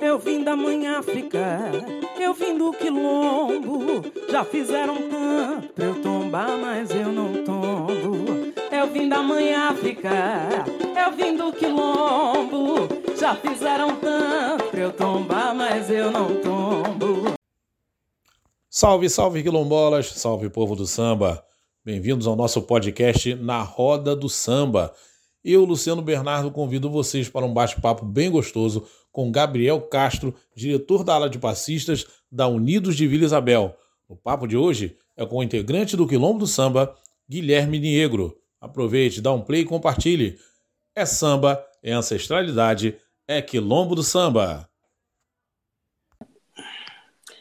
Eu 0.00 0.18
vim 0.18 0.42
da 0.42 0.56
mãe 0.56 0.86
África, 0.86 1.70
eu 2.18 2.32
vim 2.32 2.56
do 2.56 2.72
quilombo. 2.72 4.02
Já 4.30 4.42
fizeram 4.42 4.96
tanto 5.10 5.68
pra 5.74 5.84
eu 5.84 6.00
tombar, 6.00 6.56
mas 6.56 6.90
eu 6.90 7.12
não 7.12 7.44
tombo. 7.44 8.24
Eu 8.72 8.86
vim 8.90 9.10
da 9.10 9.22
mãe 9.22 9.52
África, 9.54 10.48
eu 11.04 11.12
vim 11.14 11.36
do 11.36 11.52
quilombo. 11.52 12.88
Já 13.18 13.36
fizeram 13.36 13.94
tanto 13.96 14.64
pra 14.70 14.80
eu 14.80 14.90
tombar, 14.90 15.54
mas 15.54 15.90
eu 15.90 16.10
não 16.10 16.34
tombo. 16.40 17.34
Salve, 18.70 19.10
salve 19.10 19.42
quilombolas, 19.42 20.06
salve 20.12 20.48
povo 20.48 20.74
do 20.74 20.86
samba. 20.86 21.44
Bem-vindos 21.84 22.26
ao 22.26 22.34
nosso 22.34 22.62
podcast 22.62 23.34
Na 23.34 23.60
Roda 23.62 24.16
do 24.16 24.30
Samba. 24.30 24.94
Eu, 25.44 25.64
Luciano 25.64 26.00
Bernardo, 26.00 26.50
convido 26.50 26.90
vocês 26.90 27.28
para 27.28 27.44
um 27.44 27.52
bate-papo 27.52 28.04
bem 28.04 28.30
gostoso 28.30 28.86
com 29.12 29.30
Gabriel 29.30 29.80
Castro, 29.82 30.34
diretor 30.54 31.04
da 31.04 31.14
ala 31.14 31.28
de 31.28 31.38
passistas 31.38 32.06
da 32.30 32.46
Unidos 32.46 32.96
de 32.96 33.06
Vila 33.06 33.24
Isabel. 33.24 33.76
O 34.08 34.16
papo 34.16 34.46
de 34.46 34.56
hoje 34.56 34.96
é 35.16 35.24
com 35.26 35.38
o 35.38 35.42
integrante 35.42 35.96
do 35.96 36.06
Quilombo 36.06 36.40
do 36.40 36.46
Samba, 36.46 36.96
Guilherme 37.28 37.78
Negro. 37.78 38.40
Aproveite, 38.60 39.20
dá 39.20 39.32
um 39.32 39.42
play 39.42 39.62
e 39.62 39.64
compartilhe. 39.64 40.38
É 40.94 41.06
samba, 41.06 41.64
é 41.82 41.92
ancestralidade, 41.92 42.98
é 43.26 43.40
Quilombo 43.40 43.94
do 43.94 44.02
Samba. 44.02 44.68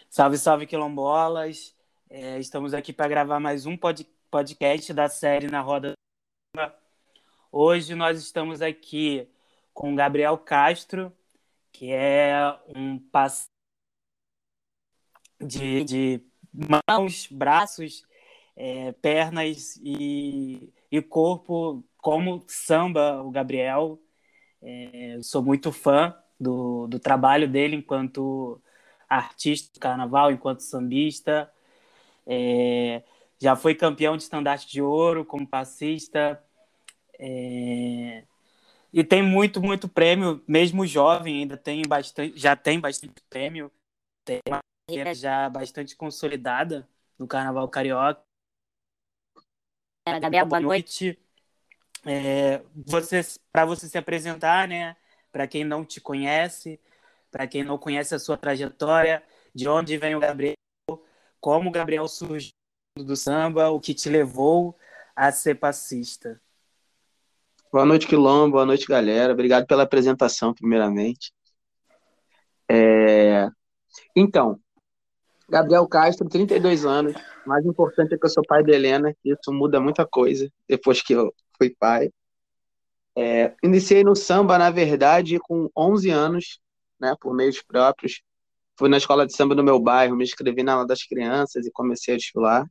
Salve, 0.10 0.38
salve, 0.38 0.66
quilombolas. 0.66 1.76
É, 2.10 2.40
estamos 2.40 2.74
aqui 2.74 2.92
para 2.92 3.08
gravar 3.08 3.40
mais 3.40 3.66
um 3.66 3.78
pod 3.78 4.06
podcast 4.30 4.94
da 4.94 5.08
série 5.08 5.48
Na 5.48 5.62
Roda 5.62 5.92
do 5.92 6.60
Samba. 6.60 6.76
Hoje 7.52 7.96
nós 7.96 8.20
estamos 8.20 8.62
aqui 8.62 9.28
com 9.74 9.96
Gabriel 9.96 10.38
Castro, 10.38 11.12
que 11.72 11.92
é 11.92 12.36
um 12.76 13.00
passo 13.00 13.48
de, 15.40 15.84
de 15.84 16.22
mãos, 16.88 17.28
braços, 17.32 18.04
é, 18.56 18.92
pernas 18.94 19.78
e, 19.84 20.72
e 20.92 21.02
corpo, 21.02 21.84
como 21.98 22.44
samba, 22.48 23.22
o 23.24 23.32
Gabriel. 23.32 24.00
É, 24.62 25.20
sou 25.22 25.44
muito 25.44 25.72
fã 25.72 26.16
do, 26.40 26.88
do 26.88 27.00
trabalho 27.00 27.48
dele 27.48 27.76
enquanto 27.76 28.62
artista 29.10 29.74
do 29.74 29.80
carnaval, 29.80 30.32
enquanto 30.32 30.62
sambista. 30.62 31.52
É, 32.28 33.04
já 33.40 33.56
foi 33.56 33.76
campeão 33.76 34.18
de 34.18 34.24
estandarte 34.24 34.68
de 34.68 34.82
ouro 34.82 35.26
como 35.26 35.48
passista. 35.48 36.44
É, 37.20 38.24
e 38.92 39.04
tem 39.04 39.22
muito, 39.22 39.62
muito 39.62 39.88
prêmio, 39.88 40.44
mesmo 40.48 40.86
jovem, 40.86 41.42
ainda 41.42 41.58
tem 41.58 41.84
bastante, 41.88 42.38
já 42.38 42.56
tem 42.56 42.80
bastante 42.80 43.22
prêmio, 43.30 43.72
tem 44.26 44.40
uma 44.48 44.60
carreira 44.88 45.14
já 45.14 45.50
bastante 45.50 45.96
consolidada 45.96 46.88
no 47.18 47.28
Carnaval 47.28 47.68
Carioca. 47.70 48.22
Gabriel, 50.20 50.46
boa 50.46 50.60
noite. 50.60 51.20
É, 52.06 52.64
você, 52.74 53.22
para 53.52 53.66
você 53.66 53.88
se 53.88 53.98
apresentar, 53.98 54.68
né? 54.68 54.96
Para 55.32 55.48
quem 55.48 55.64
não 55.64 55.86
te 55.86 56.02
conhece, 56.02 56.80
para 57.30 57.48
quem 57.48 57.64
não 57.64 57.78
conhece 57.78 58.16
a 58.16 58.20
sua 58.20 58.38
trajetória, 58.38 59.22
de 59.54 59.68
onde 59.68 59.98
vem 59.98 60.16
o 60.16 60.20
Gabriel, 60.20 60.56
como 61.40 61.70
o 61.70 61.72
Gabriel 61.72 62.08
surgiu 62.08 62.52
do 62.96 63.16
samba, 63.16 63.70
o 63.70 63.80
que 63.80 63.94
te 63.94 64.10
levou 64.10 64.78
a 65.16 65.32
ser 65.32 65.56
passista. 65.56 66.42
Boa 67.72 67.86
noite, 67.86 68.08
Quilombo. 68.08 68.54
Boa 68.54 68.66
noite, 68.66 68.88
galera. 68.88 69.32
Obrigado 69.32 69.68
pela 69.68 69.84
apresentação, 69.84 70.56
primeiramente. 70.56 71.32
É... 72.68 73.48
Então, 74.16 74.60
Gabriel 75.48 75.88
Castro, 75.88 76.28
32 76.28 76.84
anos. 76.84 77.14
Mais 77.46 77.64
importante 77.64 78.16
é 78.16 78.18
que 78.18 78.26
eu 78.26 78.30
sou 78.30 78.44
pai 78.44 78.64
da 78.64 78.74
Helena, 78.74 79.16
isso 79.24 79.54
muda 79.54 79.80
muita 79.80 80.04
coisa 80.04 80.52
depois 80.68 81.04
que 81.04 81.14
eu 81.14 81.32
fui 81.60 81.70
pai. 81.80 82.10
É... 83.16 83.54
Iniciei 83.64 84.04
no 84.04 84.16
samba, 84.16 84.58
na 84.58 84.72
verdade, 84.72 85.38
com 85.38 85.70
11 85.78 86.10
anos, 86.10 86.60
né, 87.00 87.16
por 87.22 87.36
meios 87.36 87.62
próprios. 87.62 88.24
Fui 88.80 88.90
na 88.90 88.98
escola 88.98 89.28
de 89.28 89.36
samba 89.36 89.54
do 89.54 89.64
meu 89.64 89.80
bairro, 89.80 90.16
me 90.16 90.24
inscrevi 90.24 90.64
na 90.64 90.74
aula 90.74 90.88
das 90.88 91.04
crianças 91.04 91.68
e 91.68 91.72
comecei 91.72 92.16
a 92.16 92.18
desfilar. 92.18 92.66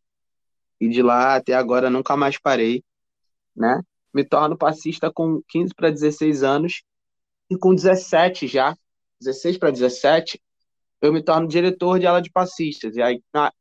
E 0.81 0.89
de 0.89 1.03
lá 1.03 1.37
até 1.37 1.55
agora 1.55 1.89
nunca 1.89 2.17
mais 2.17 2.37
parei, 2.37 2.83
né? 3.55 3.81
Me 4.13 4.25
torno 4.25 4.57
passista 4.57 5.11
com 5.13 5.43
15 5.49 5.75
para 5.75 5.91
16 5.91 6.43
anos 6.43 6.83
e 7.51 7.57
com 7.57 7.75
17 7.75 8.47
já, 8.47 8.77
16 9.21 9.59
para 9.59 9.71
17, 9.71 10.41
eu 11.01 11.13
me 11.13 11.23
torno 11.23 11.47
diretor 11.47 11.99
de 11.99 12.07
ala 12.07 12.21
de 12.21 12.31
passistas. 12.31 12.97
E 12.97 13.03
aí, 13.03 13.23
na, 13.33 13.53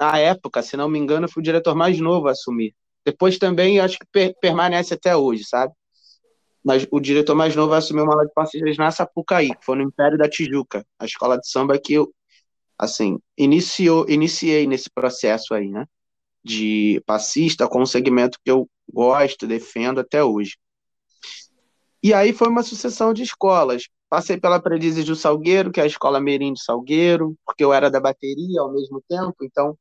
na 0.00 0.18
época, 0.18 0.62
se 0.62 0.76
não 0.76 0.88
me 0.88 0.98
engano, 0.98 1.28
fui 1.28 1.40
o 1.40 1.44
diretor 1.44 1.74
mais 1.74 1.98
novo 2.00 2.28
a 2.28 2.32
assumir. 2.32 2.74
Depois 3.04 3.38
também, 3.38 3.80
acho 3.80 3.98
que 3.98 4.06
per 4.10 4.34
permanece 4.40 4.94
até 4.94 5.16
hoje, 5.16 5.44
sabe? 5.44 5.72
Mas 6.64 6.86
o 6.90 7.00
diretor 7.00 7.34
mais 7.34 7.54
novo 7.54 7.72
assumiu 7.72 8.04
uma 8.04 8.14
ala 8.14 8.26
de 8.26 8.32
passistas 8.32 8.76
na 8.76 8.90
Sapucaí, 8.90 9.48
que 9.48 9.64
foi 9.64 9.76
no 9.76 9.82
Império 9.82 10.18
da 10.18 10.28
Tijuca, 10.28 10.84
a 10.98 11.04
escola 11.04 11.38
de 11.38 11.48
samba 11.48 11.78
que 11.78 11.94
eu, 11.94 12.12
assim, 12.76 13.18
iniciou, 13.36 14.08
iniciei 14.08 14.66
nesse 14.66 14.90
processo 14.90 15.54
aí, 15.54 15.68
né? 15.68 15.86
De 16.44 17.02
passista 17.06 17.68
com 17.68 17.82
um 17.82 17.86
segmento 17.86 18.38
que 18.44 18.50
eu 18.50 18.68
gosto, 18.92 19.46
defendo 19.46 20.00
até 20.00 20.22
hoje. 20.22 20.56
E 22.02 22.14
aí 22.14 22.32
foi 22.32 22.48
uma 22.48 22.62
sucessão 22.62 23.12
de 23.12 23.22
escolas. 23.22 23.88
Passei 24.08 24.38
pela 24.38 24.60
Predizes 24.60 25.04
do 25.04 25.16
Salgueiro, 25.16 25.70
que 25.70 25.80
é 25.80 25.82
a 25.82 25.86
escola 25.86 26.20
Merim 26.20 26.52
de 26.52 26.62
Salgueiro, 26.62 27.36
porque 27.44 27.62
eu 27.62 27.72
era 27.72 27.90
da 27.90 28.00
bateria 28.00 28.60
ao 28.60 28.72
mesmo 28.72 29.02
tempo, 29.06 29.36
então 29.42 29.76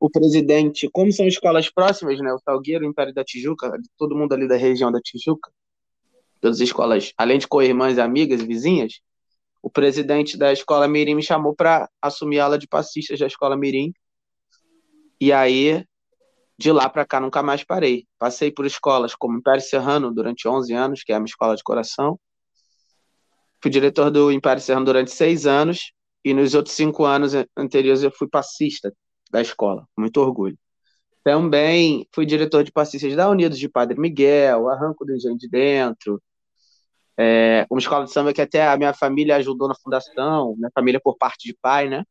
o 0.00 0.10
presidente, 0.10 0.88
como 0.90 1.12
são 1.12 1.26
escolas 1.26 1.70
próximas, 1.70 2.18
né, 2.18 2.32
o 2.32 2.38
Salgueiro, 2.38 2.84
o 2.84 2.88
Império 2.88 3.12
da 3.12 3.22
Tijuca, 3.22 3.70
todo 3.98 4.16
mundo 4.16 4.32
ali 4.32 4.48
da 4.48 4.56
região 4.56 4.90
da 4.90 4.98
Tijuca, 5.00 5.52
todas 6.40 6.56
as 6.56 6.62
escolas, 6.62 7.12
além 7.18 7.38
de 7.38 7.46
co-irmãs, 7.46 7.98
amigas, 7.98 8.40
vizinhas, 8.40 9.00
o 9.62 9.68
presidente 9.68 10.38
da 10.38 10.52
escola 10.52 10.88
Mirim 10.88 11.14
me 11.14 11.22
chamou 11.22 11.54
para 11.54 11.88
assumir 12.00 12.40
a 12.40 12.44
aula 12.44 12.58
de 12.58 12.66
passistas 12.66 13.18
da 13.20 13.26
escola 13.26 13.56
Mirim. 13.56 13.92
E 15.20 15.32
aí 15.32 15.84
de 16.60 16.70
lá 16.70 16.90
para 16.90 17.06
cá 17.06 17.18
nunca 17.18 17.42
mais 17.42 17.64
parei. 17.64 18.06
Passei 18.18 18.52
por 18.52 18.66
escolas 18.66 19.14
como 19.14 19.38
Império 19.38 19.62
Serrano 19.62 20.12
durante 20.12 20.46
11 20.46 20.74
anos, 20.74 21.02
que 21.02 21.10
é 21.10 21.14
a 21.14 21.18
minha 21.18 21.24
escola 21.24 21.56
de 21.56 21.62
coração. 21.62 22.20
Fui 23.62 23.70
diretor 23.70 24.10
do 24.10 24.30
Império 24.30 24.62
Serrano 24.62 24.84
durante 24.84 25.10
seis 25.10 25.46
anos 25.46 25.92
e 26.22 26.34
nos 26.34 26.54
outros 26.54 26.74
cinco 26.74 27.06
anos 27.06 27.32
anteriores 27.56 28.02
eu 28.02 28.10
fui 28.10 28.28
passista 28.28 28.92
da 29.30 29.40
escola, 29.40 29.86
com 29.94 30.02
muito 30.02 30.20
orgulho. 30.20 30.58
Também 31.24 32.06
fui 32.14 32.26
diretor 32.26 32.62
de 32.62 32.70
passistas 32.70 33.16
da 33.16 33.30
Unidos 33.30 33.58
de 33.58 33.66
Padre 33.66 33.98
Miguel, 33.98 34.68
Arranco 34.68 35.06
do 35.06 35.14
Engenho 35.14 35.38
de 35.38 35.48
Dentro, 35.48 36.22
é, 37.18 37.66
uma 37.70 37.80
escola 37.80 38.04
de 38.04 38.12
samba 38.12 38.34
que 38.34 38.42
até 38.42 38.68
a 38.68 38.76
minha 38.76 38.92
família 38.92 39.36
ajudou 39.36 39.66
na 39.66 39.74
fundação, 39.74 40.54
minha 40.58 40.70
família 40.74 41.00
por 41.02 41.16
parte 41.16 41.48
de 41.48 41.56
pai, 41.60 41.88
né? 41.88 42.04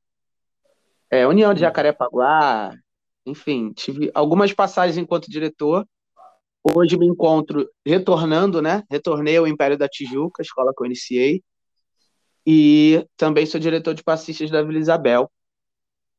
É, 1.12 1.28
União 1.28 1.54
de 1.54 1.59
Jacarepaguá, 1.62 2.74
enfim, 3.25 3.72
tive 3.74 4.12
algumas 4.13 4.53
passagens 4.53 4.97
enquanto 4.97 5.30
diretor. 5.30 5.88
Hoje 6.63 6.97
me 6.97 7.07
encontro 7.07 7.69
retornando, 7.85 8.62
né? 8.62 8.84
Retornei 8.90 9.38
ao 9.38 9.47
Império 9.47 9.78
da 9.78 9.88
Tijuca, 9.88 10.41
a 10.41 10.44
escola 10.44 10.74
que 10.75 10.84
eu 10.84 10.85
iniciei. 10.85 11.44
E 12.46 13.06
também 13.16 13.46
sou 13.46 13.59
diretor 13.59 13.94
de 13.94 14.03
passistas 14.03 14.50
da 14.50 14.62
Vila 14.62 14.79
Isabel. 14.79 15.31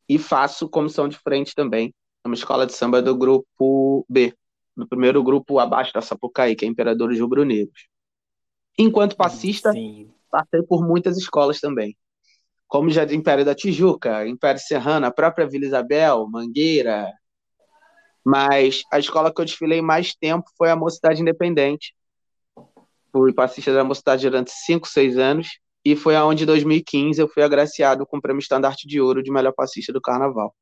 E 0.08 0.18
faço 0.18 0.68
comissão 0.68 1.08
de 1.08 1.16
frente 1.18 1.54
também, 1.54 1.94
numa 2.24 2.34
escola 2.34 2.66
de 2.66 2.72
samba 2.72 3.00
do 3.00 3.16
grupo 3.16 4.04
B, 4.08 4.34
no 4.76 4.88
primeiro 4.88 5.22
grupo 5.22 5.58
abaixo 5.58 5.92
da 5.92 6.00
Sapucaí, 6.00 6.56
que 6.56 6.64
é 6.64 6.68
Imperadores 6.68 7.20
Rubro-Negros. 7.20 7.88
Enquanto 8.76 9.16
passista, 9.16 9.72
Sim. 9.72 10.10
passei 10.30 10.62
por 10.62 10.84
muitas 10.84 11.16
escolas 11.16 11.60
também 11.60 11.96
como 12.70 12.88
já 12.88 13.02
Império 13.02 13.44
da 13.44 13.52
Tijuca, 13.52 14.24
Império 14.28 14.60
Serrano, 14.60 15.04
a 15.04 15.10
própria 15.10 15.44
Vila 15.44 15.66
Isabel, 15.66 16.24
Mangueira. 16.30 17.12
Mas 18.24 18.82
a 18.92 18.98
escola 19.00 19.34
que 19.34 19.40
eu 19.40 19.44
desfilei 19.44 19.82
mais 19.82 20.14
tempo 20.14 20.48
foi 20.56 20.70
a 20.70 20.76
Mocidade 20.76 21.20
Independente. 21.20 21.92
Fui 23.10 23.34
passista 23.34 23.74
da 23.74 23.82
Mocidade 23.82 24.22
durante 24.22 24.52
5, 24.52 24.86
6 24.86 25.18
anos. 25.18 25.48
E 25.84 25.96
foi 25.96 26.14
aonde, 26.14 26.44
em 26.44 26.46
2015, 26.46 27.20
eu 27.20 27.26
fui 27.26 27.42
agraciado 27.42 28.06
com 28.06 28.18
o 28.18 28.22
prêmio 28.22 28.38
Estandarte 28.38 28.86
de 28.86 29.00
Ouro 29.00 29.20
de 29.20 29.32
melhor 29.32 29.52
passista 29.52 29.92
do 29.92 30.00
Carnaval. 30.00 30.54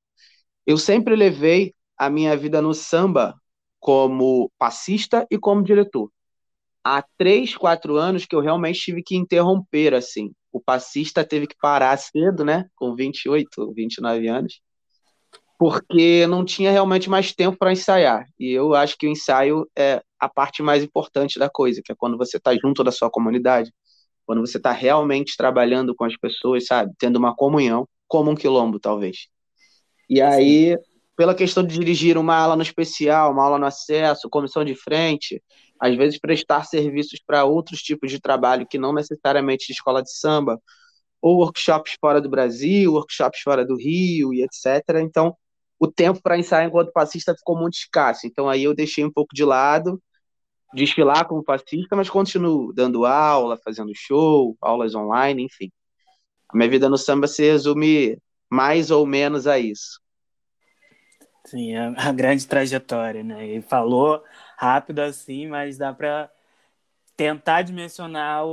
Eu 0.67 0.79
sempre 0.79 1.15
levei 1.15 1.75
a 1.95 2.09
minha 2.09 2.35
vida 2.39 2.63
no 2.63 2.73
samba 2.73 3.35
como 3.79 4.51
passista 4.57 5.27
e 5.31 5.37
como 5.37 5.63
diretor. 5.63 6.11
Há 6.85 7.05
três, 7.17 7.57
quatro 7.57 7.97
anos 7.97 8.25
que 8.25 8.35
eu 8.35 8.41
realmente 8.41 8.81
tive 8.81 9.03
que 9.03 9.17
interromper, 9.17 9.95
assim 9.95 10.33
o 10.53 10.61
passista 10.61 11.25
teve 11.25 11.47
que 11.47 11.57
parar 11.61 11.97
cedo, 11.97 12.45
né, 12.45 12.67
com 12.75 12.95
28, 12.95 13.73
29 13.75 14.29
anos, 14.29 14.61
porque 15.59 16.27
não 16.27 16.45
tinha 16.45 16.71
realmente 16.71 17.11
mais 17.11 17.33
tempo 17.33 17.57
para 17.59 17.73
ensaiar. 17.73 18.25
E 18.39 18.53
eu 18.53 18.75
acho 18.75 18.97
que 18.97 19.07
o 19.07 19.11
ensaio 19.11 19.69
é 19.77 20.03
a 20.19 20.29
parte 20.29 20.63
mais 20.63 20.83
importante 20.83 21.39
da 21.39 21.49
coisa, 21.49 21.81
que 21.85 21.93
é 21.93 21.97
quando 21.97 22.17
você 22.17 22.37
está 22.37 22.55
junto 22.55 22.85
da 22.85 22.93
sua 22.93 23.11
comunidade, 23.11 23.73
quando 24.25 24.41
você 24.41 24.59
está 24.59 24.73
realmente 24.73 25.37
trabalhando 25.37 25.95
com 25.95 26.05
as 26.05 26.17
pessoas, 26.17 26.67
sabe? 26.67 26.93
Tendo 26.99 27.17
uma 27.17 27.35
comunhão, 27.35 27.89
como 28.07 28.31
um 28.31 28.37
quilombo, 28.37 28.79
talvez. 28.79 29.27
E 30.09 30.21
aí, 30.21 30.79
pela 31.17 31.35
questão 31.35 31.65
de 31.65 31.77
dirigir 31.77 32.17
uma 32.17 32.37
ala 32.37 32.55
no 32.55 32.63
especial, 32.63 33.33
uma 33.33 33.45
aula 33.45 33.59
no 33.59 33.67
acesso, 33.67 34.31
comissão 34.31 34.65
de 34.65 34.75
frente, 34.75 35.43
às 35.81 35.97
vezes 35.97 36.19
prestar 36.19 36.65
serviços 36.65 37.21
para 37.25 37.45
outros 37.45 37.81
tipos 37.81 38.11
de 38.11 38.21
trabalho 38.21 38.67
que 38.67 38.79
não 38.79 38.93
necessariamente 38.93 39.67
de 39.67 39.73
escola 39.73 40.03
de 40.03 40.13
samba, 40.13 40.61
ou 41.21 41.39
workshops 41.39 41.97
fora 42.01 42.21
do 42.21 42.29
Brasil, 42.29 42.93
workshops 42.93 43.41
fora 43.41 43.65
do 43.65 43.77
Rio 43.77 44.33
e 44.33 44.43
etc. 44.43 45.01
Então, 45.01 45.37
o 45.79 45.87
tempo 45.87 46.21
para 46.23 46.39
ensaiar 46.39 46.67
enquanto 46.67 46.93
passista 46.93 47.35
ficou 47.35 47.57
muito 47.57 47.75
escasso. 47.75 48.27
Então, 48.27 48.49
aí 48.49 48.65
eu 48.65 48.75
deixei 48.75 49.05
um 49.05 49.13
pouco 49.13 49.35
de 49.35 49.45
lado, 49.45 50.01
desfilar 50.75 51.27
como 51.27 51.43
passista, 51.43 51.97
mas 51.97 52.11
continuo 52.11 52.73
dando 52.73 53.05
aula, 53.05 53.59
fazendo 53.65 53.93
show, 53.95 54.57
aulas 54.61 54.95
online, 54.95 55.45
enfim. 55.45 55.71
A 56.49 56.57
minha 56.57 56.69
vida 56.69 56.89
no 56.89 56.99
samba 56.99 57.27
se 57.27 57.43
resume 57.43 58.19
mais 58.51 58.91
ou 58.91 59.07
menos 59.07 59.47
a 59.47 59.59
isso. 59.59 60.01
Sim, 61.47 61.77
a, 61.77 61.95
a 61.97 62.13
grande 62.13 62.47
trajetória, 62.47 63.23
né? 63.23 63.47
Ele 63.47 63.63
falou 63.63 64.23
rápido 64.59 64.99
assim, 64.99 65.47
mas 65.47 65.79
dá 65.79 65.95
para 65.95 66.29
tentar 67.17 67.63
dimensionar 67.63 68.45
o, 68.45 68.51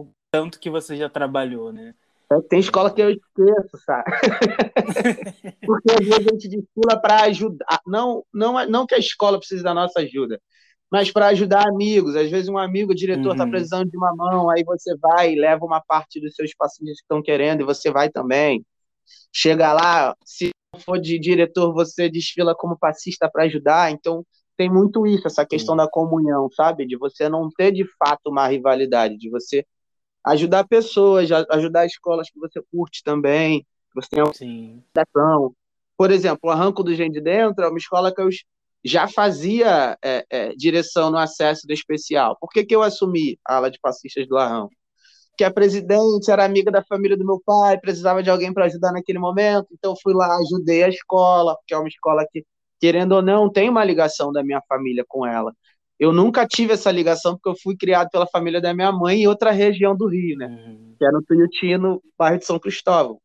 o, 0.00 0.14
tanto 0.30 0.60
que 0.60 0.68
você 0.68 0.94
já 0.94 1.08
trabalhou, 1.08 1.72
né? 1.72 1.94
É, 2.30 2.40
tem 2.42 2.60
escola 2.60 2.92
que 2.92 3.00
eu 3.00 3.10
esqueço, 3.10 3.84
sabe? 3.84 4.04
Porque 5.66 5.90
às 5.90 6.06
vezes 6.06 6.18
a 6.18 6.30
gente 6.30 6.48
desfila 6.48 7.00
para 7.00 7.22
ajudar. 7.22 7.80
Não, 7.86 8.22
não, 8.32 8.68
não 8.68 8.86
que 8.86 8.94
a 8.94 8.98
escola 8.98 9.38
precise 9.38 9.62
da 9.62 9.72
nossa 9.72 10.00
ajuda, 10.00 10.38
mas 10.90 11.10
para 11.10 11.28
ajudar 11.28 11.66
amigos. 11.66 12.14
Às 12.14 12.30
vezes 12.30 12.50
um 12.50 12.58
amigo, 12.58 12.92
o 12.92 12.94
diretor 12.94 13.32
está 13.32 13.44
uhum. 13.44 13.50
precisando 13.50 13.90
de 13.90 13.96
uma 13.96 14.14
mão, 14.14 14.50
aí 14.50 14.62
você 14.62 14.94
vai 14.98 15.32
e 15.32 15.40
leva 15.40 15.64
uma 15.64 15.80
parte 15.80 16.20
dos 16.20 16.34
seus 16.34 16.54
pacientes 16.54 16.96
que 16.96 17.04
estão 17.04 17.22
querendo 17.22 17.62
e 17.62 17.64
você 17.64 17.90
vai 17.90 18.10
também. 18.10 18.62
Chega 19.32 19.72
lá, 19.72 20.14
se 20.22 20.50
for 20.84 21.00
de 21.00 21.18
diretor, 21.18 21.72
você 21.72 22.10
desfila 22.10 22.54
como 22.54 22.78
passista 22.78 23.30
para 23.30 23.44
ajudar. 23.44 23.90
Então, 23.90 24.24
tem 24.58 24.68
muito 24.68 25.06
isso, 25.06 25.28
essa 25.28 25.46
questão 25.46 25.76
da 25.76 25.88
comunhão, 25.88 26.50
sabe? 26.50 26.84
De 26.84 26.96
você 26.96 27.28
não 27.28 27.48
ter 27.48 27.70
de 27.70 27.84
fato 27.96 28.26
uma 28.26 28.48
rivalidade, 28.48 29.16
de 29.16 29.30
você 29.30 29.64
ajudar 30.26 30.66
pessoas, 30.66 31.30
ajudar 31.30 31.86
escolas 31.86 32.28
que 32.28 32.40
você 32.40 32.60
curte 32.72 33.04
também, 33.04 33.60
que 33.60 33.94
você 33.94 34.08
tem 34.10 34.22
uma 34.22 34.32
Por 35.96 36.10
exemplo, 36.10 36.40
o 36.42 36.50
Arranco 36.50 36.82
do 36.82 36.92
Gente 36.92 37.14
de 37.14 37.20
Dentro 37.20 37.64
é 37.64 37.68
uma 37.68 37.78
escola 37.78 38.12
que 38.12 38.20
eu 38.20 38.28
já 38.84 39.06
fazia 39.06 39.96
é, 40.04 40.26
é, 40.28 40.48
direção 40.56 41.08
no 41.08 41.18
acesso 41.18 41.64
do 41.64 41.72
especial. 41.72 42.36
Por 42.40 42.50
que, 42.50 42.64
que 42.64 42.74
eu 42.74 42.82
assumi 42.82 43.38
a 43.46 43.56
ala 43.56 43.70
de 43.70 43.78
passistas 43.80 44.26
do 44.26 44.36
Arranco? 44.36 44.74
Que 45.36 45.44
a 45.44 45.52
presidente 45.52 46.32
era 46.32 46.44
amiga 46.44 46.72
da 46.72 46.82
família 46.82 47.16
do 47.16 47.24
meu 47.24 47.40
pai, 47.46 47.78
precisava 47.78 48.24
de 48.24 48.30
alguém 48.30 48.52
para 48.52 48.64
ajudar 48.64 48.90
naquele 48.90 49.20
momento, 49.20 49.68
então 49.72 49.94
fui 50.02 50.12
lá, 50.12 50.36
ajudei 50.38 50.82
a 50.82 50.88
escola, 50.88 51.54
porque 51.54 51.74
é 51.74 51.78
uma 51.78 51.88
escola 51.88 52.26
que 52.32 52.44
querendo 52.80 53.12
ou 53.12 53.22
não, 53.22 53.50
tem 53.50 53.68
uma 53.68 53.84
ligação 53.84 54.32
da 54.32 54.42
minha 54.42 54.62
família 54.68 55.04
com 55.06 55.26
ela. 55.26 55.52
Eu 55.98 56.12
nunca 56.12 56.46
tive 56.46 56.74
essa 56.74 56.92
ligação 56.92 57.34
porque 57.34 57.48
eu 57.48 57.60
fui 57.60 57.76
criado 57.76 58.08
pela 58.10 58.26
família 58.26 58.60
da 58.60 58.72
minha 58.72 58.92
mãe 58.92 59.22
em 59.22 59.26
outra 59.26 59.50
região 59.50 59.96
do 59.96 60.06
Rio, 60.06 60.36
né? 60.36 60.46
Uhum. 60.46 60.94
Que 60.96 61.04
é 61.04 61.10
no 61.10 61.22
Tuiuti, 61.22 61.76
no 61.76 62.00
bairro 62.16 62.38
de 62.38 62.44
São 62.44 62.58
Cristóvão. 62.58 63.20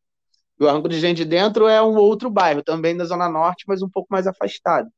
E 0.58 0.64
o 0.64 0.68
Arranco 0.68 0.88
de 0.88 0.98
Gente 0.98 1.18
de 1.18 1.24
Dentro 1.24 1.68
é 1.68 1.80
um 1.80 1.96
outro 1.96 2.28
bairro, 2.28 2.62
também 2.62 2.96
da 2.96 3.04
Zona 3.04 3.28
Norte, 3.28 3.64
mas 3.66 3.82
um 3.82 3.88
pouco 3.88 4.08
mais 4.10 4.26
afastado. 4.26 4.88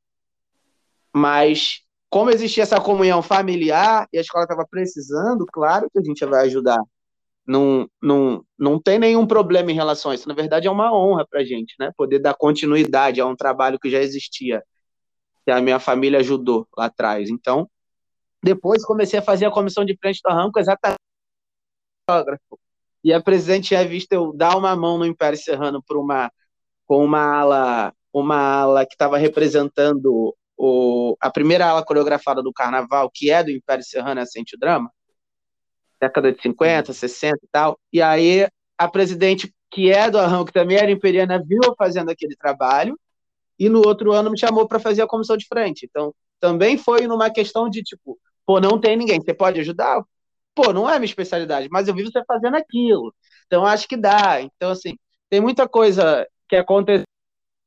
Mas, 1.13 1.81
como 2.09 2.29
existia 2.31 2.63
essa 2.63 2.79
comunhão 2.79 3.21
familiar 3.21 4.07
e 4.11 4.17
a 4.17 4.21
escola 4.21 4.43
estava 4.43 4.65
precisando, 4.69 5.45
claro 5.51 5.89
que 5.91 5.99
a 5.99 6.03
gente 6.03 6.25
vai 6.25 6.45
ajudar 6.45 6.79
não, 7.47 7.89
não, 8.01 8.43
não 8.59 8.79
tem 8.81 8.99
nenhum 8.99 9.25
problema 9.25 9.71
em 9.71 9.75
relação 9.75 10.11
a 10.11 10.15
isso. 10.15 10.27
Na 10.27 10.35
verdade, 10.35 10.67
é 10.67 10.71
uma 10.71 10.93
honra 10.93 11.25
para 11.25 11.39
a 11.39 11.45
gente, 11.45 11.75
né? 11.79 11.91
Poder 11.95 12.19
dar 12.19 12.33
continuidade 12.33 13.21
a 13.21 13.25
um 13.25 13.35
trabalho 13.35 13.79
que 13.79 13.89
já 13.89 13.99
existia, 13.99 14.61
que 15.45 15.51
a 15.51 15.61
minha 15.61 15.79
família 15.79 16.19
ajudou 16.19 16.67
lá 16.77 16.85
atrás. 16.85 17.29
Então, 17.29 17.69
depois 18.43 18.85
comecei 18.85 19.19
a 19.19 19.21
fazer 19.21 19.45
a 19.45 19.51
comissão 19.51 19.85
de 19.85 19.97
frente 19.97 20.19
do 20.23 20.29
arranco 20.29 20.59
exatamente 20.59 20.97
e 23.03 23.11
a 23.13 23.21
presidente 23.21 23.69
tinha 23.69 23.85
visto 23.85 24.11
eu 24.13 24.31
dar 24.33 24.55
uma 24.55 24.75
mão 24.75 24.97
no 24.97 25.05
Império 25.05 25.37
Serrano 25.37 25.83
por 25.83 25.97
uma 25.97 26.31
com 26.85 27.03
uma 27.03 27.19
ala 27.21 27.93
uma 28.13 28.37
ala 28.37 28.85
que 28.85 28.93
estava 28.93 29.17
representando 29.17 30.33
o, 30.57 31.15
a 31.19 31.29
primeira 31.29 31.67
ala 31.67 31.83
coreografada 31.83 32.41
do 32.41 32.53
carnaval, 32.53 33.11
que 33.13 33.29
é 33.29 33.43
do 33.43 33.51
Império 33.51 33.83
Serrano, 33.83 34.21
é 34.21 34.25
Sente 34.25 34.57
Drama 34.57 34.91
década 35.99 36.31
de 36.31 36.41
50, 36.41 36.93
60 36.93 37.37
e 37.43 37.47
tal. 37.51 37.79
E 37.91 38.01
aí 38.01 38.47
a 38.77 38.87
presidente, 38.87 39.53
que 39.71 39.91
é 39.91 40.09
do 40.09 40.45
que 40.45 40.53
também 40.53 40.77
era 40.77 40.91
imperiana, 40.91 41.43
viu 41.43 41.59
eu 41.63 41.75
fazendo 41.75 42.09
aquele 42.09 42.35
trabalho, 42.35 42.97
e 43.59 43.69
no 43.69 43.79
outro 43.85 44.13
ano 44.13 44.29
me 44.31 44.39
chamou 44.39 44.67
para 44.67 44.79
fazer 44.79 45.01
a 45.01 45.07
comissão 45.07 45.35
de 45.35 45.47
frente. 45.47 45.85
Então, 45.89 46.13
também 46.39 46.77
foi 46.77 47.07
numa 47.07 47.29
questão 47.29 47.69
de 47.69 47.81
tipo, 47.81 48.17
pô, 48.45 48.59
não 48.59 48.79
tem 48.79 48.95
ninguém, 48.95 49.19
você 49.19 49.33
pode 49.33 49.59
ajudar? 49.59 50.03
Pô, 50.53 50.71
não 50.73 50.89
é 50.89 50.93
minha 50.99 51.05
especialidade, 51.05 51.67
mas 51.71 51.87
eu 51.87 51.95
vi 51.95 52.03
você 52.03 52.23
fazendo 52.25 52.55
aquilo. 52.55 53.13
Então, 53.47 53.65
acho 53.65 53.87
que 53.87 53.97
dá. 53.97 54.41
Então, 54.41 54.71
assim, 54.71 54.97
tem 55.29 55.41
muita 55.41 55.67
coisa 55.67 56.27
que 56.47 56.55
aconteceu 56.55 57.05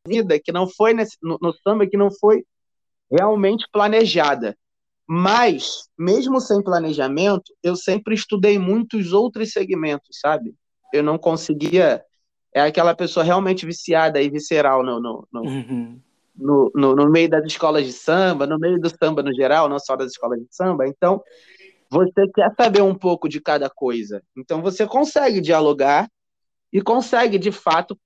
na 0.06 0.12
vida 0.12 0.40
que 0.40 0.52
não 0.52 0.68
foi 0.68 0.94
nesse, 0.94 1.16
no, 1.22 1.38
no 1.40 1.52
samba, 1.52 1.86
que 1.86 1.96
não 1.96 2.10
foi 2.10 2.44
realmente 3.10 3.66
planejada. 3.72 4.56
Mas, 5.12 5.88
mesmo 5.98 6.40
sem 6.40 6.62
planejamento, 6.62 7.52
eu 7.64 7.74
sempre 7.74 8.14
estudei 8.14 8.60
muitos 8.60 9.12
outros 9.12 9.50
segmentos, 9.50 10.20
sabe? 10.20 10.54
Eu 10.92 11.02
não 11.02 11.18
conseguia. 11.18 12.00
É 12.54 12.60
aquela 12.60 12.94
pessoa 12.94 13.24
realmente 13.24 13.66
viciada 13.66 14.22
e 14.22 14.30
visceral 14.30 14.84
no, 14.84 15.00
no, 15.00 15.28
no, 15.32 15.40
uhum. 15.40 16.00
no, 16.36 16.70
no, 16.72 16.94
no 16.94 17.10
meio 17.10 17.28
das 17.28 17.44
escolas 17.44 17.84
de 17.86 17.92
samba, 17.92 18.46
no 18.46 18.56
meio 18.56 18.80
do 18.80 18.88
samba 18.88 19.20
no 19.20 19.34
geral, 19.34 19.68
não 19.68 19.80
só 19.80 19.96
das 19.96 20.12
escolas 20.12 20.38
de 20.38 20.46
samba. 20.48 20.86
Então, 20.86 21.20
você 21.90 22.28
quer 22.32 22.54
saber 22.56 22.82
um 22.82 22.94
pouco 22.94 23.28
de 23.28 23.40
cada 23.40 23.68
coisa. 23.68 24.22
Então, 24.36 24.62
você 24.62 24.86
consegue 24.86 25.40
dialogar 25.40 26.08
e 26.72 26.80
consegue, 26.80 27.36
de 27.36 27.50
fato, 27.50 27.98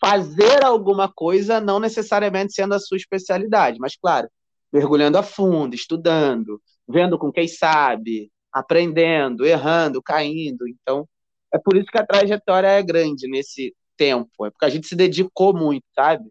fazer 0.00 0.64
alguma 0.64 1.08
coisa, 1.08 1.60
não 1.60 1.78
necessariamente 1.78 2.52
sendo 2.52 2.74
a 2.74 2.80
sua 2.80 2.96
especialidade, 2.96 3.78
mas, 3.78 3.94
claro, 3.94 4.28
mergulhando 4.72 5.18
a 5.18 5.22
fundo, 5.22 5.74
estudando, 5.74 6.60
vendo 6.88 7.18
com 7.18 7.30
quem 7.30 7.46
sabe, 7.46 8.32
aprendendo, 8.52 9.44
errando, 9.44 10.02
caindo. 10.02 10.66
Então, 10.68 11.08
é 11.52 11.58
por 11.58 11.76
isso 11.76 11.86
que 11.90 11.98
a 11.98 12.06
trajetória 12.06 12.68
é 12.68 12.82
grande 12.82 13.28
nesse 13.28 13.74
tempo, 13.96 14.46
é 14.46 14.50
porque 14.50 14.64
a 14.64 14.70
gente 14.70 14.86
se 14.86 14.96
dedicou 14.96 15.54
muito, 15.54 15.84
sabe? 15.94 16.24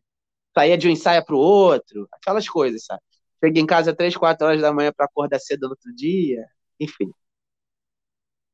Saía 0.53 0.77
de 0.77 0.88
um 0.88 0.91
ensaio 0.91 1.24
para 1.24 1.36
o 1.36 1.39
outro, 1.39 2.07
aquelas 2.12 2.48
coisas, 2.50 2.83
sabe? 2.86 3.01
Chega 3.43 3.60
em 3.60 3.65
casa 3.65 3.95
três, 3.95 4.15
quatro 4.17 4.48
horas 4.48 4.62
da 4.62 4.74
manhã 4.74 4.91
para 4.95 5.05
acordar 5.05 5.39
cedo 5.39 5.63
no 5.63 5.69
outro 5.69 5.93
dia, 5.95 6.45
enfim. 6.79 7.12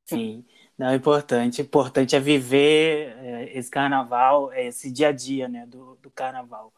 Sim, 0.06 0.46
não, 0.77 0.88
é 0.89 0.96
importante. 0.96 1.62
Importante 1.62 2.15
é 2.15 2.20
viver 2.20 3.17
é, 3.17 3.58
esse 3.58 3.70
carnaval, 3.70 4.53
esse 4.53 4.91
dia 4.91 5.10
a 5.10 5.12
dia, 5.12 5.48
né, 5.50 5.65
do, 5.65 5.96
do 6.01 6.10
carnaval. 6.12 6.74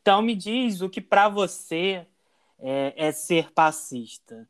Então, 0.00 0.22
me 0.22 0.34
diz 0.34 0.80
o 0.80 0.90
que 0.90 1.00
para 1.00 1.28
você 1.28 2.06
é, 2.62 3.08
é 3.08 3.12
ser 3.12 3.52
passista? 3.52 4.48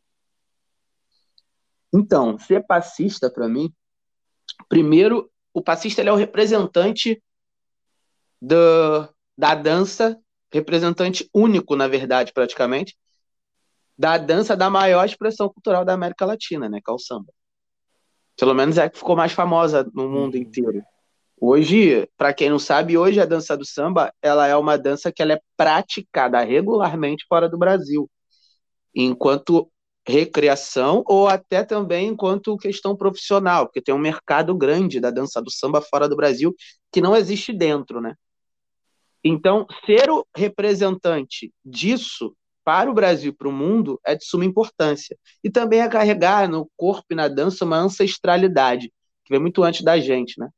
Então, 1.92 2.38
ser 2.38 2.66
passista, 2.66 3.30
para 3.30 3.48
mim, 3.48 3.72
primeiro, 4.68 5.30
o 5.52 5.62
passista 5.62 6.00
ele 6.00 6.10
é 6.10 6.12
o 6.12 6.16
representante 6.16 7.22
do, 8.40 9.08
da 9.36 9.54
dança, 9.54 10.18
representante 10.52 11.28
único, 11.34 11.76
na 11.76 11.88
verdade, 11.88 12.32
praticamente, 12.32 12.96
da 13.96 14.16
dança 14.16 14.56
da 14.56 14.70
maior 14.70 15.04
expressão 15.04 15.48
cultural 15.48 15.84
da 15.84 15.92
América 15.92 16.24
Latina, 16.24 16.68
né, 16.68 16.80
que 16.82 16.90
é 16.90 16.94
o 16.94 16.98
samba. 16.98 17.32
Pelo 18.36 18.54
menos 18.54 18.78
é 18.78 18.84
a 18.84 18.90
que 18.90 18.98
ficou 18.98 19.14
mais 19.14 19.32
famosa 19.32 19.88
no 19.92 20.08
mundo 20.08 20.34
uhum. 20.34 20.40
inteiro. 20.40 20.82
Hoje, 21.44 22.08
para 22.16 22.32
quem 22.32 22.48
não 22.48 22.58
sabe, 22.60 22.96
hoje 22.96 23.20
a 23.20 23.24
dança 23.24 23.56
do 23.56 23.66
samba, 23.66 24.14
ela 24.22 24.46
é 24.46 24.54
uma 24.54 24.78
dança 24.78 25.10
que 25.10 25.20
ela 25.20 25.32
é 25.32 25.40
praticada 25.56 26.40
regularmente 26.40 27.26
fora 27.28 27.48
do 27.48 27.58
Brasil, 27.58 28.08
enquanto 28.94 29.68
recreação 30.06 31.02
ou 31.04 31.26
até 31.26 31.64
também 31.64 32.06
enquanto 32.06 32.56
questão 32.56 32.96
profissional, 32.96 33.66
porque 33.66 33.82
tem 33.82 33.92
um 33.92 33.98
mercado 33.98 34.56
grande 34.56 35.00
da 35.00 35.10
dança 35.10 35.42
do 35.42 35.50
samba 35.50 35.80
fora 35.80 36.08
do 36.08 36.14
Brasil 36.14 36.54
que 36.92 37.00
não 37.00 37.16
existe 37.16 37.52
dentro, 37.52 38.00
né? 38.00 38.14
Então, 39.24 39.66
ser 39.84 40.10
o 40.10 40.24
representante 40.36 41.52
disso 41.64 42.36
para 42.64 42.88
o 42.88 42.94
Brasil 42.94 43.34
para 43.34 43.48
o 43.48 43.52
mundo 43.52 44.00
é 44.06 44.14
de 44.14 44.24
suma 44.24 44.44
importância. 44.44 45.18
E 45.42 45.50
também 45.50 45.80
é 45.80 45.88
carregar 45.88 46.48
no 46.48 46.70
corpo 46.76 47.06
e 47.10 47.16
na 47.16 47.26
dança 47.26 47.64
uma 47.64 47.78
ancestralidade, 47.78 48.92
que 49.24 49.34
vem 49.34 49.40
muito 49.40 49.64
antes 49.64 49.82
da 49.82 49.98
gente, 49.98 50.38
né? 50.38 50.48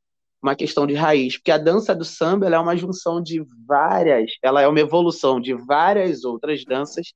Uma 0.45 0.55
questão 0.55 0.85
de 0.85 0.93
raiz, 0.93 1.37
porque 1.37 1.51
a 1.51 1.57
dança 1.57 1.95
do 1.95 2.05
samba 2.05 2.47
é 2.47 2.59
uma 2.59 2.77
junção 2.77 3.21
de 3.21 3.43
várias, 3.67 4.31
ela 4.43 4.61
é 4.61 4.67
uma 4.67 4.79
evolução 4.79 5.41
de 5.41 5.55
várias 5.55 6.23
outras 6.23 6.63
danças 6.63 7.07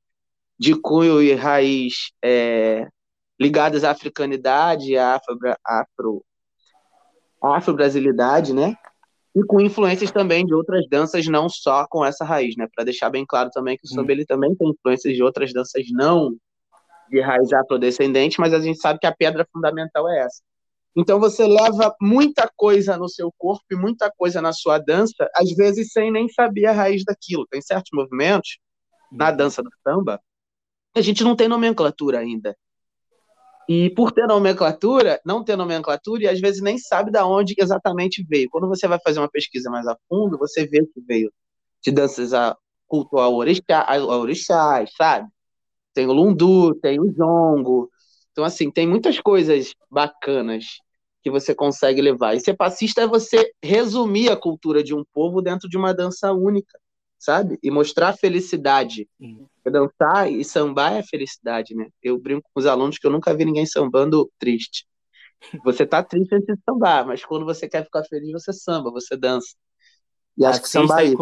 de 0.58 0.74
cunho 0.74 1.22
e 1.22 1.34
raiz 1.34 2.12
é, 2.24 2.88
ligadas 3.40 3.84
à 3.84 3.92
africanidade, 3.92 4.98
à 4.98 5.16
afro, 5.16 5.38
afro, 5.64 6.26
afro-brasilidade, 7.42 8.52
né? 8.52 8.76
E 9.36 9.44
com 9.44 9.62
influências 9.62 10.12
também 10.12 10.44
de 10.44 10.54
outras 10.56 10.90
danças, 10.90 11.28
não 11.28 11.48
só 11.48 11.86
com 11.88 12.04
essa 12.04 12.26
raiz, 12.26 12.56
né? 12.58 12.68
Para 12.76 12.84
deixar 12.84 13.12
bem 13.12 13.26
claro 13.28 13.52
também 13.52 13.78
que 13.78 13.86
o 13.86 13.88
samba 13.88 14.10
hum. 14.10 14.12
ele 14.12 14.26
também 14.26 14.56
tem 14.56 14.70
influências 14.70 15.16
de 15.16 15.22
outras 15.22 15.54
danças 15.54 15.86
não 15.92 16.36
de 17.10 17.22
raiz 17.22 17.54
afrodescendente, 17.54 18.40
mas 18.40 18.54
a 18.54 18.60
gente 18.60 18.80
sabe 18.80 19.00
que 19.00 19.08
a 19.08 19.16
pedra 19.16 19.48
fundamental 19.54 20.10
é 20.10 20.20
essa. 20.20 20.42
Então 20.96 21.20
você 21.20 21.46
leva 21.46 21.96
muita 22.02 22.50
coisa 22.56 22.98
no 22.98 23.08
seu 23.08 23.32
corpo 23.38 23.66
e 23.72 23.76
muita 23.76 24.12
coisa 24.18 24.42
na 24.42 24.52
sua 24.52 24.78
dança, 24.78 25.30
às 25.36 25.52
vezes 25.56 25.92
sem 25.92 26.12
nem 26.12 26.28
saber 26.30 26.66
a 26.66 26.72
raiz 26.72 27.04
daquilo. 27.04 27.48
Tem 27.48 27.62
certos 27.62 27.92
movimentos 27.94 28.58
na 29.12 29.30
uhum. 29.30 29.38
dança 29.38 29.62
do 29.62 29.70
samba 29.84 30.20
a 30.96 31.02
gente 31.02 31.24
não 31.24 31.36
tem 31.36 31.48
nomenclatura 31.48 32.20
ainda. 32.20 32.56
E 33.68 33.90
por 33.92 34.12
ter 34.12 34.26
nomenclatura, 34.26 35.22
não 35.24 35.44
ter 35.44 35.56
nomenclatura, 35.56 36.24
e 36.24 36.28
às 36.28 36.40
vezes 36.40 36.62
nem 36.62 36.78
sabe 36.78 37.12
de 37.12 37.20
onde 37.20 37.54
exatamente 37.58 38.26
veio. 38.28 38.50
Quando 38.50 38.68
você 38.68 38.88
vai 38.88 39.00
fazer 39.00 39.20
uma 39.20 39.30
pesquisa 39.30 39.70
mais 39.70 39.88
a 39.88 39.96
fundo, 40.08 40.38
você 40.38 40.66
vê 40.66 40.84
que 40.86 41.02
veio 41.02 41.32
de 41.82 41.92
danças 41.92 42.34
a 42.34 42.58
culto 42.88 43.18
ao 43.20 43.36
orixá, 43.36 43.86
ao 43.88 44.22
orixás, 44.22 44.92
sabe? 44.98 45.30
Tem 45.94 46.08
o 46.08 46.14
lundu, 46.14 46.74
tem 46.76 47.00
o 47.00 47.12
jongo, 47.14 47.92
então, 48.40 48.46
assim, 48.46 48.72
tem 48.72 48.88
muitas 48.88 49.20
coisas 49.20 49.74
bacanas 49.92 50.78
que 51.22 51.30
você 51.30 51.54
consegue 51.54 52.02
levar. 52.02 52.36
E 52.36 52.40
ser 52.40 52.56
passista 52.56 53.02
é 53.02 53.08
você 53.08 53.52
resumir 53.62 54.30
a 54.32 54.38
cultura 54.38 54.82
de 54.82 54.96
um 54.96 55.04
povo 55.14 55.42
dentro 55.42 55.68
de 55.68 55.78
uma 55.78 55.94
dança 55.94 56.32
única, 56.32 56.80
sabe? 57.18 57.60
E 57.62 57.70
mostrar 57.70 58.10
a 58.10 58.14
felicidade. 58.14 59.10
Uhum. 59.20 59.46
Dançar 59.70 60.32
e 60.32 60.46
sambar 60.46 60.94
é 60.94 61.04
felicidade, 61.04 61.76
né? 61.76 61.90
Eu 62.02 62.18
brinco 62.18 62.50
com 62.54 62.62
os 62.62 62.66
alunos 62.66 62.98
que 62.98 63.06
eu 63.06 63.12
nunca 63.12 63.34
vi 63.34 63.44
ninguém 63.44 63.66
sambando 63.66 64.32
triste. 64.40 64.88
Você 65.66 65.86
tá 65.86 66.02
triste 66.02 66.34
antes 66.34 66.56
de 66.56 66.62
sambar, 66.64 67.06
mas 67.06 67.26
quando 67.26 67.44
você 67.44 67.68
quer 67.68 67.84
ficar 67.84 68.06
feliz, 68.06 68.32
você 68.32 68.54
samba, 68.54 68.90
você 68.90 69.18
dança. 69.18 69.54
E 70.38 70.46
acho 70.46 70.62
que 70.62 70.70
sambar 70.70 71.04
é 71.04 71.14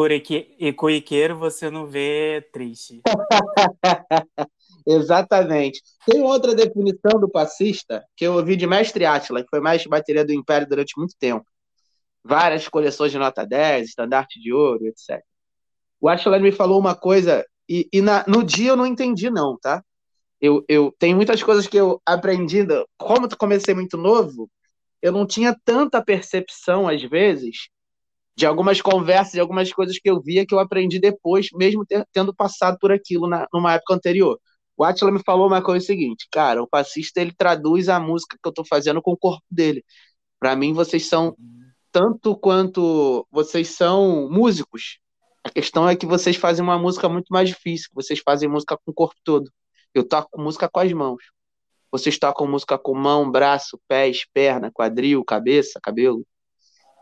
e 0.60 0.72
coiqueiro 0.72 1.36
você 1.36 1.72
não 1.72 1.88
vê 1.88 2.48
triste. 2.54 3.02
Exatamente. 4.88 5.82
Tem 6.06 6.22
outra 6.22 6.56
definição 6.56 7.20
do 7.20 7.30
passista 7.30 8.06
que 8.16 8.26
eu 8.26 8.36
ouvi 8.36 8.56
de 8.56 8.66
Mestre 8.66 9.04
Átila, 9.06 9.44
que 9.44 9.50
foi 9.50 9.60
mestre 9.60 9.90
bateria 9.90 10.24
do 10.24 10.32
Império 10.32 10.66
durante 10.66 10.98
muito 10.98 11.14
tempo. 11.20 11.46
Várias 12.24 12.70
coleções 12.70 13.12
de 13.12 13.18
nota 13.18 13.46
10, 13.46 13.90
estandarte 13.90 14.40
de 14.40 14.54
ouro, 14.54 14.88
etc. 14.88 15.22
O 16.00 16.08
Átila 16.08 16.40
me 16.40 16.54
falou 16.54 16.80
uma 16.80 16.96
coisa, 16.96 17.46
e, 17.68 17.90
e 17.92 18.02
na, 18.02 18.24
no 18.28 18.44
dia 18.44 18.70
eu 18.70 18.78
não 18.78 18.86
entendi, 18.86 19.30
não, 19.30 19.58
tá? 19.60 19.84
Eu, 20.40 20.64
eu 20.70 20.96
tenho 20.98 21.18
muitas 21.18 21.44
coisas 21.44 21.68
que 21.68 21.78
eu 21.78 22.02
aprendi, 22.06 22.66
como 22.98 23.26
eu 23.26 23.38
comecei 23.38 23.74
muito 23.74 23.98
novo, 23.98 24.50
eu 25.02 25.12
não 25.12 25.28
tinha 25.28 25.54
tanta 25.66 26.04
percepção, 26.04 26.88
às 26.88 27.02
vezes, 27.04 27.68
de 28.38 28.46
algumas 28.46 28.82
conversas, 28.82 29.34
de 29.34 29.40
algumas 29.42 29.74
coisas 29.74 30.00
que 30.00 30.10
eu 30.10 30.22
via 30.22 30.46
que 30.46 30.54
eu 30.54 30.60
aprendi 30.60 31.00
depois, 31.00 31.50
mesmo 31.54 31.86
ter, 31.86 32.06
tendo 32.14 32.34
passado 32.34 32.78
por 32.80 32.92
aquilo 32.92 33.28
na, 33.28 33.48
numa 33.54 33.74
época 33.74 33.96
anterior. 33.96 34.40
O 34.78 34.84
Atila 34.84 35.12
me 35.12 35.22
falou 35.26 35.48
uma 35.48 35.62
coisa 35.62 35.86
seguinte, 35.86 36.28
cara, 36.32 36.62
o 36.62 36.68
passista 36.68 37.20
ele 37.20 37.34
traduz 37.36 37.90
a 37.90 38.00
música 38.00 38.38
que 38.42 38.48
eu 38.48 38.54
tô 38.54 38.64
fazendo 38.64 39.02
com 39.02 39.12
o 39.12 39.18
corpo 39.18 39.44
dele. 39.50 39.84
Para 40.40 40.56
mim 40.56 40.72
vocês 40.74 41.08
são 41.08 41.36
tanto 41.92 42.36
quanto 42.38 43.28
vocês 43.32 43.70
são 43.70 44.30
músicos. 44.30 45.00
A 45.44 45.50
questão 45.50 45.90
é 45.90 45.96
que 45.96 46.06
vocês 46.06 46.36
fazem 46.36 46.64
uma 46.64 46.78
música 46.78 47.10
muito 47.10 47.28
mais 47.30 47.50
difícil, 47.50 47.90
vocês 47.94 48.20
fazem 48.20 48.48
música 48.48 48.78
com 48.78 48.92
o 48.92 48.94
corpo 48.94 49.16
todo. 49.24 49.52
Eu 49.96 50.08
toco 50.08 50.40
música 50.40 50.70
com 50.70 50.80
as 50.80 50.94
mãos. 50.94 51.24
Vocês 51.92 52.20
tocam 52.20 52.46
música 52.46 52.78
com 52.78 52.94
mão, 52.94 53.32
braço, 53.32 53.80
pés, 53.88 54.26
perna, 54.32 54.70
quadril, 54.72 55.24
cabeça, 55.24 55.80
cabelo. 55.82 56.24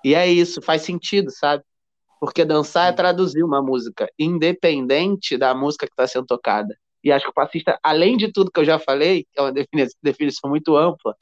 E 0.03 0.15
é 0.15 0.27
isso, 0.27 0.61
faz 0.61 0.83
sentido, 0.83 1.31
sabe? 1.31 1.63
Porque 2.21 2.45
dançar 2.45 2.89
é 2.89 2.95
traduzir 2.95 3.43
uma 3.43 3.61
música, 3.61 4.07
independente 4.17 5.37
da 5.37 5.53
música 5.53 5.87
que 5.87 5.93
está 5.93 6.07
sendo 6.07 6.25
tocada. 6.25 6.77
E 7.05 7.11
acho 7.11 7.25
que 7.25 7.29
o 7.29 7.33
passista, 7.33 7.79
além 7.83 8.17
de 8.17 8.31
tudo 8.31 8.49
que 8.49 8.59
eu 8.59 8.65
já 8.65 8.79
falei, 8.79 9.25
que 9.25 9.39
é 9.39 9.41
uma 9.43 9.53
definição 10.01 10.49
muito 10.49 10.75
ampla, 10.75 11.15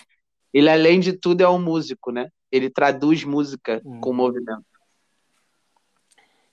ele, 0.54 0.70
além 0.70 0.98
de 0.98 1.12
tudo, 1.12 1.42
é 1.42 1.50
um 1.50 1.62
músico, 1.62 2.10
né? 2.10 2.30
Ele 2.50 2.70
traduz 2.70 3.26
música 3.26 3.82
hum. 3.84 4.00
com 4.00 4.14
movimento. 4.14 4.64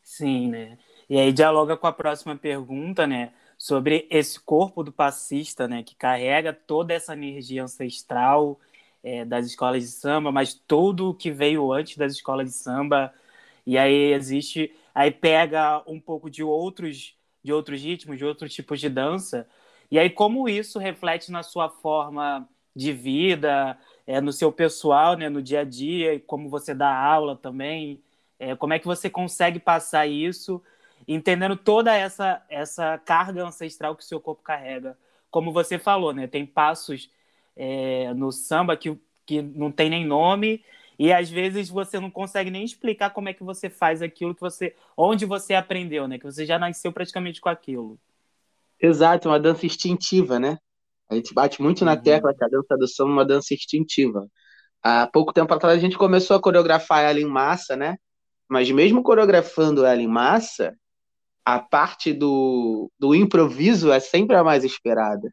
Sim, 0.03 0.49
né? 0.49 0.79
E 1.09 1.17
aí 1.17 1.33
dialoga 1.33 1.77
com 1.77 1.87
a 1.87 1.93
próxima 1.93 2.35
pergunta, 2.35 3.07
né? 3.07 3.33
Sobre 3.57 4.09
esse 4.11 4.41
corpo 4.41 4.83
do 4.83 4.91
passista, 4.91 5.69
né? 5.69 5.85
Que 5.85 5.95
carrega 5.95 6.53
toda 6.53 6.93
essa 6.93 7.13
energia 7.13 7.63
ancestral 7.63 8.59
é, 9.01 9.25
das 9.25 9.47
escolas 9.47 9.85
de 9.85 9.91
samba, 9.91 10.33
mas 10.33 10.55
tudo 10.55 11.11
o 11.11 11.15
que 11.15 11.31
veio 11.31 11.73
antes 11.73 11.97
das 11.97 12.15
escolas 12.15 12.49
de 12.49 12.55
samba. 12.57 13.15
E 13.65 13.79
aí 13.79 14.13
existe... 14.13 14.75
Aí 14.93 15.13
pega 15.13 15.85
um 15.87 16.01
pouco 16.01 16.29
de 16.29 16.43
outros 16.43 17.15
de 17.43 17.53
outros 17.53 17.83
ritmos, 17.83 18.19
de 18.19 18.25
outros 18.25 18.53
tipos 18.53 18.81
de 18.81 18.89
dança. 18.89 19.49
E 19.91 19.99
aí, 19.99 20.11
como 20.11 20.49
isso 20.49 20.79
reflete 20.79 21.33
na 21.33 21.43
sua 21.43 21.69
forma 21.69 22.49
de 22.75 22.93
vida, 22.93 23.79
é, 24.07 24.21
no 24.21 24.33
seu 24.33 24.53
pessoal, 24.53 25.17
né, 25.17 25.29
no 25.29 25.43
dia 25.43 25.61
a 25.61 25.65
dia, 25.65 26.15
e 26.15 26.21
como 26.21 26.49
você 26.49 26.75
dá 26.75 26.95
aula 26.95 27.37
também, 27.37 28.01
é, 28.39 28.55
como 28.55 28.73
é 28.73 28.79
que 28.79 28.87
você 28.87 29.11
consegue 29.11 29.59
passar 29.59 30.07
isso, 30.07 30.63
entendendo 31.07 31.57
toda 31.57 31.95
essa, 31.95 32.43
essa 32.49 32.99
carga 32.99 33.45
ancestral 33.45 33.97
que 33.97 34.03
o 34.03 34.07
seu 34.07 34.21
corpo 34.21 34.43
carrega. 34.43 34.97
Como 35.31 35.53
você 35.53 35.79
falou, 35.79 36.13
né, 36.13 36.27
tem 36.27 36.47
passos 36.47 37.11
é, 37.57 38.13
no 38.15 38.33
samba 38.33 38.77
que, 38.77 38.97
que 39.27 39.43
não 39.43 39.71
tem 39.71 39.91
nem 39.91 40.07
nome, 40.07 40.65
e 41.01 41.15
às 41.15 41.31
vezes 41.31 41.71
você 41.71 41.99
não 41.99 42.11
consegue 42.11 42.51
nem 42.51 42.63
explicar 42.63 43.09
como 43.09 43.31
é 43.31 43.33
que 43.33 43.43
você 43.43 43.71
faz 43.71 44.03
aquilo 44.03 44.35
que 44.35 44.41
você. 44.43 44.77
onde 44.95 45.25
você 45.25 45.55
aprendeu, 45.55 46.07
né? 46.07 46.19
Que 46.19 46.27
você 46.27 46.45
já 46.45 46.59
nasceu 46.59 46.93
praticamente 46.93 47.41
com 47.41 47.49
aquilo. 47.49 47.99
Exato, 48.79 49.31
uma 49.31 49.41
dança 49.41 49.65
instintiva, 49.65 50.39
né? 50.39 50.59
A 51.09 51.15
gente 51.15 51.33
bate 51.33 51.63
muito 51.63 51.87
na 51.87 51.95
uhum. 51.95 52.03
tecla 52.03 52.35
que 52.35 52.45
a 52.45 52.49
dança 52.49 52.77
do 52.77 52.87
samba 52.87 53.09
é 53.09 53.13
uma 53.15 53.25
dança 53.25 53.55
instintiva. 53.55 54.29
Há 54.83 55.07
pouco 55.07 55.33
tempo 55.33 55.55
atrás 55.55 55.79
a 55.79 55.81
gente 55.81 55.97
começou 55.97 56.37
a 56.37 56.41
coreografar 56.41 57.03
ela 57.03 57.19
em 57.19 57.25
massa, 57.25 57.75
né? 57.75 57.97
Mas 58.47 58.71
mesmo 58.71 59.03
coreografando 59.03 59.87
ela 59.87 60.03
em 60.03 60.07
massa, 60.07 60.77
a 61.47 61.59
parte 61.59 62.13
do, 62.13 62.93
do 62.99 63.15
improviso 63.15 63.91
é 63.91 64.01
sempre 64.01 64.37
a 64.37 64.45
mais 64.45 64.65
esperada 64.65 65.33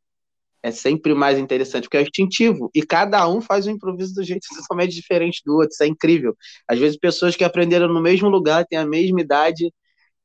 é 0.63 0.71
sempre 0.71 1.13
mais 1.13 1.37
interessante, 1.37 1.83
porque 1.83 1.97
é 1.97 2.01
instintivo. 2.01 2.69
E 2.73 2.81
cada 2.83 3.27
um 3.27 3.41
faz 3.41 3.67
um 3.67 3.71
improviso 3.71 4.15
do 4.15 4.23
jeito 4.23 4.47
totalmente 4.55 4.93
diferente 4.93 5.41
do 5.45 5.55
outro. 5.55 5.69
Isso 5.71 5.83
é 5.83 5.87
incrível. 5.87 6.35
Às 6.67 6.79
vezes, 6.79 6.97
pessoas 6.97 7.35
que 7.35 7.43
aprenderam 7.43 7.87
no 7.87 8.01
mesmo 8.01 8.29
lugar, 8.29 8.65
têm 8.65 8.77
a 8.77 8.85
mesma 8.85 9.21
idade, 9.21 9.71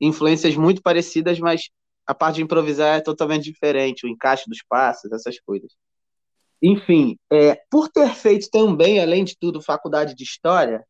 influências 0.00 0.56
muito 0.56 0.82
parecidas, 0.82 1.38
mas 1.38 1.68
a 2.06 2.14
parte 2.14 2.36
de 2.36 2.42
improvisar 2.42 2.98
é 2.98 3.00
totalmente 3.00 3.44
diferente. 3.44 4.06
O 4.06 4.08
encaixe 4.08 4.44
dos 4.48 4.62
passos, 4.68 5.10
essas 5.12 5.38
coisas. 5.40 5.72
Enfim, 6.62 7.18
é, 7.30 7.60
por 7.70 7.88
ter 7.88 8.08
feito 8.14 8.48
também, 8.50 9.00
além 9.00 9.24
de 9.24 9.36
tudo, 9.38 9.60
faculdade 9.60 10.14
de 10.14 10.22
História, 10.22 10.84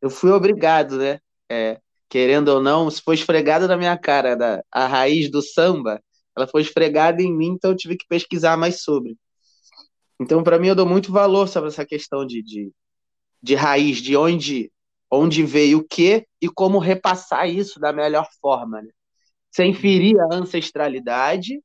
eu 0.00 0.10
fui 0.10 0.30
obrigado, 0.30 0.98
né? 0.98 1.18
É, 1.50 1.80
querendo 2.08 2.48
ou 2.48 2.62
não, 2.62 2.90
se 2.90 3.00
foi 3.02 3.14
esfregado 3.14 3.66
na 3.66 3.76
minha 3.76 3.96
cara 3.96 4.36
da, 4.36 4.62
a 4.70 4.86
raiz 4.86 5.30
do 5.30 5.42
samba, 5.42 6.02
ela 6.36 6.46
foi 6.46 6.62
esfregada 6.62 7.22
em 7.22 7.34
mim, 7.34 7.48
então 7.48 7.70
eu 7.70 7.76
tive 7.76 7.96
que 7.96 8.06
pesquisar 8.06 8.56
mais 8.56 8.82
sobre. 8.82 9.16
Então, 10.20 10.42
para 10.42 10.58
mim, 10.58 10.68
eu 10.68 10.74
dou 10.74 10.86
muito 10.86 11.12
valor 11.12 11.48
sobre 11.48 11.68
essa 11.68 11.84
questão 11.84 12.26
de, 12.26 12.42
de, 12.42 12.72
de 13.42 13.54
raiz, 13.54 13.98
de 13.98 14.16
onde, 14.16 14.72
onde 15.10 15.42
veio 15.42 15.78
o 15.78 15.84
quê 15.84 16.26
e 16.40 16.48
como 16.48 16.78
repassar 16.78 17.48
isso 17.48 17.78
da 17.78 17.92
melhor 17.92 18.26
forma, 18.40 18.82
né? 18.82 18.90
sem 19.50 19.72
ferir 19.72 20.18
a 20.20 20.34
ancestralidade 20.34 21.62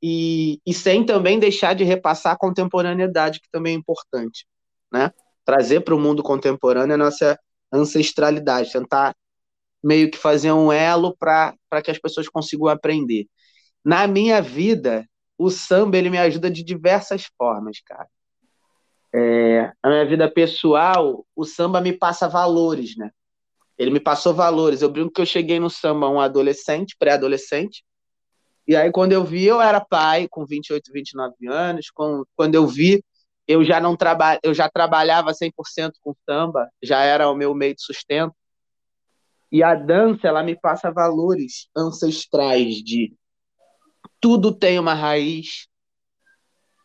e, 0.00 0.60
e 0.64 0.72
sem 0.72 1.04
também 1.04 1.38
deixar 1.38 1.74
de 1.74 1.82
repassar 1.82 2.34
a 2.34 2.38
contemporaneidade, 2.38 3.40
que 3.40 3.50
também 3.50 3.74
é 3.74 3.78
importante. 3.78 4.46
Né? 4.92 5.10
Trazer 5.44 5.80
para 5.80 5.94
o 5.94 6.00
mundo 6.00 6.22
contemporâneo 6.22 6.94
a 6.94 6.98
nossa 6.98 7.38
ancestralidade, 7.72 8.70
tentar 8.70 9.16
meio 9.82 10.10
que 10.10 10.16
fazer 10.16 10.52
um 10.52 10.72
elo 10.72 11.16
para 11.16 11.56
que 11.82 11.90
as 11.90 11.98
pessoas 11.98 12.28
consigam 12.28 12.68
aprender. 12.68 13.26
Na 13.84 14.06
minha 14.06 14.40
vida, 14.40 15.06
o 15.36 15.50
samba 15.50 15.98
ele 15.98 16.10
me 16.10 16.18
ajuda 16.18 16.50
de 16.50 16.62
diversas 16.62 17.26
formas, 17.36 17.80
cara. 17.84 18.08
É, 19.12 19.72
na 19.82 19.90
minha 19.90 20.06
vida 20.06 20.30
pessoal, 20.30 21.24
o 21.36 21.44
samba 21.44 21.80
me 21.80 21.92
passa 21.92 22.28
valores, 22.28 22.96
né? 22.96 23.10
Ele 23.78 23.90
me 23.90 24.00
passou 24.00 24.32
valores. 24.32 24.82
Eu 24.82 24.90
brinco 24.90 25.12
que 25.12 25.20
eu 25.20 25.26
cheguei 25.26 25.60
no 25.60 25.68
samba 25.68 26.08
um 26.08 26.20
adolescente, 26.20 26.96
pré-adolescente. 26.98 27.84
E 28.66 28.74
aí, 28.74 28.90
quando 28.90 29.12
eu 29.12 29.24
vi, 29.24 29.44
eu 29.44 29.60
era 29.60 29.80
pai, 29.80 30.26
com 30.28 30.46
28, 30.46 30.90
29 30.92 31.46
anos. 31.48 31.90
Com, 31.90 32.24
quando 32.34 32.54
eu 32.54 32.66
vi, 32.66 33.04
eu 33.46 33.62
já 33.64 33.80
não 33.80 33.96
traba, 33.96 34.38
eu 34.42 34.54
já 34.54 34.68
trabalhava 34.68 35.34
100% 35.34 35.92
com 36.00 36.14
samba, 36.28 36.68
já 36.82 37.02
era 37.02 37.28
o 37.28 37.34
meu 37.34 37.54
meio 37.54 37.74
de 37.74 37.82
sustento. 37.82 38.34
E 39.52 39.62
a 39.62 39.74
dança, 39.74 40.26
ela 40.26 40.42
me 40.42 40.58
passa 40.58 40.90
valores 40.90 41.68
ancestrais 41.76 42.76
de 42.76 43.14
tudo 44.24 44.54
tem 44.54 44.78
uma 44.78 44.94
raiz, 44.94 45.68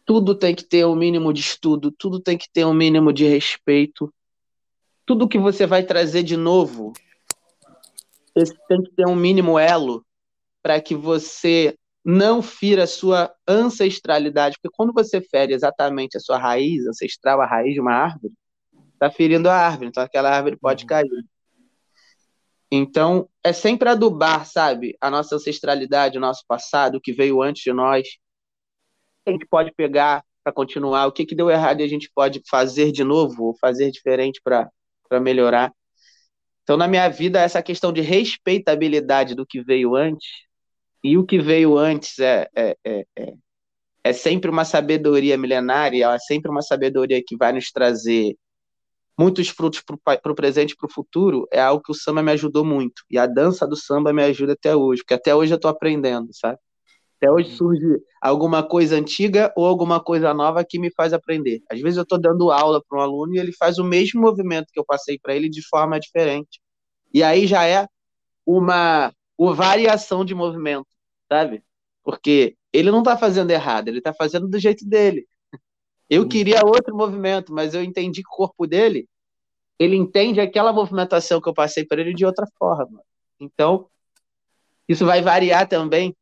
tudo 0.05 0.35
tem 0.35 0.53
que 0.53 0.65
ter 0.65 0.85
um 0.85 0.93
mínimo 0.93 1.31
de 1.31 1.39
estudo, 1.39 1.89
tudo 1.89 2.19
tem 2.19 2.37
que 2.37 2.49
ter 2.51 2.65
um 2.65 2.73
mínimo 2.73 3.13
de 3.13 3.23
respeito. 3.23 4.13
Tudo 5.05 5.25
que 5.25 5.39
você 5.39 5.65
vai 5.65 5.83
trazer 5.83 6.23
de 6.23 6.35
novo 6.35 6.91
tem 8.67 8.83
que 8.83 8.91
ter 8.91 9.07
um 9.07 9.15
mínimo 9.15 9.57
elo 9.57 10.05
para 10.61 10.81
que 10.81 10.93
você 10.93 11.77
não 12.03 12.41
fira 12.41 12.83
a 12.83 12.87
sua 12.87 13.33
ancestralidade, 13.47 14.57
porque 14.61 14.75
quando 14.75 14.91
você 14.91 15.21
fere 15.21 15.53
exatamente 15.53 16.17
a 16.17 16.19
sua 16.19 16.37
raiz 16.37 16.85
ancestral, 16.87 17.39
a 17.39 17.47
raiz 17.47 17.73
de 17.73 17.79
uma 17.79 17.93
árvore, 17.93 18.33
está 18.95 19.09
ferindo 19.09 19.49
a 19.49 19.55
árvore, 19.55 19.87
então 19.87 20.03
aquela 20.03 20.29
árvore 20.29 20.57
pode 20.57 20.83
uhum. 20.83 20.87
cair. 20.89 21.25
Então, 22.71 23.27
é 23.43 23.51
sempre 23.51 23.89
adubar, 23.89 24.45
sabe, 24.45 24.95
a 25.01 25.09
nossa 25.09 25.35
ancestralidade, 25.35 26.17
o 26.17 26.21
nosso 26.21 26.43
passado, 26.47 26.95
o 26.95 27.01
que 27.01 27.11
veio 27.11 27.41
antes 27.41 27.63
de 27.63 27.73
nós. 27.73 28.07
A 29.25 29.31
gente 29.31 29.45
pode 29.47 29.71
pegar 29.71 30.23
para 30.43 30.53
continuar, 30.53 31.07
o 31.07 31.11
que, 31.11 31.25
que 31.25 31.35
deu 31.35 31.49
errado 31.49 31.81
e 31.81 31.83
a 31.83 31.87
gente 31.87 32.11
pode 32.13 32.41
fazer 32.49 32.91
de 32.91 33.03
novo, 33.03 33.45
ou 33.45 33.57
fazer 33.57 33.91
diferente 33.91 34.39
para 34.43 34.69
melhorar. 35.19 35.73
Então, 36.63 36.77
na 36.77 36.87
minha 36.87 37.09
vida, 37.09 37.41
essa 37.41 37.63
questão 37.63 37.91
de 37.91 38.01
respeitabilidade 38.01 39.33
do 39.33 39.45
que 39.45 39.61
veio 39.63 39.95
antes, 39.95 40.29
e 41.03 41.17
o 41.17 41.25
que 41.25 41.39
veio 41.39 41.77
antes 41.77 42.19
é, 42.19 42.47
é, 42.55 42.77
é, 42.85 43.05
é, 43.17 43.33
é 44.03 44.13
sempre 44.13 44.51
uma 44.51 44.65
sabedoria 44.65 45.37
milenária, 45.37 46.05
é 46.13 46.19
sempre 46.19 46.51
uma 46.51 46.61
sabedoria 46.61 47.23
que 47.25 47.35
vai 47.35 47.51
nos 47.51 47.71
trazer 47.71 48.35
muitos 49.19 49.49
frutos 49.49 49.81
para 49.81 50.31
o 50.31 50.35
presente 50.35 50.71
e 50.71 50.77
para 50.77 50.87
o 50.87 50.91
futuro, 50.91 51.45
é 51.51 51.59
algo 51.59 51.83
que 51.83 51.91
o 51.91 51.93
samba 51.93 52.23
me 52.23 52.31
ajudou 52.31 52.63
muito. 52.63 53.03
E 53.11 53.17
a 53.17 53.27
dança 53.27 53.67
do 53.67 53.75
samba 53.75 54.13
me 54.13 54.23
ajuda 54.23 54.53
até 54.53 54.73
hoje, 54.73 55.01
porque 55.01 55.13
até 55.13 55.35
hoje 55.35 55.51
eu 55.51 55.57
estou 55.57 55.69
aprendendo, 55.69 56.29
sabe? 56.31 56.57
Até 57.17 57.29
hoje 57.29 57.49
uhum. 57.49 57.57
surge 57.57 58.01
alguma 58.21 58.63
coisa 58.63 58.95
antiga 58.95 59.51
ou 59.57 59.65
alguma 59.65 60.01
coisa 60.01 60.33
nova 60.33 60.63
que 60.63 60.79
me 60.79 60.89
faz 60.89 61.11
aprender. 61.11 61.61
Às 61.69 61.81
vezes 61.81 61.97
eu 61.97 62.03
estou 62.03 62.17
dando 62.17 62.49
aula 62.49 62.81
para 62.87 62.97
um 62.97 63.01
aluno 63.01 63.35
e 63.35 63.39
ele 63.39 63.51
faz 63.51 63.77
o 63.77 63.83
mesmo 63.83 64.21
movimento 64.21 64.67
que 64.71 64.79
eu 64.79 64.85
passei 64.85 65.19
para 65.19 65.35
ele 65.35 65.49
de 65.49 65.67
forma 65.67 65.99
diferente. 65.99 66.61
E 67.13 67.21
aí 67.21 67.45
já 67.45 67.65
é 67.65 67.85
uma, 68.45 69.11
uma 69.37 69.53
variação 69.53 70.23
de 70.23 70.33
movimento, 70.33 70.87
sabe? 71.29 71.61
Porque 72.05 72.55
ele 72.71 72.89
não 72.89 72.99
está 72.99 73.17
fazendo 73.17 73.51
errado, 73.51 73.89
ele 73.89 73.97
está 73.97 74.13
fazendo 74.13 74.47
do 74.47 74.57
jeito 74.57 74.87
dele. 74.87 75.27
Eu 76.09 76.27
queria 76.27 76.65
outro 76.65 76.95
movimento, 76.95 77.53
mas 77.53 77.73
eu 77.73 77.83
entendi 77.83 78.23
que 78.23 78.29
o 78.29 78.35
corpo 78.35 78.65
dele, 78.65 79.07
ele 79.77 79.95
entende 79.95 80.41
aquela 80.41 80.73
movimentação 80.73 81.39
que 81.39 81.47
eu 81.47 81.53
passei 81.53 81.85
para 81.85 82.01
ele 82.01 82.13
de 82.13 82.25
outra 82.25 82.47
forma. 82.57 83.01
Então, 83.39 83.87
isso 84.87 85.05
vai 85.05 85.21
variar 85.21 85.67
também 85.67 86.15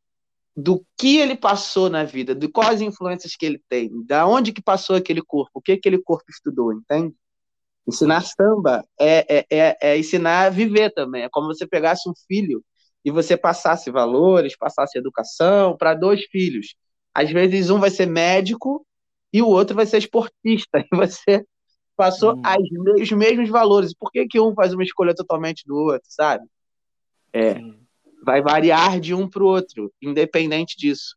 do 0.54 0.84
que 0.98 1.18
ele 1.18 1.36
passou 1.36 1.88
na 1.88 2.04
vida, 2.04 2.34
de 2.34 2.48
quais 2.48 2.82
influências 2.82 3.34
que 3.36 3.46
ele 3.46 3.62
tem, 3.68 4.04
da 4.04 4.26
onde 4.26 4.52
que 4.52 4.60
passou 4.60 4.96
aquele 4.96 5.22
corpo, 5.22 5.52
o 5.54 5.62
que 5.62 5.72
aquele 5.72 6.02
corpo 6.02 6.24
estudou, 6.28 6.72
entende? 6.72 7.14
Ensinar 7.86 8.20
samba 8.20 8.84
é, 9.00 9.38
é, 9.38 9.46
é, 9.50 9.78
é 9.80 9.98
ensinar 9.98 10.46
a 10.46 10.50
viver 10.50 10.92
também. 10.92 11.22
É 11.22 11.28
como 11.30 11.46
você 11.46 11.66
pegasse 11.66 12.08
um 12.10 12.12
filho 12.26 12.62
e 13.04 13.10
você 13.10 13.36
passasse 13.36 13.90
valores, 13.90 14.56
passasse 14.56 14.98
educação 14.98 15.76
para 15.76 15.94
dois 15.94 16.24
filhos. 16.24 16.74
Às 17.14 17.30
vezes 17.30 17.70
um 17.70 17.80
vai 17.80 17.90
ser 17.90 18.06
médico 18.06 18.84
e 19.32 19.42
o 19.42 19.46
outro 19.46 19.76
vai 19.76 19.86
ser 19.86 19.98
esportista. 19.98 20.84
E 20.92 20.96
você 20.96 21.44
passou 21.96 22.36
hum. 22.36 22.42
as, 22.44 23.02
os 23.02 23.12
mesmos 23.12 23.48
valores. 23.48 23.94
Por 23.94 24.10
que, 24.10 24.26
que 24.26 24.40
um 24.40 24.54
faz 24.54 24.72
uma 24.72 24.84
escolha 24.84 25.14
totalmente 25.14 25.64
do 25.66 25.76
outro, 25.76 26.06
sabe? 26.08 26.46
É, 27.32 27.60
vai 28.24 28.40
variar 28.40 29.00
de 29.00 29.14
um 29.14 29.28
para 29.28 29.42
o 29.42 29.46
outro, 29.46 29.92
independente 30.00 30.76
disso. 30.76 31.16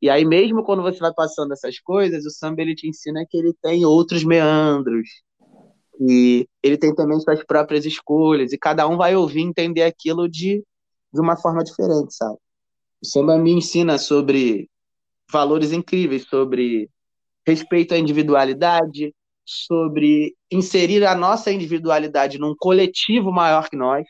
E 0.00 0.10
aí, 0.10 0.24
mesmo 0.24 0.64
quando 0.64 0.82
você 0.82 0.98
vai 0.98 1.12
passando 1.14 1.52
essas 1.52 1.78
coisas, 1.78 2.26
o 2.26 2.30
samba 2.30 2.60
ele 2.60 2.74
te 2.74 2.88
ensina 2.88 3.24
que 3.28 3.36
ele 3.36 3.54
tem 3.62 3.84
outros 3.84 4.24
meandros. 4.24 5.08
E 6.00 6.48
ele 6.62 6.76
tem 6.76 6.92
também 6.92 7.20
suas 7.20 7.44
próprias 7.44 7.86
escolhas. 7.86 8.52
E 8.52 8.58
cada 8.58 8.88
um 8.88 8.96
vai 8.96 9.14
ouvir 9.14 9.42
entender 9.42 9.82
aquilo 9.82 10.28
de, 10.28 10.64
de 11.12 11.20
uma 11.20 11.36
forma 11.36 11.62
diferente, 11.62 12.14
sabe? 12.14 12.36
O 13.00 13.06
samba 13.06 13.38
me 13.38 13.52
ensina 13.52 13.96
sobre 13.98 14.68
valores 15.30 15.72
incríveis, 15.72 16.24
sobre 16.24 16.90
respeito 17.46 17.94
à 17.94 17.98
individualidade, 17.98 19.14
sobre 19.44 20.36
inserir 20.50 21.04
a 21.04 21.14
nossa 21.14 21.50
individualidade 21.50 22.38
num 22.38 22.54
coletivo 22.56 23.32
maior 23.32 23.68
que 23.68 23.76
nós, 23.76 24.06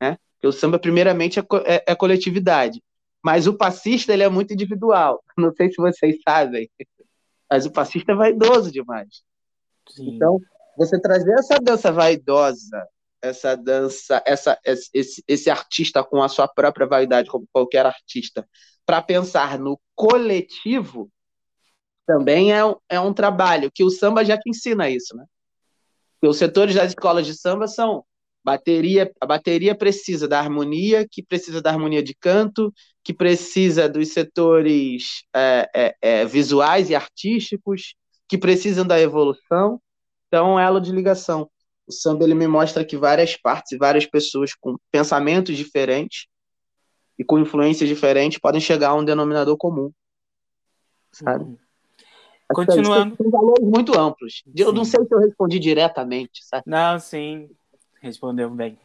né? 0.00 0.16
Porque 0.34 0.46
o 0.46 0.52
samba, 0.52 0.78
primeiramente, 0.78 1.38
é, 1.38 1.44
é, 1.66 1.84
é 1.88 1.94
coletividade. 1.94 2.82
Mas 3.22 3.46
o 3.46 3.54
passista, 3.54 4.12
ele 4.12 4.22
é 4.22 4.28
muito 4.28 4.52
individual. 4.54 5.22
Não 5.36 5.52
sei 5.52 5.70
se 5.70 5.76
vocês 5.76 6.16
sabem, 6.26 6.70
mas 7.50 7.66
o 7.66 7.72
passista 7.72 8.12
é 8.12 8.14
vaidoso 8.14 8.70
demais. 8.70 9.22
Sim. 9.88 10.14
Então, 10.14 10.38
você 10.76 11.00
trazer 11.00 11.32
essa 11.32 11.58
dança 11.58 11.92
vaidosa, 11.92 12.86
essa 13.20 13.56
dança, 13.56 14.22
essa, 14.24 14.58
esse, 14.64 15.22
esse 15.26 15.50
artista 15.50 16.02
com 16.02 16.22
a 16.22 16.28
sua 16.28 16.48
própria 16.48 16.86
vaidade, 16.86 17.28
como 17.28 17.46
qualquer 17.52 17.84
artista, 17.84 18.48
para 18.86 19.02
pensar 19.02 19.58
no 19.58 19.78
coletivo, 19.94 21.10
também 22.10 22.52
é, 22.52 22.58
é 22.88 22.98
um 22.98 23.14
trabalho 23.14 23.70
que 23.72 23.84
o 23.84 23.90
samba 23.90 24.24
já 24.24 24.36
te 24.36 24.50
ensina 24.50 24.90
isso, 24.90 25.16
né? 25.16 25.24
Porque 26.14 26.28
os 26.28 26.36
setores 26.36 26.74
das 26.74 26.88
escolas 26.88 27.24
de 27.24 27.38
samba 27.38 27.68
são 27.68 28.04
bateria, 28.42 29.12
a 29.20 29.26
bateria 29.26 29.76
precisa 29.76 30.26
da 30.26 30.40
harmonia, 30.40 31.06
que 31.08 31.22
precisa 31.22 31.62
da 31.62 31.70
harmonia 31.70 32.02
de 32.02 32.12
canto, 32.12 32.74
que 33.04 33.14
precisa 33.14 33.88
dos 33.88 34.12
setores 34.12 35.22
é, 35.32 35.70
é, 35.72 35.96
é, 36.02 36.24
visuais 36.24 36.90
e 36.90 36.96
artísticos, 36.96 37.94
que 38.28 38.36
precisam 38.36 38.84
da 38.84 39.00
evolução. 39.00 39.80
Então, 40.26 40.58
é 40.58 40.64
elo 40.64 40.80
de 40.80 40.90
ligação. 40.90 41.48
O 41.86 41.92
samba 41.92 42.24
ele 42.24 42.34
me 42.34 42.48
mostra 42.48 42.84
que 42.84 42.96
várias 42.96 43.36
partes 43.36 43.70
e 43.70 43.78
várias 43.78 44.04
pessoas 44.04 44.52
com 44.52 44.76
pensamentos 44.90 45.56
diferentes 45.56 46.26
e 47.16 47.22
com 47.24 47.38
influências 47.38 47.88
diferentes 47.88 48.40
podem 48.40 48.60
chegar 48.60 48.88
a 48.88 48.94
um 48.94 49.04
denominador 49.04 49.56
comum, 49.56 49.92
sabe? 51.12 51.44
Uhum. 51.44 51.69
Continuando. 52.54 53.16
São 53.16 53.30
valores 53.30 53.64
muito 53.64 53.98
amplos. 53.98 54.42
Eu 54.56 54.70
sim. 54.70 54.74
não 54.74 54.84
sei 54.84 55.04
se 55.04 55.14
eu 55.14 55.18
respondi 55.18 55.58
diretamente, 55.58 56.44
sabe? 56.44 56.64
Não, 56.66 56.98
sim, 56.98 57.48
respondeu 58.00 58.50
bem. 58.50 58.78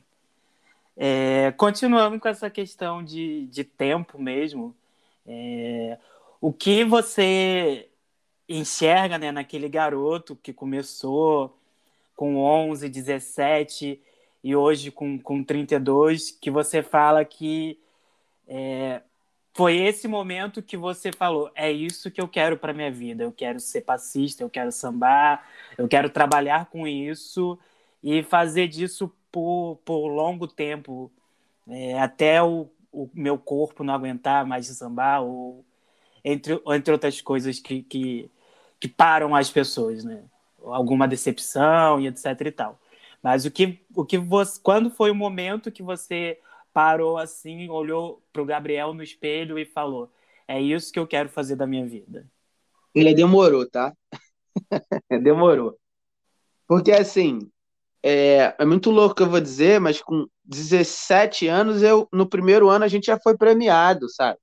É, 0.97 1.51
continuando 1.58 2.19
com 2.19 2.28
essa 2.28 2.49
questão 2.49 3.04
de, 3.04 3.47
de 3.47 3.63
tempo 3.63 4.21
mesmo, 4.21 4.73
é, 5.28 5.97
o 6.39 6.54
que 6.54 6.84
você 6.86 7.89
enxerga 8.47 9.17
né, 9.17 9.32
naquele 9.32 9.67
garoto 9.67 10.36
que 10.36 10.54
começou 10.54 11.58
com 12.15 12.38
11, 12.38 12.88
17 12.88 13.99
e 14.43 14.56
hoje 14.56 14.91
com, 14.91 15.19
com 15.19 15.43
32, 15.43 16.32
que 16.32 16.51
você 16.51 16.82
fala 16.82 17.25
que 17.25 17.80
é, 18.47 19.01
foi 19.56 19.78
esse 19.78 20.06
momento 20.08 20.62
que 20.62 20.76
você 20.76 21.12
falou: 21.13 21.50
é 21.56 21.72
isso 21.72 22.12
que 22.12 22.20
eu 22.20 22.28
quero 22.28 22.58
para 22.58 22.74
minha 22.74 22.91
vida. 22.91 23.24
Eu 23.24 23.32
quero 23.32 23.60
ser 23.60 23.82
passista, 23.82 24.44
eu 24.44 24.50
quero 24.50 24.72
sambar, 24.72 25.48
eu 25.78 25.88
quero 25.88 26.10
trabalhar 26.10 26.65
com 26.65 26.86
isso 26.86 27.58
e 28.04 28.22
fazer 28.22 28.68
disso 28.68 29.12
por, 29.32 29.80
por 29.86 30.08
longo 30.08 30.48
tempo, 30.48 31.12
é, 31.68 31.98
até 32.00 32.44
o, 32.44 32.70
o 32.91 33.10
meu 33.13 33.38
corpo 33.38 33.84
não 33.84 33.94
aguentar 33.94 34.46
mais 34.46 34.65
de 34.68 34.74
sambar, 34.76 35.24
ou 35.24 35.65
entre, 36.24 36.62
entre 36.68 36.91
outras 36.91 37.22
coisas 37.22 37.60
que, 37.60 37.82
que, 37.84 38.30
que 38.80 38.88
param 38.89 39.34
as 39.34 39.50
pessoas, 39.50 40.04
né? 40.04 40.24
Alguma 40.63 41.08
decepção 41.08 42.02
e 42.02 42.08
etc 42.08 42.26
e 42.41 42.52
tal. 42.52 42.80
Mas 43.24 43.46
o 43.46 43.52
que, 43.52 43.80
o 43.96 44.06
que 44.06 44.18
você, 44.18 44.60
quando 44.62 44.89
foi 44.89 45.12
o 45.12 45.15
momento 45.15 45.72
que 45.72 45.82
você 45.82 46.39
parou 46.76 47.18
assim, 47.18 47.70
olhou 47.70 48.22
para 48.34 48.42
o 48.42 48.46
Gabriel 48.46 48.94
no 48.94 49.02
espelho 49.02 49.58
e 49.58 49.64
falou: 49.64 50.12
É 50.46 50.60
isso 50.62 50.92
que 50.92 51.00
eu 51.00 51.08
quero 51.08 51.30
fazer 51.30 51.56
da 51.56 51.66
minha 51.66 51.86
vida? 51.86 52.30
Ele 52.94 53.14
demorou, 53.14 53.66
tá? 53.66 53.94
demorou. 55.24 55.80
Porque 56.68 56.92
assim, 56.92 57.50
é, 58.04 58.54
é, 58.60 58.66
muito 58.66 58.92
louco 58.92 59.16
que 59.16 59.24
eu 59.24 59.30
vou 59.30 59.40
dizer, 59.40 59.80
mas 59.80 60.02
com 60.02 60.28
17 60.44 61.48
anos, 61.48 61.82
eu 61.82 62.10
no 62.12 62.28
primeiro 62.28 62.70
ano 62.70 62.84
a 62.84 62.90
gente 62.90 63.06
já 63.06 63.18
foi 63.18 63.38
premiado, 63.38 64.10
sabe? 64.10 64.38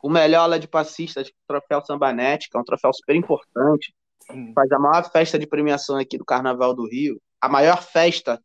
O 0.00 0.08
melhor 0.08 0.42
aula 0.42 0.60
de 0.60 0.68
passista, 0.68 1.20
o 1.20 1.24
troféu 1.48 1.84
Sambanete, 1.84 2.48
que 2.48 2.56
é 2.56 2.60
um 2.60 2.64
troféu 2.64 2.92
super 2.94 3.16
importante. 3.16 3.92
Sim. 4.30 4.52
Faz 4.54 4.70
a 4.70 4.78
maior 4.78 5.10
festa 5.10 5.36
de 5.36 5.48
premiação 5.48 5.96
aqui 5.96 6.16
do 6.16 6.24
Carnaval 6.24 6.74
do 6.74 6.88
Rio. 6.88 7.20
A 7.40 7.48
maior 7.48 7.82
festa 7.82 8.40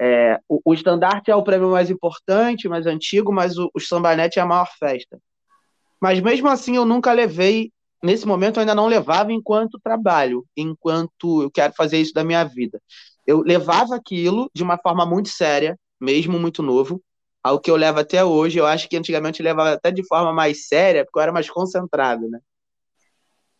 é, 0.00 0.38
o, 0.48 0.74
estandarte 0.74 1.30
é 1.30 1.36
o 1.36 1.42
prêmio 1.42 1.70
mais 1.70 1.90
importante, 1.90 2.68
mais 2.68 2.86
antigo, 2.86 3.32
mas 3.32 3.56
o, 3.56 3.70
o 3.74 3.80
sambanete 3.80 4.38
é 4.38 4.42
a 4.42 4.46
maior 4.46 4.68
festa. 4.78 5.18
Mas 6.00 6.20
mesmo 6.20 6.48
assim 6.48 6.76
eu 6.76 6.84
nunca 6.84 7.12
levei, 7.12 7.72
nesse 8.02 8.26
momento 8.26 8.56
eu 8.56 8.60
ainda 8.60 8.74
não 8.74 8.86
levava 8.86 9.32
enquanto 9.32 9.80
trabalho, 9.82 10.44
enquanto 10.56 11.42
eu 11.42 11.50
quero 11.50 11.72
fazer 11.74 11.98
isso 11.98 12.12
da 12.12 12.24
minha 12.24 12.44
vida. 12.44 12.80
Eu 13.26 13.40
levava 13.40 13.94
aquilo 13.94 14.50
de 14.54 14.62
uma 14.62 14.76
forma 14.78 15.06
muito 15.06 15.28
séria, 15.28 15.78
mesmo 16.00 16.38
muito 16.38 16.62
novo, 16.62 17.00
ao 17.42 17.60
que 17.60 17.70
eu 17.70 17.76
levo 17.76 18.00
até 18.00 18.24
hoje. 18.24 18.58
Eu 18.58 18.66
acho 18.66 18.88
que 18.88 18.96
antigamente 18.96 19.40
eu 19.40 19.44
levava 19.44 19.72
até 19.72 19.90
de 19.90 20.06
forma 20.06 20.32
mais 20.32 20.66
séria, 20.66 21.04
porque 21.04 21.18
eu 21.18 21.22
era 21.22 21.32
mais 21.32 21.48
concentrado, 21.48 22.28
né? 22.28 22.38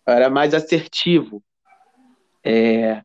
era 0.07 0.29
mais 0.29 0.53
assertivo. 0.53 1.43
É, 2.45 3.03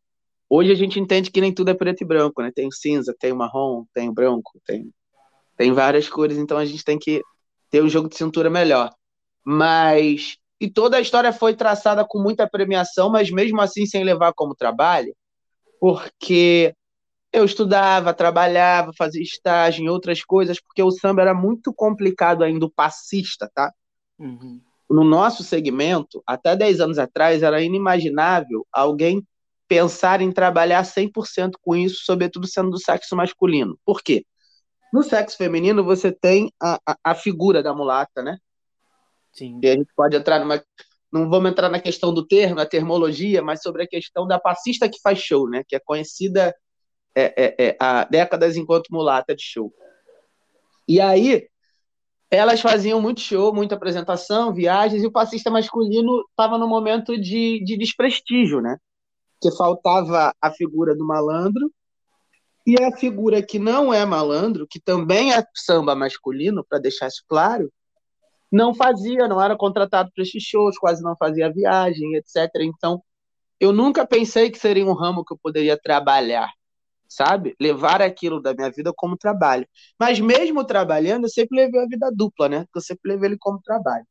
hoje 0.49 0.71
a 0.71 0.75
gente 0.75 0.99
entende 0.99 1.31
que 1.31 1.41
nem 1.41 1.53
tudo 1.53 1.69
é 1.69 1.73
preto 1.73 2.01
e 2.01 2.05
branco, 2.05 2.41
né? 2.41 2.51
Tem 2.53 2.67
o 2.67 2.71
cinza, 2.71 3.15
tem 3.17 3.31
o 3.31 3.35
marrom, 3.35 3.85
tem 3.93 4.09
o 4.09 4.13
branco, 4.13 4.59
tem, 4.65 4.91
tem 5.55 5.71
várias 5.71 6.09
cores, 6.09 6.37
então 6.37 6.57
a 6.57 6.65
gente 6.65 6.83
tem 6.83 6.97
que 6.97 7.21
ter 7.69 7.83
um 7.83 7.89
jogo 7.89 8.09
de 8.09 8.15
cintura 8.15 8.49
melhor. 8.49 8.91
Mas. 9.43 10.37
E 10.61 10.69
toda 10.69 10.97
a 10.97 11.01
história 11.01 11.31
foi 11.31 11.55
traçada 11.55 12.03
com 12.05 12.21
muita 12.21 12.49
premiação, 12.49 13.09
mas 13.09 13.31
mesmo 13.31 13.61
assim 13.61 13.85
sem 13.85 14.03
levar 14.03 14.33
como 14.33 14.53
trabalho, 14.53 15.15
porque 15.79 16.75
eu 17.31 17.45
estudava, 17.45 18.13
trabalhava, 18.13 18.91
fazia 18.97 19.21
estágio 19.21 19.85
em 19.85 19.87
outras 19.87 20.21
coisas, 20.21 20.59
porque 20.59 20.83
o 20.83 20.91
samba 20.91 21.21
era 21.21 21.33
muito 21.33 21.73
complicado 21.73 22.43
ainda, 22.43 22.65
o 22.65 22.69
passista, 22.69 23.49
tá? 23.53 23.71
Uhum 24.19 24.59
no 24.89 25.03
nosso 25.03 25.43
segmento, 25.43 26.23
até 26.25 26.55
10 26.55 26.79
anos 26.79 26.97
atrás, 26.97 27.43
era 27.43 27.61
inimaginável 27.61 28.65
alguém 28.73 29.23
pensar 29.69 30.19
em 30.19 30.31
trabalhar 30.31 30.83
100% 30.83 31.51
com 31.61 31.75
isso, 31.75 32.03
sobretudo 32.03 32.47
sendo 32.47 32.71
do 32.71 32.81
sexo 32.81 33.15
masculino. 33.15 33.79
Por 33.85 34.01
quê? 34.01 34.25
No 34.91 35.03
sexo 35.03 35.37
feminino, 35.37 35.83
você 35.83 36.11
tem 36.11 36.51
a, 36.59 36.79
a, 36.85 36.97
a 37.03 37.15
figura 37.15 37.61
da 37.61 37.73
mulata, 37.73 38.23
né? 38.23 38.39
Sim. 39.31 39.59
E 39.61 39.69
a 39.69 39.73
gente 39.73 39.93
pode 39.95 40.17
entrar 40.17 40.39
numa. 40.39 40.61
Não 41.11 41.29
vamos 41.29 41.51
entrar 41.51 41.69
na 41.69 41.79
questão 41.79 42.11
do 42.11 42.25
termo, 42.25 42.59
a 42.59 42.65
termologia, 42.65 43.41
mas 43.41 43.61
sobre 43.61 43.83
a 43.83 43.87
questão 43.87 44.27
da 44.27 44.39
passista 44.39 44.89
que 44.89 44.99
faz 45.01 45.19
show, 45.19 45.47
né? 45.47 45.63
Que 45.67 45.75
é 45.75 45.79
conhecida 45.79 46.53
é, 47.15 47.33
é, 47.37 47.55
é, 47.67 47.77
há 47.79 48.05
décadas 48.05 48.57
enquanto 48.57 48.89
mulata 48.89 49.35
de 49.35 49.43
show. 49.43 49.71
E 50.87 50.99
aí, 50.99 51.47
elas 52.31 52.59
faziam 52.59 52.99
muito 52.99 53.21
show, 53.21 53.53
muita 53.53 53.75
apresentação, 53.75 54.51
viagens, 54.51 55.03
e 55.03 55.07
o 55.07 55.11
passista 55.11 55.51
masculino 55.51 56.23
estava 56.31 56.57
no 56.57 56.67
momento 56.67 57.19
de, 57.19 57.63
de 57.63 57.77
desprestígio, 57.77 58.61
né? 58.61 58.77
Que 59.41 59.51
faltava 59.51 60.33
a 60.41 60.51
figura 60.51 60.95
do 60.95 61.05
malandro, 61.05 61.71
e 62.65 62.75
a 62.83 62.95
figura 62.95 63.41
que 63.41 63.57
não 63.57 63.93
é 63.93 64.05
malandro, 64.05 64.67
que 64.69 64.79
também 64.79 65.33
é 65.33 65.43
samba 65.55 65.95
masculino, 65.95 66.63
para 66.67 66.77
deixar 66.77 67.07
isso 67.07 67.23
claro, 67.27 67.71
não 68.51 68.73
fazia, 68.73 69.27
não 69.27 69.41
era 69.41 69.55
contratado 69.55 70.11
para 70.13 70.23
esses 70.23 70.43
shows, 70.43 70.77
quase 70.77 71.01
não 71.01 71.15
fazia 71.15 71.51
viagem, 71.51 72.15
etc. 72.15 72.49
Então, 72.61 73.01
eu 73.59 73.71
nunca 73.71 74.05
pensei 74.05 74.51
que 74.51 74.59
seria 74.59 74.85
um 74.85 74.93
ramo 74.93 75.23
que 75.23 75.33
eu 75.33 75.39
poderia 75.41 75.79
trabalhar 75.79 76.51
sabe? 77.09 77.55
Levar 77.59 78.01
aquilo 78.01 78.39
da 78.39 78.53
minha 78.53 78.69
vida 78.69 78.93
como 78.95 79.17
trabalho. 79.17 79.67
Mas 79.99 80.19
mesmo 80.19 80.63
trabalhando, 80.63 81.25
eu 81.25 81.29
sempre 81.29 81.57
levei 81.57 81.81
a 81.81 81.87
vida 81.87 82.11
dupla, 82.13 82.47
né? 82.47 82.65
Eu 82.73 82.81
sempre 82.81 83.11
levei 83.11 83.29
ele 83.31 83.37
como 83.39 83.59
trabalho. 83.61 84.05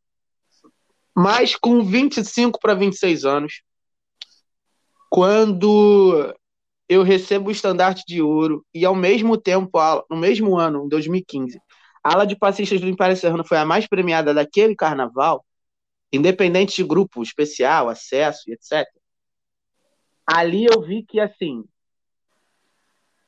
Mas 1.14 1.54
com 1.54 1.82
25 1.82 2.58
para 2.60 2.74
26 2.74 3.24
anos, 3.24 3.62
quando 5.08 6.34
eu 6.88 7.02
recebo 7.02 7.48
o 7.48 7.52
estandarte 7.52 8.02
de 8.06 8.22
ouro 8.22 8.64
e 8.74 8.84
ao 8.84 8.94
mesmo 8.94 9.36
tempo, 9.36 9.70
no 10.10 10.16
mesmo 10.16 10.56
ano, 10.56 10.84
em 10.84 10.88
2015, 10.88 11.60
a 12.02 12.14
ala 12.14 12.26
de 12.26 12.36
passistas 12.36 12.80
do 12.80 12.88
Império 12.88 13.16
Serrano 13.16 13.44
foi 13.44 13.58
a 13.58 13.64
mais 13.64 13.86
premiada 13.86 14.32
daquele 14.32 14.74
carnaval, 14.74 15.44
independente 16.12 16.76
de 16.76 16.84
grupo 16.84 17.22
especial, 17.22 17.88
acesso 17.88 18.48
e 18.48 18.52
etc. 18.52 18.86
Ali 20.26 20.64
eu 20.64 20.80
vi 20.80 21.02
que, 21.02 21.20
assim, 21.20 21.64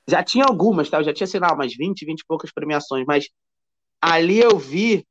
já 0.08 0.22
tinha 0.22 0.44
algumas, 0.44 0.88
tá? 0.88 0.98
Eu 0.98 1.04
já 1.04 1.12
tinha, 1.12 1.26
sei 1.26 1.40
lá, 1.40 1.52
umas 1.52 1.74
20, 1.74 2.04
20 2.04 2.20
e 2.20 2.26
poucas 2.26 2.52
premiações, 2.52 3.04
mas 3.06 3.28
ali 4.00 4.38
eu 4.38 4.58
vi 4.58 5.06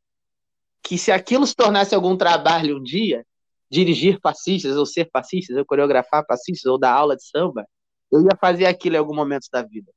que 0.84 0.98
se 0.98 1.12
aquilo 1.12 1.46
se 1.46 1.56
tornasse 1.56 1.94
algum 1.94 2.18
trabalho 2.18 2.78
um 2.78 2.84
dia, 2.84 3.26
dirigir 3.70 4.20
passistas 4.20 4.76
ou 4.76 4.86
ser 4.86 5.10
passistas, 5.12 5.56
ou 5.56 5.66
coreografar 5.66 6.26
passistas 6.26 6.66
ou 6.66 6.78
dar 6.78 6.94
aula 6.94 7.16
de 7.16 7.28
samba, 7.28 7.68
eu 8.12 8.22
ia 8.22 8.38
fazer 8.40 8.66
aquilo 8.66 8.96
em 8.96 9.00
algum 9.00 9.16
momento 9.16 9.48
da 9.52 9.62
vida. 9.62 9.92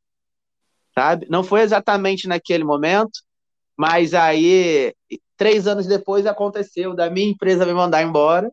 Sabe? 0.94 1.26
Não 1.30 1.42
foi 1.42 1.62
exatamente 1.62 2.28
naquele 2.28 2.64
momento, 2.64 3.20
mas 3.76 4.12
aí, 4.12 4.94
três 5.36 5.66
anos 5.66 5.86
depois, 5.86 6.26
aconteceu 6.26 6.94
da 6.94 7.08
minha 7.08 7.30
empresa 7.30 7.64
me 7.64 7.72
mandar 7.72 8.02
embora. 8.02 8.52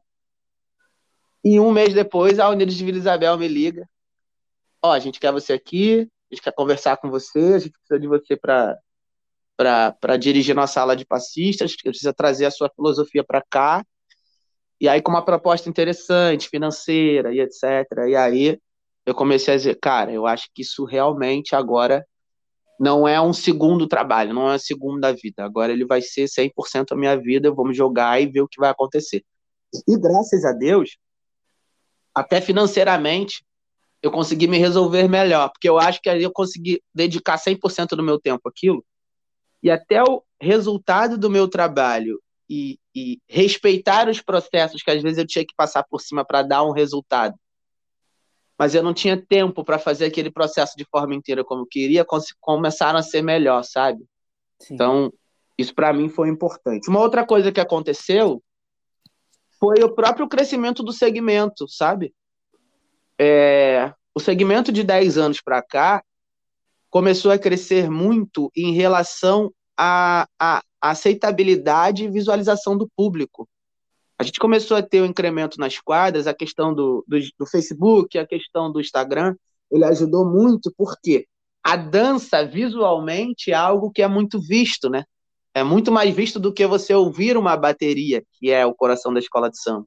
E 1.43 1.59
um 1.59 1.71
mês 1.71 1.93
depois, 1.93 2.39
a 2.39 2.49
Unidos 2.49 2.75
de 2.75 2.85
Vila 2.85 2.97
Isabel 2.97 3.37
me 3.37 3.47
liga. 3.47 3.87
Ó, 4.81 4.89
oh, 4.89 4.91
a 4.91 4.99
gente 4.99 5.19
quer 5.19 5.31
você 5.31 5.53
aqui, 5.53 6.09
a 6.31 6.35
gente 6.35 6.43
quer 6.43 6.53
conversar 6.53 6.95
com 6.97 7.09
você, 7.09 7.39
a 7.55 7.59
gente 7.59 7.73
precisa 7.73 7.99
de 7.99 8.07
você 8.07 8.37
para 8.37 10.17
dirigir 10.17 10.55
nossa 10.55 10.73
sala 10.73 10.95
de 10.95 11.05
passistas, 11.05 11.65
a 11.65 11.67
gente 11.67 11.83
precisa 11.83 12.13
trazer 12.13 12.45
a 12.45 12.51
sua 12.51 12.69
filosofia 12.69 13.23
para 13.23 13.41
cá. 13.41 13.85
E 14.79 14.87
aí, 14.87 15.01
com 15.01 15.11
uma 15.11 15.25
proposta 15.25 15.69
interessante, 15.69 16.49
financeira 16.49 17.33
e 17.33 17.39
etc. 17.39 17.63
E 18.07 18.15
aí, 18.15 18.59
eu 19.05 19.13
comecei 19.13 19.53
a 19.53 19.57
dizer, 19.57 19.77
cara, 19.81 20.11
eu 20.11 20.25
acho 20.25 20.49
que 20.53 20.61
isso 20.61 20.85
realmente 20.85 21.55
agora 21.55 22.05
não 22.79 23.05
é 23.05 23.19
um 23.19 23.33
segundo 23.33 23.87
trabalho, 23.87 24.33
não 24.33 24.49
é 24.49 24.55
a 24.55 24.59
segunda 24.59 25.11
vida. 25.11 25.43
Agora 25.43 25.73
ele 25.73 25.85
vai 25.85 26.01
ser 26.01 26.29
100% 26.29 26.91
a 26.91 26.95
minha 26.95 27.15
vida, 27.17 27.51
vamos 27.51 27.75
jogar 27.75 28.21
e 28.21 28.27
ver 28.27 28.41
o 28.41 28.47
que 28.47 28.59
vai 28.59 28.69
acontecer. 28.69 29.23
E 29.87 29.99
graças 29.99 30.45
a 30.45 30.53
Deus, 30.53 30.97
até 32.15 32.39
financeiramente, 32.39 33.43
eu 34.01 34.11
consegui 34.11 34.47
me 34.47 34.57
resolver 34.57 35.09
melhor, 35.09 35.49
porque 35.49 35.67
eu 35.67 35.77
acho 35.77 36.01
que 36.01 36.09
aí 36.09 36.23
eu 36.23 36.31
consegui 36.31 36.81
dedicar 36.95 37.37
100% 37.37 37.89
do 37.89 38.03
meu 38.03 38.17
tempo 38.17 38.47
àquilo, 38.47 38.83
e 39.61 39.69
até 39.69 40.01
o 40.01 40.23
resultado 40.41 41.17
do 41.17 41.29
meu 41.29 41.49
trabalho 41.49 42.21
e, 42.49 42.79
e 42.95 43.19
respeitar 43.27 44.09
os 44.09 44.21
processos 44.21 44.81
que 44.81 44.91
às 44.91 45.01
vezes 45.01 45.17
eu 45.17 45.27
tinha 45.27 45.45
que 45.45 45.53
passar 45.55 45.83
por 45.83 46.01
cima 46.01 46.25
para 46.25 46.41
dar 46.41 46.63
um 46.63 46.71
resultado, 46.71 47.35
mas 48.57 48.73
eu 48.73 48.83
não 48.83 48.93
tinha 48.93 49.15
tempo 49.17 49.63
para 49.63 49.79
fazer 49.79 50.05
aquele 50.05 50.31
processo 50.31 50.75
de 50.75 50.85
forma 50.85 51.15
inteira 51.15 51.43
como 51.43 51.61
eu 51.61 51.67
queria, 51.67 52.05
começaram 52.41 52.99
a 52.99 53.03
ser 53.03 53.21
melhor, 53.21 53.63
sabe? 53.63 54.03
Sim. 54.59 54.73
Então, 54.73 55.13
isso 55.57 55.73
para 55.73 55.93
mim 55.93 56.09
foi 56.09 56.29
importante. 56.29 56.89
Uma 56.89 56.99
outra 56.99 57.25
coisa 57.25 57.51
que 57.51 57.59
aconteceu 57.59 58.41
foi 59.59 59.83
o 59.83 59.93
próprio 59.93 60.27
crescimento 60.27 60.81
do 60.81 60.91
segmento, 60.91 61.67
sabe? 61.69 62.13
é, 63.19 63.93
o 64.15 64.19
segmento 64.19 64.71
de 64.71 64.81
10 64.81 65.17
anos 65.17 65.41
para 65.41 65.61
cá 65.61 66.01
começou 66.89 67.31
a 67.31 67.37
crescer 67.37 67.89
muito 67.89 68.49
em 68.55 68.73
relação 68.73 69.53
à, 69.77 70.25
à 70.39 70.63
aceitabilidade 70.81 72.03
e 72.03 72.09
visualização 72.09 72.77
do 72.77 72.89
público. 72.95 73.47
A 74.17 74.23
gente 74.23 74.39
começou 74.39 74.75
a 74.77 74.81
ter 74.81 75.01
o 75.01 75.03
um 75.03 75.07
incremento 75.07 75.59
nas 75.59 75.79
quadras, 75.79 76.27
a 76.27 76.33
questão 76.33 76.73
do, 76.73 77.03
do, 77.07 77.17
do, 77.37 77.45
Facebook, 77.45 78.17
a 78.17 78.27
questão 78.27 78.71
do 78.71 78.81
Instagram, 78.81 79.35
ele 79.71 79.85
ajudou 79.85 80.25
muito, 80.25 80.73
porque 80.77 81.25
a 81.63 81.75
dança 81.75 82.45
visualmente 82.45 83.51
é 83.51 83.55
algo 83.55 83.91
que 83.91 84.01
é 84.01 84.07
muito 84.07 84.39
visto, 84.39 84.89
né? 84.89 85.05
É 85.53 85.63
muito 85.63 85.91
mais 85.91 86.13
visto 86.13 86.39
do 86.39 86.53
que 86.53 86.65
você 86.67 86.93
ouvir 86.93 87.37
uma 87.37 87.55
bateria, 87.55 88.23
que 88.33 88.51
é 88.51 88.65
o 88.65 88.73
coração 88.73 89.13
da 89.13 89.19
escola 89.19 89.49
de 89.49 89.61
samba. 89.61 89.85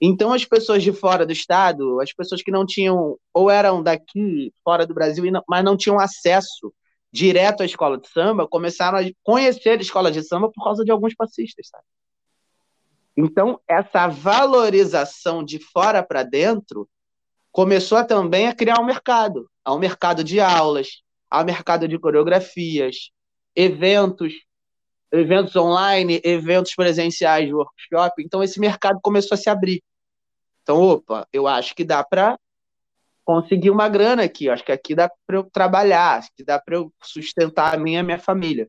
Então, 0.00 0.32
as 0.32 0.44
pessoas 0.44 0.82
de 0.82 0.92
fora 0.92 1.24
do 1.24 1.32
estado, 1.32 2.00
as 2.00 2.12
pessoas 2.12 2.42
que 2.42 2.50
não 2.50 2.66
tinham, 2.66 3.16
ou 3.32 3.50
eram 3.50 3.82
daqui, 3.82 4.52
fora 4.62 4.86
do 4.86 4.94
Brasil, 4.94 5.24
mas 5.48 5.64
não 5.64 5.76
tinham 5.76 5.98
acesso 5.98 6.72
direto 7.14 7.62
à 7.62 7.64
escola 7.64 7.96
de 7.96 8.08
samba, 8.08 8.48
começaram 8.48 8.98
a 8.98 9.02
conhecer 9.22 9.78
a 9.78 9.82
escola 9.82 10.10
de 10.10 10.20
samba 10.20 10.50
por 10.50 10.64
causa 10.64 10.84
de 10.84 10.90
alguns 10.90 11.14
passistas, 11.14 11.68
sabe? 11.68 11.84
Então, 13.16 13.60
essa 13.68 14.08
valorização 14.08 15.44
de 15.44 15.60
fora 15.60 16.02
para 16.02 16.24
dentro 16.24 16.88
começou 17.52 18.04
também 18.04 18.48
a 18.48 18.52
criar 18.52 18.80
um 18.80 18.84
mercado. 18.84 19.48
Há 19.64 19.72
um 19.72 19.78
mercado 19.78 20.24
de 20.24 20.40
aulas, 20.40 21.04
há 21.30 21.40
um 21.40 21.44
mercado 21.44 21.86
de 21.86 21.96
coreografias, 22.00 23.12
eventos, 23.54 24.32
eventos 25.12 25.54
online, 25.54 26.20
eventos 26.24 26.74
presenciais, 26.74 27.48
workshop. 27.48 28.24
Então, 28.24 28.42
esse 28.42 28.58
mercado 28.58 28.98
começou 29.00 29.36
a 29.36 29.38
se 29.38 29.48
abrir. 29.48 29.80
Então, 30.64 30.82
opa, 30.82 31.28
eu 31.32 31.46
acho 31.46 31.76
que 31.76 31.84
dá 31.84 32.02
para 32.02 32.36
conseguir 33.24 33.70
uma 33.70 33.88
grana 33.88 34.22
aqui. 34.24 34.48
Acho 34.48 34.64
que 34.64 34.72
aqui 34.72 34.94
dá 34.94 35.10
para 35.26 35.36
eu 35.36 35.44
trabalhar, 35.44 36.18
acho 36.18 36.30
que 36.36 36.44
dá 36.44 36.58
para 36.60 36.76
eu 36.76 36.92
sustentar 37.02 37.74
a 37.74 37.78
minha 37.78 37.98
e 37.98 38.00
a 38.00 38.04
minha 38.04 38.18
família. 38.18 38.68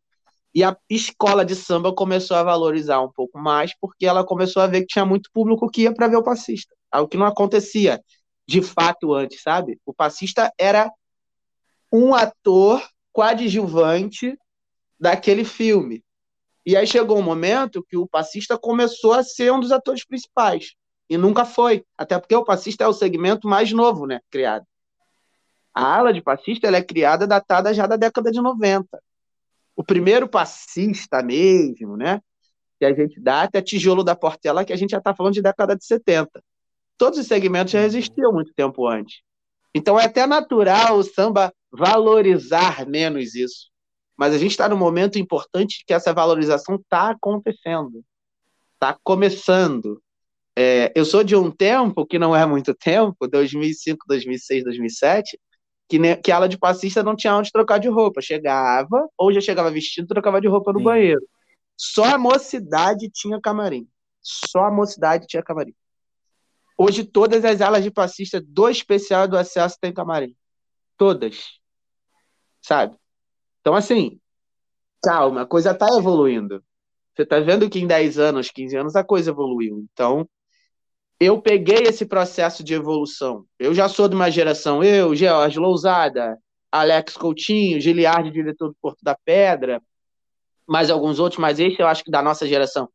E 0.53 0.63
a 0.63 0.75
escola 0.89 1.43
de 1.43 1.55
samba 1.55 1.93
começou 1.93 2.37
a 2.37 2.43
valorizar 2.43 3.01
um 3.01 3.11
pouco 3.11 3.37
mais, 3.37 3.73
porque 3.79 4.05
ela 4.05 4.25
começou 4.25 4.61
a 4.61 4.67
ver 4.67 4.81
que 4.81 4.87
tinha 4.87 5.05
muito 5.05 5.29
público 5.33 5.69
que 5.69 5.81
ia 5.81 5.93
para 5.93 6.07
ver 6.07 6.15
o 6.15 6.23
passista. 6.23 6.73
Algo 6.89 7.09
que 7.09 7.17
não 7.17 7.25
acontecia 7.25 8.01
de 8.47 8.61
fato 8.61 9.13
antes, 9.13 9.41
sabe? 9.41 9.79
O 9.85 9.93
passista 9.93 10.51
era 10.57 10.89
um 11.91 12.15
ator 12.15 12.81
coadjuvante 13.11 14.37
daquele 14.99 15.43
filme. 15.43 16.03
E 16.65 16.75
aí 16.75 16.87
chegou 16.87 17.19
um 17.19 17.23
momento 17.23 17.85
que 17.87 17.97
o 17.97 18.07
passista 18.07 18.57
começou 18.57 19.13
a 19.13 19.23
ser 19.23 19.51
um 19.51 19.59
dos 19.59 19.71
atores 19.71 20.05
principais. 20.05 20.73
E 21.09 21.17
nunca 21.17 21.45
foi. 21.45 21.85
Até 21.97 22.19
porque 22.19 22.35
o 22.35 22.43
passista 22.43 22.83
é 22.83 22.87
o 22.87 22.93
segmento 22.93 23.47
mais 23.47 23.71
novo, 23.71 24.05
né? 24.05 24.19
Criado. 24.29 24.65
A 25.73 25.97
ala 25.97 26.13
de 26.13 26.21
passista 26.21 26.67
ela 26.67 26.77
é 26.77 26.83
criada 26.83 27.27
datada 27.27 27.73
já 27.73 27.85
da 27.85 27.95
década 27.95 28.31
de 28.31 28.41
90. 28.41 28.87
O 29.75 29.83
primeiro 29.83 30.27
passista 30.27 31.21
mesmo, 31.21 31.97
né? 31.97 32.21
Que 32.79 32.85
a 32.85 32.93
gente 32.93 33.19
dá 33.19 33.43
até 33.43 33.61
tijolo 33.61 34.03
da 34.03 34.15
Portela, 34.15 34.63
que 34.63 34.73
a 34.73 34.75
gente 34.77 34.91
já 34.91 34.99
está 34.99 35.13
falando 35.13 35.33
de 35.33 35.41
década 35.41 35.75
de 35.75 35.85
70. 35.85 36.41
todos 36.97 37.19
os 37.19 37.27
segmentos 37.27 37.73
já 37.73 37.83
existiam 37.83 38.31
muito 38.31 38.53
tempo 38.53 38.87
antes. 38.87 39.21
Então 39.73 39.99
é 39.99 40.05
até 40.05 40.25
natural 40.25 40.97
o 40.97 41.03
samba 41.03 41.53
valorizar 41.69 42.87
menos 42.87 43.35
isso. 43.35 43.69
Mas 44.17 44.33
a 44.33 44.37
gente 44.37 44.51
está 44.51 44.69
num 44.69 44.77
momento 44.77 45.19
importante 45.19 45.83
que 45.85 45.93
essa 45.93 46.13
valorização 46.13 46.75
está 46.75 47.09
acontecendo, 47.09 48.01
está 48.75 48.97
começando. 49.03 50.01
É, 50.57 50.91
eu 50.95 51.03
sou 51.03 51.23
de 51.23 51.35
um 51.35 51.51
tempo, 51.51 52.05
que 52.05 52.17
não 52.17 52.35
é 52.35 52.45
muito 52.45 52.73
tempo, 52.73 53.27
2005, 53.27 54.05
2006, 54.07 54.63
2007, 54.63 55.39
que, 55.89 55.99
ne, 55.99 56.15
que 56.15 56.31
ala 56.31 56.47
de 56.47 56.57
passista 56.57 57.03
não 57.03 57.15
tinha 57.15 57.35
onde 57.35 57.51
trocar 57.51 57.77
de 57.77 57.89
roupa. 57.89 58.21
Chegava, 58.21 59.07
ou 59.17 59.33
já 59.33 59.41
chegava 59.41 59.69
vestido, 59.69 60.07
trocava 60.07 60.39
de 60.39 60.47
roupa 60.47 60.71
no 60.71 60.79
Sim. 60.79 60.85
banheiro. 60.85 61.21
Só 61.77 62.05
a 62.05 62.17
mocidade 62.17 63.09
tinha 63.09 63.39
camarim. 63.41 63.87
Só 64.21 64.63
a 64.63 64.71
mocidade 64.71 65.27
tinha 65.27 65.43
camarim. 65.43 65.75
Hoje, 66.77 67.03
todas 67.03 67.43
as 67.45 67.61
alas 67.61 67.83
de 67.83 67.91
passista 67.91 68.41
do 68.41 68.69
especial 68.69 69.27
do 69.27 69.37
acesso 69.37 69.77
têm 69.79 69.93
camarim. 69.93 70.35
Todas. 70.97 71.59
Sabe? 72.61 72.97
Então, 73.61 73.75
assim, 73.75 74.19
calma, 75.03 75.41
a 75.41 75.45
coisa 75.45 75.71
está 75.71 75.87
evoluindo. 75.97 76.63
Você 77.13 77.23
está 77.23 77.39
vendo 77.39 77.69
que 77.69 77.79
em 77.79 77.87
10 77.87 78.19
anos, 78.19 78.49
15 78.49 78.75
anos, 78.75 78.95
a 78.95 79.03
coisa 79.03 79.31
evoluiu. 79.31 79.85
Então, 79.91 80.27
eu 81.19 81.41
peguei 81.41 81.84
esse 81.84 82.06
processo 82.06 82.63
de 82.63 82.73
evolução. 82.73 83.45
Eu 83.58 83.73
já 83.73 83.88
sou 83.88 84.08
de 84.08 84.15
uma 84.15 84.30
geração, 84.30 84.84
eu, 84.84 85.15
George 85.15 85.58
Lousada, 85.58 86.38
Alex 86.71 87.15
Coutinho, 87.15 87.80
Giliardi, 87.80 88.32
diretor 88.32 88.69
do 88.69 88.78
Porto 88.82 88.99
da 89.01 89.15
Pedra, 89.23 89.82
mais 90.67 90.89
alguns 90.89 91.19
outros, 91.19 91.39
mas 91.39 91.60
esse 91.60 91.82
eu 91.82 91.88
acho 91.88 92.04
que 92.04 92.12
da 92.12 92.21
nossa 92.21 92.47
geração, 92.47 92.89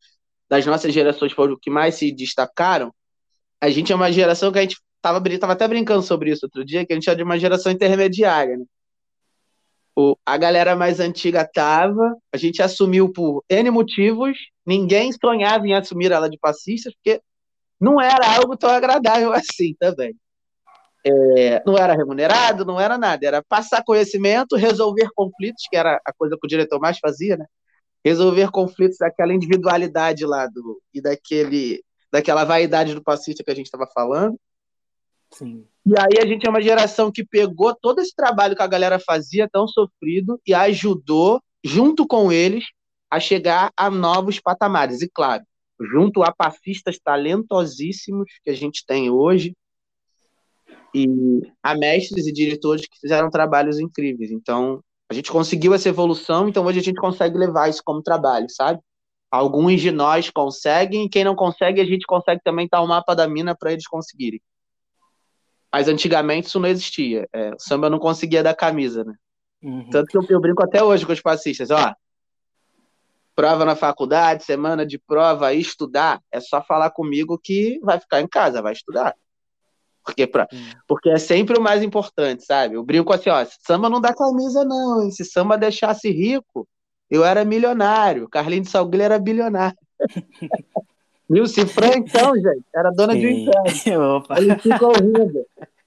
das 0.48 0.66
nossas 0.66 0.92
gerações 0.92 1.32
foram 1.32 1.54
o 1.54 1.58
que 1.58 1.70
mais 1.70 1.94
se 1.94 2.12
destacaram. 2.12 2.92
A 3.60 3.70
gente 3.70 3.92
é 3.92 3.94
uma 3.94 4.12
geração 4.12 4.52
que 4.52 4.58
a 4.58 4.62
gente 4.62 4.76
tava, 5.00 5.22
tava 5.38 5.52
até 5.52 5.66
brincando 5.66 6.02
sobre 6.02 6.30
isso 6.30 6.44
outro 6.46 6.64
dia, 6.64 6.84
que 6.84 6.92
a 6.92 6.96
gente 6.96 7.08
é 7.08 7.14
de 7.14 7.22
uma 7.22 7.38
geração 7.38 7.72
intermediária, 7.72 8.56
né? 8.56 8.64
O, 9.96 10.16
a 10.24 10.36
galera 10.36 10.76
mais 10.76 11.00
antiga 11.00 11.44
tava, 11.44 12.16
a 12.32 12.36
gente 12.36 12.62
assumiu 12.62 13.12
por 13.12 13.44
N 13.50 13.70
motivos, 13.70 14.38
ninguém 14.64 15.10
sonhava 15.12 15.66
em 15.66 15.74
assumir 15.74 16.12
ela 16.12 16.28
de 16.28 16.38
passistas, 16.38 16.94
porque 16.94 17.20
não 17.80 18.00
era 18.00 18.36
algo 18.36 18.56
tão 18.56 18.70
agradável 18.70 19.32
assim 19.34 19.74
também. 19.78 20.14
É, 21.04 21.62
não 21.64 21.78
era 21.78 21.94
remunerado, 21.94 22.64
não 22.64 22.78
era 22.78 22.98
nada, 22.98 23.26
era 23.26 23.42
passar 23.42 23.82
conhecimento, 23.82 24.54
resolver 24.54 25.08
conflitos, 25.14 25.64
que 25.70 25.76
era 25.76 25.98
a 26.04 26.12
coisa 26.12 26.36
que 26.38 26.46
o 26.46 26.48
diretor 26.48 26.78
mais 26.78 26.98
fazia, 26.98 27.38
né? 27.38 27.46
Resolver 28.04 28.50
conflitos 28.50 28.98
daquela 28.98 29.32
individualidade 29.32 30.26
lá 30.26 30.46
do, 30.46 30.80
e 30.92 31.00
daquele, 31.00 31.82
daquela 32.12 32.44
vaidade 32.44 32.94
do 32.94 33.02
passista 33.02 33.42
que 33.42 33.50
a 33.50 33.54
gente 33.54 33.66
estava 33.66 33.86
falando. 33.86 34.38
Sim. 35.32 35.66
E 35.86 35.94
aí 35.98 36.22
a 36.22 36.26
gente 36.26 36.46
é 36.46 36.50
uma 36.50 36.60
geração 36.60 37.10
que 37.10 37.24
pegou 37.24 37.74
todo 37.74 38.00
esse 38.00 38.14
trabalho 38.14 38.54
que 38.54 38.62
a 38.62 38.66
galera 38.66 38.98
fazia 38.98 39.48
tão 39.50 39.66
sofrido 39.66 40.38
e 40.46 40.52
ajudou, 40.52 41.40
junto 41.64 42.06
com 42.06 42.30
eles, 42.30 42.64
a 43.10 43.18
chegar 43.18 43.72
a 43.76 43.90
novos 43.90 44.38
patamares. 44.38 45.00
E 45.00 45.08
claro, 45.08 45.44
junto 45.80 46.22
a 46.22 46.32
passistas 46.32 46.98
talentosíssimos 46.98 48.30
que 48.44 48.50
a 48.50 48.54
gente 48.54 48.84
tem 48.84 49.10
hoje 49.10 49.56
e 50.94 51.06
a 51.62 51.74
mestres 51.74 52.26
e 52.26 52.32
diretores 52.32 52.86
que 52.86 52.98
fizeram 53.00 53.30
trabalhos 53.30 53.78
incríveis. 53.78 54.30
Então, 54.30 54.82
a 55.08 55.14
gente 55.14 55.30
conseguiu 55.30 55.72
essa 55.72 55.88
evolução, 55.88 56.48
então 56.48 56.64
hoje 56.64 56.80
a 56.80 56.82
gente 56.82 57.00
consegue 57.00 57.38
levar 57.38 57.68
isso 57.68 57.82
como 57.84 58.02
trabalho, 58.02 58.46
sabe? 58.50 58.80
Alguns 59.30 59.80
de 59.80 59.90
nós 59.90 60.28
conseguem, 60.28 61.04
e 61.04 61.08
quem 61.08 61.24
não 61.24 61.36
consegue, 61.36 61.80
a 61.80 61.84
gente 61.84 62.04
consegue 62.04 62.40
também 62.44 62.68
dar 62.70 62.80
o 62.80 62.84
um 62.84 62.88
mapa 62.88 63.14
da 63.14 63.28
mina 63.28 63.56
para 63.56 63.72
eles 63.72 63.86
conseguirem. 63.86 64.42
Mas 65.72 65.86
antigamente 65.86 66.48
isso 66.48 66.58
não 66.58 66.68
existia. 66.68 67.28
É, 67.32 67.54
o 67.54 67.58
samba 67.60 67.88
não 67.88 68.00
conseguia 68.00 68.42
dar 68.42 68.54
camisa, 68.54 69.04
né? 69.04 69.14
Uhum. 69.62 69.88
Tanto 69.88 70.06
que 70.06 70.16
eu, 70.16 70.24
eu, 70.28 70.40
brinco 70.40 70.64
até 70.64 70.82
hoje 70.82 71.06
com 71.06 71.12
os 71.12 71.20
passistas, 71.20 71.70
ó 71.70 71.94
prova 73.34 73.64
na 73.64 73.76
faculdade, 73.76 74.44
semana 74.44 74.84
de 74.84 74.98
prova, 74.98 75.52
estudar, 75.54 76.20
é 76.30 76.40
só 76.40 76.62
falar 76.62 76.90
comigo 76.90 77.38
que 77.38 77.78
vai 77.82 77.98
ficar 77.98 78.20
em 78.20 78.28
casa, 78.28 78.62
vai 78.62 78.72
estudar. 78.72 79.14
Porque, 80.04 80.26
pra, 80.26 80.48
porque 80.88 81.10
é 81.10 81.18
sempre 81.18 81.58
o 81.58 81.62
mais 81.62 81.82
importante, 81.82 82.44
sabe? 82.44 82.74
Eu 82.74 82.82
brinco 82.82 83.12
assim, 83.12 83.30
ó, 83.30 83.44
samba 83.66 83.88
não 83.88 84.00
dá 84.00 84.14
camisa, 84.14 84.64
não. 84.64 85.10
Se 85.10 85.24
samba 85.24 85.58
deixasse 85.58 86.10
rico, 86.10 86.66
eu 87.10 87.24
era 87.24 87.44
milionário. 87.44 88.28
Carlinhos 88.28 88.66
de 88.66 88.72
Salgueiro 88.72 89.04
era 89.04 89.18
bilionário. 89.18 89.78
Nilce 91.28 91.64
Fran, 91.66 91.98
então, 91.98 92.34
gente, 92.34 92.64
era 92.74 92.90
dona 92.90 93.12
Sim. 93.12 93.20
de 93.20 93.26
um 93.26 93.30
inferno. 93.30 94.24
Eles 94.36 94.62
ficam 94.62 94.92
rindo. 94.92 95.46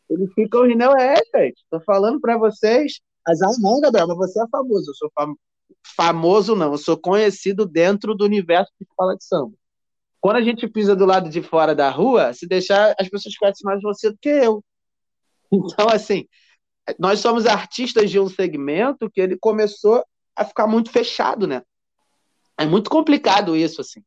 Eles 0.09 0.33
ficam 0.33 0.63
rindo. 0.63 0.77
Não 0.77 0.97
é, 0.97 1.15
gente. 1.35 1.65
Tô 1.69 1.81
falando 1.81 2.21
pra 2.21 2.37
vocês. 2.37 3.01
As 3.27 3.41
ah, 3.41 3.51
não, 3.59 3.81
Gabriel, 3.81 4.07
mas 4.07 4.17
você 4.17 4.41
é 4.41 4.47
famoso. 4.47 4.91
Eu 4.91 4.95
sou 4.95 5.11
famoso 5.13 5.39
famoso 5.95 6.55
não, 6.55 6.71
eu 6.71 6.77
sou 6.77 6.97
conhecido 6.97 7.65
dentro 7.65 8.15
do 8.15 8.25
universo 8.25 8.71
de 8.79 8.85
escola 8.85 9.15
de 9.15 9.23
samba. 9.23 9.53
Quando 10.21 10.37
a 10.37 10.41
gente 10.41 10.67
pisa 10.67 10.95
do 10.95 11.05
lado 11.05 11.29
de 11.29 11.41
fora 11.41 11.75
da 11.75 11.89
rua, 11.89 12.33
se 12.33 12.47
deixar, 12.47 12.95
as 12.99 13.09
pessoas 13.09 13.35
conhecem 13.37 13.65
mais 13.65 13.81
você 13.81 14.09
do 14.09 14.17
que 14.21 14.29
eu. 14.29 14.63
Então, 15.53 15.87
assim, 15.87 16.25
nós 16.97 17.19
somos 17.19 17.45
artistas 17.45 18.09
de 18.09 18.19
um 18.19 18.27
segmento 18.27 19.07
que 19.11 19.21
ele 19.21 19.37
começou 19.37 20.03
a 20.35 20.43
ficar 20.43 20.65
muito 20.65 20.89
fechado, 20.89 21.45
né? 21.45 21.61
É 22.57 22.65
muito 22.65 22.89
complicado 22.89 23.55
isso, 23.55 23.81
assim. 23.81 24.01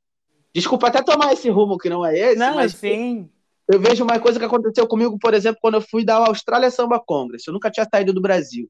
Desculpa 0.53 0.89
até 0.89 1.03
tomar 1.03 1.33
esse 1.33 1.49
rumo 1.51 1.79
que 1.79 1.89
não 1.89 2.05
é 2.05 2.19
esse, 2.19 2.39
não, 2.39 2.57
mas 2.57 2.73
sim. 2.73 3.31
eu 3.69 3.79
vejo 3.79 4.03
uma 4.03 4.19
coisa 4.19 4.39
que 4.39 4.45
aconteceu 4.45 4.87
comigo, 4.89 5.19
por 5.19 5.35
exemplo, 5.35 5.59
quando 5.61 5.75
eu 5.75 5.83
fui 5.83 6.05
dar 6.05 6.21
o 6.21 6.25
Austrália 6.25 6.71
Samba 6.71 6.99
Congress. 6.99 7.45
Eu 7.47 7.55
nunca 7.55 7.71
tinha 7.71 7.87
saído 7.89 8.13
do 8.13 8.21
Brasil. 8.21 8.69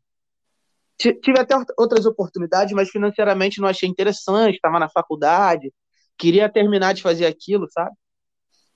Tive 0.99 1.39
até 1.39 1.55
outras 1.77 2.07
oportunidades, 2.07 2.73
mas 2.75 2.89
financeiramente 2.89 3.61
não 3.61 3.69
achei 3.69 3.89
interessante, 3.89 4.57
estava 4.57 4.79
na 4.79 4.89
faculdade, 4.89 5.73
queria 6.17 6.49
terminar 6.49 6.95
de 6.95 7.03
fazer 7.03 7.27
aquilo, 7.27 7.67
sabe? 7.71 7.95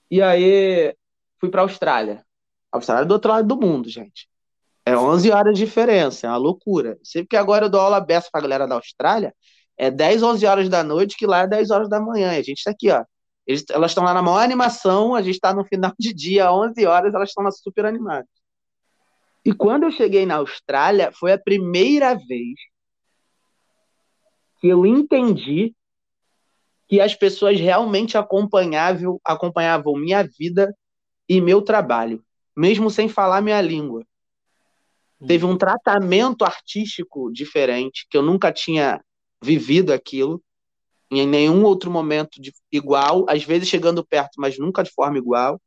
E 0.09 0.21
aí 0.21 0.95
fui 1.39 1.49
para 1.49 1.61
a 1.61 1.63
Austrália. 1.63 2.23
A 2.71 2.77
Austrália 2.77 3.03
é 3.03 3.07
do 3.07 3.13
outro 3.13 3.31
lado 3.31 3.47
do 3.47 3.59
mundo, 3.59 3.89
gente. 3.89 4.29
É 4.85 4.95
11 4.97 5.31
horas 5.31 5.53
de 5.57 5.65
diferença, 5.65 6.27
é 6.27 6.29
uma 6.29 6.37
loucura. 6.37 6.97
Sempre 7.03 7.29
que 7.29 7.37
agora 7.37 7.65
eu 7.65 7.69
dou 7.69 7.81
aula 7.81 7.99
beça 7.99 8.29
para 8.31 8.39
a 8.39 8.43
galera 8.43 8.67
da 8.67 8.75
Austrália, 8.75 9.33
é 9.77 9.89
10, 9.89 10.23
11 10.23 10.45
horas 10.45 10.69
da 10.69 10.83
noite, 10.83 11.17
que 11.17 11.25
lá 11.25 11.39
é 11.41 11.47
10 11.47 11.71
horas 11.71 11.89
da 11.89 11.99
manhã. 11.99 12.33
E 12.33 12.37
a 12.37 12.43
gente 12.43 12.57
está 12.59 12.71
aqui, 12.71 12.89
ó. 12.91 13.03
Eles, 13.47 13.63
elas 13.69 13.91
estão 13.91 14.03
lá 14.03 14.13
na 14.13 14.21
maior 14.21 14.39
animação, 14.39 15.15
a 15.15 15.21
gente 15.21 15.35
está 15.35 15.53
no 15.53 15.65
final 15.65 15.93
de 15.99 16.13
dia, 16.13 16.51
11 16.51 16.85
horas, 16.85 17.13
elas 17.13 17.29
estão 17.29 17.43
lá 17.43 17.51
super 17.51 17.85
animadas. 17.85 18.40
E 19.43 19.53
quando 19.53 19.83
eu 19.83 19.91
cheguei 19.91 20.25
na 20.25 20.35
Austrália, 20.35 21.11
foi 21.11 21.31
a 21.31 21.37
primeira 21.37 22.13
vez 22.15 22.55
que 24.59 24.67
eu 24.67 24.85
entendi 24.85 25.75
que 26.87 26.99
as 26.99 27.15
pessoas 27.15 27.59
realmente 27.59 28.17
acompanhavam, 28.17 29.19
acompanhavam 29.25 29.95
minha 29.95 30.23
vida 30.23 30.75
e 31.27 31.41
meu 31.41 31.61
trabalho, 31.61 32.23
mesmo 32.55 32.89
sem 32.89 33.07
falar 33.07 33.41
minha 33.41 33.61
língua. 33.61 34.05
Hum. 35.19 35.25
Teve 35.25 35.45
um 35.45 35.57
tratamento 35.57 36.43
artístico 36.43 37.31
diferente, 37.31 38.05
que 38.09 38.17
eu 38.17 38.21
nunca 38.21 38.51
tinha 38.51 39.01
vivido 39.41 39.91
aquilo, 39.91 40.43
em 41.09 41.25
nenhum 41.25 41.63
outro 41.63 41.89
momento 41.89 42.41
de, 42.41 42.53
igual, 42.71 43.25
às 43.27 43.43
vezes 43.43 43.67
chegando 43.67 44.05
perto, 44.05 44.33
mas 44.37 44.59
nunca 44.59 44.83
de 44.83 44.91
forma 44.91 45.17
igual. 45.17 45.59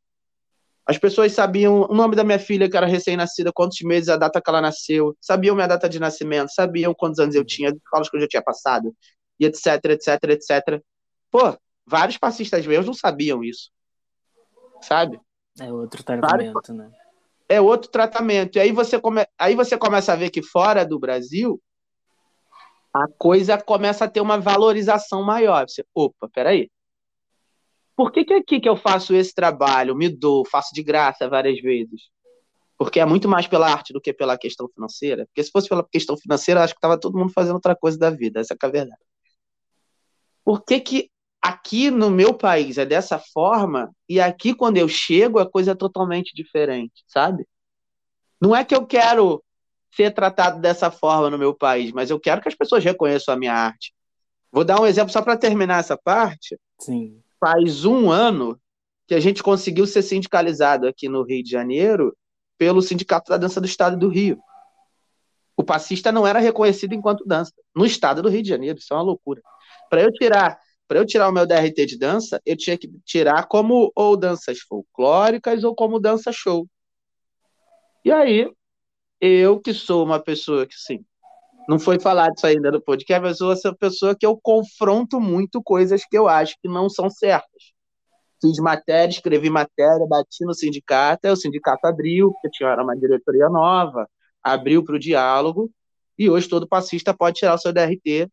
As 0.87 0.97
pessoas 0.99 1.31
sabiam 1.33 1.81
o 1.89 1.93
nome 1.93 2.15
da 2.15 2.23
minha 2.23 2.37
filha, 2.37 2.69
que 2.69 2.77
era 2.77 2.85
recém-nascida, 2.85 3.51
quantos 3.51 3.81
meses, 3.81 4.07
a 4.07 4.17
data 4.17 4.39
que 4.39 4.49
ela 4.49 4.61
nasceu, 4.61 5.17
sabiam 5.19 5.55
minha 5.55 5.67
data 5.67 5.89
de 5.89 5.99
nascimento, 5.99 6.53
sabiam 6.53 6.93
quantos 6.93 7.19
anos 7.19 7.33
eu 7.33 7.43
tinha, 7.43 7.69
as 7.69 7.75
escolas 7.75 8.09
que 8.09 8.17
eu 8.17 8.21
já 8.21 8.27
tinha 8.27 8.43
passado, 8.43 8.95
e 9.39 9.45
etc, 9.45 9.83
etc, 9.85 10.23
etc. 10.29 10.81
Pô, 11.31 11.57
vários 11.87 12.17
passistas 12.17 12.67
meus 12.67 12.85
não 12.85 12.93
sabiam 12.93 13.43
isso. 13.43 13.71
Sabe? 14.81 15.19
É 15.59 15.71
outro 15.71 16.03
tratamento, 16.03 16.53
vários... 16.53 16.69
né? 16.69 16.91
É 17.49 17.59
outro 17.59 17.89
tratamento. 17.89 18.57
E 18.57 18.59
aí 18.59 18.71
você, 18.71 18.99
come... 18.99 19.25
aí 19.39 19.55
você 19.55 19.77
começa 19.77 20.13
a 20.13 20.15
ver 20.15 20.29
que 20.29 20.43
fora 20.43 20.85
do 20.85 20.99
Brasil, 20.99 21.59
a 22.93 23.07
coisa 23.17 23.57
começa 23.57 24.05
a 24.05 24.09
ter 24.09 24.21
uma 24.21 24.39
valorização 24.39 25.23
maior. 25.23 25.67
Você, 25.67 25.83
opa, 25.93 26.29
peraí. 26.33 26.69
Por 27.95 28.11
que, 28.11 28.25
que 28.25 28.33
aqui 28.33 28.59
que 28.59 28.67
eu 28.67 28.75
faço 28.75 29.15
esse 29.15 29.33
trabalho, 29.33 29.95
me 29.95 30.09
dou, 30.09 30.45
faço 30.45 30.73
de 30.73 30.83
graça 30.83 31.29
várias 31.29 31.61
vezes? 31.61 32.09
Porque 32.77 32.99
é 32.99 33.05
muito 33.05 33.29
mais 33.29 33.47
pela 33.47 33.71
arte 33.71 33.93
do 33.93 34.01
que 34.01 34.11
pela 34.11 34.37
questão 34.37 34.67
financeira. 34.67 35.25
Porque 35.27 35.43
se 35.43 35.49
fosse 35.49 35.69
pela 35.69 35.87
questão 35.87 36.17
financeira, 36.17 36.61
acho 36.61 36.73
que 36.73 36.77
estava 36.77 36.99
todo 36.99 37.17
mundo 37.17 37.31
fazendo 37.31 37.55
outra 37.55 37.73
coisa 37.73 37.97
da 37.97 38.09
vida. 38.09 38.41
Essa 38.41 38.53
é 38.53 38.65
a 38.65 38.69
verdade. 38.69 39.01
Por 40.43 40.63
que, 40.65 40.81
que 40.81 41.09
aqui 41.41 41.89
no 41.89 42.11
meu 42.11 42.33
país 42.33 42.77
é 42.77 42.85
dessa 42.85 43.17
forma 43.17 43.95
e 44.09 44.19
aqui 44.19 44.53
quando 44.53 44.77
eu 44.77 44.89
chego 44.89 45.39
a 45.39 45.49
coisa 45.49 45.71
é 45.71 45.75
totalmente 45.75 46.35
diferente, 46.35 47.03
sabe? 47.07 47.47
Não 48.41 48.53
é 48.53 48.65
que 48.65 48.75
eu 48.75 48.85
quero 48.85 49.41
ser 49.95 50.13
tratado 50.13 50.59
dessa 50.59 50.91
forma 50.91 51.29
no 51.29 51.37
meu 51.37 51.53
país, 51.53 51.93
mas 51.93 52.09
eu 52.09 52.19
quero 52.19 52.41
que 52.41 52.49
as 52.49 52.55
pessoas 52.55 52.83
reconheçam 52.83 53.33
a 53.33 53.37
minha 53.37 53.53
arte. 53.53 53.93
Vou 54.51 54.65
dar 54.65 54.81
um 54.81 54.85
exemplo 54.85 55.13
só 55.13 55.21
para 55.21 55.37
terminar 55.37 55.79
essa 55.79 55.97
parte. 55.97 56.59
Sim 56.77 57.23
faz 57.45 57.85
um 57.85 58.09
ano 58.09 58.59
que 59.07 59.13
a 59.13 59.19
gente 59.19 59.43
conseguiu 59.43 59.85
ser 59.85 60.01
sindicalizado 60.01 60.87
aqui 60.87 61.07
no 61.07 61.21
Rio 61.21 61.43
de 61.43 61.51
Janeiro 61.51 62.17
pelo 62.57 62.81
Sindicato 62.81 63.29
da 63.29 63.37
Dança 63.37 63.61
do 63.61 63.67
Estado 63.67 63.95
do 63.95 64.09
Rio. 64.09 64.39
O 65.55 65.63
passista 65.63 66.11
não 66.11 66.25
era 66.25 66.39
reconhecido 66.39 66.95
enquanto 66.95 67.23
dança 67.23 67.53
no 67.75 67.85
estado 67.85 68.23
do 68.23 68.29
Rio 68.29 68.41
de 68.41 68.49
Janeiro, 68.49 68.79
isso 68.79 68.91
é 68.91 68.97
uma 68.97 69.03
loucura. 69.03 69.43
Para 69.91 70.01
eu 70.01 70.11
tirar, 70.11 70.59
para 70.87 70.97
eu 70.97 71.05
tirar 71.05 71.29
o 71.29 71.31
meu 71.31 71.45
DRT 71.45 71.85
de 71.85 71.99
dança, 71.99 72.41
eu 72.43 72.57
tinha 72.57 72.79
que 72.79 72.89
tirar 73.05 73.45
como 73.45 73.91
ou 73.95 74.17
danças 74.17 74.57
folclóricas 74.61 75.63
ou 75.63 75.75
como 75.75 75.99
dança 75.99 76.31
show. 76.31 76.67
E 78.03 78.11
aí, 78.11 78.51
eu 79.21 79.59
que 79.59 79.71
sou 79.71 80.03
uma 80.03 80.19
pessoa 80.19 80.65
que 80.65 80.75
sim, 80.75 81.05
não 81.67 81.79
foi 81.79 81.99
falado 81.99 82.33
isso 82.35 82.45
ainda 82.45 82.71
no 82.71 82.81
podcast, 82.81 83.21
mas 83.21 83.31
eu 83.31 83.37
sou 83.37 83.51
essa 83.51 83.75
pessoa 83.75 84.15
que 84.15 84.25
eu 84.25 84.37
confronto 84.41 85.19
muito 85.19 85.61
coisas 85.63 86.05
que 86.05 86.17
eu 86.17 86.27
acho 86.27 86.55
que 86.61 86.67
não 86.67 86.89
são 86.89 87.09
certas. 87.09 87.73
Fiz 88.41 88.57
matéria, 88.59 89.11
escrevi 89.11 89.49
matéria, 89.49 90.05
bati 90.07 90.45
no 90.45 90.53
sindicato, 90.53 91.25
aí 91.25 91.31
o 91.33 91.35
sindicato 91.35 91.87
abriu, 91.87 92.31
porque 92.33 92.49
tinha 92.49 92.75
uma 92.81 92.95
diretoria 92.95 93.49
nova, 93.49 94.07
abriu 94.43 94.83
para 94.83 94.95
o 94.95 94.99
diálogo, 94.99 95.71
e 96.17 96.29
hoje 96.29 96.47
todo 96.47 96.67
passista 96.67 97.13
pode 97.13 97.37
tirar 97.37 97.55
o 97.55 97.57
seu 97.57 97.73
DRT 97.73 98.29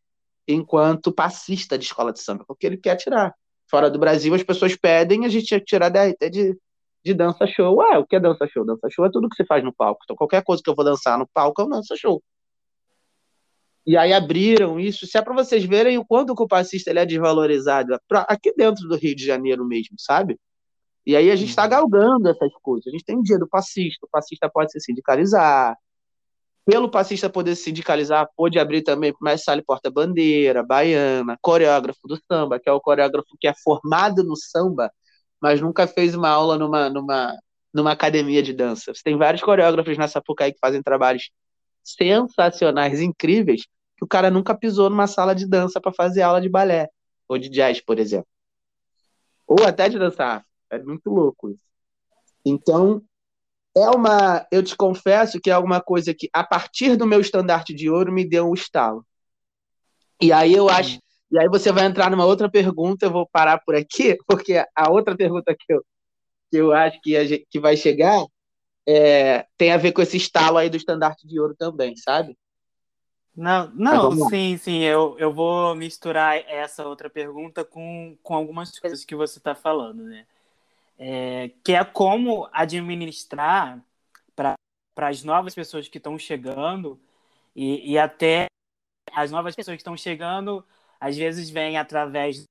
enquanto 0.47 1.13
passista 1.13 1.79
de 1.79 1.85
escola 1.85 2.13
de 2.13 2.21
samba, 2.21 2.45
porque 2.47 2.67
ele 2.67 2.77
quer 2.77 2.97
tirar. 2.97 3.35
Fora 3.71 3.89
do 3.91 3.99
Brasil, 3.99 4.35
as 4.35 4.43
pessoas 4.43 4.77
pedem 4.77 5.25
a 5.25 5.29
gente 5.29 5.59
tirar 5.61 5.89
DRT 5.89 6.31
de, 6.31 6.59
de 7.03 7.15
dança 7.15 7.47
show. 7.47 7.77
Ué, 7.77 7.99
o 7.99 8.07
que 8.07 8.17
é 8.17 8.21
dança 8.21 8.47
show? 8.47 8.67
Dança 8.67 8.89
show 8.91 9.07
é 9.07 9.11
tudo 9.11 9.29
que 9.29 9.37
você 9.37 9.47
faz 9.47 9.65
no 9.65 9.73
palco. 9.73 10.01
Então, 10.05 10.15
qualquer 10.17 10.43
coisa 10.45 10.63
que 10.63 10.69
eu 10.69 10.75
vou 10.75 10.85
dançar 10.85 11.19
no 11.19 11.27
palco 11.33 11.63
é 11.63 11.65
um 11.65 11.69
dança 11.71 11.97
show. 11.97 12.23
E 13.87 13.97
aí 13.97 14.13
abriram 14.13 14.79
isso. 14.79 15.07
Se 15.07 15.19
é 15.19 15.23
para 15.23 15.35
vocês 15.35 15.65
verem 15.65 15.99
o 15.99 16.05
quanto 16.05 16.33
o 16.33 16.49
passista 16.49 16.91
ele 16.91 17.01
é 17.01 17.07
desvalorizado 17.07 17.97
aqui 18.29 18.55
dentro 18.57 18.89
do 18.89 18.97
Rio 18.97 19.15
de 19.15 19.25
Janeiro 19.27 19.65
mesmo, 19.67 19.97
sabe? 19.99 20.39
E 21.05 21.17
aí 21.17 21.31
a 21.31 21.37
gente 21.37 21.51
está 21.51 21.65
uhum. 21.65 21.71
galgando 21.71 22.29
essas 22.29 22.53
coisas. 22.63 22.87
A 22.87 22.91
gente 22.91 23.05
tem 23.05 23.17
o 23.17 23.23
dia 23.23 23.39
do 23.39 23.49
passista, 23.49 24.07
o 24.07 24.09
passista 24.09 24.49
pode 24.49 24.71
se 24.71 24.81
sindicalizar. 24.81 25.77
Pelo 26.65 26.89
passista 26.89 27.29
poder 27.29 27.57
se 27.57 27.65
sindicalizar, 27.65 28.29
pode 28.37 28.57
abrir 28.57 28.83
também 28.83 29.13
para 29.13 29.33
Mestre 29.33 29.47
Sale 29.47 29.63
Porta-Bandeira, 29.65 30.63
Baiana, 30.63 31.37
coreógrafo 31.43 32.07
do 32.07 32.17
samba, 32.31 32.61
que 32.61 32.69
é 32.69 32.73
o 32.73 32.81
coreógrafo 32.81 33.37
que 33.41 33.49
é 33.49 33.55
formado 33.65 34.23
no 34.23 34.37
samba, 34.37 34.93
mas 35.41 35.61
nunca 35.61 35.89
fez 35.89 36.15
uma 36.15 36.29
aula 36.29 36.57
numa, 36.57 36.89
numa, 36.89 37.37
numa 37.75 37.91
academia 37.91 38.41
de 38.45 38.53
dança. 38.53 38.95
Você 38.95 39.03
tem 39.03 39.19
vários 39.19 39.43
coreógrafos 39.43 39.99
na 39.99 40.07
Sapucaí 40.07 40.53
que 40.53 40.61
fazem 40.61 40.81
trabalhos 40.83 41.31
sensacionais, 41.83 43.01
incríveis, 43.01 43.63
que 43.97 44.05
o 44.05 44.09
cara 44.09 44.31
nunca 44.31 44.55
pisou 44.55 44.89
numa 44.91 45.07
sala 45.07 45.35
de 45.35 45.47
dança 45.47 45.81
para 45.81 45.93
fazer 45.93 46.23
aula 46.23 46.41
de 46.41 46.49
balé 46.49 46.89
ou 47.29 47.39
de 47.39 47.49
jazz, 47.49 47.81
por 47.81 47.99
exemplo. 47.99 48.29
Ou 49.47 49.65
até 49.67 49.89
de 49.89 49.99
dançar. 49.99 50.45
É 50.71 50.79
muito 50.79 51.11
louco 51.11 51.51
isso. 51.51 51.61
Então, 52.45 53.03
é 53.77 53.89
uma. 53.91 54.47
Eu 54.51 54.63
te 54.63 54.77
confesso 54.77 55.41
que 55.41 55.51
é 55.51 55.53
alguma 55.53 55.81
coisa 55.81 56.15
que, 56.15 56.29
a 56.33 56.45
partir 56.45 56.97
do 56.97 57.07
meu 57.07 57.21
estandarte 57.21 57.75
de 57.75 57.89
ouro, 57.89 58.13
me 58.13 58.25
deu 58.25 58.49
um 58.49 58.55
estalo. 58.55 59.07
E 60.21 60.33
aí 60.33 60.53
eu 60.53 60.69
acho. 60.69 60.99
E 61.31 61.39
aí 61.39 61.49
você 61.49 61.73
vai 61.73 61.87
entrar 61.87 62.11
numa 62.11 62.27
outra 62.27 62.51
pergunta, 62.51 63.07
eu 63.07 63.11
vou 63.11 63.27
parar 63.27 63.59
por 63.65 63.75
aqui, 63.75 64.17
porque 64.29 64.65
a 64.77 64.91
outra 64.91 65.17
pergunta 65.17 65.55
que 65.59 65.73
eu, 65.73 65.83
que 66.51 66.57
eu 66.59 66.73
acho 66.73 67.01
que, 67.01 67.17
a 67.17 67.25
gente, 67.25 67.47
que 67.51 67.59
vai 67.59 67.77
chegar 67.77 68.23
é, 68.87 69.47
tem 69.57 69.73
a 69.73 69.77
ver 69.77 69.93
com 69.93 70.03
esse 70.03 70.17
estalo 70.17 70.59
aí 70.59 70.69
do 70.69 70.77
estandarte 70.77 71.27
de 71.27 71.39
ouro 71.39 71.55
também, 71.55 71.97
sabe? 71.97 72.37
Não, 73.35 73.71
não, 73.75 74.29
sim, 74.29 74.59
sim, 74.59 74.83
eu, 74.83 75.17
eu 75.19 75.33
vou 75.33 75.75
misturar 75.75 76.37
essa 76.47 76.87
outra 76.87 77.09
pergunta 77.09 77.65
com, 77.65 78.17
com 78.23 78.35
algumas 78.35 78.79
coisas 78.79 79.05
que 79.05 79.15
você 79.15 79.39
está 79.39 79.55
falando, 79.55 80.03
né? 80.03 80.27
É, 80.99 81.51
que 81.65 81.73
é 81.73 81.83
como 81.83 82.49
administrar 82.53 83.83
para 84.37 84.55
as 84.97 85.25
novas 85.25 85.55
pessoas 85.55 85.89
que 85.89 85.97
estão 85.97 86.19
chegando 86.19 87.01
e, 87.57 87.93
e 87.93 87.99
até 87.99 88.47
as 89.15 89.31
novas 89.31 89.55
pessoas 89.55 89.77
que 89.77 89.81
estão 89.81 89.97
chegando, 89.97 90.65
às 91.01 91.17
vezes 91.17 91.49
vêm 91.49 91.79
através 91.79 92.45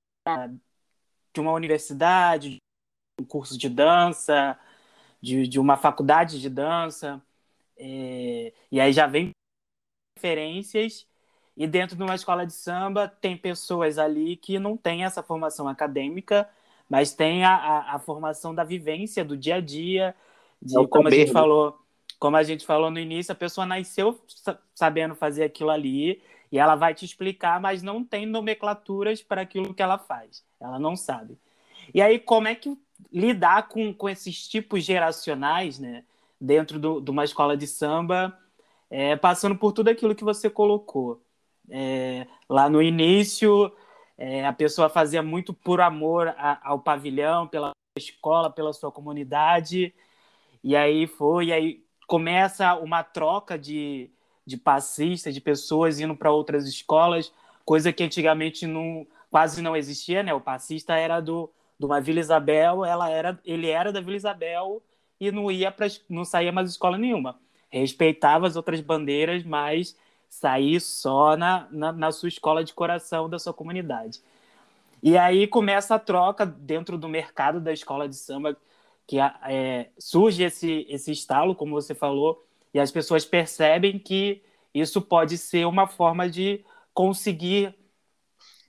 de 1.34 1.40
uma 1.40 1.52
universidade, 1.54 2.50
de 2.50 2.58
um 3.22 3.26
curso 3.26 3.58
de 3.58 3.70
dança, 3.70 4.60
de, 5.22 5.48
de 5.48 5.60
uma 5.60 5.78
faculdade 5.78 6.42
de 6.42 6.50
dança, 6.50 7.22
é, 7.78 8.54
e 8.72 8.80
aí 8.80 8.92
já 8.92 9.08
vem 9.08 9.32
referências, 10.18 11.08
e 11.56 11.68
dentro 11.68 11.96
de 11.96 12.04
uma 12.04 12.16
escola 12.16 12.46
de 12.46 12.54
samba 12.54 13.08
tem 13.08 13.38
pessoas 13.38 13.98
ali 13.98 14.36
que 14.36 14.58
não 14.58 14.76
têm 14.76 15.04
essa 15.04 15.22
formação 15.22 15.68
acadêmica, 15.68 16.50
mas 16.90 17.14
tem 17.14 17.44
a, 17.46 17.56
a, 17.56 17.96
a 17.96 18.00
formação 18.00 18.54
da 18.54 18.64
vivência, 18.64 19.24
do 19.24 19.38
dia 19.38 19.56
a 19.56 19.62
dia, 19.62 20.16
de 20.62 20.78
é 20.78 20.88
como 20.88 21.08
a 21.08 21.12
gente 21.12 21.32
falou, 21.32 21.80
como 22.20 22.38
a 22.38 22.44
gente 22.44 22.66
falou 22.66 22.92
no 22.92 23.00
início, 23.00 23.32
a 23.32 23.36
pessoa 23.36 23.66
nasceu 23.66 24.20
sabendo 24.76 25.16
fazer 25.16 25.44
aquilo 25.44 25.70
ali, 25.70 26.22
e 26.52 26.58
ela 26.58 26.76
vai 26.76 26.94
te 26.94 27.06
explicar, 27.06 27.62
mas 27.62 27.82
não 27.82 28.04
tem 28.04 28.26
nomenclaturas 28.26 29.24
para 29.24 29.42
aquilo 29.42 29.74
que 29.74 29.82
ela 29.82 29.98
faz. 29.98 30.44
Ela 30.60 30.78
não 30.78 30.96
sabe. 30.96 31.38
E 31.94 32.02
aí, 32.02 32.20
como 32.20 32.48
é 32.48 32.56
que 32.56 32.78
lidar 33.12 33.68
com, 33.68 33.94
com 33.94 34.10
esses 34.10 34.48
tipos 34.48 34.84
geracionais, 34.84 35.80
né, 35.80 36.04
dentro 36.40 36.80
do, 36.80 37.00
de 37.02 37.12
uma 37.12 37.24
escola 37.24 37.56
de 37.56 37.68
samba, 37.68 38.38
é, 38.90 39.16
passando 39.16 39.56
por 39.56 39.72
tudo 39.72 39.90
aquilo 39.90 40.16
que 40.16 40.24
você 40.24 40.50
colocou. 40.50 41.22
É, 41.70 42.28
lá 42.50 42.70
no 42.70 42.82
início, 42.82 43.72
é, 44.18 44.46
a 44.46 44.54
pessoa 44.54 44.90
fazia 44.90 45.22
muito 45.22 45.54
por 45.54 45.80
amor 45.82 46.30
a, 46.30 46.60
ao 46.64 46.80
pavilhão, 46.80 47.48
pela 47.48 47.72
escola, 47.98 48.50
pela 48.50 48.74
sua 48.74 48.92
comunidade, 48.92 49.94
e 50.64 50.76
aí 50.76 51.08
foi, 51.08 51.48
e 51.48 51.54
aí 51.54 51.86
começa 52.08 52.76
uma 52.76 53.04
troca 53.04 53.58
de, 53.58 54.10
de 54.46 54.58
passistas, 54.58 55.34
de 55.34 55.42
pessoas 55.42 56.00
indo 56.00 56.16
para 56.16 56.32
outras 56.32 56.68
escolas, 56.68 57.34
coisa 57.66 57.92
que 57.94 58.04
antigamente 58.04 58.68
não, 58.68 59.08
quase 59.30 59.62
não 59.62 59.76
existia, 59.76 60.22
né? 60.22 60.34
O 60.34 60.42
passista 60.42 60.96
era 60.96 61.20
do, 61.20 61.50
de 61.82 61.86
uma 61.88 62.00
Vila 62.00 62.20
Isabel, 62.20 62.86
ela 62.86 63.10
era, 63.10 63.40
ele 63.44 63.68
era 63.68 63.92
da 63.92 64.00
Vila 64.00 64.16
Isabel 64.16 64.84
e 65.20 65.32
não 65.32 65.52
ia 65.52 65.72
para 65.72 65.88
não 66.08 66.24
saía 66.24 66.52
mais 66.52 66.70
escola 66.70 66.96
nenhuma. 66.96 67.40
Respeitava 67.72 68.46
as 68.46 68.56
outras 68.56 68.80
bandeiras, 68.82 69.44
mas 69.44 69.98
saía 70.30 70.80
só 70.80 71.36
na, 71.36 71.68
na, 71.72 71.92
na 71.92 72.12
sua 72.12 72.30
escola 72.30 72.64
de 72.64 72.72
coração 72.72 73.28
da 73.28 73.40
sua 73.40 73.52
comunidade. 73.52 74.22
E 75.02 75.18
aí 75.18 75.48
começa 75.48 75.96
a 75.96 76.00
troca 76.00 76.46
dentro 76.46 77.00
do 77.00 77.10
mercado 77.10 77.60
da 77.60 77.74
escola 77.74 78.08
de 78.08 78.16
samba, 78.16 78.56
que 79.08 79.18
é, 79.20 79.90
surge 79.98 80.44
esse, 80.44 80.86
esse 80.88 81.12
estalo, 81.12 81.56
como 81.56 81.74
você 81.74 81.96
falou, 81.96 82.46
e 82.72 82.80
as 82.80 82.92
pessoas 82.92 83.26
percebem 83.26 83.98
que 83.98 84.44
isso 84.72 85.02
pode 85.02 85.36
ser 85.36 85.66
uma 85.66 85.88
forma 85.88 86.30
de 86.30 86.64
conseguir 86.94 87.74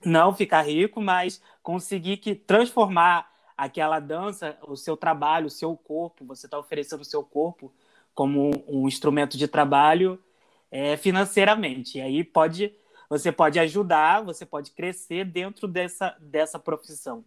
não 0.05 0.33
ficar 0.33 0.61
rico, 0.61 1.01
mas 1.01 1.41
conseguir 1.61 2.17
que 2.17 2.35
transformar 2.35 3.31
aquela 3.57 3.99
dança, 3.99 4.57
o 4.67 4.75
seu 4.75 4.97
trabalho, 4.97 5.47
o 5.47 5.51
seu 5.51 5.75
corpo, 5.75 6.25
você 6.25 6.47
está 6.47 6.57
oferecendo 6.57 7.01
o 7.01 7.05
seu 7.05 7.23
corpo 7.23 7.73
como 8.13 8.51
um, 8.67 8.87
instrumento 8.87 9.37
de 9.37 9.47
trabalho 9.47 10.21
é, 10.71 10.97
financeiramente. 10.97 11.97
E 11.97 12.01
aí 12.01 12.23
pode, 12.23 12.73
você 13.09 13.31
pode 13.31 13.59
ajudar, 13.59 14.23
você 14.23 14.45
pode 14.45 14.71
crescer 14.71 15.25
dentro 15.25 15.67
dessa, 15.67 16.15
dessa 16.19 16.59
profissão. 16.59 17.23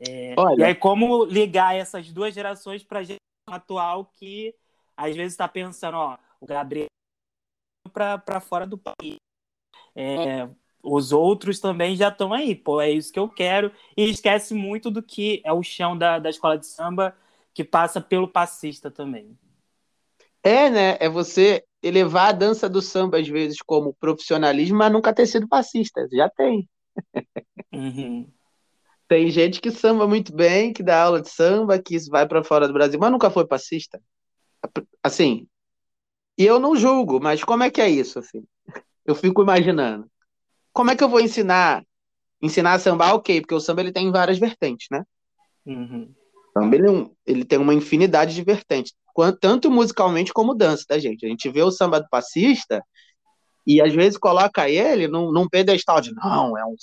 É, 0.00 0.34
e 0.56 0.62
aí 0.62 0.74
como 0.74 1.24
ligar 1.24 1.74
essas 1.74 2.12
duas 2.12 2.32
gerações 2.32 2.84
para 2.84 3.00
a 3.00 3.02
geração 3.02 3.18
atual 3.48 4.12
que 4.14 4.54
às 4.96 5.14
vezes 5.14 5.32
está 5.32 5.48
pensando, 5.48 5.96
ó, 5.96 6.16
o 6.40 6.46
Gabriel 6.46 6.86
para 7.92 8.40
fora 8.40 8.66
do 8.66 8.78
país. 8.78 9.16
É, 9.94 10.48
os 10.82 11.12
outros 11.12 11.60
também 11.60 11.96
já 11.96 12.08
estão 12.08 12.32
aí, 12.32 12.54
pô, 12.54 12.80
é 12.80 12.90
isso 12.90 13.12
que 13.12 13.18
eu 13.18 13.28
quero. 13.28 13.72
E 13.96 14.08
esquece 14.08 14.54
muito 14.54 14.90
do 14.90 15.02
que 15.02 15.42
é 15.44 15.52
o 15.52 15.62
chão 15.62 15.96
da, 15.96 16.18
da 16.18 16.30
escola 16.30 16.58
de 16.58 16.66
samba, 16.66 17.16
que 17.52 17.64
passa 17.64 18.00
pelo 18.00 18.28
passista 18.28 18.90
também. 18.90 19.36
É, 20.42 20.70
né? 20.70 20.96
É 21.00 21.08
você 21.08 21.64
elevar 21.82 22.28
a 22.28 22.32
dança 22.32 22.68
do 22.68 22.80
samba, 22.80 23.18
às 23.18 23.28
vezes, 23.28 23.58
como 23.60 23.94
profissionalismo, 23.94 24.78
mas 24.78 24.92
nunca 24.92 25.12
ter 25.12 25.26
sido 25.26 25.48
passista. 25.48 26.06
Já 26.12 26.28
tem. 26.30 26.68
Uhum. 27.72 28.30
Tem 29.08 29.30
gente 29.30 29.60
que 29.60 29.70
samba 29.70 30.06
muito 30.06 30.34
bem, 30.34 30.72
que 30.72 30.82
dá 30.82 31.02
aula 31.02 31.20
de 31.20 31.30
samba, 31.30 31.78
que 31.78 31.98
vai 32.10 32.26
para 32.28 32.44
fora 32.44 32.66
do 32.66 32.74
Brasil, 32.74 32.98
mas 33.00 33.10
nunca 33.10 33.30
foi 33.30 33.46
passista. 33.46 34.00
Assim, 35.02 35.46
e 36.36 36.44
eu 36.44 36.60
não 36.60 36.76
julgo, 36.76 37.18
mas 37.20 37.42
como 37.42 37.62
é 37.62 37.70
que 37.70 37.80
é 37.80 37.88
isso? 37.88 38.18
Assim? 38.18 38.44
Eu 39.04 39.14
fico 39.14 39.42
imaginando 39.42 40.08
como 40.78 40.92
é 40.92 40.96
que 40.96 41.02
eu 41.02 41.08
vou 41.08 41.18
ensinar? 41.18 41.82
Ensinar 42.40 42.74
a 42.74 42.78
sambar, 42.78 43.12
ok, 43.12 43.40
porque 43.40 43.54
o 43.54 43.58
samba 43.58 43.80
ele 43.80 43.90
tem 43.90 44.12
várias 44.12 44.38
vertentes, 44.38 44.86
né? 44.92 45.02
Uhum. 45.66 46.14
O 46.32 46.52
samba 46.52 46.76
ele, 46.76 46.88
é 46.88 47.06
ele 47.26 47.44
tem 47.44 47.58
uma 47.58 47.74
infinidade 47.74 48.32
de 48.32 48.44
vertentes, 48.44 48.94
tanto 49.40 49.72
musicalmente 49.72 50.32
como 50.32 50.54
dança, 50.54 50.84
tá, 50.86 50.96
gente? 50.96 51.26
A 51.26 51.28
gente 51.28 51.50
vê 51.50 51.64
o 51.64 51.72
samba 51.72 51.98
do 51.98 52.08
passista 52.08 52.80
e 53.66 53.82
às 53.82 53.92
vezes 53.92 54.16
coloca 54.16 54.70
ele 54.70 55.08
num, 55.08 55.32
num 55.32 55.48
pedestal 55.48 56.00
de 56.00 56.14
não, 56.14 56.56
é 56.56 56.64
um 56.64 56.76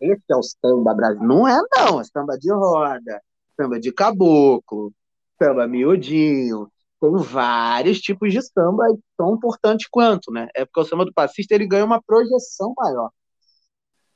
esse 0.00 0.22
é 0.30 0.34
o 0.34 0.42
samba 0.42 0.94
brasileiro. 0.94 1.28
Não 1.28 1.46
é, 1.46 1.60
não, 1.76 2.00
é 2.00 2.04
samba 2.04 2.38
de 2.38 2.50
roda, 2.50 3.20
samba 3.54 3.78
de 3.78 3.92
caboclo, 3.92 4.94
samba 5.38 5.68
miudinho, 5.68 6.72
tem 6.98 7.14
vários 7.18 8.00
tipos 8.00 8.32
de 8.32 8.40
samba 8.40 8.86
tão 9.14 9.34
importantes 9.34 9.86
quanto, 9.90 10.32
né? 10.32 10.48
É 10.54 10.64
porque 10.64 10.80
o 10.80 10.84
samba 10.84 11.04
do 11.04 11.12
passista 11.12 11.54
ele 11.54 11.66
ganha 11.66 11.84
uma 11.84 12.02
projeção 12.02 12.72
maior. 12.78 13.10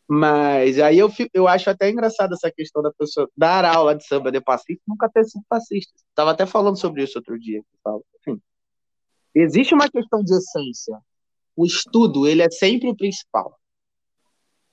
Mas 0.08 0.78
aí 0.78 0.98
eu, 0.98 1.10
eu 1.34 1.48
acho 1.48 1.68
até 1.68 1.90
engraçado 1.90 2.32
essa 2.32 2.50
questão 2.50 2.80
da 2.80 2.92
pessoa 2.92 3.28
dar 3.36 3.64
aula 3.64 3.94
de 3.94 4.06
samba 4.06 4.30
de 4.30 4.40
passista 4.40 4.82
nunca 4.86 5.08
ter 5.08 5.24
sido 5.24 5.44
passista. 5.48 5.92
Estava 6.08 6.30
até 6.30 6.46
falando 6.46 6.78
sobre 6.78 7.02
isso 7.02 7.18
outro 7.18 7.38
dia. 7.38 7.60
Enfim, 8.20 8.40
existe 9.34 9.74
uma 9.74 9.90
questão 9.90 10.22
de 10.22 10.32
essência. 10.32 10.96
O 11.56 11.66
estudo 11.66 12.26
ele 12.26 12.42
é 12.42 12.50
sempre 12.50 12.88
o 12.88 12.96
principal. 12.96 13.58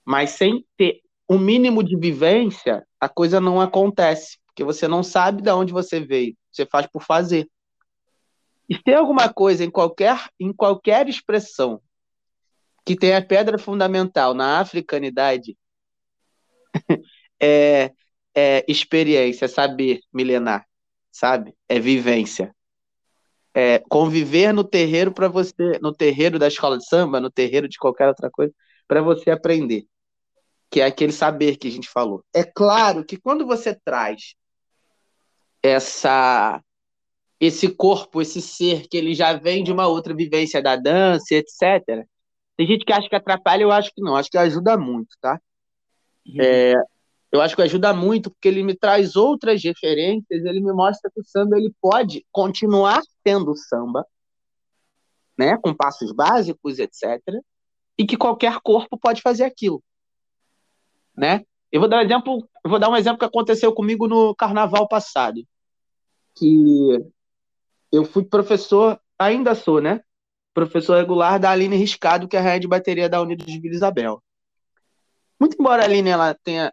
Mas 0.05 0.31
sem 0.31 0.63
ter 0.77 1.01
o 1.27 1.35
um 1.35 1.39
mínimo 1.39 1.81
de 1.81 1.97
vivência, 1.97 2.85
a 2.99 3.09
coisa 3.09 3.41
não 3.41 3.59
acontece. 3.59 4.37
Porque 4.45 4.63
você 4.63 4.87
não 4.87 5.01
sabe 5.01 5.41
de 5.41 5.49
onde 5.49 5.73
você 5.73 5.99
veio. 5.99 6.35
Você 6.51 6.65
faz 6.67 6.85
por 6.85 7.01
fazer. 7.01 7.49
E 8.69 8.77
tem 8.77 8.93
alguma 8.93 9.33
coisa 9.33 9.63
em 9.63 9.71
qualquer, 9.71 10.29
em 10.39 10.53
qualquer 10.53 11.09
expressão 11.09 11.81
que 12.85 12.95
tem 12.95 13.15
a 13.15 13.25
pedra 13.25 13.57
fundamental 13.57 14.33
na 14.33 14.59
africanidade 14.59 15.57
é, 17.41 17.91
é 18.35 18.65
experiência, 18.67 19.47
saber 19.47 20.01
milenar, 20.13 20.65
sabe? 21.11 21.55
É 21.67 21.79
vivência. 21.79 22.53
É 23.55 23.79
conviver 23.87 24.51
no 24.51 24.63
terreiro 24.63 25.13
para 25.13 25.27
você, 25.27 25.77
no 25.81 25.93
terreiro 25.93 26.39
da 26.39 26.47
escola 26.47 26.77
de 26.77 26.87
samba, 26.87 27.19
no 27.19 27.29
terreiro 27.29 27.69
de 27.69 27.77
qualquer 27.77 28.07
outra 28.07 28.29
coisa, 28.31 28.53
para 28.87 29.01
você 29.01 29.29
aprender. 29.29 29.85
Que 30.71 30.81
é 30.81 30.85
aquele 30.85 31.11
saber 31.11 31.57
que 31.57 31.67
a 31.67 31.71
gente 31.71 31.87
falou. 31.87 32.25
É 32.33 32.43
claro 32.43 33.05
que 33.05 33.15
quando 33.17 33.45
você 33.45 33.75
traz 33.85 34.33
essa 35.61 36.61
esse 37.39 37.67
corpo, 37.67 38.21
esse 38.21 38.41
ser 38.41 38.87
que 38.87 38.95
ele 38.95 39.13
já 39.13 39.33
vem 39.33 39.63
de 39.63 39.71
uma 39.71 39.85
outra 39.85 40.15
vivência 40.15 40.61
da 40.61 40.77
dança, 40.77 41.35
etc. 41.35 42.07
Tem 42.55 42.67
gente 42.67 42.85
que 42.85 42.93
acha 42.93 43.09
que 43.09 43.15
atrapalha, 43.15 43.63
eu 43.63 43.71
acho 43.71 43.91
que 43.93 44.01
não, 44.01 44.15
acho 44.15 44.29
que 44.29 44.37
ajuda 44.37 44.77
muito, 44.77 45.15
tá? 45.19 45.39
Uhum. 46.25 46.41
É, 46.41 46.73
eu 47.31 47.41
acho 47.41 47.55
que 47.55 47.61
ajuda 47.63 47.93
muito 47.93 48.29
porque 48.29 48.47
ele 48.47 48.61
me 48.63 48.75
traz 48.75 49.15
outras 49.15 49.63
referências, 49.63 50.45
ele 50.45 50.61
me 50.61 50.71
mostra 50.71 51.09
que 51.11 51.19
o 51.19 51.25
samba 51.25 51.57
ele 51.57 51.73
pode 51.81 52.25
continuar 52.31 53.01
sendo 53.25 53.55
samba, 53.55 54.05
né, 55.35 55.57
com 55.57 55.73
passos 55.73 56.11
básicos, 56.11 56.77
etc, 56.77 57.19
e 57.97 58.05
que 58.05 58.15
qualquer 58.15 58.59
corpo 58.61 58.97
pode 58.99 59.21
fazer 59.21 59.45
aquilo, 59.45 59.83
né? 61.17 61.43
Eu 61.71 61.79
vou 61.79 61.89
dar 61.89 61.97
um 61.97 62.01
exemplo, 62.01 62.47
vou 62.63 62.77
dar 62.77 62.89
um 62.89 62.95
exemplo 62.95 63.17
que 63.17 63.25
aconteceu 63.25 63.73
comigo 63.73 64.07
no 64.07 64.35
carnaval 64.35 64.87
passado, 64.87 65.43
que 66.35 67.03
eu 67.91 68.05
fui 68.05 68.23
professor, 68.23 68.99
ainda 69.17 69.55
sou, 69.55 69.81
né? 69.81 70.03
Professor 70.53 70.97
regular 70.97 71.39
da 71.39 71.49
Aline 71.49 71.75
Riscado, 71.75 72.27
que 72.27 72.35
é 72.37 72.39
a 72.39 72.43
rainha 72.43 72.59
de 72.59 72.67
bateria 72.67 73.09
da 73.09 73.21
Unidos 73.21 73.45
de 73.45 73.59
Vila 73.59 73.75
Isabel. 73.75 74.21
Muito 75.39 75.57
embora 75.59 75.81
a 75.81 75.85
Aline 75.85 76.09
ela 76.09 76.33
tenha, 76.43 76.71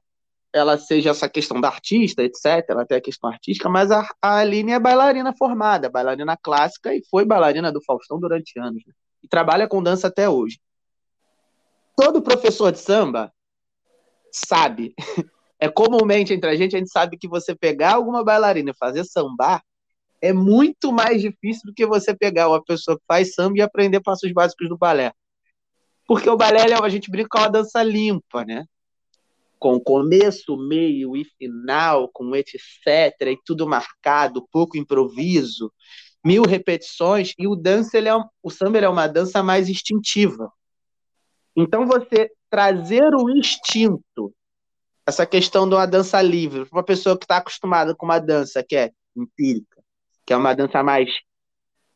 ela 0.53 0.79
seja 0.79 1.11
essa 1.11 1.29
questão 1.29 1.61
da 1.61 1.69
artista, 1.69 2.23
etc., 2.23 2.65
ela 2.69 2.87
tem 2.87 2.99
a 2.99 3.01
questão 3.01 3.31
artística, 3.31 3.69
mas 3.69 3.91
a, 3.91 4.07
a 4.21 4.37
Aline 4.39 4.73
é 4.73 4.79
bailarina 4.79 5.35
formada, 5.37 5.89
bailarina 5.89 6.37
clássica 6.37 6.95
e 6.95 7.03
foi 7.11 7.25
bailarina 7.25 7.73
do 7.73 7.83
Faustão 7.83 8.21
durante 8.21 8.59
anos. 8.59 8.83
Né? 8.87 8.93
E 9.23 9.29
trabalha 9.29 9.67
com 9.67 9.83
dança 9.83 10.09
até 10.09 10.29
hoje. 10.29 10.61
Todo 11.97 12.23
professor 12.23 12.71
de 12.71 12.79
samba 12.79 13.33
sabe, 14.33 14.95
é 15.59 15.69
comumente 15.69 16.33
entre 16.33 16.51
a 16.51 16.57
gente, 16.57 16.77
a 16.77 16.79
gente 16.79 16.91
sabe 16.91 17.19
que 17.19 17.29
você 17.29 17.55
pegar 17.55 17.95
alguma 17.95 18.23
bailarina 18.23 18.71
e 18.71 18.77
fazer 18.77 19.05
sambar 19.05 19.63
é 20.21 20.33
muito 20.33 20.93
mais 20.93 21.23
difícil 21.23 21.63
do 21.65 21.75
que 21.75 21.87
você 21.87 22.15
pegar 22.15 22.49
uma 22.49 22.63
pessoa 22.63 22.99
que 22.99 23.05
faz 23.07 23.35
samba 23.35 23.59
e 23.59 23.63
aprender 23.63 24.01
passos 24.01 24.31
básicos 24.33 24.69
do 24.69 24.77
balé. 24.77 25.13
Porque 26.07 26.29
o 26.29 26.37
balé, 26.37 26.61
a 26.61 26.89
gente 26.89 27.11
brinca 27.11 27.29
com 27.31 27.39
uma 27.39 27.49
dança 27.49 27.83
limpa, 27.83 28.45
né? 28.45 28.65
Com 29.59 29.79
começo, 29.79 30.57
meio 30.57 31.17
e 31.17 31.25
final, 31.25 32.09
com 32.13 32.35
etc. 32.35 32.67
e 33.23 33.39
tudo 33.45 33.69
marcado, 33.69 34.47
pouco 34.51 34.77
improviso, 34.77 35.73
mil 36.25 36.43
repetições. 36.43 37.33
E 37.39 37.47
o 37.47 37.55
dança, 37.55 37.97
ele 37.97 38.09
é, 38.09 38.15
o 38.43 38.51
samba 38.51 38.79
é 38.79 38.89
uma 38.89 39.07
dança 39.07 39.43
mais 39.43 39.69
instintiva. 39.69 40.53
Então, 41.57 41.87
você 41.87 42.31
trazer 42.51 43.15
o 43.15 43.31
instinto, 43.31 44.35
essa 45.07 45.25
questão 45.25 45.69
de 45.69 45.75
uma 45.75 45.87
dança 45.87 46.21
livre, 46.21 46.67
para 46.67 46.79
uma 46.79 46.85
pessoa 46.85 47.17
que 47.17 47.25
está 47.25 47.37
acostumada 47.37 47.95
com 47.95 48.07
uma 48.07 48.19
dança 48.19 48.63
que 48.63 48.77
é 48.77 48.91
empírica, 49.17 49.80
que 50.31 50.35
é 50.35 50.37
uma 50.37 50.55
dança 50.55 50.81
mais 50.81 51.11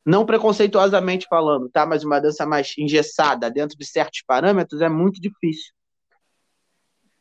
não 0.05 0.27
preconceituosamente 0.27 1.25
falando, 1.31 1.69
tá? 1.69 1.87
Mas 1.87 2.03
uma 2.03 2.21
dança 2.21 2.45
mais 2.45 2.75
engessada 2.77 3.49
dentro 3.49 3.79
de 3.79 3.87
certos 3.87 4.25
parâmetros 4.27 4.81
é 4.81 4.89
muito 4.89 5.21
difícil. 5.21 5.73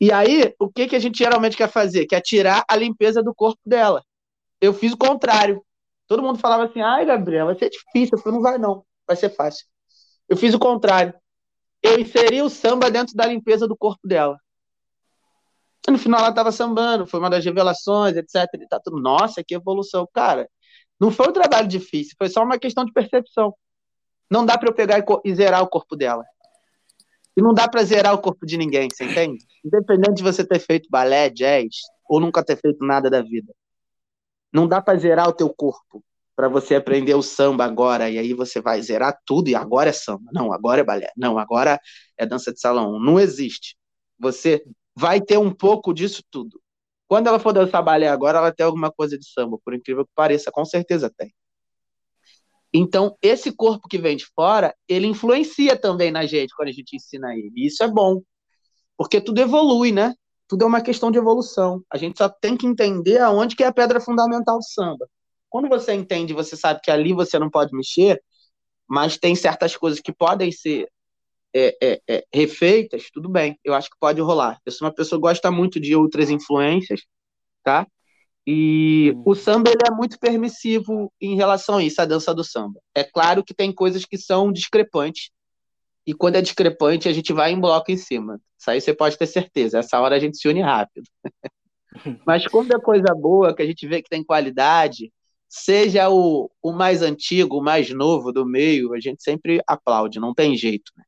E 0.02 0.12
aí, 0.12 0.56
o 0.60 0.72
que, 0.72 0.88
que 0.88 0.96
a 0.96 1.00
gente 1.00 1.20
geralmente 1.20 1.56
quer 1.56 1.70
fazer? 1.70 2.08
Quer 2.08 2.20
tirar 2.20 2.66
a 2.68 2.76
limpeza 2.76 3.22
do 3.22 3.32
corpo 3.32 3.62
dela. 3.64 4.04
Eu 4.60 4.74
fiz 4.74 4.94
o 4.94 4.98
contrário. 4.98 5.64
Todo 6.08 6.24
mundo 6.24 6.40
falava 6.40 6.64
assim: 6.64 6.82
ai, 6.82 7.06
Gabriel, 7.06 7.46
vai 7.46 7.60
ser 7.60 7.70
difícil. 7.70 8.18
Falei: 8.18 8.34
não 8.34 8.42
vai, 8.42 8.58
não. 8.58 8.84
Vai 9.06 9.16
ser 9.16 9.30
fácil. 9.30 9.68
Eu 10.28 10.36
fiz 10.36 10.56
o 10.56 10.60
contrário. 10.60 11.14
Eu 11.84 12.00
inseri 12.00 12.42
o 12.42 12.50
samba 12.50 12.90
dentro 12.90 13.14
da 13.16 13.28
limpeza 13.28 13.68
do 13.68 13.78
corpo 13.78 14.08
dela. 14.08 14.36
E 15.88 15.92
no 15.92 16.00
final 16.00 16.22
ela 16.22 16.30
estava 16.30 16.52
sambando, 16.52 17.06
foi 17.06 17.20
uma 17.20 17.30
das 17.30 17.46
revelações, 17.46 18.18
etc. 18.18 18.50
E 18.56 18.68
tá 18.68 18.80
tudo, 18.80 19.00
nossa, 19.00 19.44
que 19.44 19.54
evolução. 19.54 20.08
Cara, 20.12 20.50
não 21.04 21.12
foi 21.12 21.28
um 21.28 21.34
trabalho 21.34 21.68
difícil, 21.68 22.16
foi 22.18 22.30
só 22.30 22.42
uma 22.42 22.58
questão 22.58 22.86
de 22.86 22.94
percepção. 22.94 23.54
Não 24.32 24.46
dá 24.46 24.58
para 24.58 24.70
eu 24.70 24.74
pegar 24.74 25.04
e, 25.26 25.36
zerar 25.36 25.62
o 25.62 25.68
corpo 25.68 25.98
dela. 25.98 26.24
E 27.36 27.42
não 27.42 27.54
dá 27.54 27.68
para 27.68 27.84
zerar 27.84 28.14
o 28.14 28.20
corpo 28.20 28.46
de 28.46 28.56
ninguém, 28.56 28.88
você 28.90 29.04
entende? 29.04 29.46
Independente 29.66 30.16
de 30.16 30.24
você 30.24 30.46
ter 30.46 30.60
feito 30.60 30.88
balé, 30.90 31.30
jazz, 31.30 31.76
ou 32.08 32.22
nunca 32.22 32.42
ter 32.42 32.56
feito 32.58 32.86
nada 32.86 33.10
da 33.10 33.22
vida. 33.22 33.54
Não 34.50 34.66
dá 34.66 34.82
para 34.82 34.98
zerar 34.98 35.28
o 35.28 35.34
teu 35.34 35.54
corpo 35.54 36.02
para 36.38 36.48
você 36.48 36.76
aprender 36.76 37.16
o 37.16 37.22
samba 37.22 37.66
agora 37.66 38.10
e 38.10 38.18
aí 38.18 38.34
você 38.34 38.62
vai 38.62 38.82
zerar 38.82 39.20
tudo 39.26 39.50
e 39.50 39.56
agora 39.56 39.90
é 39.90 39.94
samba. 39.94 40.32
Não, 40.32 40.54
agora 40.54 40.80
é 40.80 40.84
balé. 40.86 41.12
Não, 41.18 41.38
agora 41.38 41.78
é 42.18 42.26
dança 42.26 42.54
de 42.54 42.62
salão. 42.62 42.98
Não 42.98 43.20
existe. 43.20 43.76
Você 44.18 44.64
vai 44.96 45.20
ter 45.20 45.38
um 45.38 45.54
pouco 45.54 45.94
disso 45.94 46.24
tudo. 46.32 46.62
Quando 47.14 47.28
ela 47.28 47.38
for 47.38 47.54
dançar 47.54 47.84
balé 47.84 48.08
agora, 48.08 48.40
ela 48.40 48.52
tem 48.52 48.66
alguma 48.66 48.92
coisa 48.92 49.16
de 49.20 49.32
samba, 49.32 49.60
por 49.64 49.76
incrível 49.76 50.04
que 50.04 50.12
pareça, 50.16 50.50
com 50.52 50.66
certeza 50.66 51.14
tem. 51.16 51.32
Então, 52.74 53.16
esse 53.22 53.52
corpo 53.52 53.88
que 53.88 54.00
vem 54.00 54.18
de 54.18 54.26
fora, 54.36 54.76
ele 54.88 55.06
influencia 55.06 55.80
também 55.80 56.10
na 56.10 56.26
gente 56.26 56.56
quando 56.56 56.70
a 56.70 56.72
gente 56.72 56.96
ensina 56.96 57.32
ele. 57.36 57.52
E 57.56 57.68
isso 57.68 57.84
é 57.84 57.88
bom, 57.88 58.20
porque 58.98 59.22
tudo 59.22 59.40
evolui, 59.40 59.92
né? 59.92 60.16
Tudo 60.48 60.64
é 60.64 60.66
uma 60.66 60.82
questão 60.82 61.12
de 61.12 61.20
evolução. 61.20 61.84
A 61.88 62.00
gente 62.00 62.18
só 62.18 62.28
tem 62.28 62.58
que 62.58 62.66
entender 62.66 63.20
aonde 63.20 63.56
que 63.56 63.64
é 63.64 63.68
a 63.68 63.72
pedra 63.72 64.02
fundamental 64.02 64.58
do 64.58 64.66
samba. 64.66 65.08
Quando 65.52 65.70
você 65.70 65.94
entende, 65.94 66.34
você 66.34 66.58
sabe 66.58 66.80
que 66.82 66.90
ali 66.90 67.14
você 67.14 67.38
não 67.38 67.48
pode 67.48 67.78
mexer, 67.78 68.20
mas 68.90 69.20
tem 69.20 69.36
certas 69.36 69.78
coisas 69.78 70.00
que 70.00 70.12
podem 70.12 70.52
ser 70.52 70.90
é, 71.54 71.78
é, 71.82 72.02
é, 72.08 72.26
refeitas, 72.34 73.10
tudo 73.12 73.30
bem, 73.30 73.58
eu 73.64 73.74
acho 73.74 73.90
que 73.90 73.98
pode 74.00 74.20
rolar. 74.22 74.60
Eu 74.66 74.72
sou 74.72 74.88
uma 74.88 74.94
pessoa 74.94 75.20
que 75.20 75.28
gosta 75.28 75.52
muito 75.52 75.80
de 75.80 75.96
outras 75.96 76.30
influências, 76.30 77.02
tá? 77.64 77.88
E 78.46 79.14
o 79.26 79.36
samba 79.36 79.70
ele 79.70 79.82
é 79.88 79.92
muito 79.92 80.20
permissivo 80.20 81.12
em 81.22 81.36
relação 81.36 81.78
a 81.78 81.84
isso, 81.84 82.02
a 82.02 82.06
dança 82.06 82.34
do 82.34 82.44
samba. 82.44 82.80
É 82.94 83.04
claro 83.04 83.44
que 83.44 83.54
tem 83.54 83.72
coisas 83.72 84.04
que 84.06 84.18
são 84.18 84.52
discrepantes, 84.52 85.30
e 86.06 86.14
quando 86.14 86.36
é 86.36 86.42
discrepante, 86.42 87.08
a 87.08 87.14
gente 87.14 87.32
vai 87.32 87.52
em 87.52 87.60
bloco 87.60 87.92
em 87.92 87.98
cima. 87.98 88.40
Isso 88.60 88.70
aí 88.70 88.82
você 88.82 88.94
pode 88.94 89.18
ter 89.18 89.28
certeza. 89.28 89.80
Essa 89.80 90.00
hora 90.02 90.16
a 90.16 90.20
gente 90.20 90.38
se 90.38 90.48
une 90.48 90.62
rápido. 90.62 91.08
Mas 92.26 92.46
quando 92.48 92.76
é 92.76 92.80
coisa 92.80 93.14
boa, 93.16 93.56
que 93.56 93.62
a 93.62 93.66
gente 93.66 93.88
vê 93.88 94.02
que 94.02 94.10
tem 94.10 94.24
qualidade, 94.24 95.12
seja 95.48 96.10
o, 96.10 96.52
o 96.62 96.74
mais 96.74 97.02
antigo, 97.02 97.58
o 97.58 97.64
mais 97.64 97.90
novo 97.92 98.32
do 98.34 98.46
meio, 98.46 98.94
a 98.94 99.00
gente 99.00 99.24
sempre 99.24 99.62
aplaude, 99.66 100.20
não 100.20 100.34
tem 100.34 100.58
jeito. 100.58 100.92
Né? 100.98 101.04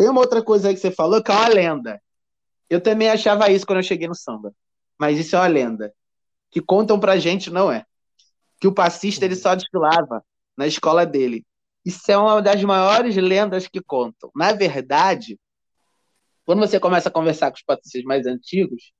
Tem 0.00 0.08
uma 0.08 0.22
outra 0.22 0.42
coisa 0.42 0.68
aí 0.68 0.74
que 0.74 0.80
você 0.80 0.90
falou 0.90 1.22
que 1.22 1.30
é 1.30 1.34
uma 1.34 1.48
lenda. 1.48 2.02
Eu 2.70 2.80
também 2.80 3.10
achava 3.10 3.50
isso 3.50 3.66
quando 3.66 3.80
eu 3.80 3.82
cheguei 3.82 4.08
no 4.08 4.14
samba. 4.14 4.50
Mas 4.98 5.18
isso 5.18 5.36
é 5.36 5.38
uma 5.38 5.46
lenda. 5.46 5.92
Que 6.50 6.58
contam 6.58 6.98
pra 6.98 7.18
gente, 7.18 7.50
não 7.50 7.70
é? 7.70 7.84
Que 8.58 8.66
o 8.66 8.72
passista 8.72 9.26
ele 9.26 9.36
só 9.36 9.54
desfilava 9.54 10.24
na 10.56 10.66
escola 10.66 11.04
dele. 11.04 11.44
Isso 11.84 12.10
é 12.10 12.16
uma 12.16 12.40
das 12.40 12.64
maiores 12.64 13.14
lendas 13.14 13.68
que 13.68 13.82
contam. 13.82 14.30
Na 14.34 14.54
verdade, 14.54 15.38
quando 16.46 16.60
você 16.60 16.80
começa 16.80 17.10
a 17.10 17.12
conversar 17.12 17.50
com 17.50 17.58
os 17.58 17.62
passistas 17.62 18.02
mais 18.04 18.26
antigos, 18.26 18.92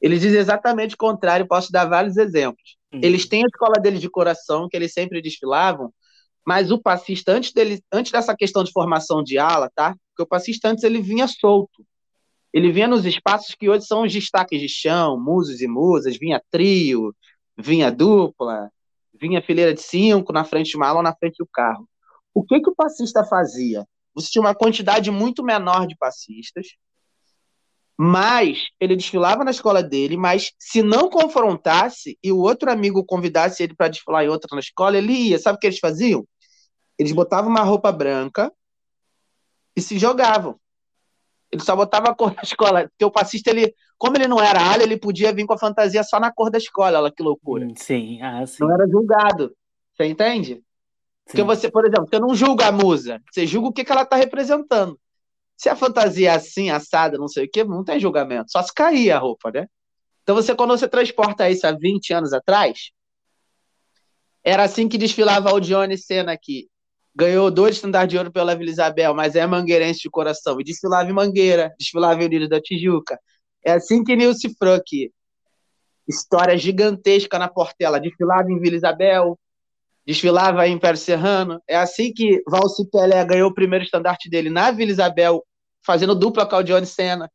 eles 0.00 0.20
dizem 0.20 0.40
exatamente 0.40 0.96
o 0.96 0.98
contrário. 0.98 1.46
Posso 1.46 1.70
dar 1.70 1.84
vários 1.84 2.16
exemplos. 2.16 2.76
Uhum. 2.92 2.98
Eles 3.04 3.24
têm 3.24 3.44
a 3.44 3.46
escola 3.46 3.80
deles 3.80 4.00
de 4.00 4.10
coração, 4.10 4.68
que 4.68 4.76
eles 4.76 4.92
sempre 4.92 5.22
desfilavam, 5.22 5.94
mas 6.44 6.72
o 6.72 6.82
passista, 6.82 7.30
antes, 7.30 7.52
dele, 7.52 7.80
antes 7.92 8.10
dessa 8.10 8.34
questão 8.34 8.64
de 8.64 8.72
formação 8.72 9.22
de 9.22 9.38
ala, 9.38 9.70
tá? 9.72 9.94
Porque 10.20 10.22
o 10.22 10.26
passista 10.26 10.68
antes 10.68 10.84
ele 10.84 11.00
vinha 11.00 11.26
solto. 11.26 11.84
Ele 12.52 12.70
vinha 12.70 12.88
nos 12.88 13.06
espaços 13.06 13.54
que 13.54 13.70
hoje 13.70 13.86
são 13.86 14.02
os 14.02 14.12
destaques 14.12 14.60
de 14.60 14.68
chão, 14.68 15.18
musos 15.18 15.62
e 15.62 15.66
musas, 15.66 16.18
vinha 16.18 16.42
trio, 16.50 17.14
vinha 17.56 17.90
dupla, 17.90 18.70
vinha 19.14 19.40
fileira 19.40 19.72
de 19.72 19.80
cinco, 19.80 20.32
na 20.32 20.44
frente 20.44 20.72
de 20.72 20.76
mala 20.76 20.98
ou 20.98 21.02
na 21.02 21.14
frente 21.14 21.36
do 21.38 21.48
carro. 21.50 21.88
O 22.34 22.44
que, 22.44 22.60
que 22.60 22.68
o 22.68 22.74
passista 22.74 23.24
fazia? 23.24 23.86
Você 24.14 24.28
tinha 24.30 24.42
uma 24.42 24.54
quantidade 24.54 25.10
muito 25.10 25.42
menor 25.42 25.86
de 25.86 25.96
passistas, 25.96 26.66
mas 27.96 28.64
ele 28.78 28.96
desfilava 28.96 29.44
na 29.44 29.52
escola 29.52 29.82
dele, 29.82 30.16
mas 30.16 30.52
se 30.58 30.82
não 30.82 31.08
confrontasse 31.08 32.18
e 32.22 32.32
o 32.32 32.38
outro 32.38 32.70
amigo 32.70 33.04
convidasse 33.04 33.62
ele 33.62 33.74
para 33.74 33.88
desfilar 33.88 34.24
em 34.24 34.28
outra 34.28 34.48
na 34.52 34.60
escola, 34.60 34.98
ele 34.98 35.12
ia. 35.12 35.38
Sabe 35.38 35.56
o 35.56 35.58
que 35.58 35.66
eles 35.66 35.78
faziam? 35.78 36.26
Eles 36.98 37.12
botavam 37.12 37.50
uma 37.50 37.62
roupa 37.62 37.90
branca 37.90 38.52
e 39.80 39.82
se 39.82 39.98
jogavam. 39.98 40.60
Ele 41.50 41.62
só 41.62 41.74
botava 41.74 42.10
a 42.10 42.14
cor 42.14 42.32
da 42.34 42.42
escola, 42.42 42.88
porque 42.88 43.04
o 43.04 43.10
passista, 43.10 43.50
ele, 43.50 43.74
como 43.98 44.16
ele 44.16 44.28
não 44.28 44.40
era 44.40 44.62
alho, 44.62 44.82
ele 44.82 44.96
podia 44.96 45.32
vir 45.32 45.46
com 45.46 45.54
a 45.54 45.58
fantasia 45.58 46.04
só 46.04 46.20
na 46.20 46.32
cor 46.32 46.50
da 46.50 46.58
escola, 46.58 47.00
olha 47.00 47.10
que 47.10 47.22
loucura. 47.22 47.66
Hum, 47.66 47.74
sim, 47.76 48.22
ah, 48.22 48.46
sim. 48.46 48.58
Não 48.60 48.72
era 48.72 48.86
julgado. 48.86 49.52
Você 49.96 50.04
entende? 50.04 50.54
Sim. 50.54 50.62
Porque 51.26 51.42
você, 51.42 51.70
por 51.70 51.84
exemplo, 51.84 52.06
você 52.08 52.20
não 52.20 52.34
julga 52.34 52.68
a 52.68 52.72
musa, 52.72 53.20
você 53.30 53.46
julga 53.46 53.68
o 53.68 53.72
que, 53.72 53.84
que 53.84 53.90
ela 53.90 54.02
está 54.02 54.16
representando. 54.16 54.98
Se 55.56 55.68
a 55.68 55.76
fantasia 55.76 56.30
é 56.30 56.34
assim, 56.34 56.70
assada, 56.70 57.18
não 57.18 57.28
sei 57.28 57.46
o 57.46 57.50
quê, 57.50 57.64
não 57.64 57.84
tem 57.84 57.98
julgamento. 57.98 58.52
Só 58.52 58.62
se 58.62 58.72
cair 58.72 59.10
a 59.10 59.18
roupa, 59.18 59.50
né? 59.50 59.66
Então 60.22 60.34
você, 60.34 60.54
quando 60.54 60.70
você 60.70 60.88
transporta 60.88 61.50
isso 61.50 61.66
há 61.66 61.72
20 61.72 62.12
anos 62.12 62.32
atrás, 62.32 62.92
era 64.44 64.62
assim 64.62 64.88
que 64.88 64.96
desfilava 64.96 65.52
o 65.52 65.60
Dione 65.60 65.98
Senna 65.98 66.32
aqui. 66.32 66.68
Ganhou 67.14 67.50
dois 67.50 67.76
estandartes 67.76 68.10
de 68.10 68.18
ouro 68.18 68.32
pela 68.32 68.54
Vila 68.54 68.70
Isabel, 68.70 69.14
mas 69.14 69.34
é 69.34 69.46
mangueirense 69.46 70.00
de 70.00 70.10
coração. 70.10 70.60
E 70.60 70.64
desfilava 70.64 71.10
em 71.10 71.12
Mangueira, 71.12 71.74
desfilava 71.78 72.22
em 72.22 72.26
Unido 72.26 72.48
da 72.48 72.60
Tijuca. 72.60 73.18
É 73.64 73.72
assim 73.72 74.04
que 74.04 74.14
Nilce 74.16 74.54
aqui. 74.74 75.12
História 76.08 76.56
gigantesca 76.56 77.38
na 77.38 77.48
Portela. 77.48 78.00
Desfilava 78.00 78.50
em 78.50 78.58
Vila 78.58 78.76
Isabel, 78.76 79.38
desfilava 80.06 80.66
em 80.66 80.74
Império 80.74 80.98
Serrano. 80.98 81.60
É 81.68 81.76
assim 81.76 82.12
que 82.12 82.42
Valci 82.48 82.88
Pelé 82.90 83.24
ganhou 83.24 83.50
o 83.50 83.54
primeiro 83.54 83.84
estandarte 83.84 84.30
dele 84.30 84.50
na 84.50 84.70
Vila 84.70 84.90
Isabel, 84.90 85.44
fazendo 85.84 86.14
dupla 86.14 86.46
com 86.46 86.62
Johnny 86.62 86.86
Senna. 86.86 87.30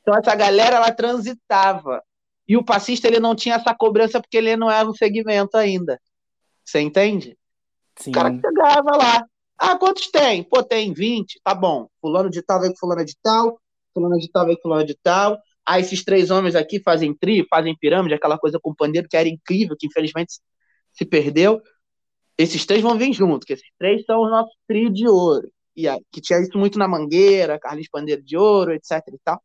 Então 0.00 0.14
essa 0.16 0.34
galera 0.34 0.76
ela 0.76 0.92
transitava. 0.92 2.02
E 2.48 2.56
o 2.56 2.64
passista 2.64 3.08
ele 3.08 3.18
não 3.18 3.34
tinha 3.34 3.56
essa 3.56 3.74
cobrança 3.74 4.20
porque 4.20 4.36
ele 4.36 4.56
não 4.56 4.70
era 4.70 4.88
um 4.88 4.94
segmento 4.94 5.56
ainda. 5.56 6.00
Você 6.64 6.80
entende? 6.80 7.36
Sim. 7.98 8.10
O 8.10 8.12
cara 8.14 8.30
chegava 8.30 8.96
lá. 8.96 9.26
Ah, 9.58 9.78
quantos 9.78 10.10
tem? 10.10 10.42
Pô, 10.44 10.62
tem 10.62 10.92
20, 10.92 11.40
tá 11.42 11.54
bom. 11.54 11.88
Fulano 12.00 12.30
de 12.30 12.42
tal 12.42 12.60
vem 12.60 12.70
com 12.70 12.76
fulano 12.78 13.04
de 13.04 13.16
tal, 13.22 13.58
fulano 13.94 14.18
de 14.18 14.30
tal 14.30 14.46
vem 14.46 14.56
com 14.56 14.62
fulano 14.62 14.84
de 14.84 14.94
tal. 15.02 15.38
Ah, 15.64 15.80
esses 15.80 16.04
três 16.04 16.30
homens 16.30 16.54
aqui 16.54 16.80
fazem 16.82 17.14
trio, 17.14 17.46
fazem 17.50 17.76
pirâmide, 17.76 18.14
aquela 18.14 18.38
coisa 18.38 18.58
com 18.60 18.74
pandeiro 18.74 19.08
que 19.08 19.16
era 19.16 19.28
incrível, 19.28 19.76
que 19.78 19.86
infelizmente 19.86 20.34
se 20.92 21.04
perdeu. 21.04 21.60
Esses 22.38 22.66
três 22.66 22.82
vão 22.82 22.98
vir 22.98 23.12
junto, 23.12 23.46
que 23.46 23.54
esses 23.54 23.68
três 23.78 24.04
são 24.04 24.20
o 24.20 24.28
nosso 24.28 24.52
trio 24.68 24.92
de 24.92 25.08
ouro 25.08 25.50
e 25.76 25.86
a, 25.86 25.98
que 26.10 26.20
tinha 26.20 26.40
isso 26.40 26.56
muito 26.58 26.78
na 26.78 26.88
Mangueira, 26.88 27.58
Carlos 27.58 27.88
Pandeiro 27.88 28.22
de 28.22 28.36
Ouro, 28.36 28.72
etc 28.72 28.90
e 29.12 29.18
tal. 29.22 29.40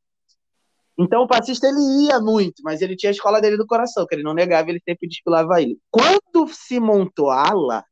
Então 0.97 1.23
o 1.23 1.27
passista 1.27 1.67
ele 1.67 2.05
ia 2.05 2.19
muito, 2.19 2.61
mas 2.63 2.81
ele 2.81 2.95
tinha 2.95 3.09
a 3.09 3.13
escola 3.13 3.41
dele 3.41 3.57
do 3.57 3.65
coração, 3.67 4.05
que 4.07 4.15
ele 4.15 4.23
não 4.23 4.33
negava, 4.33 4.69
ele 4.69 4.81
sempre 4.87 5.07
desfilava 5.07 5.61
ele. 5.61 5.77
Quando 5.89 6.47
se 6.47 6.79
montou 6.79 7.29
a 7.29 7.49
ala, 7.49 7.83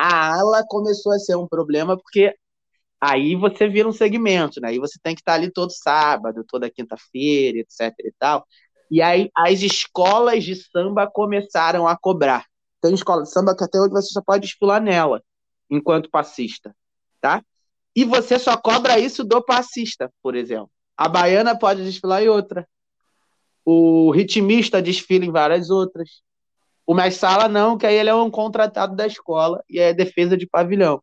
a 0.00 0.34
ala 0.38 0.64
começou 0.68 1.12
a 1.12 1.18
ser 1.18 1.36
um 1.36 1.46
problema, 1.46 1.96
porque 1.96 2.34
aí 3.00 3.34
você 3.34 3.68
vira 3.68 3.88
um 3.88 3.92
segmento, 3.92 4.60
né? 4.60 4.68
Aí 4.68 4.78
você 4.78 4.98
tem 5.02 5.14
que 5.14 5.20
estar 5.20 5.34
ali 5.34 5.50
todo 5.50 5.70
sábado, 5.70 6.44
toda 6.48 6.70
quinta-feira, 6.70 7.58
etc 7.58 7.94
e 8.00 8.12
tal. 8.18 8.46
E 8.90 9.02
aí 9.02 9.30
as 9.36 9.62
escolas 9.62 10.44
de 10.44 10.56
samba 10.56 11.08
começaram 11.10 11.86
a 11.86 11.96
cobrar. 11.96 12.44
Tem 12.80 12.94
escola 12.94 13.22
de 13.22 13.30
samba 13.30 13.56
que 13.56 13.64
até 13.64 13.78
hoje 13.78 13.90
você 13.90 14.12
só 14.12 14.22
pode 14.22 14.46
desfilar 14.46 14.82
nela, 14.82 15.22
enquanto 15.70 16.10
passista 16.10 16.74
tá? 17.20 17.44
E 17.94 18.04
você 18.04 18.38
só 18.38 18.56
cobra 18.56 18.98
isso 18.98 19.22
do 19.22 19.44
passista, 19.44 20.10
por 20.22 20.34
exemplo. 20.34 20.70
A 20.96 21.08
baiana 21.08 21.58
pode 21.58 21.84
desfilar 21.84 22.22
em 22.22 22.28
outra. 22.28 22.66
O 23.64 24.10
ritmista 24.10 24.80
desfila 24.80 25.24
em 25.24 25.30
várias 25.30 25.70
outras. 25.70 26.22
O 26.90 26.94
mestre 26.94 27.20
sala 27.20 27.46
não, 27.46 27.78
que 27.78 27.86
aí 27.86 27.94
ele 27.94 28.10
é 28.10 28.14
um 28.16 28.28
contratado 28.28 28.96
da 28.96 29.06
escola 29.06 29.62
e 29.70 29.78
é 29.78 29.94
defesa 29.94 30.36
de 30.36 30.44
pavilhão. 30.44 31.00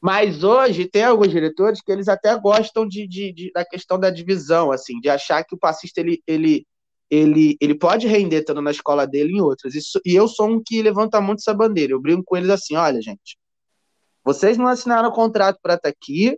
Mas 0.00 0.42
hoje 0.42 0.88
tem 0.88 1.04
alguns 1.04 1.28
diretores 1.28 1.82
que 1.82 1.92
eles 1.92 2.08
até 2.08 2.34
gostam 2.40 2.88
de, 2.88 3.06
de, 3.06 3.34
de, 3.34 3.52
da 3.52 3.66
questão 3.66 4.00
da 4.00 4.08
divisão, 4.08 4.72
assim, 4.72 4.98
de 4.98 5.10
achar 5.10 5.44
que 5.44 5.54
o 5.54 5.58
passista 5.58 6.00
ele, 6.00 6.22
ele, 6.26 6.66
ele, 7.10 7.58
ele 7.60 7.74
pode 7.74 8.06
render 8.06 8.38
estando 8.38 8.62
na 8.62 8.70
escola 8.70 9.06
dele 9.06 9.34
em 9.34 9.42
outras. 9.42 9.74
Isso, 9.74 10.00
e 10.06 10.14
eu 10.14 10.26
sou 10.26 10.48
um 10.48 10.62
que 10.64 10.80
levanta 10.80 11.20
muito 11.20 11.40
essa 11.40 11.52
bandeira. 11.52 11.92
Eu 11.92 12.00
brinco 12.00 12.24
com 12.24 12.34
eles 12.38 12.48
assim: 12.48 12.76
olha, 12.76 13.02
gente, 13.02 13.36
vocês 14.24 14.56
não 14.56 14.68
assinaram 14.68 15.10
o 15.10 15.12
contrato 15.12 15.58
para 15.62 15.74
estar 15.74 15.90
tá 15.92 15.94
aqui. 15.94 16.34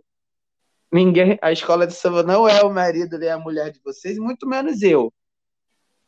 Ninguém, 0.91 1.39
a 1.41 1.53
escola 1.53 1.87
de 1.87 1.93
samba 1.93 2.21
não 2.21 2.49
é 2.49 2.61
o 2.63 2.69
marido 2.69 3.17
nem 3.17 3.29
a 3.29 3.39
mulher 3.39 3.71
de 3.71 3.79
vocês, 3.81 4.17
muito 4.17 4.45
menos 4.45 4.81
eu. 4.81 5.09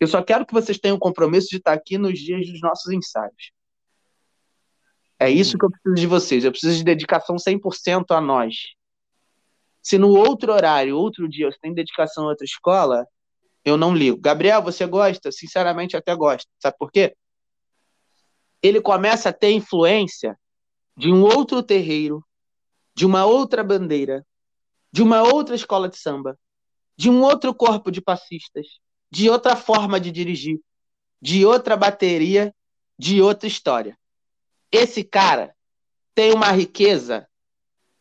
Eu 0.01 0.07
só 0.07 0.23
quero 0.23 0.47
que 0.47 0.53
vocês 0.53 0.79
tenham 0.79 0.97
o 0.97 0.99
compromisso 0.99 1.49
de 1.49 1.57
estar 1.57 1.73
aqui 1.73 1.95
nos 1.95 2.17
dias 2.17 2.47
dos 2.47 2.59
nossos 2.59 2.91
ensaios. 2.91 3.51
É 5.19 5.29
isso 5.29 5.59
que 5.59 5.63
eu 5.63 5.69
preciso 5.69 5.93
de 5.93 6.07
vocês. 6.07 6.43
Eu 6.43 6.51
preciso 6.51 6.75
de 6.75 6.83
dedicação 6.83 7.35
100% 7.35 8.05
a 8.09 8.19
nós. 8.19 8.55
Se 9.79 9.99
no 9.99 10.09
outro 10.09 10.51
horário, 10.51 10.97
outro 10.97 11.29
dia, 11.29 11.51
você 11.51 11.59
tem 11.59 11.71
dedicação 11.71 12.23
a 12.23 12.29
outra 12.29 12.43
escola, 12.43 13.05
eu 13.63 13.77
não 13.77 13.93
ligo. 13.93 14.19
Gabriel, 14.19 14.63
você 14.63 14.87
gosta? 14.87 15.31
Sinceramente, 15.31 15.95
até 15.95 16.15
gosto. 16.15 16.49
Sabe 16.59 16.75
por 16.79 16.91
quê? 16.91 17.15
Ele 18.59 18.81
começa 18.81 19.29
a 19.29 19.33
ter 19.33 19.51
influência 19.51 20.35
de 20.97 21.11
um 21.11 21.21
outro 21.21 21.61
terreiro, 21.61 22.25
de 22.95 23.05
uma 23.05 23.25
outra 23.25 23.63
bandeira, 23.63 24.25
de 24.91 25.03
uma 25.03 25.21
outra 25.21 25.53
escola 25.53 25.87
de 25.87 25.97
samba, 25.97 26.35
de 26.97 27.07
um 27.07 27.21
outro 27.21 27.53
corpo 27.53 27.91
de 27.91 28.01
passistas, 28.01 28.65
de 29.11 29.29
outra 29.29 29.55
forma 29.55 29.99
de 29.99 30.11
dirigir, 30.11 30.59
de 31.21 31.45
outra 31.45 31.75
bateria, 31.75 32.53
de 32.97 33.21
outra 33.21 33.47
história. 33.47 33.97
Esse 34.71 35.03
cara 35.03 35.53
tem 36.15 36.33
uma 36.33 36.51
riqueza 36.51 37.27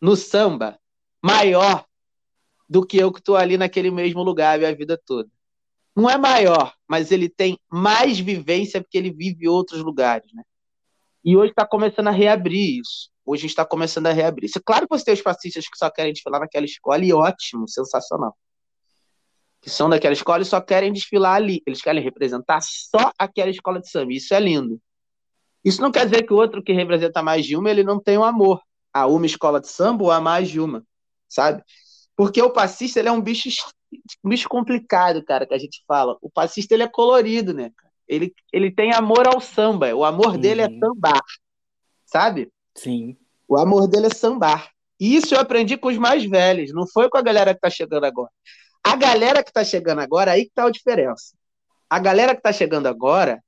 no 0.01 0.17
samba 0.17 0.79
maior 1.23 1.85
do 2.69 2.87
que 2.87 2.97
eu 2.97 3.13
que 3.13 3.19
estou 3.19 3.37
ali 3.37 3.59
naquele 3.59 3.91
mesmo 3.91 4.23
lugar 4.23 4.63
a 4.65 4.73
vida 4.73 4.97
toda. 5.05 5.29
Não 5.97 6.09
é 6.09 6.17
maior, 6.17 6.73
mas 6.89 7.11
ele 7.11 7.29
tem 7.29 7.59
mais 7.69 8.21
vivência 8.21 8.81
porque 8.81 8.97
ele 8.97 9.11
vive 9.11 9.47
em 9.47 9.49
outros 9.49 9.83
lugares, 9.83 10.33
né? 10.33 10.45
E 11.25 11.37
hoje 11.37 11.51
está 11.51 11.67
começando 11.67 12.09
a 12.09 12.13
reabrir 12.13 12.81
isso. 12.81 13.11
Hoje 13.27 13.47
está 13.47 13.67
começando 13.67 14.07
a 14.07 14.13
reabrir. 14.13 14.47
Isso, 14.47 14.63
claro 14.65 14.89
que 14.89 14.97
você 14.97 15.05
tem 15.05 15.15
os 15.15 15.21
fascistas 15.21 15.69
que 15.69 15.77
só 15.77 15.91
querem 15.91 16.13
desfilar 16.13 16.41
naquela 16.41 16.65
escola, 16.65 17.05
e 17.05 17.13
ótimo, 17.13 17.69
sensacional. 17.69 18.37
Que 19.61 19.69
são 19.69 19.89
daquela 19.89 20.13
escola 20.13 20.43
e 20.43 20.47
só 20.47 20.61
querem 20.61 20.93
desfilar 20.93 21.37
ali. 21.37 21.63
Eles 21.67 21.83
querem 21.83 22.03
representar 22.03 22.61
só 22.63 23.13
aquela 23.19 23.51
escola 23.51 23.81
de 23.81 23.91
samba. 23.91 24.13
Isso 24.13 24.33
é 24.35 24.41
lindo. 24.41 24.81
Isso 25.65 25.83
não 25.83 25.91
quer 25.91 26.07
dizer 26.07 26.23
que 26.23 26.33
o 26.33 26.37
outro 26.37 26.63
que 26.63 26.73
representa 26.73 27.23
mais 27.23 27.45
de 27.45 27.57
uma, 27.57 27.71
ele 27.71 27.85
não 27.85 28.01
tem 28.01 28.17
um 28.17 28.25
amor 28.25 28.63
a 28.93 29.07
uma 29.07 29.27
escola 29.27 29.61
de 29.61 29.69
samba 29.69 30.05
ou 30.05 30.11
a 30.11 30.21
mais 30.21 30.49
de 30.49 30.59
uma, 30.59 30.83
sabe? 31.29 31.63
Porque 32.17 32.41
o 32.43 32.51
passista, 32.51 32.99
ele 32.99 33.09
é 33.09 33.13
um 33.13 33.21
bicho, 33.21 33.49
um 34.25 34.29
bicho 34.29 34.49
complicado, 34.49 35.25
cara, 35.25 35.47
que 35.47 35.55
a 35.55 35.59
gente 35.59 35.83
fala. 35.87 36.17
O 36.21 36.31
passista, 36.31 36.75
ele 36.75 36.83
é 36.83 36.89
colorido, 36.89 37.53
né? 37.53 37.71
Ele, 38.09 38.35
ele 38.53 38.71
tem 38.71 38.93
amor 38.93 39.27
ao 39.27 39.41
samba. 39.41 39.95
O 39.95 40.05
amor 40.05 40.35
uhum. 40.35 40.41
dele 40.41 40.63
é 40.63 40.69
sambar. 40.69 41.23
Sabe? 42.05 42.51
Sim. 42.75 43.17
O 43.47 43.57
amor 43.57 43.89
dele 43.89 44.07
é 44.07 44.15
sambar. 44.15 44.71
E 44.99 45.15
isso 45.15 45.35
eu 45.35 45.41
aprendi 45.41 45.77
com 45.77 45.89
os 45.89 45.97
mais 45.97 46.25
velhos. 46.25 46.75
Não 46.75 46.87
foi 46.87 47.09
com 47.09 47.17
a 47.17 47.23
galera 47.23 47.55
que 47.55 47.61
tá 47.61 47.71
chegando 47.71 48.05
agora. 48.05 48.31
A 48.83 48.97
galera 48.97 49.43
que 49.43 49.53
tá 49.53 49.64
chegando 49.64 50.01
agora, 50.01 50.33
aí 50.33 50.45
que 50.45 50.53
tá 50.55 50.64
a 50.64 50.70
diferença. 50.70 51.37
A 51.89 51.99
galera 51.99 52.35
que 52.35 52.43
tá 52.43 52.53
chegando 52.53 52.87
agora, 52.87 53.43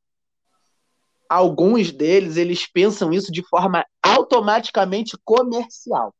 alguns 1.28 1.91
deles, 1.91 2.37
eles 2.37 2.66
pensam 2.66 3.12
isso 3.12 3.33
de 3.33 3.43
forma 3.49 3.87
automaticamente 4.03 5.16
comercial. 5.24 6.14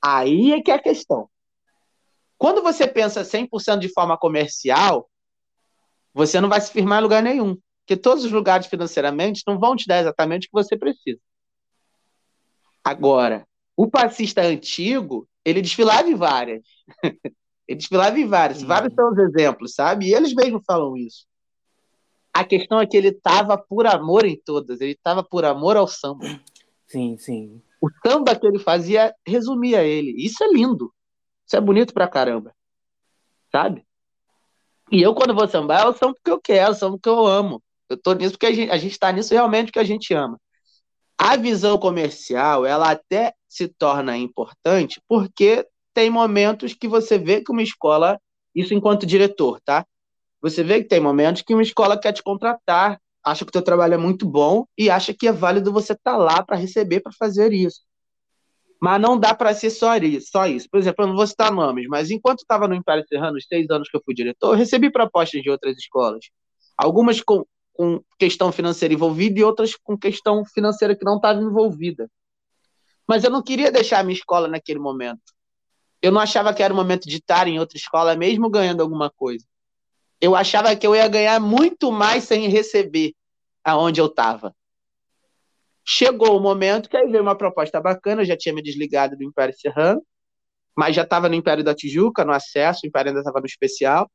Aí 0.00 0.52
é 0.52 0.62
que 0.62 0.70
é 0.70 0.74
a 0.74 0.82
questão. 0.82 1.28
Quando 2.38 2.62
você 2.62 2.86
pensa 2.86 3.24
100% 3.24 3.78
de 3.78 3.88
forma 3.88 4.18
comercial, 4.18 5.08
você 6.12 6.40
não 6.40 6.48
vai 6.48 6.60
se 6.60 6.72
firmar 6.72 7.00
em 7.00 7.02
lugar 7.02 7.22
nenhum. 7.22 7.56
Porque 7.80 7.96
todos 7.96 8.24
os 8.24 8.32
lugares 8.32 8.66
financeiramente 8.66 9.42
não 9.46 9.58
vão 9.58 9.74
te 9.74 9.86
dar 9.86 10.00
exatamente 10.00 10.46
o 10.46 10.50
que 10.50 10.52
você 10.52 10.76
precisa. 10.76 11.20
Agora, 12.84 13.46
o 13.76 13.88
passista 13.88 14.42
antigo, 14.42 15.28
ele 15.44 15.62
desfilava 15.62 16.08
em 16.08 16.14
várias. 16.14 16.62
ele 17.72 17.78
desfilava 17.78 18.18
em 18.18 18.26
várias. 18.26 18.58
Sim. 18.58 18.66
Vários 18.66 18.94
são 18.94 19.10
os 19.10 19.18
exemplos, 19.18 19.74
sabe? 19.74 20.08
E 20.08 20.14
eles 20.14 20.34
mesmos 20.34 20.62
falam 20.66 20.96
isso. 20.96 21.26
A 22.32 22.44
questão 22.44 22.80
é 22.80 22.86
que 22.86 22.96
ele 22.96 23.08
estava 23.08 23.56
por 23.56 23.86
amor 23.86 24.24
em 24.24 24.36
todas. 24.36 24.80
Ele 24.80 24.92
estava 24.92 25.22
por 25.22 25.44
amor 25.44 25.76
ao 25.76 25.86
samba. 25.86 26.40
Sim, 26.86 27.16
sim. 27.18 27.62
O 27.80 27.88
samba 28.06 28.36
que 28.36 28.46
ele 28.46 28.58
fazia 28.58 29.14
resumia 29.26 29.84
ele. 29.84 30.14
Isso 30.16 30.42
é 30.44 30.48
lindo. 30.48 30.92
Isso 31.46 31.56
é 31.56 31.60
bonito 31.60 31.92
pra 31.92 32.08
caramba. 32.08 32.54
Sabe? 33.50 33.84
E 34.90 35.00
eu, 35.00 35.14
quando 35.14 35.34
vou 35.34 35.48
sambar, 35.48 35.86
eu 35.86 35.94
samba 35.94 36.14
porque 36.14 36.30
eu 36.30 36.40
quero, 36.40 36.74
samba 36.74 36.96
porque 36.96 37.08
eu 37.08 37.26
amo. 37.26 37.62
Eu 37.88 37.96
tô 37.96 38.12
nisso 38.12 38.32
porque 38.32 38.46
a 38.46 38.52
gente, 38.52 38.70
a 38.70 38.76
gente 38.78 38.98
tá 38.98 39.10
nisso 39.12 39.32
realmente 39.32 39.66
porque 39.66 39.78
a 39.78 39.84
gente 39.84 40.12
ama. 40.14 40.38
A 41.18 41.36
visão 41.36 41.78
comercial, 41.78 42.66
ela 42.66 42.90
até 42.90 43.34
se 43.48 43.68
torna 43.68 44.16
importante 44.16 45.00
porque 45.08 45.66
tem 45.94 46.10
momentos 46.10 46.74
que 46.74 46.88
você 46.88 47.18
vê 47.18 47.42
que 47.42 47.52
uma 47.52 47.62
escola, 47.62 48.18
isso 48.54 48.74
enquanto 48.74 49.06
diretor, 49.06 49.60
tá? 49.60 49.86
Você 50.40 50.62
vê 50.62 50.82
que 50.82 50.88
tem 50.88 51.00
momentos 51.00 51.42
que 51.42 51.54
uma 51.54 51.62
escola 51.62 51.98
quer 51.98 52.12
te 52.12 52.22
contratar, 52.22 53.00
acha 53.24 53.44
que 53.44 53.50
o 53.50 53.52
teu 53.52 53.62
trabalho 53.62 53.94
é 53.94 53.98
muito 53.98 54.26
bom 54.26 54.66
e 54.76 54.90
acha 54.90 55.14
que 55.14 55.28
é 55.28 55.32
válido 55.32 55.72
você 55.72 55.92
estar 55.92 56.12
tá 56.12 56.16
lá 56.16 56.42
para 56.42 56.56
receber, 56.56 57.00
para 57.00 57.12
fazer 57.12 57.52
isso. 57.52 57.82
Mas 58.80 59.00
não 59.00 59.16
dá 59.16 59.32
para 59.32 59.54
ser 59.54 59.70
só 59.70 59.96
isso, 59.96 60.30
só 60.32 60.46
isso. 60.46 60.68
Por 60.68 60.80
exemplo, 60.80 61.04
eu 61.04 61.08
não 61.08 61.14
vou 61.14 61.26
citar 61.26 61.52
nomes, 61.52 61.86
mas 61.88 62.10
enquanto 62.10 62.40
estava 62.40 62.66
no 62.66 62.74
Império 62.74 63.06
Serrano, 63.06 63.36
os 63.36 63.46
seis 63.46 63.70
anos 63.70 63.88
que 63.88 63.96
eu 63.96 64.02
fui 64.04 64.12
diretor, 64.12 64.54
eu 64.54 64.58
recebi 64.58 64.90
propostas 64.90 65.40
de 65.40 65.48
outras 65.48 65.78
escolas. 65.78 66.24
Algumas 66.76 67.20
com, 67.20 67.46
com 67.72 68.02
questão 68.18 68.50
financeira 68.50 68.92
envolvida 68.92 69.38
e 69.38 69.44
outras 69.44 69.76
com 69.76 69.96
questão 69.96 70.44
financeira 70.44 70.96
que 70.96 71.04
não 71.04 71.16
estava 71.16 71.40
envolvida. 71.40 72.10
Mas 73.08 73.22
eu 73.22 73.30
não 73.30 73.42
queria 73.42 73.70
deixar 73.70 74.00
a 74.00 74.02
minha 74.02 74.16
escola 74.16 74.48
naquele 74.48 74.80
momento. 74.80 75.31
Eu 76.02 76.10
não 76.12 76.20
achava 76.20 76.52
que 76.52 76.62
era 76.62 76.74
o 76.74 76.76
momento 76.76 77.08
de 77.08 77.16
estar 77.16 77.46
em 77.48 77.58
outra 77.58 77.78
escola, 77.78 78.16
mesmo 78.16 78.50
ganhando 78.50 78.82
alguma 78.82 79.08
coisa 79.08 79.46
eu 80.22 80.36
achava 80.36 80.74
que 80.76 80.86
eu 80.86 80.94
ia 80.94 81.08
ganhar 81.08 81.40
muito 81.40 81.90
mais 81.90 82.22
sem 82.22 82.46
receber 82.46 83.12
aonde 83.64 84.00
eu 84.00 84.06
estava. 84.06 84.54
Chegou 85.84 86.36
o 86.38 86.40
momento 86.40 86.88
que 86.88 86.96
aí 86.96 87.08
veio 87.08 87.24
uma 87.24 87.36
proposta 87.36 87.80
bacana, 87.80 88.22
eu 88.22 88.26
já 88.26 88.36
tinha 88.36 88.54
me 88.54 88.62
desligado 88.62 89.16
do 89.16 89.24
Império 89.24 89.52
Serrano, 89.52 90.00
mas 90.76 90.94
já 90.94 91.02
estava 91.02 91.28
no 91.28 91.34
Império 91.34 91.64
da 91.64 91.74
Tijuca, 91.74 92.24
no 92.24 92.30
acesso, 92.30 92.82
o 92.84 92.86
Império 92.86 93.08
ainda 93.08 93.20
estava 93.20 93.40
no 93.40 93.46
especial. 93.46 94.08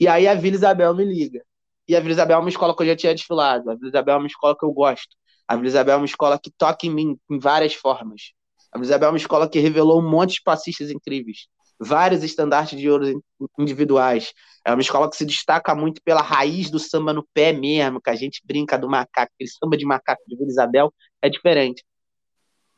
E 0.00 0.08
aí 0.08 0.26
a 0.26 0.34
Vila 0.34 0.56
Isabel 0.56 0.94
me 0.94 1.04
liga. 1.04 1.44
E 1.86 1.94
a 1.94 2.00
Vila 2.00 2.12
Isabel 2.12 2.38
é 2.38 2.40
uma 2.40 2.48
escola 2.48 2.74
que 2.74 2.82
eu 2.82 2.86
já 2.86 2.96
tinha 2.96 3.14
desfilado. 3.14 3.70
A 3.70 3.74
Vila 3.74 3.88
Isabel 3.88 4.14
é 4.14 4.18
uma 4.18 4.26
escola 4.26 4.56
que 4.58 4.64
eu 4.64 4.72
gosto. 4.72 5.14
A 5.46 5.54
Vila 5.54 5.68
Isabel 5.68 5.94
é 5.94 5.98
uma 5.98 6.06
escola 6.06 6.40
que 6.42 6.50
toca 6.50 6.86
em 6.86 6.90
mim 6.90 7.18
em 7.30 7.38
várias 7.38 7.74
formas. 7.74 8.32
A 8.72 8.78
Isabel 8.78 9.08
é 9.08 9.12
uma 9.12 9.18
escola 9.18 9.48
que 9.48 9.58
revelou 9.58 10.00
um 10.00 10.10
monte 10.10 10.34
de 10.34 10.42
passistas 10.42 10.90
incríveis 10.90 11.48
vários 11.78 12.22
estandartes 12.22 12.78
de 12.78 12.88
ouro 12.88 13.22
individuais. 13.58 14.32
É 14.64 14.72
uma 14.72 14.80
escola 14.80 15.08
que 15.08 15.16
se 15.16 15.24
destaca 15.24 15.74
muito 15.74 16.00
pela 16.02 16.22
raiz 16.22 16.70
do 16.70 16.78
samba 16.78 17.12
no 17.12 17.26
pé 17.34 17.52
mesmo, 17.52 18.00
que 18.00 18.10
a 18.10 18.16
gente 18.16 18.40
brinca 18.44 18.78
do 18.78 18.88
macaco, 18.88 19.32
aquele 19.34 19.50
samba 19.50 19.76
de 19.76 19.84
macaco 19.84 20.22
de 20.26 20.36
Vila 20.36 20.48
Isabel 20.48 20.92
é 21.22 21.28
diferente. 21.28 21.84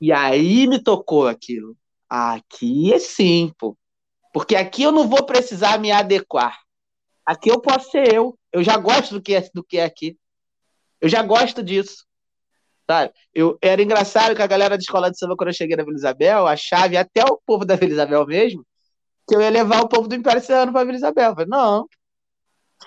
E 0.01 0.12
aí 0.12 0.66
me 0.66 0.82
tocou 0.82 1.26
aquilo. 1.26 1.76
Aqui 2.09 2.93
é 2.93 2.99
sim, 2.99 3.53
pô. 3.59 3.76
Porque 4.32 4.55
aqui 4.55 4.82
eu 4.82 4.93
não 4.93 5.09
vou 5.09 5.24
precisar 5.24 5.78
me 5.78 5.91
adequar. 5.91 6.59
Aqui 7.24 7.51
eu 7.51 7.61
posso 7.61 7.91
ser 7.91 8.14
eu. 8.14 8.39
Eu 8.53 8.62
já 8.62 8.76
gosto 8.76 9.14
do 9.14 9.22
que 9.22 9.34
é, 9.34 9.49
do 9.53 9.64
que 9.64 9.78
é 9.78 9.84
aqui. 9.84 10.16
Eu 11.01 11.09
já 11.09 11.22
gosto 11.22 11.62
disso. 11.62 12.07
Sabe? 12.91 13.12
Eu, 13.34 13.59
era 13.61 13.82
engraçado 13.82 14.34
que 14.34 14.41
a 14.41 14.47
galera 14.47 14.76
da 14.76 14.80
escola 14.80 15.11
de 15.11 15.18
samba, 15.18 15.36
quando 15.36 15.49
eu 15.49 15.55
cheguei 15.55 15.76
na 15.76 15.84
Vila 15.84 15.97
Isabel, 15.97 16.47
a 16.47 16.57
chave, 16.57 16.97
até 16.97 17.22
o 17.22 17.39
povo 17.45 17.64
da 17.66 17.76
Vila 17.76 17.93
Isabel 17.93 18.26
mesmo, 18.26 18.64
que 19.28 19.36
eu 19.36 19.43
ia 19.43 19.51
levar 19.51 19.82
o 19.82 19.89
povo 19.89 20.09
do 20.09 20.14
Império 20.14 20.41
Serrano 20.41 20.72
para 20.72 20.84
Vila 20.84 20.97
Isabel. 20.97 21.28
Eu 21.28 21.34
falei, 21.34 21.49
não, 21.49 21.86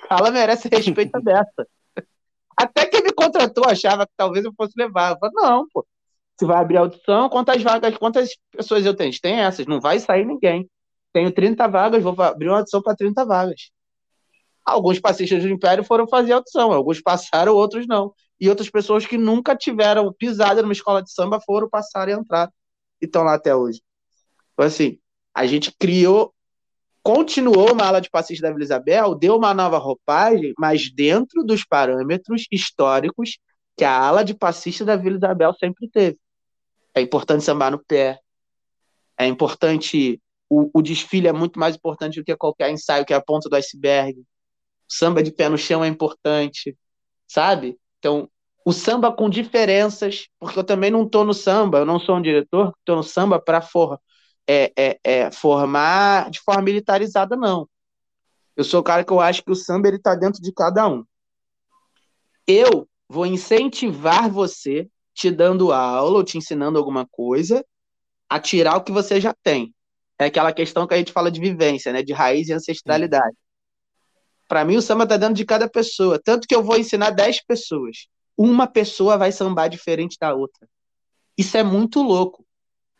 ela 0.09 0.31
merece 0.31 0.67
respeito 0.69 1.21
dessa. 1.21 1.67
Até 2.57 2.85
quem 2.87 3.03
me 3.03 3.13
contratou 3.13 3.63
achava 3.65 4.05
que 4.05 4.13
talvez 4.17 4.43
eu 4.43 4.53
fosse 4.57 4.73
levar. 4.75 5.11
Eu 5.11 5.19
falei, 5.19 5.35
não, 5.35 5.67
pô. 5.71 5.85
Você 6.37 6.45
vai 6.47 6.57
abrir 6.57 6.77
a 6.77 6.81
audição, 6.81 7.29
quantas 7.29 7.61
vagas, 7.61 7.95
quantas 7.97 8.29
pessoas 8.51 8.83
eu 8.83 8.95
tenho? 8.95 9.13
Tem 9.21 9.39
essas, 9.39 9.67
não 9.67 9.79
vai 9.79 9.99
sair 9.99 10.25
ninguém. 10.25 10.67
Tenho 11.13 11.31
30 11.31 11.67
vagas, 11.67 12.01
vou 12.01 12.19
abrir 12.19 12.47
uma 12.47 12.57
audição 12.57 12.81
para 12.81 12.95
30 12.95 13.23
vagas. 13.23 13.69
Alguns 14.65 14.99
passistas 14.99 15.43
do 15.43 15.49
Império 15.49 15.83
foram 15.83 16.07
fazer 16.07 16.33
audição, 16.33 16.71
alguns 16.71 16.99
passaram, 16.99 17.53
outros 17.53 17.85
não. 17.87 18.13
E 18.41 18.49
outras 18.49 18.71
pessoas 18.71 19.05
que 19.05 19.19
nunca 19.19 19.55
tiveram 19.55 20.11
pisada 20.11 20.63
numa 20.63 20.73
escola 20.73 21.03
de 21.03 21.13
samba 21.13 21.39
foram 21.39 21.69
passar 21.69 22.09
e 22.09 22.11
entrar. 22.11 22.51
E 22.99 23.05
estão 23.05 23.21
lá 23.23 23.35
até 23.35 23.55
hoje. 23.55 23.83
Então, 24.53 24.65
assim, 24.65 24.97
a 25.31 25.45
gente 25.45 25.71
criou, 25.77 26.33
continuou 27.03 27.71
uma 27.71 27.85
ala 27.85 28.01
de 28.01 28.09
passista 28.09 28.47
da 28.47 28.51
Vila 28.51 28.63
Isabel, 28.63 29.13
deu 29.13 29.37
uma 29.37 29.53
nova 29.53 29.77
roupagem, 29.77 30.53
mas 30.57 30.91
dentro 30.91 31.43
dos 31.43 31.63
parâmetros 31.63 32.47
históricos 32.51 33.37
que 33.77 33.83
a 33.83 33.95
ala 33.95 34.23
de 34.23 34.33
passista 34.33 34.83
da 34.83 34.95
Vila 34.95 35.17
Isabel 35.17 35.53
sempre 35.53 35.87
teve. 35.87 36.17
É 36.95 37.01
importante 37.01 37.43
sambar 37.43 37.71
no 37.71 37.83
pé, 37.85 38.19
é 39.17 39.27
importante. 39.27 40.19
O, 40.49 40.69
o 40.73 40.81
desfile 40.81 41.27
é 41.27 41.31
muito 41.31 41.59
mais 41.59 41.75
importante 41.75 42.19
do 42.19 42.25
que 42.25 42.35
qualquer 42.35 42.71
ensaio, 42.71 43.05
que 43.05 43.13
é 43.13 43.15
a 43.15 43.21
ponta 43.21 43.47
do 43.47 43.55
iceberg. 43.55 44.19
O 44.19 44.23
samba 44.87 45.23
de 45.23 45.31
pé 45.31 45.47
no 45.47 45.57
chão 45.57 45.85
é 45.85 45.87
importante, 45.87 46.75
sabe? 47.27 47.79
Então, 48.01 48.27
o 48.65 48.73
samba 48.73 49.11
com 49.11 49.29
diferenças, 49.29 50.27
porque 50.39 50.57
eu 50.57 50.63
também 50.63 50.89
não 50.89 51.03
estou 51.03 51.23
no 51.23 51.35
samba, 51.35 51.77
eu 51.77 51.85
não 51.85 51.99
sou 51.99 52.17
um 52.17 52.21
diretor, 52.21 52.73
estou 52.79 52.95
no 52.95 53.03
samba 53.03 53.39
para 53.39 53.61
for, 53.61 53.99
é, 54.47 54.71
é, 54.75 54.99
é, 55.03 55.31
formar 55.31 56.31
de 56.31 56.39
forma 56.41 56.63
militarizada, 56.63 57.35
não. 57.35 57.69
Eu 58.57 58.63
sou 58.63 58.79
o 58.79 58.83
cara 58.83 59.03
que 59.03 59.13
eu 59.13 59.19
acho 59.19 59.43
que 59.43 59.51
o 59.51 59.55
samba 59.55 59.87
ele 59.87 59.99
tá 59.99 60.15
dentro 60.15 60.41
de 60.41 60.51
cada 60.51 60.87
um. 60.87 61.03
Eu 62.47 62.87
vou 63.07 63.27
incentivar 63.27 64.29
você, 64.31 64.89
te 65.13 65.29
dando 65.29 65.71
aula 65.71 66.17
ou 66.17 66.23
te 66.23 66.39
ensinando 66.39 66.79
alguma 66.79 67.05
coisa, 67.05 67.63
a 68.27 68.39
tirar 68.39 68.77
o 68.77 68.83
que 68.83 68.91
você 68.91 69.21
já 69.21 69.33
tem. 69.43 69.75
É 70.17 70.25
aquela 70.25 70.51
questão 70.51 70.87
que 70.87 70.95
a 70.95 70.97
gente 70.97 71.11
fala 71.11 71.29
de 71.31 71.39
vivência, 71.39 71.93
né? 71.93 72.01
De 72.01 72.13
raiz 72.13 72.47
e 72.47 72.53
ancestralidade. 72.53 73.35
Para 74.51 74.65
mim, 74.65 74.75
o 74.75 74.81
samba 74.81 75.07
tá 75.07 75.15
dentro 75.15 75.35
de 75.35 75.45
cada 75.45 75.69
pessoa. 75.69 76.19
Tanto 76.21 76.45
que 76.45 76.53
eu 76.53 76.61
vou 76.61 76.77
ensinar 76.77 77.11
10 77.11 77.45
pessoas. 77.45 78.09
Uma 78.35 78.67
pessoa 78.67 79.17
vai 79.17 79.31
sambar 79.31 79.69
diferente 79.69 80.17
da 80.19 80.35
outra. 80.35 80.67
Isso 81.37 81.55
é 81.55 81.63
muito 81.63 82.01
louco 82.01 82.45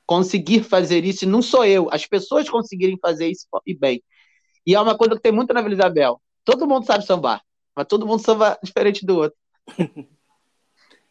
conseguir 0.06 0.64
fazer 0.64 1.04
isso, 1.04 1.26
e 1.26 1.28
não 1.28 1.42
sou 1.42 1.66
eu, 1.66 1.90
as 1.92 2.06
pessoas 2.06 2.50
conseguirem 2.50 2.98
fazer 3.02 3.28
isso 3.28 3.48
e 3.68 3.78
bem. 3.78 4.02
E 4.66 4.74
é 4.74 4.80
uma 4.80 4.98
coisa 4.98 5.14
que 5.18 5.22
tem 5.22 5.34
muito 5.34 5.54
na 5.54 5.62
Vila 5.62 5.74
Isabel. 5.74 6.22
Todo 6.46 6.66
mundo 6.66 6.86
sabe 6.86 7.06
sambar, 7.06 7.42
mas 7.76 7.86
todo 7.86 8.08
mundo 8.08 8.24
samba 8.24 8.58
diferente 8.64 9.06
do 9.06 9.18
outro. 9.18 9.38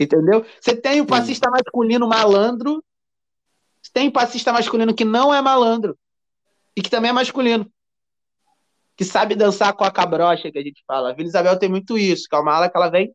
Entendeu? 0.00 0.46
Você 0.58 0.74
tem 0.74 1.02
o 1.02 1.06
passista 1.06 1.50
masculino 1.50 2.08
malandro, 2.08 2.82
tem 3.92 4.08
o 4.08 4.12
passista 4.12 4.54
masculino 4.54 4.94
que 4.94 5.04
não 5.04 5.34
é 5.34 5.42
malandro 5.42 5.98
e 6.74 6.80
que 6.80 6.88
também 6.88 7.10
é 7.10 7.12
masculino. 7.12 7.70
Que 9.00 9.04
sabe 9.06 9.34
dançar 9.34 9.72
com 9.72 9.82
a 9.82 9.90
cabrocha, 9.90 10.52
que 10.52 10.58
a 10.58 10.62
gente 10.62 10.84
fala. 10.86 11.08
A 11.08 11.14
Vila 11.14 11.26
Isabel 11.26 11.58
tem 11.58 11.70
muito 11.70 11.96
isso, 11.96 12.26
que 12.28 12.36
é 12.36 12.38
uma 12.38 12.52
ala 12.52 12.68
que 12.68 12.76
ela 12.76 12.90
vem 12.90 13.10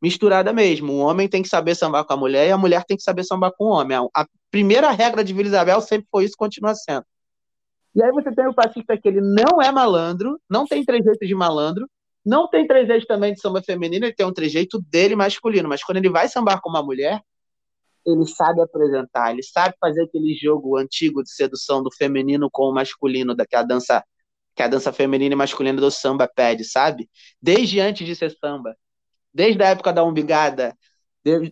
misturada 0.00 0.54
mesmo. 0.54 0.94
O 0.94 1.00
homem 1.00 1.28
tem 1.28 1.42
que 1.42 1.50
saber 1.50 1.74
sambar 1.74 2.06
com 2.06 2.14
a 2.14 2.16
mulher 2.16 2.48
e 2.48 2.50
a 2.50 2.56
mulher 2.56 2.82
tem 2.82 2.96
que 2.96 3.02
saber 3.02 3.24
sambar 3.24 3.52
com 3.52 3.66
o 3.66 3.68
homem. 3.68 3.94
A 4.16 4.26
primeira 4.50 4.90
regra 4.90 5.22
de 5.22 5.34
Vila 5.34 5.48
Isabel 5.48 5.82
sempre 5.82 6.08
foi 6.10 6.24
isso, 6.24 6.32
continua 6.34 6.74
sendo. 6.74 7.04
E 7.94 8.02
aí 8.02 8.10
você 8.10 8.34
tem 8.34 8.46
o 8.46 8.54
passista 8.54 8.96
que 8.96 9.06
ele 9.06 9.20
não 9.20 9.60
é 9.60 9.70
malandro, 9.70 10.40
não 10.48 10.64
tem 10.64 10.82
trejeito 10.82 11.26
de 11.26 11.34
malandro, 11.34 11.86
não 12.24 12.48
tem 12.48 12.66
trejeito 12.66 13.06
também 13.06 13.34
de 13.34 13.40
samba 13.42 13.60
feminino, 13.60 14.06
ele 14.06 14.14
tem 14.14 14.24
um 14.24 14.32
trejeito 14.32 14.80
dele 14.80 15.14
masculino, 15.14 15.68
mas 15.68 15.84
quando 15.84 15.98
ele 15.98 16.08
vai 16.08 16.26
sambar 16.26 16.58
com 16.62 16.70
uma 16.70 16.82
mulher, 16.82 17.20
ele 18.06 18.26
sabe 18.26 18.62
apresentar, 18.62 19.32
ele 19.32 19.42
sabe 19.42 19.74
fazer 19.78 20.04
aquele 20.04 20.34
jogo 20.34 20.78
antigo 20.78 21.22
de 21.22 21.30
sedução 21.30 21.82
do 21.82 21.92
feminino 21.94 22.48
com 22.50 22.62
o 22.62 22.72
masculino, 22.72 23.34
da 23.34 23.44
que 23.44 23.54
a 23.54 23.62
dança 23.62 24.02
que 24.58 24.62
a 24.64 24.68
dança 24.68 24.92
feminina 24.92 25.32
e 25.32 25.36
masculina 25.36 25.80
do 25.80 25.88
samba 25.88 26.28
pede, 26.28 26.64
sabe? 26.64 27.08
Desde 27.40 27.78
antes 27.78 28.04
de 28.04 28.16
ser 28.16 28.36
samba 28.38 28.76
desde 29.38 29.62
a 29.62 29.68
época 29.68 29.92
da 29.92 30.02
umbigada, 30.02 30.76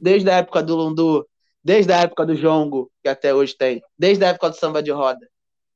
desde 0.02 0.28
a 0.28 0.38
época 0.38 0.60
do 0.60 0.74
lundu, 0.74 1.24
desde 1.62 1.92
a 1.92 2.00
época 2.00 2.26
do 2.26 2.34
jongo, 2.34 2.90
que 3.00 3.08
até 3.08 3.32
hoje 3.32 3.56
tem, 3.56 3.80
desde 3.96 4.24
a 4.24 4.28
época 4.28 4.50
do 4.50 4.56
samba 4.56 4.82
de 4.82 4.90
roda. 4.90 5.24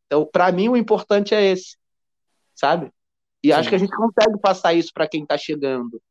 Então, 0.06 0.28
para 0.30 0.50
mim, 0.50 0.68
o 0.68 0.76
importante 0.76 1.36
é 1.36 1.52
esse, 1.52 1.76
sabe? 2.52 2.90
E 3.44 3.48
Sim. 3.48 3.52
acho 3.52 3.68
que 3.68 3.74
a 3.76 3.78
gente 3.78 3.94
consegue 3.94 4.40
passar 4.40 4.74
isso 4.74 4.90
para 4.92 5.06
quem 5.06 5.22
está 5.22 5.38
chegando 5.38 6.02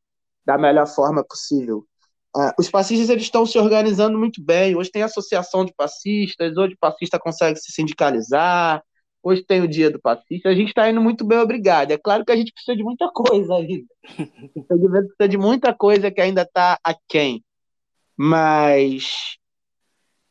da 0.45 0.57
melhor 0.57 0.87
forma 0.87 1.21
possível. 1.21 1.85
Uh, 2.33 2.53
os 2.57 2.69
passistas 2.69 3.09
eles 3.09 3.23
estão 3.23 3.45
se 3.45 3.57
organizando 3.57 4.17
muito 4.17 4.41
bem. 4.41 4.77
Hoje 4.77 4.89
tem 4.89 5.03
associação 5.03 5.65
de 5.65 5.73
passistas, 5.75 6.55
hoje 6.55 6.75
o 6.75 6.79
passista 6.79 7.19
consegue 7.19 7.59
se 7.59 7.73
sindicalizar, 7.73 8.81
Hoje 9.21 9.43
tem 9.43 9.61
o 9.61 9.67
dia 9.67 9.91
do 9.91 9.99
pacífico, 9.99 10.47
a 10.47 10.55
gente 10.55 10.69
está 10.69 10.89
indo 10.89 11.01
muito 11.01 11.25
bem, 11.25 11.39
obrigado. 11.39 11.91
É 11.91 11.97
claro 11.97 12.23
que 12.23 12.31
a 12.31 12.35
gente 12.35 12.53
precisa 12.53 12.75
de 12.75 12.83
muita 12.83 13.09
coisa 13.11 13.55
ainda. 13.55 13.87
precisa 14.53 15.27
de 15.27 15.37
muita 15.37 15.73
coisa 15.73 16.09
que 16.09 16.21
ainda 16.21 16.43
está 16.43 16.79
aquém. 16.83 17.43
Mas 18.15 19.37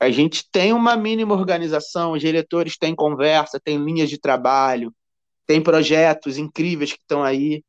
a 0.01 0.11
gente 0.11 0.49
tem 0.51 0.73
uma 0.73 0.97
mínima 0.97 1.35
organização, 1.35 2.13
os 2.13 2.21
diretores 2.21 2.79
têm 2.79 2.95
conversa, 2.95 3.61
têm 3.61 3.77
linhas 3.79 4.09
de 4.09 4.19
trabalho, 4.19 4.95
tem 5.47 5.63
projetos 5.63 6.39
incríveis 6.39 6.93
que 6.93 7.01
estão 7.01 7.23
aí, 7.23 7.63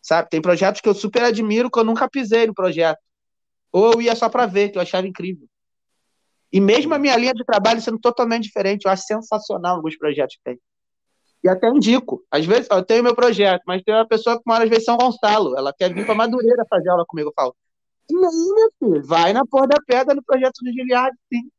sabe? 0.00 0.28
Tem 0.30 0.40
projetos 0.40 0.80
que 0.80 0.88
eu 0.88 0.94
super 0.94 1.22
admiro, 1.22 1.70
que 1.70 1.78
eu 1.78 1.84
nunca 1.84 2.08
pisei 2.08 2.46
no 2.46 2.54
projeto. 2.54 3.00
Ou 3.72 3.92
eu 3.92 4.02
ia 4.02 4.16
só 4.16 4.28
para 4.28 4.46
ver, 4.46 4.70
que 4.70 4.78
eu 4.78 4.82
achava 4.82 5.06
incrível. 5.06 5.48
E 6.54 6.60
mesmo 6.60 6.94
a 6.94 6.98
minha 7.00 7.16
linha 7.16 7.34
de 7.34 7.44
trabalho 7.44 7.80
sendo 7.80 7.98
totalmente 7.98 8.44
diferente, 8.44 8.84
eu 8.84 8.92
acho 8.92 9.02
sensacional 9.02 9.74
alguns 9.74 9.98
projetos 9.98 10.36
que 10.36 10.42
tem. 10.44 10.60
E 11.42 11.48
até 11.48 11.68
indico. 11.68 12.24
Às 12.30 12.46
vezes, 12.46 12.68
ó, 12.70 12.78
eu 12.78 12.84
tenho 12.84 13.02
meu 13.02 13.12
projeto, 13.12 13.62
mas 13.66 13.82
tem 13.82 13.92
uma 13.92 14.06
pessoa 14.06 14.36
que 14.36 14.44
mora 14.46 14.62
às 14.62 14.70
vezes 14.70 14.84
São 14.84 14.96
Gonçalo. 14.96 15.58
Ela 15.58 15.74
quer 15.76 15.92
vir 15.92 16.06
para 16.06 16.14
Madureira 16.14 16.64
fazer 16.70 16.90
aula 16.90 17.04
comigo. 17.04 17.30
Eu 17.30 17.32
falo, 17.34 17.56
não, 18.08 18.54
meu 18.54 18.70
filho, 18.78 19.04
vai 19.04 19.32
na 19.32 19.44
Porra 19.44 19.66
da 19.66 19.78
Pedra 19.84 20.14
no 20.14 20.22
projeto 20.22 20.60
do 20.62 20.70
Giliard, 20.72 21.16
sim. 21.28 21.50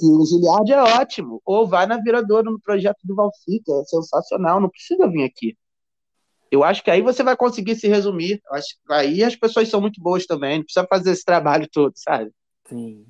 E 0.00 0.06
o 0.06 0.26
Giliard 0.26 0.72
é 0.72 1.00
ótimo. 1.00 1.40
Ou 1.44 1.64
vai 1.64 1.86
na 1.86 1.98
Viradouro 1.98 2.50
no 2.50 2.60
projeto 2.60 2.98
do 3.04 3.14
Valci, 3.14 3.62
é 3.68 3.84
sensacional. 3.84 4.60
Não 4.60 4.68
precisa 4.68 5.08
vir 5.08 5.22
aqui. 5.22 5.56
Eu 6.50 6.64
acho 6.64 6.82
que 6.82 6.90
aí 6.90 7.00
você 7.00 7.22
vai 7.22 7.36
conseguir 7.36 7.76
se 7.76 7.86
resumir. 7.86 8.42
Acho 8.50 8.74
aí 8.90 9.22
as 9.22 9.36
pessoas 9.36 9.68
são 9.68 9.80
muito 9.80 10.02
boas 10.02 10.26
também. 10.26 10.58
Não 10.58 10.64
precisa 10.64 10.84
fazer 10.88 11.12
esse 11.12 11.24
trabalho 11.24 11.68
todo, 11.72 11.92
sabe? 11.94 12.32
Sim. 12.68 13.06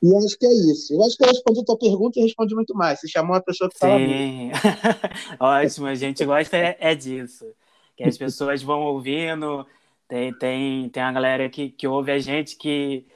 E 0.00 0.16
acho 0.16 0.38
que 0.38 0.46
é 0.46 0.52
isso. 0.52 0.94
Eu 0.94 1.02
acho 1.02 1.16
que 1.16 1.24
eu 1.24 1.28
respondi 1.28 1.60
a 1.60 1.64
tua 1.64 1.78
pergunta 1.78 2.18
e 2.18 2.22
respondi 2.22 2.54
muito 2.54 2.74
mais. 2.74 3.00
Você 3.00 3.08
chamou 3.08 3.34
uma 3.34 3.42
pessoa 3.42 3.68
que 3.68 3.78
fala. 3.78 3.98
Sim. 3.98 4.50
Ótimo, 5.40 5.86
a 5.86 5.94
gente 5.94 6.24
gosta 6.24 6.56
é, 6.56 6.76
é 6.78 6.94
disso. 6.94 7.44
Que 7.96 8.04
as 8.04 8.16
pessoas 8.16 8.62
vão 8.62 8.82
ouvindo. 8.82 9.66
Tem, 10.06 10.32
tem, 10.38 10.88
tem 10.88 11.02
a 11.02 11.12
galera 11.12 11.48
que, 11.50 11.70
que 11.70 11.86
ouve 11.86 12.12
a 12.12 12.18
gente 12.18 12.56
que 12.56 13.06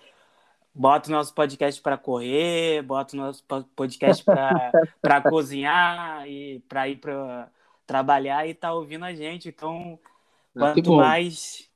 bota 0.75 1.09
o 1.09 1.13
nosso 1.13 1.33
podcast 1.35 1.81
para 1.81 1.97
correr, 1.97 2.83
bota 2.83 3.15
o 3.15 3.21
nosso 3.21 3.45
po- 3.45 3.65
podcast 3.77 4.25
para 4.25 5.21
cozinhar 5.31 6.29
e 6.29 6.61
para 6.69 6.89
ir 6.89 6.97
para 6.97 7.49
trabalhar 7.87 8.47
e 8.49 8.55
tá 8.55 8.73
ouvindo 8.75 9.05
a 9.05 9.15
gente. 9.15 9.49
Então, 9.49 9.99
Ah, 10.57 10.59
quanto 10.75 10.83
bom. 10.83 10.97
mais 10.97 11.71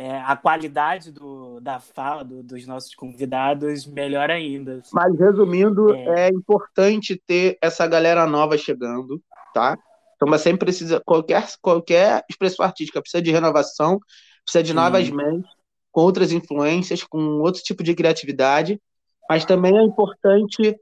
é, 0.00 0.16
a 0.20 0.36
qualidade 0.36 1.10
do, 1.10 1.58
da 1.58 1.80
fala 1.80 2.22
do- 2.24 2.40
dos 2.40 2.64
nossos 2.68 2.94
convidados, 2.94 3.84
melhor 3.84 4.30
ainda. 4.30 4.80
Mas 4.92 5.18
resumindo, 5.18 5.92
É. 5.92 6.26
é. 6.26 6.28
importante 6.28 7.20
ter 7.26 7.58
essa 7.60 7.84
galera 7.84 8.24
nova 8.24 8.56
chegando, 8.56 9.20
tá? 9.52 9.76
Então, 10.14 10.28
mas 10.28 10.40
sempre 10.40 10.66
precisa, 10.66 11.02
qualquer, 11.04 11.44
qualquer 11.60 12.22
expressão 12.30 12.64
artística 12.64 13.00
precisa 13.00 13.20
de 13.20 13.32
renovação, 13.32 13.98
precisa 14.44 14.62
de 14.62 14.68
Sim. 14.68 14.76
novas 14.76 15.10
mentes, 15.10 15.50
com 15.90 16.02
outras 16.02 16.30
influências, 16.30 17.02
com 17.02 17.18
outro 17.40 17.60
tipo 17.60 17.82
de 17.82 17.92
criatividade, 17.92 18.80
mas 19.28 19.44
também 19.44 19.76
é 19.76 19.82
importante 19.82 20.76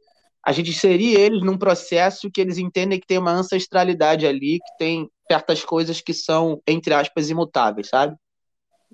a 0.45 0.53
gente 0.53 0.71
inserir 0.71 1.15
eles 1.19 1.43
num 1.43 1.57
processo 1.57 2.31
que 2.31 2.39
eles 2.41 2.59
entendem 2.59 3.01
que 3.01 3.07
tem 3.07 3.17
uma 3.17 3.33
ancestralidade 3.33 4.27
ali, 4.27 4.59
que 4.59 4.77
tem 4.79 5.09
certas 5.27 5.65
coisas 5.65 6.03
que 6.03 6.13
são, 6.13 6.61
entre 6.67 6.93
aspas, 6.93 7.31
imutáveis, 7.31 7.89
sabe? 7.89 8.15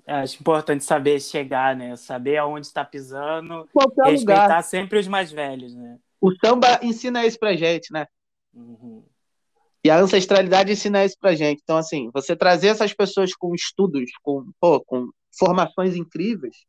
Acho 0.05 0.39
importante 0.39 0.83
saber 0.83 1.19
chegar, 1.21 1.75
né? 1.75 1.95
Saber 1.95 2.37
aonde 2.37 2.67
está 2.67 2.83
pisando, 2.83 3.67
Qualquer 3.71 4.11
respeitar 4.11 4.43
lugar. 4.43 4.63
sempre 4.63 4.99
os 4.99 5.07
mais 5.07 5.31
velhos, 5.31 5.73
né? 5.73 5.97
O 6.19 6.33
samba 6.35 6.79
ensina 6.81 7.25
isso 7.25 7.39
pra 7.39 7.55
gente, 7.55 7.91
né? 7.91 8.05
Uhum. 8.53 9.03
E 9.83 9.89
a 9.89 9.97
ancestralidade 9.97 10.71
ensina 10.71 11.03
isso 11.03 11.17
pra 11.19 11.35
gente. 11.35 11.61
Então, 11.63 11.77
assim, 11.77 12.09
você 12.13 12.35
trazer 12.35 12.67
essas 12.67 12.93
pessoas 12.93 13.33
com 13.35 13.53
estudos, 13.53 14.09
com, 14.21 14.45
pô, 14.59 14.81
com 14.81 15.09
formações 15.37 15.95
incríveis, 15.95 16.65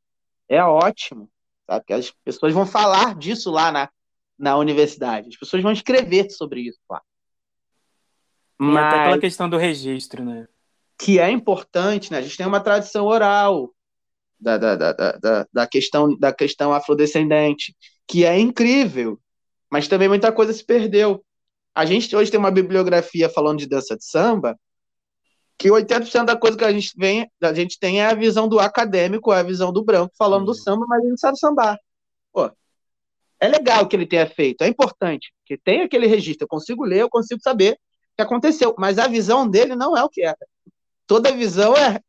é 0.48 0.62
ótimo, 0.62 1.28
sabe? 1.66 1.80
Porque 1.80 1.92
as 1.92 2.10
pessoas 2.24 2.52
vão 2.52 2.66
falar 2.66 3.16
disso 3.16 3.50
lá 3.50 3.70
na, 3.70 3.88
na 4.38 4.56
universidade. 4.56 5.28
As 5.28 5.36
pessoas 5.36 5.62
vão 5.62 5.72
escrever 5.72 6.30
sobre 6.30 6.62
isso 6.62 6.80
lá. 6.90 7.00
E 8.60 8.78
até 8.78 9.10
Mas 9.10 9.20
questão 9.20 9.48
do 9.48 9.56
registro, 9.56 10.24
né? 10.24 10.46
Que 10.98 11.18
é 11.18 11.30
importante, 11.30 12.10
né? 12.12 12.18
A 12.18 12.22
gente 12.22 12.36
tem 12.36 12.46
uma 12.46 12.60
tradição 12.60 13.06
oral 13.06 13.70
da, 14.40 14.58
da, 14.58 14.76
da, 14.76 14.92
da, 14.92 15.46
da- 15.52 15.66
questão, 15.66 16.16
da 16.18 16.32
questão 16.32 16.72
afrodescendente, 16.72 17.74
que 18.06 18.24
é 18.24 18.38
incrível, 18.38 19.18
mas 19.70 19.88
também 19.88 20.08
muita 20.08 20.32
coisa 20.32 20.52
se 20.52 20.64
perdeu. 20.64 21.24
A 21.74 21.86
gente 21.86 22.14
hoje 22.14 22.30
tem 22.30 22.40
uma 22.40 22.50
bibliografia 22.50 23.28
falando 23.28 23.58
de 23.58 23.66
dança 23.68 23.96
de 23.96 24.04
samba, 24.04 24.58
que 25.58 25.70
80% 25.70 26.26
da 26.26 26.36
coisa 26.36 26.56
que 26.58 26.64
a 26.64 26.72
gente, 26.72 26.92
vem, 26.96 27.30
a 27.42 27.52
gente 27.54 27.78
tem 27.78 28.00
é 28.00 28.06
a 28.06 28.14
visão 28.14 28.48
do 28.48 28.58
acadêmico, 28.58 29.32
é 29.32 29.38
a 29.40 29.42
visão 29.42 29.72
do 29.72 29.84
branco 29.84 30.14
falando 30.18 30.46
do 30.46 30.54
Sim. 30.54 30.62
samba, 30.62 30.84
mas 30.88 31.00
ele 31.00 31.10
não 31.10 31.16
sabe 31.16 31.38
sambar. 31.38 31.78
Pô, 32.32 32.50
é 33.40 33.48
legal 33.48 33.88
que 33.88 33.96
ele 33.96 34.06
tenha 34.06 34.26
feito, 34.26 34.62
é 34.62 34.68
importante, 34.68 35.32
que 35.46 35.58
tem 35.58 35.82
aquele 35.82 36.06
registro, 36.06 36.44
eu 36.44 36.48
consigo 36.48 36.84
ler, 36.84 37.00
eu 37.02 37.10
consigo 37.10 37.40
saber 37.42 37.74
o 37.74 37.78
que 38.16 38.22
aconteceu, 38.22 38.74
mas 38.78 38.98
a 38.98 39.08
visão 39.08 39.48
dele 39.48 39.76
não 39.76 39.96
é 39.96 40.04
o 40.04 40.08
que 40.08 40.22
era. 40.22 40.38
Toda 41.06 41.32
visão 41.32 41.76
é. 41.76 42.00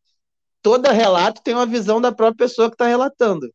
Todo 0.62 0.90
relato 0.90 1.42
tem 1.44 1.54
uma 1.54 1.66
visão 1.66 2.02
da 2.02 2.12
própria 2.12 2.48
pessoa 2.48 2.70
que 2.70 2.76
está 2.76 2.88
relatando. 2.88 3.48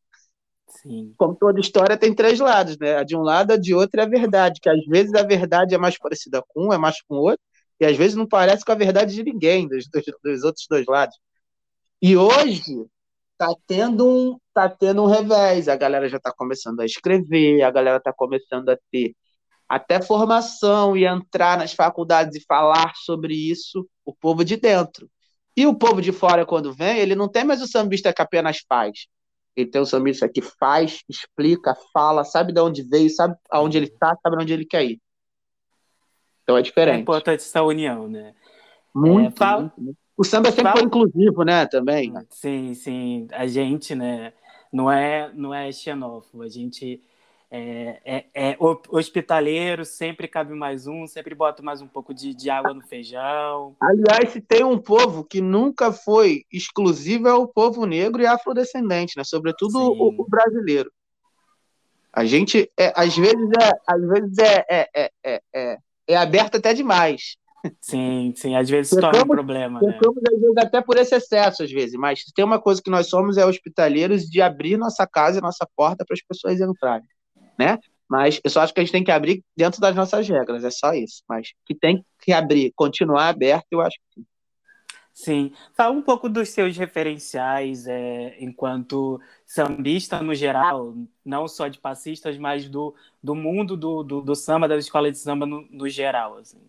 Sim. 0.68 1.12
Como 1.16 1.34
toda 1.34 1.60
história 1.60 1.96
tem 1.96 2.14
três 2.14 2.38
lados, 2.38 2.78
né? 2.78 2.96
A 2.96 3.02
de 3.02 3.16
um 3.16 3.22
lado, 3.22 3.52
a 3.52 3.56
de 3.56 3.74
outro 3.74 4.00
é 4.00 4.04
a 4.04 4.08
verdade, 4.08 4.60
que 4.60 4.68
às 4.68 4.84
vezes 4.86 5.12
a 5.14 5.22
verdade 5.22 5.74
é 5.74 5.78
mais 5.78 5.98
parecida 5.98 6.42
com 6.48 6.68
um, 6.68 6.72
é 6.72 6.78
mais 6.78 7.02
com 7.02 7.16
o 7.16 7.22
outro, 7.22 7.40
e 7.80 7.84
às 7.84 7.96
vezes 7.96 8.14
não 8.16 8.26
parece 8.26 8.64
com 8.64 8.72
a 8.72 8.76
verdade 8.76 9.14
de 9.14 9.24
ninguém, 9.24 9.66
dos, 9.66 9.88
dos, 9.88 10.04
dos 10.22 10.44
outros 10.44 10.66
dois 10.68 10.86
lados. 10.86 11.16
E 12.00 12.16
hoje 12.16 12.62
tá 13.36 13.54
tendo 13.66 14.06
um, 14.06 14.38
tá 14.54 14.68
tendo 14.68 15.02
um 15.02 15.06
revés, 15.06 15.68
a 15.68 15.76
galera 15.76 16.08
já 16.08 16.18
está 16.18 16.32
começando 16.32 16.80
a 16.80 16.84
escrever, 16.84 17.62
a 17.62 17.70
galera 17.70 17.96
está 17.98 18.12
começando 18.12 18.68
a 18.68 18.78
ter 18.90 19.14
até 19.68 20.02
formação 20.02 20.96
e 20.96 21.04
entrar 21.04 21.56
nas 21.58 21.72
faculdades 21.72 22.36
e 22.36 22.44
falar 22.44 22.92
sobre 22.96 23.34
isso, 23.34 23.88
o 24.04 24.14
povo 24.14 24.44
de 24.44 24.56
dentro. 24.56 25.08
E 25.56 25.66
o 25.66 25.74
povo 25.74 26.00
de 26.00 26.12
fora, 26.12 26.46
quando 26.46 26.72
vem, 26.72 26.98
ele 26.98 27.14
não 27.14 27.28
tem 27.28 27.44
mais 27.44 27.60
o 27.60 27.66
sambista 27.66 28.12
que 28.12 28.22
apenas 28.22 28.58
faz. 28.68 29.06
Ele 29.56 29.68
tem 29.68 29.80
o 29.80 29.86
sambista 29.86 30.28
que 30.28 30.40
faz, 30.40 31.02
explica, 31.08 31.74
fala, 31.92 32.24
sabe 32.24 32.52
de 32.52 32.60
onde 32.60 32.82
veio, 32.82 33.10
sabe 33.10 33.34
aonde 33.50 33.76
ele 33.78 33.86
está, 33.86 34.16
sabe 34.22 34.36
onde 34.40 34.52
ele 34.52 34.64
quer 34.64 34.84
ir. 34.84 35.00
Então 36.42 36.56
é 36.56 36.60
É 36.60 36.62
diferente. 36.62 37.00
importante 37.02 37.40
essa 37.40 37.62
união, 37.62 38.08
né? 38.08 38.34
Muito, 38.94 39.34
É, 39.34 39.36
fala- 39.36 39.60
muito, 39.62 39.80
muito. 39.80 39.98
O 40.16 40.24
samba 40.24 40.48
sempre 40.50 40.64
fala- 40.64 40.76
foi 40.76 40.86
inclusivo, 40.86 41.42
né? 41.44 41.66
Também. 41.66 42.12
Sim, 42.30 42.74
sim. 42.74 43.26
A 43.32 43.46
gente, 43.46 43.94
né, 43.94 44.32
não 44.72 44.90
é, 44.90 45.30
não 45.34 45.54
é 45.54 45.70
xenófobo. 45.72 46.42
A 46.42 46.48
gente 46.48 47.02
é, 47.50 48.00
é, 48.04 48.26
é 48.34 48.56
ho- 48.60 48.80
hospitaleiro, 48.90 49.84
sempre 49.84 50.28
cabe 50.28 50.54
mais 50.54 50.86
um, 50.86 51.06
sempre 51.06 51.34
bota 51.34 51.62
mais 51.62 51.82
um 51.82 51.88
pouco 51.88 52.14
de, 52.14 52.32
de 52.34 52.48
água 52.48 52.72
no 52.72 52.82
feijão. 52.82 53.74
Aliás, 53.80 54.30
se 54.30 54.40
tem 54.40 54.62
um 54.62 54.78
povo 54.78 55.24
que 55.24 55.40
nunca 55.40 55.92
foi 55.92 56.44
exclusivo 56.52 57.26
é 57.28 57.34
o 57.34 57.48
povo 57.48 57.84
negro 57.84 58.22
e 58.22 58.26
afrodescendente, 58.26 59.16
né? 59.16 59.24
Sobretudo 59.24 59.78
o, 59.78 60.20
o 60.20 60.26
brasileiro. 60.28 60.90
A 62.12 62.24
gente, 62.24 62.70
é, 62.78 62.92
às 62.96 63.16
vezes, 63.16 63.50
é, 63.60 63.70
às 63.86 64.08
vezes 64.08 64.38
é, 64.38 64.66
é, 64.68 64.88
é, 64.94 65.10
é, 65.24 65.42
é, 65.54 65.78
é 66.08 66.16
aberto 66.16 66.56
até 66.56 66.74
demais. 66.74 67.36
Sim, 67.80 68.32
sim. 68.36 68.56
Às 68.56 68.70
vezes 68.70 68.90
se 68.90 69.00
torna 69.00 69.22
um 69.22 69.28
problema, 69.28 69.80
né? 69.80 69.92
Pecamos, 69.92 70.22
às 70.26 70.40
vezes, 70.40 70.56
até 70.56 70.80
por 70.80 70.96
esse 70.96 71.14
excesso, 71.14 71.62
às 71.62 71.70
vezes. 71.70 71.94
Mas 71.94 72.24
tem 72.34 72.44
uma 72.44 72.60
coisa 72.60 72.80
que 72.82 72.90
nós 72.90 73.08
somos 73.08 73.36
é 73.36 73.44
hospitaleiros 73.44 74.22
de 74.22 74.40
abrir 74.40 74.76
nossa 74.76 75.06
casa 75.06 75.38
e 75.38 75.42
nossa 75.42 75.68
porta 75.76 76.04
para 76.04 76.14
as 76.14 76.22
pessoas 76.22 76.60
entrarem, 76.60 77.06
né? 77.60 77.78
Mas 78.08 78.40
eu 78.42 78.50
só 78.50 78.62
acho 78.62 78.72
que 78.72 78.80
a 78.80 78.82
gente 78.82 78.92
tem 78.92 79.04
que 79.04 79.12
abrir 79.12 79.44
dentro 79.56 79.80
das 79.80 79.94
nossas 79.94 80.26
regras, 80.26 80.64
é 80.64 80.70
só 80.70 80.94
isso. 80.94 81.22
Mas 81.28 81.52
que 81.66 81.74
tem 81.74 82.04
que 82.20 82.32
abrir, 82.32 82.72
continuar 82.74 83.28
aberto, 83.28 83.66
eu 83.70 83.80
acho 83.80 83.96
que 83.98 84.20
sim. 84.20 84.26
Sim. 85.12 85.52
Fala 85.74 85.92
um 85.92 86.00
pouco 86.00 86.28
dos 86.28 86.48
seus 86.48 86.76
referenciais 86.78 87.86
é, 87.86 88.36
enquanto 88.40 89.20
sambista 89.44 90.22
no 90.22 90.34
geral, 90.34 90.94
não 91.22 91.46
só 91.46 91.68
de 91.68 91.78
passistas, 91.78 92.38
mas 92.38 92.68
do, 92.68 92.94
do 93.22 93.34
mundo 93.34 93.76
do, 93.76 94.02
do, 94.02 94.22
do 94.22 94.34
samba, 94.34 94.66
da 94.66 94.78
escola 94.78 95.10
de 95.10 95.18
samba 95.18 95.44
no, 95.44 95.68
no 95.70 95.88
geral. 95.88 96.38
Assim. 96.38 96.60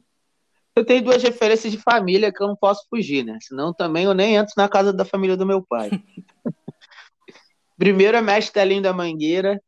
Eu 0.75 0.83
tenho 0.83 1.03
duas 1.03 1.23
referências 1.23 1.71
de 1.71 1.79
família 1.79 2.31
que 2.31 2.43
eu 2.43 2.47
não 2.47 2.55
posso 2.55 2.85
fugir, 2.89 3.23
né? 3.23 3.37
Senão 3.41 3.73
também 3.73 4.03
eu 4.03 4.13
nem 4.13 4.35
entro 4.35 4.53
na 4.57 4.67
casa 4.67 4.91
da 4.91 5.05
família 5.05 5.37
do 5.37 5.45
meu 5.45 5.63
pai. 5.63 5.89
Primeiro 7.77 8.17
é 8.17 8.21
mestre 8.21 8.53
Telinho 8.53 8.81
da 8.81 8.93
Mangueira, 8.93 9.61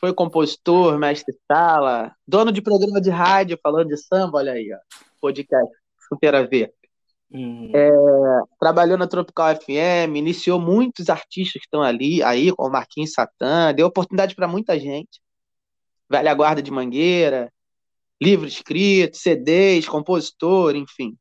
foi 0.00 0.12
compositor, 0.12 0.98
mestre 0.98 1.34
sala, 1.50 2.14
dono 2.26 2.52
de 2.52 2.60
programa 2.60 3.00
de 3.00 3.10
rádio 3.10 3.58
falando 3.62 3.88
de 3.88 3.96
samba, 3.96 4.38
olha 4.38 4.52
aí, 4.52 4.70
ó, 4.72 4.78
podcast, 5.20 5.72
super 6.08 6.34
a 6.34 6.42
ver. 6.42 6.72
Hum, 7.32 7.72
Trabalhou 8.60 8.96
na 8.96 9.06
Tropical 9.06 9.56
FM, 9.56 10.16
iniciou 10.16 10.60
muitos 10.60 11.08
artistas 11.10 11.54
que 11.60 11.66
estão 11.66 11.82
ali, 11.82 12.22
aí, 12.22 12.52
como 12.52 12.70
Marquinhos 12.70 13.12
Satã, 13.12 13.72
deu 13.74 13.86
oportunidade 13.86 14.34
para 14.36 14.46
muita 14.46 14.78
gente. 14.78 15.20
Velha 16.08 16.34
Guarda 16.34 16.62
de 16.62 16.70
Mangueira, 16.70 17.50
livro 18.22 18.46
escrito, 18.46 19.16
CDs, 19.16 19.88
compositor, 19.88 20.76
enfim. 20.76 21.16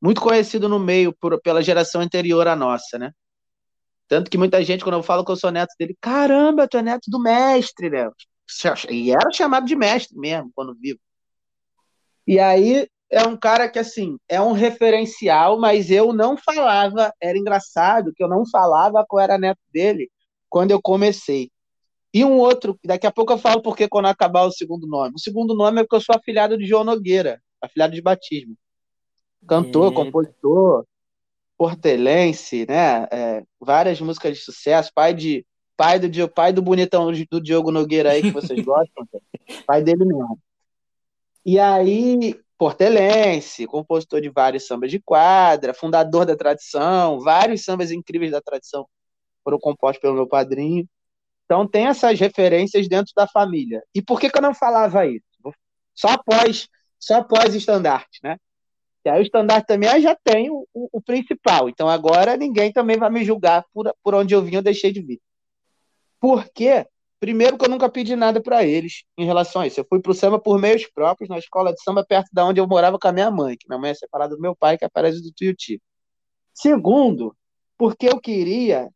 Muito 0.00 0.20
conhecido 0.20 0.68
no 0.68 0.78
meio 0.78 1.12
por- 1.12 1.40
pela 1.40 1.62
geração 1.62 2.00
anterior 2.00 2.46
à 2.46 2.54
nossa, 2.54 2.98
né? 2.98 3.12
Tanto 4.08 4.30
que 4.30 4.38
muita 4.38 4.62
gente, 4.64 4.82
quando 4.82 4.96
eu 4.96 5.02
falo 5.02 5.24
que 5.24 5.30
eu 5.30 5.36
sou 5.36 5.50
neto 5.50 5.74
dele, 5.78 5.96
caramba, 6.00 6.66
tu 6.66 6.78
é 6.78 6.82
neto 6.82 7.10
do 7.10 7.20
mestre, 7.20 7.90
né? 7.90 8.10
E 8.90 9.12
era 9.12 9.30
chamado 9.30 9.66
de 9.66 9.76
mestre 9.76 10.18
mesmo, 10.18 10.50
quando 10.54 10.74
vivo. 10.74 10.98
E 12.26 12.38
aí 12.38 12.88
é 13.10 13.22
um 13.26 13.36
cara 13.36 13.68
que, 13.68 13.78
assim, 13.78 14.18
é 14.28 14.40
um 14.40 14.52
referencial, 14.52 15.58
mas 15.58 15.90
eu 15.90 16.12
não 16.12 16.36
falava, 16.36 17.12
era 17.20 17.36
engraçado 17.36 18.12
que 18.14 18.24
eu 18.24 18.28
não 18.28 18.44
falava 18.46 19.04
que 19.08 19.14
eu 19.14 19.20
era 19.20 19.38
neto 19.38 19.60
dele 19.72 20.10
quando 20.48 20.70
eu 20.70 20.80
comecei. 20.80 21.50
E 22.12 22.24
um 22.24 22.38
outro, 22.38 22.78
daqui 22.82 23.06
a 23.06 23.12
pouco 23.12 23.32
eu 23.32 23.38
falo 23.38 23.60
porque 23.60 23.86
quando 23.86 24.06
acabar 24.06 24.44
o 24.44 24.50
segundo 24.50 24.86
nome. 24.86 25.14
O 25.16 25.20
segundo 25.20 25.54
nome 25.54 25.80
é 25.80 25.84
porque 25.84 25.96
eu 25.96 26.00
sou 26.00 26.16
afilhado 26.16 26.56
de 26.56 26.66
João 26.66 26.84
Nogueira, 26.84 27.40
afilhado 27.60 27.94
de 27.94 28.00
batismo. 28.00 28.56
Cantor, 29.46 29.88
Eita. 29.88 30.04
compositor, 30.04 30.86
portelense, 31.58 32.64
né? 32.68 33.08
É, 33.10 33.42
várias 33.60 34.00
músicas 34.00 34.38
de 34.38 34.44
sucesso, 34.44 34.92
pai 34.94 35.12
de 35.12 35.44
pai 35.76 35.98
do 35.98 36.28
pai 36.28 36.52
do 36.52 36.62
bonitão 36.62 37.12
do 37.30 37.40
Diogo 37.40 37.70
Nogueira 37.70 38.12
aí 38.12 38.22
que 38.22 38.30
vocês 38.30 38.60
gostam, 38.64 39.06
pai 39.66 39.82
dele 39.82 40.04
mesmo. 40.04 40.38
E 41.44 41.58
aí, 41.58 42.38
portelense, 42.56 43.66
compositor 43.66 44.20
de 44.20 44.28
vários 44.28 44.66
sambas 44.66 44.90
de 44.90 45.00
quadra, 45.00 45.74
fundador 45.74 46.24
da 46.24 46.36
tradição, 46.36 47.20
vários 47.20 47.64
sambas 47.64 47.90
incríveis 47.90 48.30
da 48.32 48.40
tradição 48.40 48.86
foram 49.42 49.58
compostos 49.58 50.00
pelo 50.00 50.14
meu 50.14 50.28
padrinho. 50.28 50.86
Então 51.44 51.66
tem 51.66 51.86
essas 51.86 52.20
referências 52.20 52.88
dentro 52.88 53.12
da 53.16 53.26
família. 53.26 53.82
E 53.94 54.02
por 54.02 54.20
que, 54.20 54.30
que 54.30 54.38
eu 54.38 54.42
não 54.42 54.54
falava 54.54 55.06
isso? 55.06 55.24
Só 55.94 56.08
após, 56.08 56.68
só 56.98 57.16
após 57.16 57.54
estandarte, 57.54 58.20
né? 58.22 58.36
E 59.04 59.08
aí 59.08 59.20
o 59.20 59.22
estandarte 59.22 59.66
também 59.66 59.88
eu 59.90 60.00
já 60.00 60.14
tem 60.14 60.50
o, 60.50 60.66
o- 60.74 60.88
o 60.92 61.00
principal. 61.00 61.68
Então 61.68 61.88
agora 61.88 62.36
ninguém 62.36 62.72
também 62.72 62.96
vai 62.98 63.10
me 63.10 63.24
julgar 63.24 63.64
por, 63.72 63.92
por 64.02 64.14
onde 64.14 64.34
eu 64.34 64.42
vim 64.42 64.56
ou 64.56 64.62
deixei 64.62 64.92
de 64.92 65.00
vir. 65.02 65.20
Por 66.20 66.48
quê? 66.52 66.86
Primeiro 67.20 67.58
que 67.58 67.64
eu 67.64 67.68
nunca 67.68 67.88
pedi 67.88 68.14
nada 68.14 68.40
para 68.40 68.64
eles 68.64 69.02
em 69.16 69.24
relação 69.24 69.62
a 69.62 69.66
isso. 69.66 69.80
Eu 69.80 69.86
fui 69.88 70.00
pro 70.00 70.14
samba 70.14 70.38
por 70.38 70.58
meios 70.60 70.86
próprios, 70.86 71.28
na 71.28 71.38
escola 71.38 71.72
de 71.72 71.82
samba 71.82 72.04
perto 72.04 72.28
da 72.32 72.44
onde 72.44 72.60
eu 72.60 72.66
morava 72.66 72.98
com 72.98 73.08
a 73.08 73.12
minha 73.12 73.30
mãe, 73.30 73.56
que 73.56 73.68
minha 73.68 73.78
mãe 73.78 73.90
é 73.90 73.94
separada 73.94 74.36
do 74.36 74.40
meu 74.40 74.54
pai, 74.54 74.78
que 74.78 74.84
é 74.84 74.88
parede 74.88 75.20
do 75.20 75.32
Tuiuti. 75.32 75.82
Segundo, 76.54 77.36
porque 77.76 78.08
eu 78.08 78.20
queria 78.20 78.88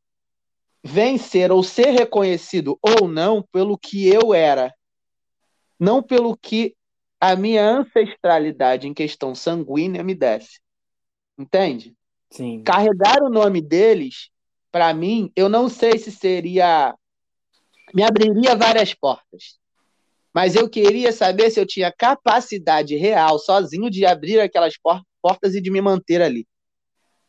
vencer 0.84 1.50
ou 1.50 1.62
ser 1.62 1.90
reconhecido 1.90 2.78
ou 2.82 3.09
não 3.09 3.42
pelo 3.53 3.78
que 3.78 4.09
eu 4.09 4.34
era, 4.34 4.72
não 5.78 6.03
pelo 6.03 6.36
que 6.36 6.74
a 7.23 7.37
minha 7.37 7.64
ancestralidade 7.64 8.89
em 8.89 8.93
questão 8.93 9.33
sanguínea 9.33 10.03
me 10.03 10.12
desse. 10.12 10.59
Entende? 11.39 11.95
Sim. 12.29 12.64
Carregar 12.64 13.23
o 13.23 13.31
nome 13.31 13.62
deles, 13.62 14.29
para 14.73 14.93
mim, 14.93 15.31
eu 15.37 15.49
não 15.49 15.68
sei 15.68 15.99
se 15.99 16.11
seria. 16.11 16.93
Me 17.95 18.03
abriria 18.03 18.57
várias 18.57 18.93
portas. 18.93 19.57
Mas 20.35 20.57
eu 20.57 20.68
queria 20.68 21.12
saber 21.12 21.53
se 21.53 21.61
eu 21.61 21.66
tinha 21.66 21.93
capacidade 21.97 22.97
real, 22.97 23.39
sozinho, 23.39 23.89
de 23.89 24.05
abrir 24.05 24.41
aquelas 24.41 24.77
por- 24.77 25.01
portas 25.23 25.55
e 25.55 25.61
de 25.61 25.70
me 25.70 25.81
manter 25.81 26.20
ali. 26.20 26.45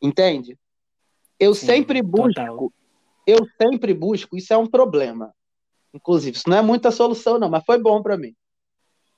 Entende? 0.02 0.58
Eu 1.40 1.54
Sim, 1.54 1.68
sempre 1.68 2.02
busco 2.02 2.34
total. 2.34 2.74
eu 3.28 3.46
sempre 3.62 3.94
busco, 3.94 4.36
isso 4.36 4.52
é 4.52 4.58
um 4.58 4.66
problema. 4.66 5.36
Inclusive, 5.94 6.36
isso 6.36 6.50
não 6.50 6.58
é 6.58 6.64
muita 6.64 6.90
solução, 6.90 7.38
não, 7.38 7.48
mas 7.48 7.64
foi 7.64 7.78
bom 7.78 8.02
para 8.02 8.18
mim. 8.18 8.36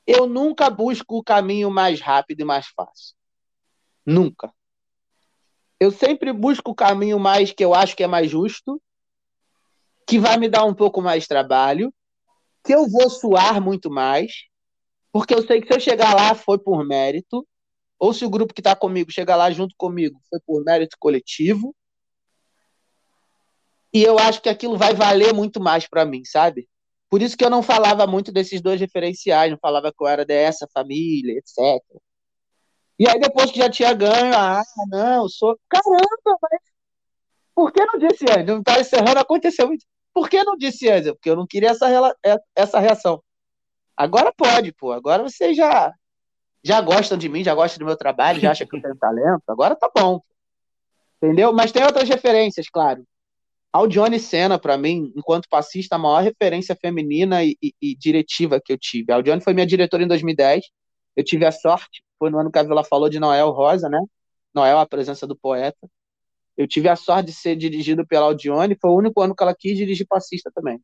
Eu 0.05 0.27
nunca 0.27 0.69
busco 0.69 1.17
o 1.17 1.23
caminho 1.23 1.71
mais 1.71 1.99
rápido 1.99 2.41
e 2.41 2.45
mais 2.45 2.67
fácil. 2.67 3.15
Nunca. 4.05 4.53
Eu 5.79 5.91
sempre 5.91 6.31
busco 6.31 6.71
o 6.71 6.75
caminho 6.75 7.19
mais 7.19 7.51
que 7.51 7.65
eu 7.65 7.73
acho 7.73 7.95
que 7.95 8.03
é 8.03 8.07
mais 8.07 8.29
justo, 8.29 8.81
que 10.07 10.19
vai 10.19 10.37
me 10.37 10.47
dar 10.47 10.63
um 10.63 10.73
pouco 10.73 11.01
mais 11.01 11.27
trabalho, 11.27 11.93
que 12.63 12.73
eu 12.73 12.87
vou 12.87 13.09
suar 13.09 13.59
muito 13.59 13.89
mais, 13.89 14.31
porque 15.11 15.33
eu 15.33 15.45
sei 15.45 15.61
que 15.61 15.67
se 15.67 15.73
eu 15.73 15.79
chegar 15.79 16.15
lá 16.15 16.35
foi 16.35 16.59
por 16.59 16.85
mérito, 16.85 17.45
ou 17.97 18.13
se 18.13 18.23
o 18.23 18.29
grupo 18.29 18.53
que 18.53 18.61
está 18.61 18.75
comigo 18.75 19.11
chegar 19.11 19.35
lá 19.35 19.49
junto 19.51 19.73
comigo 19.77 20.19
foi 20.29 20.39
por 20.45 20.63
mérito 20.63 20.95
coletivo, 20.99 21.75
e 23.93 24.03
eu 24.03 24.19
acho 24.19 24.41
que 24.41 24.49
aquilo 24.49 24.77
vai 24.77 24.93
valer 24.93 25.33
muito 25.33 25.59
mais 25.59 25.87
para 25.87 26.05
mim, 26.05 26.23
sabe? 26.25 26.67
Por 27.09 27.21
isso 27.21 27.37
que 27.37 27.45
eu 27.45 27.49
não 27.49 27.61
falava 27.63 28.05
muito 28.07 28.31
desses 28.31 28.61
dois 28.61 28.79
referenciais, 28.79 29.51
não 29.51 29.57
falava 29.59 29.91
que 29.91 30.03
eu 30.03 30.07
era 30.07 30.25
dessa 30.25 30.67
família, 30.73 31.37
etc. 31.37 31.81
E 32.97 33.07
aí 33.07 33.19
depois 33.19 33.51
que 33.51 33.59
já 33.59 33.69
tinha 33.69 33.93
ganho, 33.93 34.33
ah, 34.35 34.63
não, 34.89 35.27
sou. 35.29 35.57
Caramba, 35.69 36.37
mas 36.41 36.61
por 37.53 37.71
que 37.71 37.85
não 37.85 37.99
disse 37.99 38.25
antes? 38.29 38.45
Não 38.47 38.63
tá 38.63 38.79
encerrando, 38.79 39.19
aconteceu 39.19 39.67
muito. 39.67 39.85
Por 40.13 40.29
que 40.29 40.43
não 40.43 40.57
disse 40.57 40.89
antes? 40.89 41.11
Porque 41.11 41.29
eu 41.29 41.35
não 41.35 41.45
queria 41.45 41.71
essa, 41.71 41.87
rela- 41.87 42.15
essa 42.55 42.79
reação. 42.79 43.21
Agora 43.95 44.33
pode, 44.35 44.73
pô. 44.73 44.91
Agora 44.91 45.23
vocês 45.23 45.55
já, 45.55 45.93
já 46.63 46.81
gostam 46.81 47.17
de 47.17 47.29
mim, 47.29 47.43
já 47.43 47.53
gostam 47.53 47.79
do 47.79 47.85
meu 47.85 47.97
trabalho, 47.97 48.39
já 48.39 48.51
acham 48.51 48.67
que 48.67 48.75
eu 48.77 48.81
tenho 48.81 48.95
talento. 48.97 49.43
Agora 49.47 49.75
tá 49.75 49.89
bom. 49.93 50.21
Entendeu? 51.21 51.53
Mas 51.53 51.71
tem 51.71 51.83
outras 51.83 52.07
referências, 52.09 52.67
claro. 52.69 53.05
Aldione 53.77 54.19
Senna, 54.19 54.57
para 54.59 54.77
mim, 54.77 55.11
enquanto 55.15 55.47
passista, 55.49 55.95
a 55.95 55.99
maior 55.99 56.23
referência 56.23 56.75
feminina 56.79 57.43
e, 57.43 57.57
e- 57.61 57.73
e 57.81 57.95
diretiva 57.95 58.61
que 58.63 58.71
eu 58.73 58.77
tive. 58.77 59.11
A 59.11 59.15
Aldione 59.15 59.41
foi 59.41 59.53
minha 59.53 59.65
diretora 59.65 60.03
em 60.03 60.07
2010. 60.07 60.65
Eu 61.15 61.23
tive 61.23 61.45
a 61.45 61.51
sorte, 61.51 62.03
foi 62.19 62.29
no 62.29 62.39
ano 62.39 62.51
que 62.51 62.59
a 62.59 62.63
Vila 62.63 62.83
falou 62.83 63.09
de 63.09 63.19
Noel 63.19 63.51
Rosa, 63.51 63.89
né? 63.89 63.99
Noel, 64.53 64.79
a 64.79 64.85
presença 64.85 65.27
do 65.27 65.35
poeta. 65.35 65.77
Eu 66.57 66.67
tive 66.67 66.89
a 66.89 66.95
sorte 66.95 67.27
de 67.27 67.33
ser 67.33 67.55
dirigido 67.55 68.05
pela 68.07 68.25
Aldione, 68.27 68.77
foi 68.81 68.91
o 68.91 68.97
único 68.97 69.21
ano 69.21 69.35
que 69.35 69.43
ela 69.43 69.55
quis 69.55 69.77
dirigir 69.77 70.07
passista 70.07 70.51
também. 70.53 70.79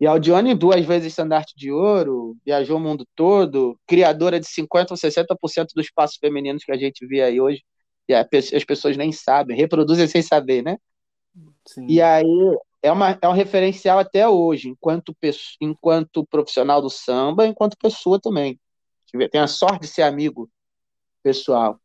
E 0.00 0.06
a 0.06 0.10
Aldione, 0.10 0.54
duas 0.54 0.84
vezes 0.84 1.08
estandarte 1.12 1.54
de 1.56 1.70
ouro, 1.70 2.36
viajou 2.44 2.76
o 2.76 2.80
mundo 2.80 3.06
todo, 3.14 3.78
criadora 3.86 4.40
de 4.40 4.46
50% 4.46 4.90
ou 4.92 4.96
60% 4.96 5.72
dos 5.74 5.86
espaços 5.86 6.18
femininos 6.18 6.64
que 6.64 6.72
a 6.72 6.76
gente 6.76 7.06
vê 7.06 7.22
aí 7.22 7.40
hoje, 7.40 7.62
e 8.08 8.14
as 8.14 8.64
pessoas 8.66 8.96
nem 8.96 9.12
sabem, 9.12 9.56
reproduzem 9.56 10.06
sem 10.08 10.20
saber, 10.20 10.62
né? 10.62 10.76
Sim. 11.66 11.86
E 11.88 12.00
aí 12.00 12.56
é, 12.82 12.92
uma, 12.92 13.18
é 13.20 13.28
um 13.28 13.32
referencial 13.32 13.98
até 13.98 14.28
hoje, 14.28 14.68
enquanto, 14.68 15.14
pesso- 15.14 15.56
enquanto 15.60 16.26
profissional 16.26 16.82
do 16.82 16.90
samba, 16.90 17.46
enquanto 17.46 17.76
pessoa 17.78 18.20
também. 18.20 18.58
Tenho 19.30 19.44
a 19.44 19.48
sorte 19.48 19.82
de 19.82 19.86
ser 19.88 20.02
amigo 20.02 20.50
pessoal. 21.22 21.80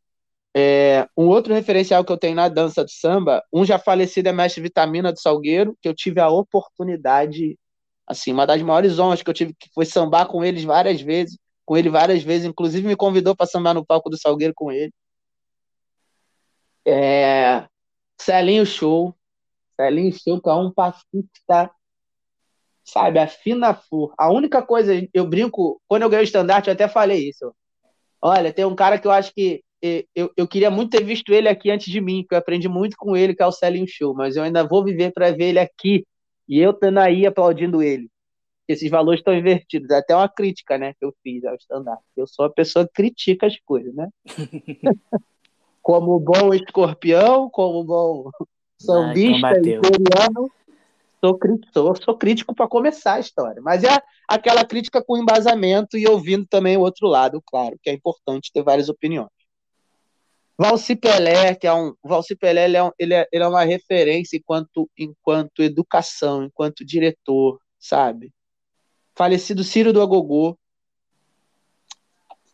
É, 0.54 1.08
um 1.16 1.28
outro 1.28 1.54
referencial 1.54 2.04
que 2.04 2.10
eu 2.12 2.18
tenho 2.18 2.34
na 2.34 2.48
dança 2.48 2.84
do 2.84 2.90
samba, 2.90 3.42
um 3.52 3.64
já 3.64 3.78
falecido 3.78 4.28
é 4.28 4.32
Mestre 4.32 4.60
Vitamina 4.60 5.12
do 5.12 5.20
Salgueiro, 5.20 5.76
que 5.80 5.88
eu 5.88 5.94
tive 5.94 6.20
a 6.20 6.28
oportunidade, 6.28 7.56
assim, 8.06 8.32
uma 8.32 8.46
das 8.46 8.60
maiores 8.60 8.98
honras 8.98 9.22
que 9.22 9.30
eu 9.30 9.34
tive, 9.34 9.54
que 9.54 9.70
foi 9.72 9.86
sambar 9.86 10.26
com 10.26 10.44
eles 10.44 10.64
várias 10.64 11.00
vezes, 11.00 11.38
com 11.64 11.76
ele 11.76 11.88
várias 11.88 12.22
vezes, 12.22 12.46
inclusive 12.46 12.86
me 12.86 12.96
convidou 12.96 13.36
para 13.36 13.46
sambar 13.46 13.74
no 13.74 13.86
palco 13.86 14.10
do 14.10 14.18
Salgueiro 14.18 14.52
com 14.54 14.72
ele. 14.72 14.92
É, 16.84 17.66
Celinho 18.20 18.66
Show, 18.66 19.14
Show, 20.12 20.40
que 20.40 20.48
é 20.48 20.54
um 20.54 20.72
passista, 20.72 21.70
sabe, 22.84 23.18
a 23.18 23.26
fina 23.26 23.74
flor. 23.74 24.12
A 24.18 24.30
única 24.30 24.62
coisa, 24.62 24.92
eu 25.12 25.26
brinco, 25.26 25.80
quando 25.88 26.02
eu 26.02 26.10
ganhei 26.10 26.24
o 26.24 26.26
estandarte, 26.26 26.68
eu 26.68 26.74
até 26.74 26.88
falei 26.88 27.28
isso. 27.28 27.54
Olha, 28.22 28.52
tem 28.52 28.64
um 28.64 28.74
cara 28.74 28.98
que 28.98 29.06
eu 29.06 29.10
acho 29.10 29.32
que 29.32 29.62
eu, 30.14 30.30
eu 30.36 30.46
queria 30.46 30.70
muito 30.70 30.90
ter 30.90 31.02
visto 31.02 31.32
ele 31.32 31.48
aqui 31.48 31.70
antes 31.70 31.90
de 31.90 32.00
mim, 32.00 32.24
que 32.28 32.34
eu 32.34 32.38
aprendi 32.38 32.68
muito 32.68 32.96
com 32.96 33.16
ele, 33.16 33.34
que 33.34 33.42
é 33.42 33.46
o 33.46 33.52
Celinho 33.52 33.86
Show, 33.88 34.14
mas 34.14 34.36
eu 34.36 34.42
ainda 34.42 34.66
vou 34.66 34.84
viver 34.84 35.12
para 35.12 35.30
ver 35.30 35.44
ele 35.44 35.58
aqui. 35.58 36.06
E 36.48 36.58
eu 36.58 36.72
estando 36.72 36.98
aí 36.98 37.26
aplaudindo 37.26 37.82
ele. 37.82 38.10
Esses 38.68 38.90
valores 38.90 39.20
estão 39.20 39.34
invertidos. 39.34 39.90
É 39.90 39.98
até 39.98 40.14
uma 40.14 40.28
crítica, 40.28 40.76
né, 40.76 40.92
que 40.98 41.04
eu 41.04 41.14
fiz 41.22 41.44
ao 41.44 41.54
estandarte. 41.54 42.04
Eu 42.16 42.26
sou 42.26 42.44
uma 42.44 42.52
pessoa 42.52 42.86
que 42.86 42.92
critica 42.92 43.46
as 43.46 43.58
coisas, 43.60 43.94
né? 43.94 44.08
como 45.82 46.20
bom 46.20 46.52
escorpião, 46.52 47.48
como 47.48 47.82
bom 47.84 48.30
sambista 48.84 49.32
combateu. 49.32 49.82
imperiano, 49.82 50.50
sou, 51.20 51.38
cri- 51.38 51.60
sou, 51.72 51.94
sou 51.96 52.16
crítico 52.16 52.54
para 52.54 52.68
começar 52.68 53.14
a 53.14 53.20
história. 53.20 53.60
Mas 53.62 53.84
é 53.84 53.98
aquela 54.28 54.64
crítica 54.64 55.02
com 55.02 55.18
embasamento 55.18 55.98
e 55.98 56.06
ouvindo 56.06 56.46
também 56.46 56.76
o 56.76 56.80
outro 56.80 57.06
lado, 57.06 57.42
claro, 57.44 57.78
que 57.82 57.90
é 57.90 57.92
importante 57.92 58.50
ter 58.52 58.62
várias 58.62 58.88
opiniões. 58.88 59.28
Valci 60.58 60.94
Pelé, 60.94 61.54
que 61.54 61.66
é 61.66 61.72
um. 61.72 61.94
Valci 62.04 62.36
Pelé 62.36 62.66
ele 62.66 62.76
é, 62.76 62.84
um- 62.84 62.92
ele 62.98 63.14
é, 63.14 63.26
ele 63.32 63.42
é 63.42 63.48
uma 63.48 63.64
referência 63.64 64.36
enquanto, 64.36 64.90
enquanto 64.98 65.62
educação, 65.62 66.44
enquanto 66.44 66.84
diretor, 66.84 67.58
sabe? 67.78 68.30
Falecido 69.16 69.64
Ciro 69.64 69.90
do 69.92 70.02
Agogô. 70.02 70.58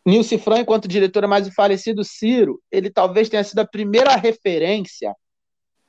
Nilce 0.06 0.38
Fran, 0.38 0.60
enquanto 0.60 0.86
diretora, 0.86 1.26
mas 1.26 1.48
o 1.48 1.52
falecido 1.52 2.04
Ciro, 2.04 2.62
ele 2.70 2.90
talvez 2.90 3.28
tenha 3.28 3.42
sido 3.42 3.58
a 3.58 3.66
primeira 3.66 4.14
referência 4.14 5.12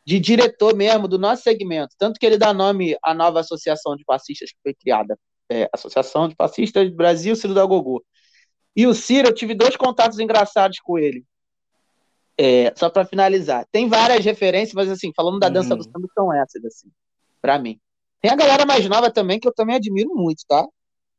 de 0.07 0.21
diretor 0.21 0.73
mesmo 0.73 1.05
do 1.05 1.19
nosso 1.19 1.43
segmento. 1.43 1.93
Tanto 1.99 2.17
que 2.17 2.25
ele 2.25 2.37
dá 2.37 2.53
nome 2.53 2.97
à 3.03 3.13
nova 3.13 3.41
associação 3.41 3.93
de 3.93 4.05
passistas 4.05 4.51
que 4.51 4.57
foi 4.63 4.73
criada. 4.73 5.19
É, 5.49 5.69
Associação 5.73 6.29
de 6.29 6.35
Passistas 6.35 6.89
do 6.89 6.95
Brasil, 6.95 7.35
Ciro 7.35 7.53
do 7.53 7.59
Agogô. 7.59 8.01
E 8.73 8.87
o 8.87 8.93
Ciro, 8.93 9.27
eu 9.27 9.35
tive 9.35 9.53
dois 9.53 9.75
contatos 9.75 10.17
engraçados 10.17 10.79
com 10.79 10.97
ele. 10.97 11.25
É, 12.37 12.73
só 12.77 12.89
para 12.89 13.03
finalizar. 13.03 13.67
Tem 13.69 13.89
várias 13.89 14.23
referências, 14.23 14.73
mas 14.73 14.89
assim, 14.89 15.11
falando 15.13 15.39
da 15.39 15.49
dança 15.49 15.73
Uhum. 15.73 15.79
do 15.79 15.83
samba, 15.83 16.07
são 16.13 16.33
essas, 16.33 16.63
assim, 16.63 16.87
para 17.41 17.59
mim. 17.59 17.77
Tem 18.21 18.31
a 18.31 18.35
galera 18.35 18.65
mais 18.65 18.87
nova 18.87 19.11
também, 19.11 19.41
que 19.41 19.47
eu 19.47 19.53
também 19.53 19.75
admiro 19.75 20.15
muito, 20.15 20.41
tá? 20.47 20.65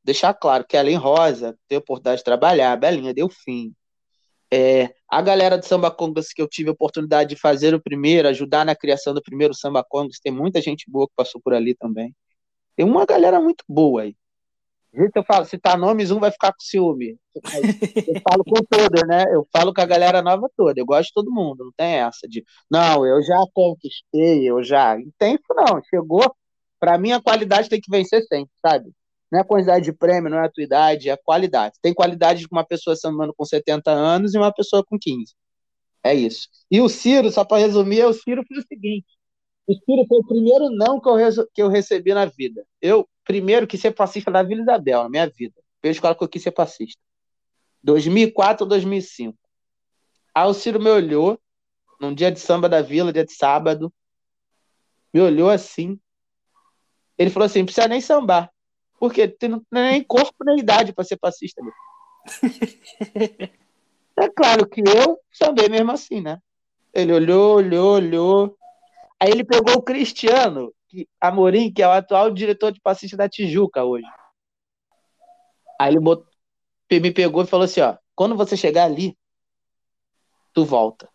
Deixar 0.02 0.32
claro, 0.32 0.64
Kellen 0.66 0.96
Rosa, 0.96 1.54
ter 1.68 1.76
a 1.76 1.80
oportunidade 1.80 2.18
de 2.18 2.24
trabalhar, 2.24 2.74
Belinha 2.76 3.12
Delfim. 3.12 3.74
É, 4.50 4.94
a 5.08 5.22
galera 5.22 5.56
do 5.56 5.64
Samba 5.64 5.90
Congas 5.90 6.32
que 6.32 6.42
eu 6.42 6.48
tive 6.48 6.68
a 6.68 6.72
oportunidade 6.72 7.30
de 7.30 7.40
fazer 7.40 7.74
o 7.74 7.80
primeiro, 7.80 8.28
ajudar 8.28 8.64
na 8.64 8.76
criação 8.76 9.14
do 9.14 9.22
primeiro 9.22 9.54
Samba 9.54 9.82
Congas, 9.82 10.20
tem 10.20 10.32
muita 10.32 10.60
gente 10.60 10.90
boa 10.90 11.08
que 11.08 11.14
passou 11.16 11.40
por 11.40 11.54
ali 11.54 11.74
também. 11.74 12.14
Tem 12.76 12.84
uma 12.84 13.06
galera 13.06 13.40
muito 13.40 13.64
boa 13.68 14.02
aí. 14.02 14.14
Eu 14.92 15.22
falo, 15.22 15.44
citar 15.44 15.78
nomes, 15.78 16.10
um 16.10 16.18
vai 16.18 16.30
ficar 16.30 16.52
com 16.52 16.60
ciúme. 16.60 17.18
Eu 17.34 18.20
falo 18.28 18.44
com 18.44 18.62
todos, 18.68 19.06
né? 19.06 19.24
Eu 19.32 19.46
falo 19.52 19.72
com 19.72 19.80
a 19.80 19.86
galera 19.86 20.22
nova 20.22 20.50
toda. 20.56 20.80
Eu 20.80 20.86
gosto 20.86 21.08
de 21.08 21.14
todo 21.14 21.30
mundo, 21.30 21.64
não 21.64 21.72
tem 21.76 21.96
essa 21.96 22.26
de, 22.28 22.44
não, 22.70 23.06
eu 23.06 23.22
já 23.22 23.36
conquistei, 23.52 24.48
eu 24.48 24.62
já. 24.62 24.96
Não 24.96 25.10
tem 25.18 25.34
isso, 25.34 25.54
não. 25.54 25.82
Chegou. 25.88 26.34
Para 26.80 26.96
mim, 26.98 27.12
a 27.12 27.20
qualidade 27.20 27.68
tem 27.68 27.80
que 27.80 27.90
vencer 27.90 28.22
sempre, 28.26 28.52
sabe? 28.64 28.90
Não 29.30 29.38
é 29.38 29.42
a 29.42 29.44
quantidade 29.44 29.84
de 29.84 29.92
prêmio, 29.92 30.30
não 30.30 30.38
é 30.38 30.46
a 30.46 30.50
tua 30.50 30.64
idade, 30.64 31.08
é 31.08 31.12
a 31.12 31.18
qualidade. 31.18 31.76
Tem 31.82 31.92
qualidade 31.92 32.40
de 32.40 32.48
uma 32.50 32.64
pessoa 32.64 32.96
sambando 32.96 33.34
com 33.34 33.44
70 33.44 33.90
anos 33.90 34.34
e 34.34 34.38
uma 34.38 34.52
pessoa 34.52 34.84
com 34.84 34.98
15. 34.98 35.34
É 36.02 36.14
isso. 36.14 36.48
E 36.70 36.80
o 36.80 36.88
Ciro, 36.88 37.30
só 37.30 37.44
para 37.44 37.58
resumir, 37.58 38.04
o 38.04 38.12
Ciro 38.12 38.42
foi 38.46 38.58
o 38.58 38.66
seguinte: 38.66 39.06
o 39.66 39.74
Ciro 39.74 40.06
foi 40.08 40.18
o 40.18 40.26
primeiro 40.26 40.70
não 40.70 41.00
que 41.00 41.08
eu, 41.08 41.48
que 41.52 41.62
eu 41.62 41.68
recebi 41.68 42.14
na 42.14 42.24
vida. 42.24 42.64
Eu, 42.80 43.06
primeiro, 43.24 43.66
quis 43.66 43.80
ser 43.80 43.92
passista 43.92 44.30
da 44.30 44.42
Vila 44.42 44.62
Isabel, 44.62 45.02
na 45.02 45.10
minha 45.10 45.28
vida. 45.28 45.54
Pela 45.80 45.92
escola 45.92 46.14
que 46.14 46.24
eu 46.24 46.28
quis 46.28 46.42
ser 46.42 46.52
passista. 46.52 47.00
2004 47.82 48.64
ou 48.64 48.68
2005. 48.68 49.36
Aí 50.34 50.48
o 50.48 50.54
Ciro 50.54 50.80
me 50.80 50.90
olhou, 50.90 51.38
num 52.00 52.14
dia 52.14 52.32
de 52.32 52.40
samba 52.40 52.68
da 52.68 52.80
Vila, 52.80 53.12
dia 53.12 53.24
de 53.24 53.32
sábado, 53.32 53.92
me 55.12 55.20
olhou 55.20 55.50
assim. 55.50 55.98
Ele 57.18 57.30
falou 57.30 57.46
assim: 57.46 57.60
não 57.60 57.66
precisa 57.66 57.88
nem 57.88 58.00
sambar. 58.00 58.50
Porque 58.98 59.26
não 59.48 59.60
tem 59.60 59.82
nem 59.82 60.04
corpo 60.04 60.44
nem 60.44 60.58
idade 60.58 60.92
para 60.92 61.04
ser 61.04 61.16
passista. 61.16 61.62
é 64.18 64.28
claro 64.28 64.68
que 64.68 64.80
eu 64.80 65.18
sambei 65.32 65.68
mesmo 65.68 65.92
assim, 65.92 66.20
né? 66.20 66.40
Ele 66.92 67.12
olhou, 67.12 67.56
olhou, 67.56 67.94
olhou. 67.94 68.58
Aí 69.20 69.30
ele 69.30 69.44
pegou 69.44 69.74
o 69.74 69.82
Cristiano 69.82 70.72
que, 70.88 71.08
Amorim, 71.20 71.72
que 71.72 71.82
é 71.82 71.86
o 71.86 71.92
atual 71.92 72.30
diretor 72.30 72.72
de 72.72 72.80
passista 72.80 73.16
da 73.16 73.28
Tijuca 73.28 73.84
hoje. 73.84 74.06
Aí 75.78 75.92
ele 75.92 76.00
botou, 76.00 76.26
me 76.90 77.12
pegou 77.12 77.42
e 77.42 77.46
falou 77.46 77.64
assim: 77.64 77.80
ó, 77.80 77.96
quando 78.14 78.36
você 78.36 78.56
chegar 78.56 78.84
ali, 78.84 79.16
tu 80.52 80.64
volta. 80.64 81.08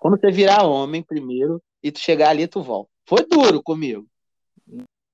Quando 0.00 0.18
você 0.18 0.30
virar 0.30 0.64
homem 0.64 1.02
primeiro 1.02 1.62
e 1.82 1.92
tu 1.92 1.98
chegar 1.98 2.30
ali, 2.30 2.48
tu 2.48 2.62
volta. 2.62 2.90
Foi 3.06 3.24
duro 3.26 3.62
comigo. 3.62 4.06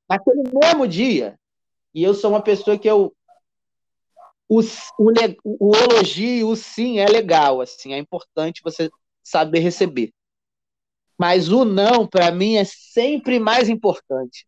Naquele 0.09 0.43
mesmo 0.53 0.89
dia, 0.89 1.39
e 1.95 2.03
eu 2.03 2.15
sou 2.15 2.31
uma 2.31 2.43
pessoa 2.43 2.79
que 2.79 2.89
eu. 2.89 3.15
O, 4.49 4.61
o, 4.61 5.13
o 5.45 5.77
elogio, 5.77 6.49
o 6.49 6.57
sim 6.57 6.99
é 6.99 7.07
legal, 7.07 7.61
assim, 7.61 7.93
é 7.93 7.99
importante 7.99 8.63
você 8.65 8.91
saber 9.23 9.61
receber. 9.61 10.13
Mas 11.19 11.53
o 11.53 11.65
não, 11.65 12.07
para 12.07 12.33
mim, 12.33 12.57
é 12.57 12.65
sempre 12.65 13.39
mais 13.39 13.69
importante. 13.69 14.47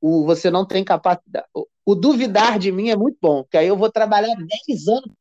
O 0.00 0.24
você 0.24 0.50
não 0.50 0.66
tem 0.66 0.82
capacidade. 0.82 1.46
O, 1.54 1.66
o, 1.84 1.94
duvidar 1.94 2.58
de 2.58 2.72
mim 2.72 2.90
é 2.90 2.96
muito 2.96 3.18
bom, 3.20 3.42
porque 3.42 3.58
aí 3.58 3.68
eu 3.68 3.76
vou 3.76 3.92
trabalhar 3.92 4.34
10 4.34 4.88
anos 4.88 5.12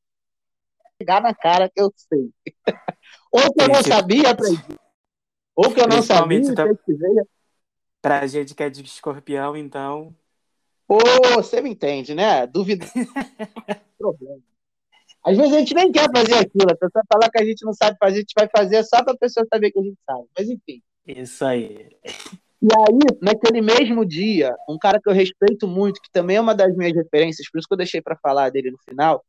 para 0.81 0.91
chegar 0.97 1.21
na 1.21 1.33
cara 1.33 1.69
que 1.69 1.81
eu 1.81 1.93
sei. 1.95 2.29
Ou 3.31 3.53
que 3.53 3.61
eu 3.61 3.67
não 3.67 3.83
sabia, 3.83 4.29
aprendi. 4.29 4.79
Ou 5.55 5.73
que 5.73 5.81
eu 5.81 5.87
não 5.87 6.01
sabia, 6.01 6.39
então, 6.39 6.77
Pra 8.01 8.25
gente 8.27 8.55
que 8.55 8.63
é 8.63 8.69
de 8.69 8.83
escorpião, 8.83 9.55
então. 9.55 10.15
Pô, 10.93 10.99
você 11.33 11.59
me 11.59 11.71
entende, 11.71 12.13
né? 12.13 12.45
Duvidar. 12.45 12.87
problema. 13.97 14.39
Às 15.25 15.37
vezes 15.37 15.53
a 15.53 15.59
gente 15.59 15.73
nem 15.73 15.91
quer 15.91 16.07
fazer 16.15 16.35
aquilo, 16.35 16.69
a 16.69 16.75
pessoa 16.75 17.03
falar 17.11 17.31
que 17.31 17.41
a 17.41 17.45
gente 17.45 17.65
não 17.65 17.73
sabe 17.73 17.97
fazer, 17.97 18.17
a 18.17 18.19
gente 18.19 18.33
vai 18.37 18.47
fazer 18.55 18.83
só 18.83 19.03
para 19.03 19.13
a 19.13 19.17
pessoa 19.17 19.47
saber 19.51 19.71
que 19.71 19.79
a 19.79 19.83
gente 19.83 19.97
sabe. 20.05 20.25
Mas 20.37 20.49
enfim. 20.49 20.83
Isso 21.07 21.43
aí. 21.45 21.89
E 22.61 22.67
aí, 22.77 23.17
naquele 23.21 23.61
mesmo 23.61 24.05
dia, 24.05 24.53
um 24.69 24.77
cara 24.77 24.99
que 25.01 25.09
eu 25.09 25.13
respeito 25.13 25.67
muito, 25.67 25.99
que 25.99 26.11
também 26.11 26.37
é 26.37 26.41
uma 26.41 26.53
das 26.53 26.75
minhas 26.75 26.93
referências, 26.93 27.49
por 27.49 27.57
isso 27.57 27.67
que 27.67 27.73
eu 27.73 27.77
deixei 27.77 28.01
para 28.01 28.17
falar 28.17 28.51
dele 28.51 28.69
no 28.69 28.77
final, 28.77 29.25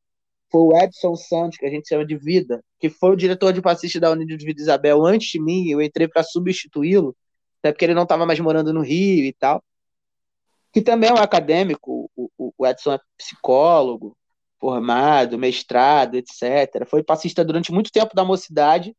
foi 0.52 0.60
o 0.60 0.76
Edson 0.76 1.16
Santos, 1.16 1.56
que 1.56 1.64
a 1.64 1.70
gente 1.70 1.88
chama 1.88 2.04
de 2.04 2.16
Vida, 2.16 2.62
que 2.78 2.90
foi 2.90 3.12
o 3.12 3.16
diretor 3.16 3.52
de 3.54 3.62
passista 3.62 3.98
da 3.98 4.10
União 4.10 4.26
de 4.26 4.44
Vida 4.44 4.60
Isabel 4.60 5.04
antes 5.06 5.30
de 5.30 5.40
mim, 5.40 5.70
eu 5.70 5.80
entrei 5.80 6.08
para 6.08 6.22
substituí-lo, 6.22 7.16
até 7.60 7.72
porque 7.72 7.86
ele 7.86 7.94
não 7.94 8.02
estava 8.02 8.26
mais 8.26 8.38
morando 8.38 8.72
no 8.72 8.82
Rio 8.82 9.24
e 9.24 9.32
tal. 9.32 9.64
Que 10.74 10.82
também 10.82 11.08
é 11.08 11.14
um 11.14 11.16
acadêmico, 11.16 12.10
o, 12.14 12.52
o 12.58 12.66
Edson 12.66 12.92
é 12.92 12.98
psicólogo, 13.16 14.16
formado, 14.58 15.38
mestrado, 15.38 16.16
etc. 16.16 16.84
Foi 16.86 17.02
passista 17.02 17.44
durante 17.44 17.72
muito 17.72 17.90
tempo 17.90 18.14
da 18.14 18.24
mocidade 18.24 18.94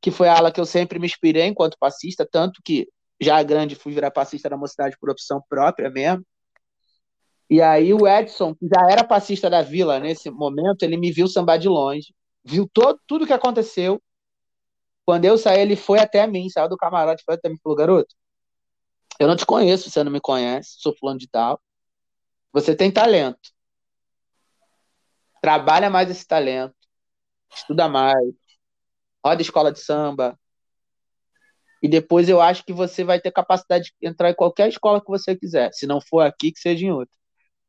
que 0.00 0.10
foi 0.10 0.28
a 0.28 0.36
ala 0.36 0.50
que 0.50 0.60
eu 0.60 0.66
sempre 0.66 0.98
me 0.98 1.06
inspirei 1.06 1.46
enquanto 1.46 1.78
passista, 1.78 2.26
tanto 2.26 2.60
que 2.64 2.88
já 3.20 3.42
grande 3.42 3.74
fui 3.74 3.92
virar 3.92 4.10
passista 4.10 4.48
da 4.48 4.56
mocidade 4.56 4.96
por 4.98 5.10
opção 5.10 5.42
própria 5.48 5.90
mesmo. 5.90 6.24
E 7.50 7.60
aí 7.60 7.92
o 7.92 8.06
Edson, 8.08 8.54
que 8.54 8.66
já 8.66 8.90
era 8.90 9.04
passista 9.04 9.50
da 9.50 9.60
vila 9.60 9.98
nesse 9.98 10.30
momento, 10.30 10.84
ele 10.84 10.96
me 10.96 11.12
viu 11.12 11.28
sambar 11.28 11.58
de 11.58 11.68
longe, 11.68 12.14
viu 12.44 12.68
todo, 12.72 12.98
tudo 13.06 13.26
que 13.26 13.32
aconteceu. 13.32 14.00
Quando 15.04 15.24
eu 15.24 15.36
saí, 15.36 15.60
ele 15.60 15.76
foi 15.76 15.98
até 15.98 16.26
mim, 16.26 16.48
saiu 16.48 16.68
do 16.68 16.76
camarote, 16.76 17.24
foi 17.24 17.34
até 17.34 17.48
mim 17.48 17.58
falou, 17.62 17.76
garoto, 17.76 18.14
eu 19.20 19.28
não 19.28 19.36
te 19.36 19.46
conheço, 19.46 19.90
você 19.90 20.02
não 20.02 20.12
me 20.12 20.20
conhece, 20.20 20.76
sou 20.78 20.96
fulano 20.96 21.18
de 21.18 21.28
tal. 21.28 21.60
Você 22.52 22.74
tem 22.74 22.90
talento. 22.90 23.50
Trabalha 25.40 25.88
mais 25.88 26.10
esse 26.10 26.26
talento. 26.26 26.74
Estuda 27.54 27.88
mais 27.88 28.34
roda 29.24 29.42
escola 29.42 29.72
de 29.72 29.80
samba. 29.80 30.38
E 31.82 31.88
depois 31.88 32.28
eu 32.28 32.40
acho 32.40 32.64
que 32.64 32.72
você 32.72 33.04
vai 33.04 33.20
ter 33.20 33.30
capacidade 33.30 33.92
de 34.00 34.08
entrar 34.08 34.30
em 34.30 34.34
qualquer 34.34 34.68
escola 34.68 35.00
que 35.00 35.08
você 35.08 35.34
quiser. 35.36 35.72
Se 35.72 35.86
não 35.86 36.00
for 36.00 36.20
aqui, 36.20 36.52
que 36.52 36.60
seja 36.60 36.84
em 36.84 36.90
outra. 36.90 37.14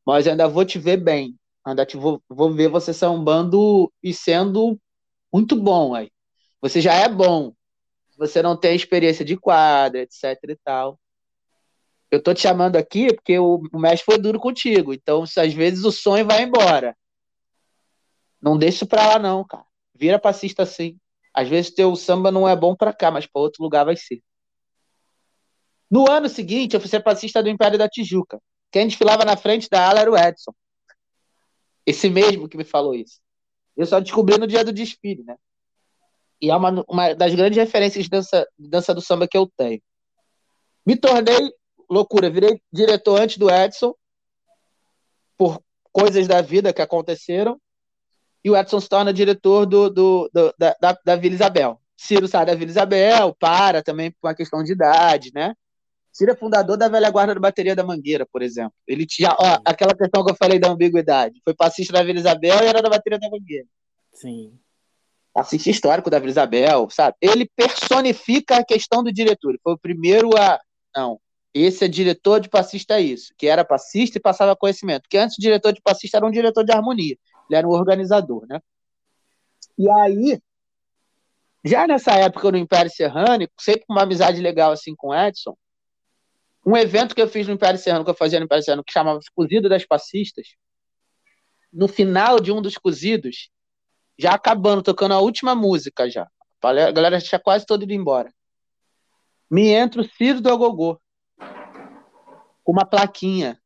Mas 0.06 0.28
ainda 0.28 0.48
vou 0.48 0.66
te 0.66 0.80
ver 0.80 0.98
bem. 0.98 1.38
Ainda 1.66 1.86
te 1.86 1.96
vou, 1.96 2.22
vou 2.28 2.54
ver 2.54 2.68
você 2.68 2.94
sambando 2.94 3.92
e 4.04 4.14
sendo 4.14 4.80
muito 5.32 5.56
bom 5.56 5.96
aí. 5.96 6.12
Você 6.62 6.82
já 6.82 6.94
é 6.94 7.08
bom. 7.08 7.54
Você 8.18 8.42
não 8.42 8.58
tem 8.58 8.76
experiência 8.76 9.24
de 9.24 9.38
quadra, 9.38 10.02
etc 10.02 10.38
e 10.50 10.56
tal. 10.64 11.00
Eu 12.12 12.22
tô 12.22 12.34
te 12.34 12.42
chamando 12.42 12.76
aqui 12.76 13.08
porque 13.16 13.40
o, 13.40 13.62
o 13.72 13.80
mestre 13.80 14.04
foi 14.04 14.18
duro 14.18 14.38
contigo. 14.38 14.94
Então, 14.94 15.24
às 15.24 15.54
vezes 15.54 15.86
o 15.86 15.92
sonho 15.92 16.26
vai 16.26 16.44
embora. 16.44 16.96
Não 18.42 18.58
deixa 18.58 18.86
pra 18.86 19.08
lá, 19.08 19.20
não, 19.20 19.46
cara. 19.46 19.66
Vira 19.96 20.20
passista 20.20 20.64
assim. 20.64 21.00
Às 21.34 21.48
vezes 21.48 21.74
teu 21.74 21.96
samba 21.96 22.30
não 22.30 22.48
é 22.48 22.54
bom 22.54 22.76
para 22.76 22.92
cá, 22.92 23.10
mas 23.10 23.26
para 23.26 23.42
outro 23.42 23.64
lugar 23.64 23.86
vai 23.86 23.96
ser. 23.96 24.22
No 25.90 26.10
ano 26.10 26.28
seguinte, 26.28 26.74
eu 26.74 26.82
fui 26.82 26.90
ser 26.90 27.02
passista 27.02 27.42
do 27.42 27.50
Império 27.50 27.78
da 27.78 27.88
Tijuca. 27.88 28.42
Quem 28.72 28.88
desfilava 28.88 29.24
na 29.24 29.38
frente 29.38 29.70
da 29.70 29.88
ala 29.88 30.02
era 30.02 30.12
o 30.12 30.18
Edson. 30.18 30.54
Esse 31.86 32.10
mesmo 32.10 32.50
que 32.50 32.58
me 32.58 32.64
falou 32.66 32.94
isso. 32.94 33.20
Eu 33.76 33.86
só 33.86 34.00
descobri 34.00 34.38
no 34.38 34.48
dia 34.48 34.64
do 34.66 34.74
desfile, 34.74 35.24
né? 35.24 35.38
E 36.42 36.50
é 36.50 36.56
uma, 36.56 36.84
uma 36.88 37.14
das 37.14 37.34
grandes 37.36 37.58
referências 37.58 38.04
de 38.04 38.10
dança, 38.10 38.48
de 38.58 38.70
dança 38.70 38.94
do 38.94 39.02
samba 39.02 39.28
que 39.28 39.38
eu 39.38 39.50
tenho. 39.56 39.82
Me 40.86 40.96
tornei 40.98 41.52
loucura, 41.92 42.30
virei 42.30 42.62
diretor 42.72 43.20
antes 43.20 43.38
do 43.38 43.50
Edson, 43.50 43.94
por 45.38 45.62
coisas 45.92 46.26
da 46.28 46.42
vida 46.42 46.72
que 46.72 46.82
aconteceram 46.82 47.60
e 48.44 48.50
o 48.50 48.58
Edson 48.58 48.80
se 48.80 48.90
torna 48.90 49.14
diretor 49.14 49.66
do, 49.66 49.90
do, 49.90 50.30
do 50.34 50.54
da, 50.58 50.76
da, 50.80 50.98
da, 51.06 51.16
Vila 51.16 51.36
Isabel. 51.36 51.80
Ciro 51.96 52.28
sai 52.28 52.46
da 52.46 52.56
Vila 52.56 52.72
Isabel, 52.72 53.36
para 53.40 53.84
também 53.84 54.12
por 54.12 54.28
uma 54.28 54.36
questão 54.36 54.64
de 54.64 54.72
idade, 54.72 55.32
né? 55.36 55.54
Ciro 56.12 56.32
é 56.32 56.36
fundador 56.36 56.76
da 56.76 56.90
velha 56.90 57.10
guarda 57.10 57.36
da 57.36 57.40
bateria 57.40 57.76
da 57.76 57.84
Mangueira, 57.84 58.26
por 58.26 58.42
exemplo. 58.42 58.74
Ele 58.88 59.06
tinha, 59.06 59.30
ó, 59.38 59.60
aquela 59.64 59.94
questão 59.96 60.26
que 60.26 60.32
eu 60.32 60.36
falei 60.36 60.60
da 60.60 60.70
ambiguidade. 60.70 61.40
Foi 61.44 61.54
passista 61.54 61.94
da 61.94 62.04
Vila 62.04 62.20
Isabel 62.20 62.64
e 62.64 62.68
era 62.68 62.82
da 62.82 62.90
bateria 62.90 63.20
da 63.20 63.30
Mangueira. 63.30 63.68
Sim. 64.14 64.60
Passista 65.34 65.70
histórico 65.70 66.10
da 66.10 66.20
Vila 66.20 66.32
Isabel, 66.32 66.88
sabe? 66.90 67.16
Ele 67.22 67.50
personifica 67.56 68.58
a 68.58 68.66
questão 68.66 69.04
do 69.04 69.14
diretor. 69.14 69.52
Ele 69.52 69.60
foi 69.64 69.74
o 69.74 69.78
primeiro 69.78 70.36
a. 70.38 70.60
Não, 70.96 71.20
esse 71.54 71.84
é 71.84 71.88
diretor 71.88 72.40
de 72.40 72.50
passista, 72.50 72.96
é 72.96 73.02
isso. 73.02 73.34
Que 73.38 73.48
era 73.48 73.66
passista 73.66 74.18
e 74.18 74.22
passava 74.22 74.56
conhecimento. 74.56 75.08
Que 75.10 75.18
antes 75.18 75.38
o 75.38 75.42
diretor 75.42 75.74
de 75.74 75.82
passista 75.82 76.18
era 76.18 76.26
um 76.26 76.32
diretor 76.32 76.64
de 76.64 76.72
harmonia. 76.72 77.18
Ele 77.50 77.58
era 77.58 77.68
um 77.68 77.72
organizador, 77.72 78.46
né? 78.48 78.62
E 79.78 79.90
aí, 79.90 80.42
já 81.64 81.86
nessa 81.88 82.14
época 82.14 82.52
no 82.52 82.58
Império 82.58 82.92
Serrano, 82.92 83.48
sempre 83.60 83.86
com 83.86 83.94
uma 83.94 84.04
amizade 84.04 84.42
legal 84.42 84.72
assim 84.72 84.96
com 84.96 85.10
o 85.10 85.16
Edson, 85.16 85.56
um 86.66 86.78
evento 86.78 87.16
que 87.16 87.22
eu 87.22 87.28
fiz 87.28 87.48
no 87.48 87.54
Império 87.54 87.80
Serrano, 87.80 88.06
que 88.06 88.12
eu 88.12 88.16
fazia 88.16 88.40
no 88.40 88.46
Império 88.46 88.64
Serrano, 88.64 88.84
que 88.84 88.94
chamava 88.94 89.20
Cozido 89.34 89.68
das 89.68 89.86
Passistas, 89.86 90.56
no 91.74 91.88
final 91.88 92.40
de 92.40 92.52
um 92.52 92.62
dos 92.62 92.78
cozidos, 92.78 93.50
já 94.18 94.34
acabando, 94.34 94.84
tocando 94.84 95.14
a 95.14 95.20
última 95.20 95.56
música 95.56 96.10
já. 96.10 96.30
A 96.62 96.92
galera 96.92 97.20
já 97.20 97.28
tinha 97.28 97.40
quase 97.40 97.66
todo 97.66 97.84
ido 97.84 97.94
embora. 97.94 98.32
Me 99.50 99.70
entra 99.70 100.02
o 100.02 100.06
Ciro 100.06 100.40
do 100.40 100.50
Agogô, 100.50 101.02
uma 102.72 102.86
plaquinha, 102.86 103.62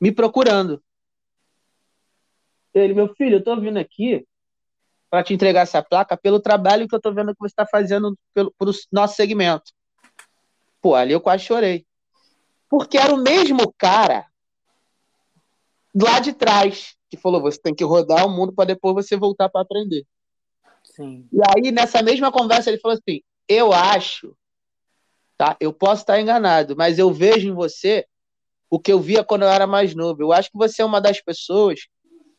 me 0.00 0.10
procurando. 0.10 0.82
Ele, 2.74 2.92
meu 2.92 3.14
filho, 3.14 3.36
eu 3.36 3.44
tô 3.44 3.58
vindo 3.60 3.78
aqui 3.78 4.26
para 5.08 5.22
te 5.22 5.32
entregar 5.34 5.60
essa 5.60 5.82
placa 5.82 6.16
pelo 6.16 6.40
trabalho 6.40 6.88
que 6.88 6.94
eu 6.94 7.00
tô 7.00 7.12
vendo 7.12 7.32
que 7.32 7.38
você 7.38 7.52
está 7.52 7.66
fazendo 7.66 8.18
pelo, 8.34 8.50
pelo 8.58 8.72
nosso 8.90 9.14
segmento. 9.14 9.72
Pô, 10.80 10.94
ali 10.94 11.12
eu 11.12 11.20
quase 11.20 11.44
chorei. 11.44 11.86
Porque 12.68 12.98
era 12.98 13.14
o 13.14 13.22
mesmo 13.22 13.72
cara 13.78 14.26
lá 15.94 16.18
de 16.18 16.32
trás, 16.32 16.96
que 17.10 17.16
falou: 17.16 17.40
você 17.40 17.60
tem 17.60 17.74
que 17.74 17.84
rodar 17.84 18.26
o 18.26 18.30
mundo 18.30 18.52
para 18.52 18.64
depois 18.64 18.94
você 18.94 19.16
voltar 19.16 19.48
para 19.48 19.60
aprender. 19.60 20.04
Sim. 20.82 21.28
E 21.32 21.38
aí, 21.48 21.70
nessa 21.70 22.02
mesma 22.02 22.32
conversa, 22.32 22.70
ele 22.70 22.80
falou 22.80 22.96
assim: 22.96 23.20
eu 23.46 23.72
acho, 23.72 24.34
tá? 25.42 25.56
Eu 25.58 25.72
posso 25.72 26.02
estar 26.02 26.20
enganado, 26.20 26.76
mas 26.76 27.00
eu 27.00 27.12
vejo 27.12 27.48
em 27.48 27.52
você 27.52 28.06
o 28.70 28.78
que 28.78 28.92
eu 28.92 29.00
via 29.00 29.24
quando 29.24 29.42
eu 29.42 29.48
era 29.48 29.66
mais 29.66 29.92
novo. 29.92 30.22
Eu 30.22 30.32
acho 30.32 30.48
que 30.48 30.56
você 30.56 30.82
é 30.82 30.84
uma 30.84 31.00
das 31.00 31.20
pessoas 31.20 31.80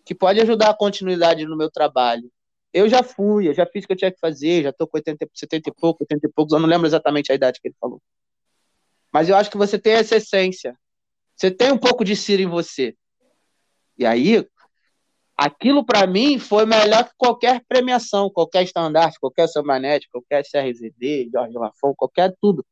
que 0.05 0.15
pode 0.15 0.39
ajudar 0.39 0.69
a 0.69 0.73
continuidade 0.73 1.45
no 1.45 1.57
meu 1.57 1.69
trabalho. 1.69 2.31
Eu 2.73 2.87
já 2.87 3.03
fui, 3.03 3.49
eu 3.49 3.53
já 3.53 3.65
fiz 3.65 3.83
o 3.83 3.87
que 3.87 3.93
eu 3.93 3.97
tinha 3.97 4.11
que 4.11 4.19
fazer, 4.21 4.63
já 4.63 4.69
estou 4.69 4.87
com 4.87 4.97
80, 4.97 5.29
70 5.33 5.69
e 5.69 5.73
pouco, 5.73 6.03
80 6.03 6.27
e 6.27 6.31
poucos, 6.31 6.53
eu 6.53 6.61
não 6.61 6.67
lembro 6.67 6.87
exatamente 6.87 7.29
a 7.29 7.35
idade 7.35 7.59
que 7.61 7.67
ele 7.67 7.75
falou. 7.77 8.01
Mas 9.11 9.27
eu 9.27 9.35
acho 9.35 9.51
que 9.51 9.57
você 9.57 9.77
tem 9.77 9.93
essa 9.93 10.15
essência. 10.15 10.73
Você 11.35 11.51
tem 11.51 11.73
um 11.73 11.77
pouco 11.77 12.05
de 12.05 12.15
Ciro 12.15 12.41
em 12.41 12.47
você. 12.47 12.95
E 13.97 14.05
aí, 14.05 14.47
aquilo 15.37 15.85
para 15.85 16.07
mim 16.07 16.39
foi 16.39 16.65
melhor 16.65 17.03
que 17.03 17.11
qualquer 17.17 17.61
premiação, 17.67 18.29
qualquer 18.29 18.63
estandarte, 18.63 19.19
qualquer 19.19 19.49
Sambanete, 19.49 20.07
qualquer 20.09 20.43
CRZD, 20.43 21.29
Jorge 21.31 21.57
Lafon, 21.57 21.93
qualquer 21.95 22.33
tudo. 22.41 22.65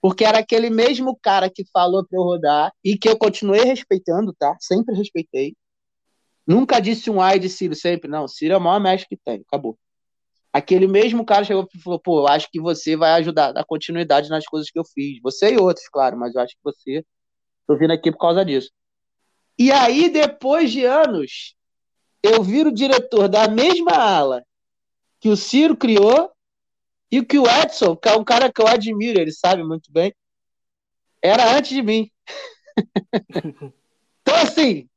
Porque 0.00 0.24
era 0.24 0.38
aquele 0.38 0.70
mesmo 0.70 1.18
cara 1.20 1.50
que 1.50 1.64
falou 1.72 2.04
para 2.06 2.18
eu 2.18 2.22
rodar 2.22 2.72
e 2.82 2.96
que 2.96 3.08
eu 3.08 3.18
continuei 3.18 3.64
respeitando, 3.64 4.34
tá? 4.38 4.56
Sempre 4.58 4.94
respeitei. 4.94 5.54
Nunca 6.46 6.80
disse 6.80 7.10
um 7.10 7.20
ai 7.20 7.38
de 7.38 7.48
Ciro, 7.48 7.74
sempre. 7.74 8.10
Não, 8.10 8.26
Ciro 8.26 8.54
é 8.54 8.56
o 8.56 8.60
maior 8.60 8.80
mestre 8.80 9.08
que 9.08 9.16
tem, 9.16 9.44
acabou. 9.46 9.78
Aquele 10.52 10.86
mesmo 10.88 11.24
cara 11.24 11.44
chegou 11.44 11.68
e 11.72 11.78
falou: 11.78 12.00
pô, 12.00 12.26
acho 12.26 12.48
que 12.50 12.60
você 12.60 12.96
vai 12.96 13.12
ajudar 13.12 13.56
a 13.56 13.64
continuidade 13.64 14.28
nas 14.30 14.44
coisas 14.44 14.70
que 14.70 14.78
eu 14.78 14.84
fiz. 14.84 15.20
Você 15.22 15.52
e 15.52 15.58
outros, 15.58 15.88
claro, 15.88 16.18
mas 16.18 16.34
eu 16.34 16.40
acho 16.40 16.54
que 16.54 16.64
você. 16.64 17.04
Tô 17.66 17.76
vindo 17.76 17.92
aqui 17.92 18.10
por 18.10 18.18
causa 18.18 18.44
disso. 18.44 18.70
E 19.56 19.70
aí, 19.70 20.08
depois 20.08 20.72
de 20.72 20.84
anos, 20.84 21.54
eu 22.22 22.42
viro 22.42 22.72
diretor 22.72 23.28
da 23.28 23.46
mesma 23.46 23.92
ala 23.92 24.42
que 25.20 25.28
o 25.28 25.36
Ciro 25.36 25.76
criou 25.76 26.32
e 27.10 27.24
que 27.24 27.38
o 27.38 27.46
Edson, 27.46 27.96
que 27.96 28.08
é 28.08 28.16
um 28.16 28.24
cara 28.24 28.52
que 28.52 28.62
eu 28.62 28.66
admiro, 28.66 29.20
ele 29.20 29.32
sabe 29.32 29.64
muito 29.64 29.90
bem, 29.92 30.14
era 31.22 31.56
antes 31.56 31.70
de 31.70 31.82
mim. 31.82 32.10
então, 34.22 34.34
assim, 34.36 34.88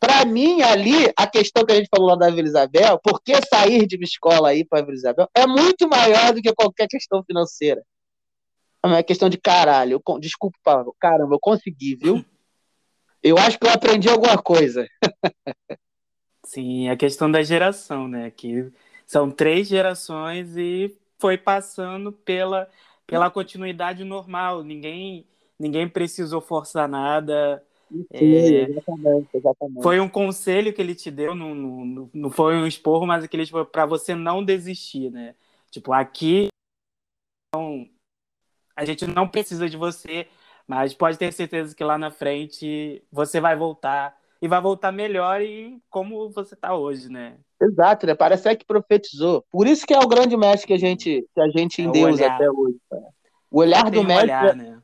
para 0.00 0.24
mim, 0.24 0.62
ali, 0.62 1.12
a 1.14 1.26
questão 1.26 1.64
que 1.64 1.72
a 1.72 1.76
gente 1.76 1.88
falou 1.94 2.08
lá 2.08 2.16
da 2.16 2.30
Vila 2.30 2.48
Isabel, 2.48 2.98
por 3.02 3.20
que 3.22 3.34
sair 3.46 3.86
de 3.86 3.96
uma 3.96 4.04
escola 4.04 4.48
aí 4.48 4.64
para 4.64 4.82
Vila 4.82 4.96
Isabel, 4.96 5.28
é 5.34 5.46
muito 5.46 5.86
maior 5.88 6.32
do 6.32 6.40
que 6.40 6.54
qualquer 6.54 6.88
questão 6.88 7.22
financeira. 7.22 7.84
É 8.82 8.86
uma 8.86 9.02
questão 9.02 9.28
de 9.28 9.36
caralho. 9.36 10.00
Eu, 10.06 10.18
desculpa, 10.18 10.56
Paulo. 10.64 10.96
Caramba, 10.98 11.34
eu 11.34 11.38
consegui, 11.40 11.96
viu? 11.96 12.24
Eu 13.22 13.36
acho 13.36 13.58
que 13.58 13.66
eu 13.66 13.70
aprendi 13.70 14.08
alguma 14.08 14.38
coisa. 14.38 14.88
Sim, 16.46 16.88
a 16.88 16.96
questão 16.96 17.30
da 17.30 17.42
geração, 17.42 18.08
né? 18.08 18.30
Que 18.30 18.72
são 19.06 19.30
três 19.30 19.68
gerações 19.68 20.56
e 20.56 20.96
foi 21.20 21.36
passando 21.36 22.10
pela, 22.10 22.68
pela 23.06 23.30
continuidade 23.30 24.02
normal. 24.02 24.64
Ninguém, 24.64 25.26
ninguém 25.58 25.88
precisou 25.88 26.40
forçar 26.40 26.88
nada. 26.88 27.62
Sim, 27.90 28.06
é, 28.12 28.62
exatamente, 28.62 29.28
exatamente. 29.34 29.82
Foi 29.82 30.00
um 30.00 30.08
conselho 30.08 30.72
que 30.72 30.80
ele 30.80 30.94
te 30.94 31.10
deu, 31.10 31.34
não, 31.34 31.54
não, 31.54 32.10
não 32.12 32.30
foi 32.30 32.56
um 32.56 32.66
esporro, 32.66 33.06
mas 33.06 33.22
aquele 33.22 33.44
tipo, 33.44 33.64
para 33.66 33.84
você 33.86 34.14
não 34.14 34.44
desistir, 34.44 35.10
né? 35.10 35.34
Tipo, 35.70 35.92
aqui 35.92 36.48
não, 37.54 37.88
a 38.76 38.84
gente 38.84 39.06
não 39.06 39.28
precisa 39.28 39.68
de 39.68 39.76
você, 39.76 40.28
mas 40.66 40.94
pode 40.94 41.18
ter 41.18 41.32
certeza 41.32 41.74
que 41.74 41.84
lá 41.84 41.98
na 41.98 42.10
frente 42.10 43.02
você 43.10 43.40
vai 43.40 43.56
voltar 43.56 44.16
e 44.40 44.48
vai 44.48 44.60
voltar 44.60 44.92
melhor 44.92 45.42
e 45.42 45.82
como 45.90 46.30
você 46.30 46.54
está 46.54 46.74
hoje, 46.74 47.08
né? 47.10 47.38
Exato, 47.60 48.06
né? 48.06 48.14
Parece 48.14 48.56
que 48.56 48.64
profetizou. 48.64 49.44
Por 49.50 49.66
isso 49.66 49.86
que 49.86 49.92
é 49.92 49.98
o 49.98 50.08
grande 50.08 50.36
mestre 50.36 50.66
que 50.66 50.72
a 50.72 50.78
gente, 50.78 51.26
que 51.34 51.40
a 51.40 51.48
gente 51.50 51.82
é 51.82 51.84
endeusa 51.84 52.26
até 52.26 52.50
hoje. 52.50 52.78
Cara. 52.88 53.02
O 53.50 53.58
olhar 53.58 53.90
do 53.90 54.02
mestre 54.02 54.30
olhar, 54.30 54.56
né? 54.56 54.80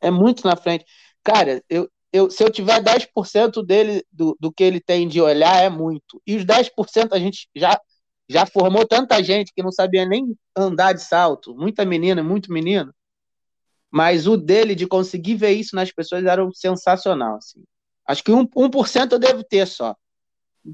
é 0.00 0.10
muito 0.10 0.46
na 0.46 0.54
frente. 0.54 0.84
Cara, 1.24 1.62
eu, 1.68 1.90
eu, 2.12 2.30
se 2.30 2.44
eu 2.44 2.50
tiver 2.50 2.80
10% 2.80 3.64
dele, 3.64 4.04
do, 4.12 4.36
do 4.38 4.52
que 4.52 4.62
ele 4.62 4.80
tem 4.80 5.08
de 5.08 5.20
olhar, 5.20 5.62
é 5.62 5.68
muito. 5.68 6.22
E 6.26 6.36
os 6.36 6.44
10% 6.44 7.12
a 7.12 7.18
gente 7.18 7.48
já, 7.56 7.80
já 8.28 8.46
formou 8.46 8.86
tanta 8.86 9.22
gente 9.22 9.52
que 9.52 9.62
não 9.62 9.72
sabia 9.72 10.06
nem 10.06 10.36
andar 10.56 10.92
de 10.92 11.02
salto. 11.02 11.56
Muita 11.56 11.84
menina, 11.84 12.22
muito 12.22 12.52
menino. 12.52 12.94
Mas 13.90 14.26
o 14.26 14.36
dele, 14.36 14.74
de 14.74 14.86
conseguir 14.86 15.34
ver 15.34 15.52
isso 15.52 15.74
nas 15.74 15.90
pessoas, 15.90 16.24
era 16.24 16.46
sensacional. 16.52 17.36
Assim. 17.36 17.64
Acho 18.06 18.22
que 18.22 18.30
1%, 18.30 18.48
1 18.54 19.14
eu 19.14 19.18
devo 19.18 19.42
ter 19.42 19.66
só. 19.66 19.96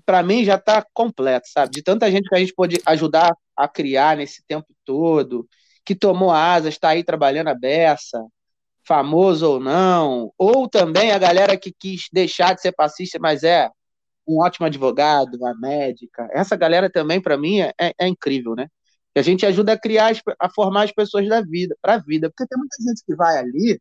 Para 0.05 0.23
mim 0.23 0.45
já 0.45 0.57
está 0.57 0.85
completo, 0.93 1.49
sabe? 1.49 1.73
De 1.73 1.83
tanta 1.83 2.11
gente 2.11 2.29
que 2.29 2.35
a 2.35 2.39
gente 2.39 2.55
pode 2.55 2.81
ajudar 2.87 3.37
a 3.57 3.69
criar 3.69 4.17
nesse 4.17 4.43
tempo 4.47 4.67
todo, 4.85 5.49
que 5.85 5.95
tomou 5.95 6.31
asas, 6.31 6.75
está 6.75 6.91
aí 6.91 7.05
trabalhando 7.05 7.49
a 7.49 7.55
beça 7.55 8.23
famoso 8.87 9.49
ou 9.49 9.61
não, 9.61 10.33
ou 10.37 10.69
também 10.69 11.13
a 11.13 11.19
galera 11.19 11.57
que 11.57 11.73
quis 11.73 12.09
deixar 12.13 12.55
de 12.55 12.61
ser 12.61 12.73
passista, 12.73 13.19
mas 13.21 13.43
é 13.43 13.71
um 14.27 14.41
ótimo 14.41 14.67
advogado, 14.67 15.37
uma 15.37 15.55
médica. 15.55 16.29
Essa 16.33 16.57
galera 16.57 16.91
também, 16.91 17.21
para 17.21 17.37
mim, 17.37 17.61
é, 17.61 17.73
é, 17.79 18.09
incrível, 18.09 18.55
né? 18.55 18.69
A 19.15 19.23
gente 19.23 19.45
ajuda 19.45 19.73
a 19.73 19.79
criar, 19.79 20.13
a 20.41 20.49
formar 20.51 20.85
as 20.85 20.93
pessoas 20.93 21.29
da 21.29 21.43
vida, 21.43 21.77
para 21.83 21.95
a 21.95 21.99
vida. 21.99 22.31
Porque 22.31 22.47
tem 22.49 22.59
muita 22.59 22.77
gente 22.83 23.05
que 23.05 23.15
vai 23.15 23.39
ali, 23.39 23.81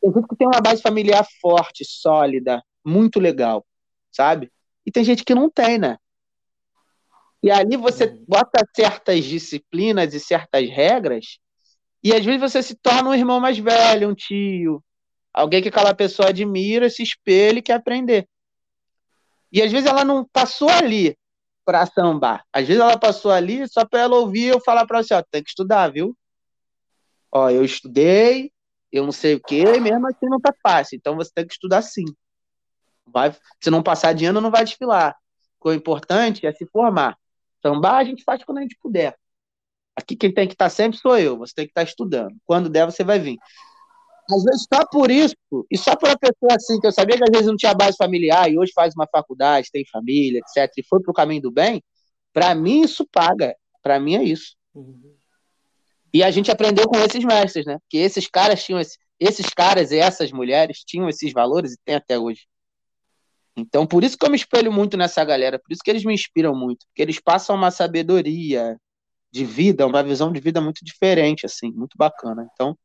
tem 0.00 0.12
gente 0.12 0.28
que 0.28 0.36
tem 0.36 0.46
uma 0.46 0.60
base 0.60 0.80
familiar 0.80 1.26
forte, 1.40 1.84
sólida, 1.84 2.62
muito 2.84 3.20
legal, 3.20 3.64
sabe? 4.10 4.50
E 4.86 4.90
tem 4.90 5.04
gente 5.04 5.24
que 5.24 5.34
não 5.34 5.50
tem, 5.50 5.78
né? 5.78 5.96
E 7.42 7.50
ali 7.50 7.76
você 7.76 8.06
uhum. 8.06 8.24
bota 8.26 8.66
certas 8.74 9.24
disciplinas 9.24 10.14
e 10.14 10.20
certas 10.20 10.68
regras 10.68 11.38
e 12.04 12.12
às 12.12 12.22
vezes 12.22 12.38
você 12.38 12.62
se 12.62 12.74
torna 12.74 13.08
um 13.08 13.14
irmão 13.14 13.40
mais 13.40 13.58
velho, 13.58 14.10
um 14.10 14.14
tio, 14.14 14.84
alguém 15.32 15.62
que 15.62 15.70
aquela 15.70 15.94
pessoa 15.94 16.28
admira, 16.28 16.90
se 16.90 17.02
espelha 17.02 17.58
e 17.58 17.62
quer 17.62 17.72
aprender. 17.72 18.28
E 19.50 19.62
às 19.62 19.72
vezes 19.72 19.88
ela 19.88 20.04
não 20.04 20.22
passou 20.30 20.68
ali 20.68 21.16
para 21.64 21.86
sambar. 21.86 22.44
Às 22.52 22.66
vezes 22.66 22.82
ela 22.82 22.98
passou 22.98 23.30
ali 23.30 23.66
só 23.66 23.86
para 23.86 24.00
ela 24.00 24.16
ouvir 24.16 24.48
eu 24.48 24.60
falar 24.60 24.86
para 24.86 25.02
você, 25.02 25.14
ó, 25.14 25.22
tem 25.22 25.42
que 25.42 25.48
estudar, 25.48 25.90
viu? 25.90 26.14
Ó, 27.32 27.48
eu 27.48 27.64
estudei, 27.64 28.52
eu 28.92 29.04
não 29.04 29.12
sei 29.12 29.36
o 29.36 29.40
quê, 29.40 29.62
e 29.62 29.80
mesmo 29.80 30.06
assim 30.06 30.26
não 30.28 30.38
tá 30.38 30.52
fácil. 30.62 30.96
Então 30.96 31.16
você 31.16 31.30
tem 31.34 31.46
que 31.46 31.54
estudar 31.54 31.80
sim. 31.80 32.04
Vai, 33.06 33.34
se 33.60 33.70
não 33.70 33.82
passar 33.82 34.12
de 34.14 34.24
ano, 34.24 34.40
não 34.40 34.50
vai 34.50 34.64
desfilar. 34.64 35.16
O 35.62 35.72
importante 35.72 36.46
é 36.46 36.52
se 36.52 36.66
formar. 36.66 37.16
Sambar 37.62 37.96
a 37.96 38.04
gente 38.04 38.22
faz 38.24 38.44
quando 38.44 38.58
a 38.58 38.62
gente 38.62 38.76
puder. 38.80 39.16
Aqui 39.96 40.16
quem 40.16 40.32
tem 40.32 40.46
que 40.46 40.54
estar 40.54 40.68
sempre 40.68 40.98
sou 40.98 41.16
eu, 41.16 41.38
você 41.38 41.54
tem 41.54 41.64
que 41.64 41.70
estar 41.70 41.82
estudando. 41.82 42.36
Quando 42.44 42.68
der, 42.68 42.84
você 42.84 43.04
vai 43.04 43.18
vir. 43.18 43.38
Às 44.30 44.42
vezes, 44.42 44.66
só 44.72 44.86
por 44.86 45.10
isso, 45.10 45.34
e 45.70 45.78
só 45.78 45.94
por 45.96 46.08
uma 46.08 46.18
pessoa 46.18 46.54
assim, 46.56 46.80
que 46.80 46.86
eu 46.86 46.92
sabia 46.92 47.16
que 47.16 47.24
às 47.24 47.30
vezes 47.30 47.46
não 47.46 47.56
tinha 47.56 47.74
base 47.74 47.96
familiar, 47.96 48.50
e 48.50 48.58
hoje 48.58 48.72
faz 48.74 48.94
uma 48.94 49.06
faculdade, 49.06 49.70
tem 49.70 49.84
família, 49.86 50.40
etc., 50.40 50.72
e 50.78 50.82
foi 50.82 51.00
para 51.00 51.10
o 51.10 51.14
caminho 51.14 51.42
do 51.42 51.50
bem, 51.50 51.82
para 52.32 52.54
mim 52.54 52.82
isso 52.82 53.06
paga. 53.06 53.54
Para 53.82 54.00
mim 54.00 54.16
é 54.16 54.22
isso. 54.22 54.56
Uhum. 54.74 55.14
E 56.12 56.22
a 56.22 56.30
gente 56.30 56.50
aprendeu 56.50 56.88
com 56.88 56.96
esses 56.98 57.24
mestres, 57.24 57.66
né? 57.66 57.78
Que 57.88 57.98
esses 57.98 58.26
caras 58.26 58.64
tinham 58.64 58.80
esse, 58.80 58.98
esses 59.20 59.46
caras 59.46 59.90
e 59.90 59.98
essas 59.98 60.32
mulheres 60.32 60.82
tinham 60.84 61.08
esses 61.08 61.32
valores 61.32 61.74
e 61.74 61.78
tem 61.84 61.94
até 61.94 62.18
hoje. 62.18 62.46
Então, 63.56 63.86
por 63.86 64.02
isso 64.02 64.18
que 64.18 64.26
eu 64.26 64.30
me 64.30 64.36
espelho 64.36 64.72
muito 64.72 64.96
nessa 64.96 65.24
galera, 65.24 65.58
por 65.58 65.72
isso 65.72 65.82
que 65.84 65.90
eles 65.90 66.04
me 66.04 66.12
inspiram 66.12 66.54
muito, 66.54 66.86
porque 66.86 67.02
eles 67.02 67.20
passam 67.20 67.54
uma 67.54 67.70
sabedoria, 67.70 68.76
de 69.34 69.44
vida, 69.44 69.84
uma 69.84 70.00
visão 70.00 70.30
de 70.32 70.38
vida 70.38 70.60
muito 70.60 70.84
diferente, 70.84 71.44
assim, 71.44 71.72
muito 71.72 71.98
bacana. 71.98 72.48
Então, 72.52 72.78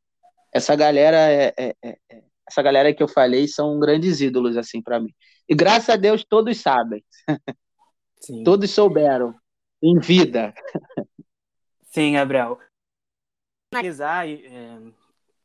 essa 0.51 0.75
galera 0.75 1.31
é, 1.31 1.53
é, 1.55 1.75
é, 1.83 1.97
é 2.09 2.23
essa 2.47 2.63
galera 2.63 2.91
que 2.91 3.03
eu 3.03 3.07
falei 3.07 3.47
são 3.47 3.79
grandes 3.79 4.19
ídolos, 4.19 4.57
assim, 4.57 4.81
para 4.81 4.99
mim. 4.99 5.13
E 5.47 5.53
graças 5.53 5.89
a 5.89 5.95
Deus 5.95 6.25
todos 6.27 6.57
sabem. 6.57 7.05
Sim. 8.19 8.43
todos 8.43 8.71
souberam 8.71 9.35
em 9.81 9.99
vida. 9.99 10.51
Sim, 11.83 12.13
Gabriel. 12.13 12.57
Analisar 13.71 14.27
é, 14.27 14.81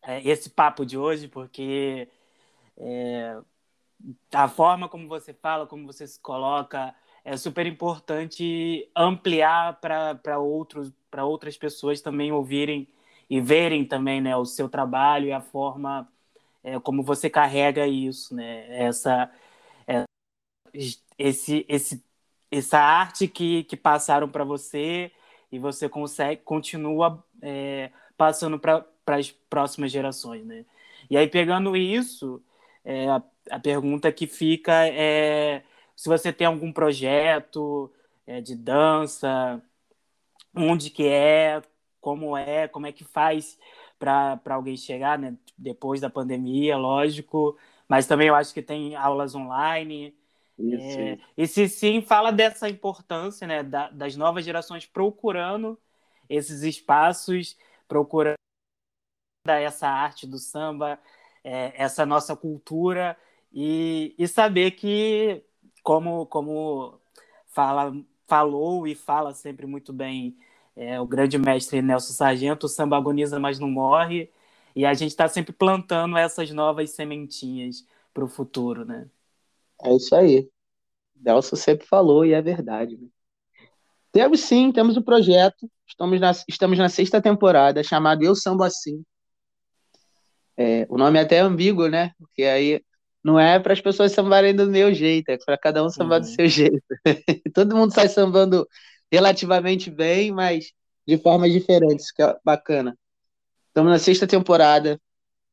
é, 0.02 0.26
esse 0.26 0.48
papo 0.48 0.86
de 0.86 0.96
hoje, 0.96 1.28
porque 1.28 2.08
a 4.32 4.48
forma 4.48 4.88
como 4.88 5.08
você 5.08 5.32
fala, 5.34 5.66
como 5.66 5.86
você 5.86 6.06
se 6.06 6.20
coloca, 6.20 6.94
é 7.24 7.36
super 7.36 7.66
importante 7.66 8.88
ampliar 8.96 9.80
para 9.80 10.38
outros 10.38 10.92
para 11.10 11.24
outras 11.24 11.56
pessoas 11.56 12.00
também 12.00 12.32
ouvirem 12.32 12.88
e 13.30 13.40
verem 13.40 13.84
também 13.86 14.20
né 14.20 14.36
o 14.36 14.44
seu 14.44 14.68
trabalho 14.68 15.26
e 15.28 15.32
a 15.32 15.40
forma 15.40 16.08
é, 16.62 16.78
como 16.80 17.02
você 17.02 17.30
carrega 17.30 17.86
isso 17.86 18.34
né? 18.34 18.66
Essa 18.84 19.30
é, 19.86 20.04
esse 21.18 21.64
esse 21.68 22.04
essa 22.50 22.78
arte 22.78 23.26
que, 23.28 23.64
que 23.64 23.76
passaram 23.76 24.28
para 24.28 24.44
você 24.44 25.12
e 25.50 25.58
você 25.58 25.88
consegue 25.88 26.42
continua 26.42 27.24
é, 27.42 27.90
passando 28.16 28.58
para 28.58 28.86
as 29.06 29.30
próximas 29.30 29.90
gerações 29.92 30.44
né? 30.46 30.64
E 31.10 31.16
aí 31.16 31.28
pegando 31.28 31.76
isso 31.76 32.42
é, 32.84 33.08
a, 33.08 33.22
a, 33.50 33.58
pergunta 33.60 34.12
que 34.12 34.26
fica 34.26 34.86
é 34.88 35.62
se 35.96 36.08
você 36.08 36.32
tem 36.32 36.46
algum 36.46 36.72
projeto 36.72 37.90
é, 38.26 38.40
de 38.40 38.54
dança, 38.54 39.62
onde 40.54 40.90
que 40.90 41.06
é, 41.06 41.62
como 42.00 42.36
é, 42.36 42.68
como 42.68 42.86
é 42.86 42.92
que 42.92 43.04
faz 43.04 43.58
para 43.98 44.40
alguém 44.50 44.76
chegar, 44.76 45.18
né? 45.18 45.36
Depois 45.56 46.00
da 46.00 46.10
pandemia, 46.10 46.76
lógico, 46.76 47.56
mas 47.88 48.06
também 48.06 48.28
eu 48.28 48.34
acho 48.34 48.52
que 48.52 48.62
tem 48.62 48.94
aulas 48.96 49.34
online. 49.34 50.14
É, 50.58 51.18
e 51.36 51.46
se 51.46 51.68
sim, 51.68 52.00
fala 52.00 52.30
dessa 52.30 52.68
importância 52.68 53.46
né, 53.46 53.62
da, 53.62 53.90
das 53.90 54.14
novas 54.14 54.44
gerações 54.44 54.86
procurando 54.86 55.78
esses 56.28 56.62
espaços, 56.62 57.56
procurando 57.88 58.36
essa 59.46 59.88
arte 59.88 60.26
do 60.26 60.38
samba, 60.38 60.98
é, 61.44 61.72
essa 61.76 62.06
nossa 62.06 62.34
cultura, 62.34 63.16
e, 63.52 64.14
e 64.18 64.26
saber 64.26 64.72
que, 64.72 65.44
como, 65.82 66.26
como 66.26 66.98
fala, 67.46 67.94
falou 68.26 68.86
e 68.86 68.94
fala 68.94 69.32
sempre 69.32 69.66
muito 69.66 69.92
bem 69.92 70.36
é, 70.76 71.00
o 71.00 71.06
grande 71.06 71.38
mestre 71.38 71.80
Nelson 71.80 72.12
Sargento, 72.12 72.66
o 72.66 72.68
samba 72.68 72.96
agoniza, 72.96 73.38
mas 73.38 73.58
não 73.58 73.70
morre, 73.70 74.30
e 74.74 74.84
a 74.84 74.92
gente 74.92 75.10
está 75.10 75.28
sempre 75.28 75.52
plantando 75.52 76.16
essas 76.16 76.50
novas 76.50 76.90
sementinhas 76.90 77.86
para 78.12 78.24
o 78.24 78.28
futuro, 78.28 78.84
né? 78.84 79.06
É 79.82 79.94
isso 79.94 80.14
aí. 80.14 80.48
Nelson 81.14 81.56
sempre 81.56 81.86
falou 81.86 82.24
e 82.24 82.32
é 82.32 82.42
verdade. 82.42 82.96
Né? 82.96 83.08
Temos 84.10 84.40
sim, 84.40 84.72
temos 84.72 84.96
um 84.96 85.02
projeto. 85.02 85.70
Estamos 85.86 86.20
na, 86.20 86.32
estamos 86.48 86.78
na 86.78 86.88
sexta 86.88 87.20
temporada, 87.20 87.82
chamado 87.82 88.24
Eu 88.24 88.34
Samba 88.34 88.66
Assim. 88.66 89.04
É, 90.56 90.86
o 90.88 90.96
nome 90.96 91.18
é 91.18 91.22
até 91.22 91.38
ambíguo, 91.38 91.88
né? 91.88 92.12
Porque 92.18 92.44
aí 92.44 92.80
não 93.22 93.40
é 93.40 93.58
para 93.58 93.72
as 93.72 93.80
pessoas 93.80 94.12
sambarem 94.12 94.54
do 94.54 94.66
meu 94.66 94.92
jeito, 94.92 95.30
é 95.30 95.38
para 95.38 95.56
cada 95.58 95.84
um 95.84 95.88
sambar 95.88 96.20
uhum. 96.20 96.26
do 96.26 96.34
seu 96.34 96.46
jeito. 96.48 96.82
Todo 97.54 97.76
mundo 97.76 97.92
sai 97.94 98.08
sambando 98.08 98.68
relativamente 99.10 99.90
bem, 99.90 100.30
mas 100.32 100.72
de 101.06 101.18
formas 101.18 101.52
diferentes, 101.52 102.12
que 102.12 102.22
é 102.22 102.36
bacana. 102.44 102.96
Estamos 103.68 103.90
na 103.90 103.98
sexta 103.98 104.26
temporada, 104.26 105.00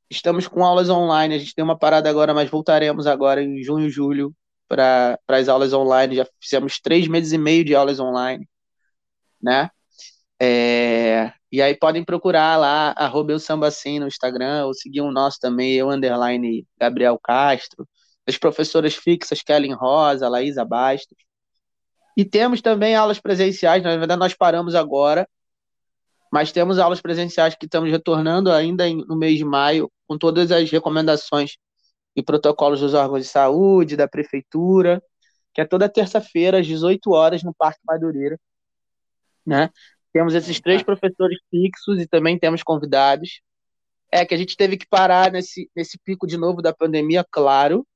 estamos 0.09 0.47
com 0.47 0.63
aulas 0.63 0.89
online, 0.89 1.35
a 1.35 1.37
gente 1.39 1.55
tem 1.55 1.63
uma 1.63 1.77
parada 1.77 2.09
agora, 2.09 2.33
mas 2.33 2.49
voltaremos 2.49 3.07
agora 3.07 3.41
em 3.41 3.63
junho, 3.63 3.89
julho, 3.89 4.35
para 4.67 5.17
as 5.27 5.47
aulas 5.47 5.73
online. 5.73 6.17
Já 6.17 6.27
fizemos 6.39 6.79
três 6.79 7.07
meses 7.07 7.31
e 7.31 7.37
meio 7.37 7.65
de 7.65 7.73
aulas 7.75 7.99
online, 7.99 8.47
né? 9.41 9.69
É, 10.43 11.31
e 11.51 11.61
aí 11.61 11.77
podem 11.77 12.03
procurar 12.03 12.57
lá, 12.57 12.93
arroba 12.97 13.31
eu 13.31 13.39
samba 13.39 13.67
assim 13.67 13.99
no 13.99 14.07
Instagram, 14.07 14.65
ou 14.65 14.73
seguir 14.73 15.01
o 15.01 15.11
nosso 15.11 15.37
também, 15.39 15.73
eu 15.73 15.91
underline 15.91 16.65
Gabriel 16.79 17.19
Castro, 17.23 17.87
as 18.27 18.39
professoras 18.39 18.95
fixas, 18.95 19.43
Kellen 19.43 19.73
Rosa, 19.73 20.27
Laísa 20.27 20.65
Bastos. 20.65 21.15
E 22.17 22.25
temos 22.25 22.59
também 22.59 22.95
aulas 22.95 23.19
presenciais, 23.19 23.83
na 23.83 23.95
verdade 23.95 24.19
nós 24.19 24.33
paramos 24.33 24.73
agora, 24.73 25.29
mas 26.33 26.51
temos 26.51 26.79
aulas 26.79 27.01
presenciais 27.01 27.53
que 27.53 27.65
estamos 27.65 27.91
retornando 27.91 28.51
ainda 28.51 28.89
no 28.89 29.15
mês 29.15 29.37
de 29.37 29.45
maio, 29.45 29.91
com 30.07 30.17
todas 30.17 30.51
as 30.51 30.71
recomendações 30.71 31.57
e 32.15 32.23
protocolos 32.23 32.79
dos 32.79 32.95
órgãos 32.95 33.21
de 33.21 33.27
saúde, 33.27 33.95
da 33.95 34.07
prefeitura, 34.07 35.03
que 35.53 35.61
é 35.61 35.65
toda 35.65 35.87
terça-feira, 35.87 36.59
às 36.59 36.65
18 36.65 37.11
horas, 37.11 37.43
no 37.43 37.53
Parque 37.53 37.81
Madureira. 37.85 38.39
Né? 39.45 39.69
Temos 40.13 40.33
esses 40.33 40.59
três 40.59 40.83
professores 40.83 41.37
fixos 41.49 41.99
e 41.99 42.07
também 42.07 42.37
temos 42.37 42.63
convidados. 42.63 43.41
É 44.11 44.25
que 44.25 44.33
a 44.33 44.37
gente 44.37 44.57
teve 44.57 44.77
que 44.77 44.87
parar 44.87 45.31
nesse, 45.31 45.69
nesse 45.75 45.97
pico 45.97 46.27
de 46.27 46.37
novo 46.37 46.61
da 46.61 46.73
pandemia, 46.73 47.25
claro, 47.29 47.87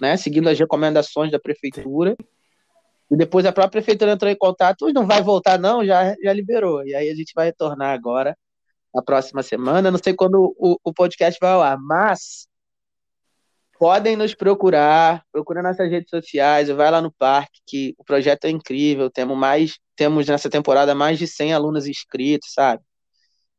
né? 0.00 0.16
seguindo 0.16 0.48
as 0.48 0.58
recomendações 0.58 1.30
da 1.30 1.40
prefeitura. 1.40 2.16
E 3.10 3.16
depois 3.16 3.44
a 3.46 3.52
própria 3.52 3.82
prefeitura 3.82 4.12
entrou 4.12 4.30
em 4.30 4.36
contato, 4.36 4.92
não 4.92 5.06
vai 5.06 5.22
voltar 5.22 5.58
não, 5.58 5.84
já, 5.84 6.14
já 6.22 6.32
liberou. 6.32 6.86
E 6.86 6.94
aí 6.94 7.08
a 7.10 7.14
gente 7.14 7.32
vai 7.34 7.46
retornar 7.46 7.92
agora, 7.92 8.36
na 8.94 9.02
próxima 9.02 9.42
semana. 9.42 9.90
Não 9.90 9.98
sei 10.02 10.14
quando 10.14 10.54
o, 10.58 10.78
o 10.82 10.92
podcast 10.92 11.38
vai 11.40 11.52
ao 11.52 11.62
ar, 11.62 11.78
mas 11.78 12.46
podem 13.82 14.14
nos 14.14 14.32
procurar, 14.32 15.24
procura 15.32 15.60
nossas 15.60 15.90
redes 15.90 16.08
sociais, 16.08 16.68
vai 16.68 16.88
lá 16.88 17.02
no 17.02 17.10
parque, 17.10 17.60
que 17.66 17.96
o 17.98 18.04
projeto 18.04 18.44
é 18.44 18.48
incrível, 18.48 19.10
temos 19.10 19.36
mais, 19.36 19.76
temos 19.96 20.24
nessa 20.28 20.48
temporada 20.48 20.94
mais 20.94 21.18
de 21.18 21.26
100 21.26 21.52
alunos 21.52 21.88
inscritos, 21.88 22.52
sabe? 22.52 22.80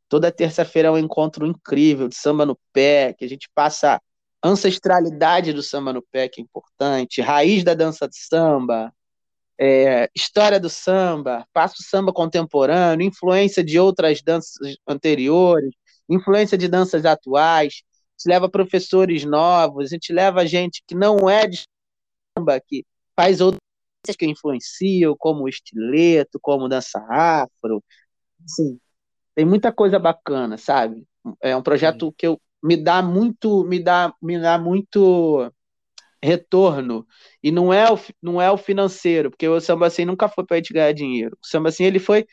Toda 0.07 0.31
terça-feira 0.31 0.87
é 0.87 0.91
um 0.91 0.97
encontro 0.97 1.45
incrível 1.45 2.07
de 2.07 2.15
samba 2.15 2.45
no 2.45 2.57
pé, 2.71 3.11
que 3.11 3.25
a 3.25 3.27
gente 3.27 3.49
passa 3.53 4.01
ancestralidade 4.41 5.51
do 5.51 5.61
samba 5.61 5.91
no 5.91 6.01
pé, 6.01 6.29
que 6.29 6.39
é 6.39 6.43
importante, 6.45 7.19
raiz 7.19 7.61
da 7.65 7.73
dança 7.73 8.07
de 8.07 8.15
samba, 8.15 8.93
é, 9.59 10.09
história 10.15 10.57
do 10.57 10.69
samba, 10.69 11.45
passa 11.51 11.75
o 11.81 11.83
samba 11.83 12.13
contemporâneo, 12.13 13.05
influência 13.05 13.61
de 13.61 13.77
outras 13.77 14.21
danças 14.21 14.77
anteriores, 14.87 15.75
influência 16.09 16.57
de 16.57 16.69
danças 16.69 17.03
atuais, 17.03 17.83
gente 18.18 18.27
leva 18.27 18.49
professores 18.49 19.23
novos, 19.26 19.85
a 19.85 19.90
gente 19.90 20.14
leva 20.14 20.45
gente 20.45 20.84
que 20.88 20.95
não 20.95 21.30
é 21.30 21.48
de 21.48 21.64
samba, 22.38 22.60
que 22.60 22.85
faz 23.15 23.41
outras 23.41 23.60
que 24.18 24.26
influenciam, 24.26 25.15
como 25.18 25.44
o 25.44 25.49
estileto, 25.49 26.40
como 26.41 26.68
dança 26.68 26.99
afro. 27.10 27.84
Assim, 28.44 28.80
tem 29.35 29.45
muita 29.45 29.72
coisa 29.72 29.98
bacana, 29.99 30.57
sabe? 30.57 31.03
É 31.41 31.56
um 31.56 31.64
projeto 31.64 32.14
que 32.18 32.27
eu, 32.27 32.40
me 32.61 32.77
dá 32.77 33.02
muito, 33.02 33.64
me 33.65 33.80
dá, 33.80 34.14
me 34.22 34.40
dá 34.40 34.57
muito 34.57 35.52
retorno. 36.22 37.06
E 37.41 37.52
não 37.52 37.73
é 37.73 37.91
o, 37.91 37.99
não 38.22 38.41
é 38.41 38.49
o 38.52 38.57
financeiro, 38.57 39.30
porque 39.30 39.48
o 39.48 39.60
samba 39.60 39.88
assim 39.88 40.06
nunca 40.06 40.27
foi 40.27 40.45
para 40.45 40.56
a 40.56 40.60
gente 40.60 40.73
ganhar 40.73 40.94
dinheiro. 40.94 41.38
O 41.41 41.48
samba 41.48 41.69
assim 41.69 41.84
ele 41.84 41.99
foi 41.99 42.26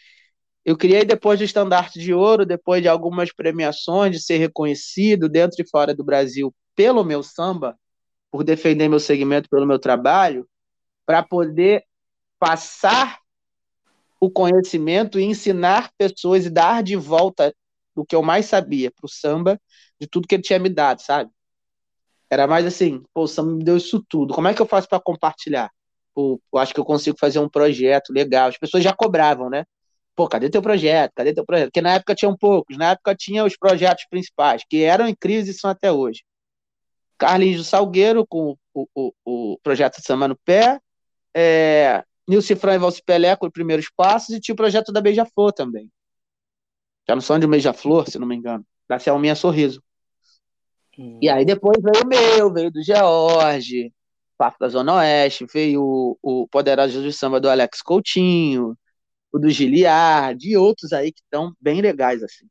eu 0.65 0.77
criei 0.77 1.05
depois 1.05 1.39
do 1.39 1.45
estandarte 1.45 1.99
de 1.99 2.13
ouro, 2.13 2.45
depois 2.45 2.83
de 2.83 2.89
algumas 2.89 3.33
premiações, 3.33 4.13
de 4.13 4.23
ser 4.23 4.37
reconhecido 4.37 5.29
dentro 5.29 5.63
e 5.63 5.69
fora 5.69 5.95
do 5.95 6.05
Brasil 6.05 6.55
pelo 6.75 7.05
meu 7.05 7.23
samba, 7.23 7.79
por 8.31 8.45
defender 8.45 8.89
meu 8.89 9.01
segmento 9.01 9.49
pelo 9.49 9.67
meu 9.67 9.79
trabalho, 9.79 10.49
para 11.05 11.23
poder 11.23 11.85
passar 12.39 13.19
o 14.21 14.31
conhecimento 14.31 15.19
e 15.19 15.25
ensinar 15.25 15.91
pessoas 15.97 16.47
e 16.47 16.51
dar 16.51 16.83
de 16.83 16.95
volta 16.95 17.55
o 17.97 18.05
que 18.05 18.15
eu 18.15 18.23
mais 18.23 18.47
sabia 18.47 18.91
para 18.91 19.07
o 19.07 19.09
samba, 19.09 19.61
de 19.99 20.07
tudo 20.07 20.29
que 20.29 20.35
ele 20.35 20.43
tinha 20.43 20.59
me 20.59 20.69
dado, 20.69 21.01
sabe? 21.01 21.31
Era 22.31 22.47
mais 22.47 22.65
assim, 22.65 23.03
pô, 23.13 23.23
o 23.23 23.27
samba 23.27 23.53
me 23.53 23.65
deu 23.65 23.77
isso 23.77 24.05
tudo. 24.09 24.33
Como 24.33 24.47
é 24.47 24.55
que 24.55 24.63
eu 24.63 24.67
faço 24.67 24.89
para 24.89 25.01
compartilhar? 25.01 25.71
Eu 26.17 26.41
acho 26.57 26.73
que 26.73 26.81
eu 26.81 26.85
consigo 26.85 27.19
fazer 27.19 27.39
um 27.39 27.49
projeto 27.49 28.13
legal. 28.13 28.49
As 28.49 28.59
pessoas 28.59 28.85
já 28.85 28.93
cobravam, 28.93 29.51
né? 29.51 29.65
Pô, 30.15 30.29
cadê 30.29 30.51
teu 30.51 30.63
projeto? 30.63 31.13
Cadê 31.15 31.33
teu 31.33 31.45
projeto? 31.45 31.69
Porque 31.69 31.81
na 31.81 31.95
época 31.95 32.15
tinham 32.15 32.37
poucos, 32.37 32.77
na 32.77 32.91
época 32.91 33.15
tinha 33.15 33.45
os 33.45 33.57
projetos 33.57 34.05
principais, 34.11 34.63
que 34.69 34.83
eram 34.83 35.09
em 35.09 35.15
crise 35.15 35.51
e 35.51 35.55
são 35.55 35.71
até 35.71 35.91
hoje. 35.91 36.23
Carlinhos 37.19 37.59
do 37.59 37.65
Salgueiro, 37.65 38.27
com 38.27 38.57
o, 38.75 38.87
o, 38.95 39.13
o 39.25 39.59
projeto 39.63 40.01
Samba 40.01 40.29
no 40.29 40.37
Pé, 40.37 40.81
é, 41.35 42.03
Nilce 42.27 42.57
Fran 42.57 42.75
e 42.75 42.79
Valci 42.79 43.03
Pelé 43.05 43.37
com 43.37 43.47
os 43.47 43.53
primeiros 43.53 43.91
passos, 43.95 44.35
e 44.35 44.41
tinha 44.41 44.55
o 44.55 44.57
projeto 44.57 44.93
da 44.93 45.01
Beija-Flor 45.01 45.53
também. 45.53 45.91
Já 47.09 47.15
não 47.15 47.21
são 47.21 47.39
de 47.39 47.47
Beija-Flor, 47.47 48.09
se 48.09 48.19
não 48.19 48.27
me 48.27 48.37
engano, 48.37 48.65
da 48.89 48.99
Selminha 48.99 49.35
Sorriso. 49.35 49.83
Hum. 50.99 51.19
E 51.21 51.29
aí 51.29 51.45
depois 51.45 51.77
veio 51.83 52.05
o 52.05 52.09
meu, 52.09 52.53
veio 52.53 52.71
do 52.71 52.83
George, 52.83 53.93
Papo 54.39 54.57
da 54.61 54.69
Zona 54.69 54.95
Oeste, 54.95 55.45
veio 55.53 55.83
o, 55.83 56.19
o 56.23 56.49
Poderoso 56.49 57.03
de 57.03 57.13
Samba 57.13 57.41
do 57.41 57.51
Alex 57.51 57.83
Coutinho, 57.83 58.77
o 59.33 59.39
do 59.39 59.49
Giliard 59.51 60.47
e 60.47 60.57
outros 60.57 60.93
aí 60.93 61.13
que 61.13 61.21
estão 61.21 61.55
bem 61.61 61.81
legais, 61.81 62.23
assim. 62.23 62.47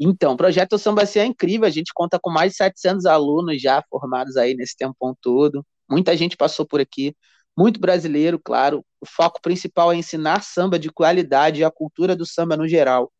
Então, 0.00 0.32
o 0.32 0.36
projeto 0.36 0.78
Samba 0.78 1.02
é 1.02 1.24
incrível, 1.24 1.66
a 1.66 1.70
gente 1.70 1.92
conta 1.94 2.18
com 2.20 2.30
mais 2.30 2.52
de 2.52 2.56
700 2.56 3.06
alunos 3.06 3.62
já 3.62 3.82
formados 3.88 4.36
aí 4.36 4.54
nesse 4.54 4.76
tempo 4.76 5.16
todo, 5.20 5.64
muita 5.88 6.16
gente 6.16 6.36
passou 6.36 6.66
por 6.66 6.80
aqui, 6.80 7.14
muito 7.56 7.78
brasileiro, 7.78 8.40
claro, 8.42 8.84
o 9.00 9.06
foco 9.06 9.40
principal 9.40 9.92
é 9.92 9.96
ensinar 9.96 10.42
samba 10.42 10.78
de 10.78 10.90
qualidade 10.90 11.60
e 11.60 11.64
a 11.64 11.70
cultura 11.70 12.16
do 12.16 12.26
samba 12.26 12.56
no 12.56 12.66
geral, 12.66 13.12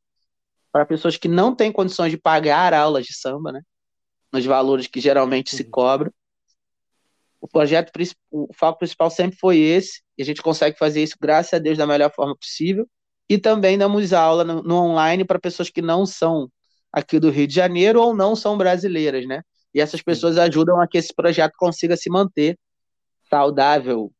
para 0.72 0.86
pessoas 0.86 1.16
que 1.16 1.28
não 1.28 1.54
têm 1.54 1.70
condições 1.70 2.10
de 2.10 2.16
pagar 2.18 2.74
aulas 2.74 3.06
de 3.06 3.14
samba, 3.14 3.52
né, 3.52 3.60
nos 4.32 4.44
valores 4.44 4.86
que 4.86 5.00
geralmente 5.00 5.52
uhum. 5.52 5.56
se 5.58 5.64
cobram, 5.64 6.10
o 7.40 7.48
projeto, 7.48 7.92
o 8.30 8.48
foco 8.54 8.78
principal 8.78 9.10
sempre 9.10 9.36
foi 9.38 9.58
esse, 9.58 10.00
e 10.22 10.24
a 10.24 10.26
gente 10.26 10.42
consegue 10.42 10.78
fazer 10.78 11.02
isso, 11.02 11.16
graças 11.20 11.54
a 11.54 11.58
Deus, 11.58 11.76
da 11.76 11.86
melhor 11.86 12.12
forma 12.14 12.36
possível. 12.36 12.88
E 13.28 13.38
também 13.38 13.76
damos 13.76 14.12
aula 14.12 14.44
no, 14.44 14.62
no 14.62 14.76
online 14.76 15.24
para 15.24 15.38
pessoas 15.38 15.68
que 15.68 15.82
não 15.82 16.06
são 16.06 16.48
aqui 16.92 17.18
do 17.18 17.30
Rio 17.30 17.46
de 17.46 17.54
Janeiro 17.54 18.00
ou 18.00 18.14
não 18.14 18.36
são 18.36 18.56
brasileiras, 18.56 19.26
né? 19.26 19.42
E 19.74 19.80
essas 19.80 20.02
pessoas 20.02 20.38
ajudam 20.38 20.80
a 20.80 20.86
que 20.86 20.98
esse 20.98 21.12
projeto 21.14 21.54
consiga 21.56 21.96
se 21.96 22.10
manter 22.10 22.58
saudável, 23.28 24.12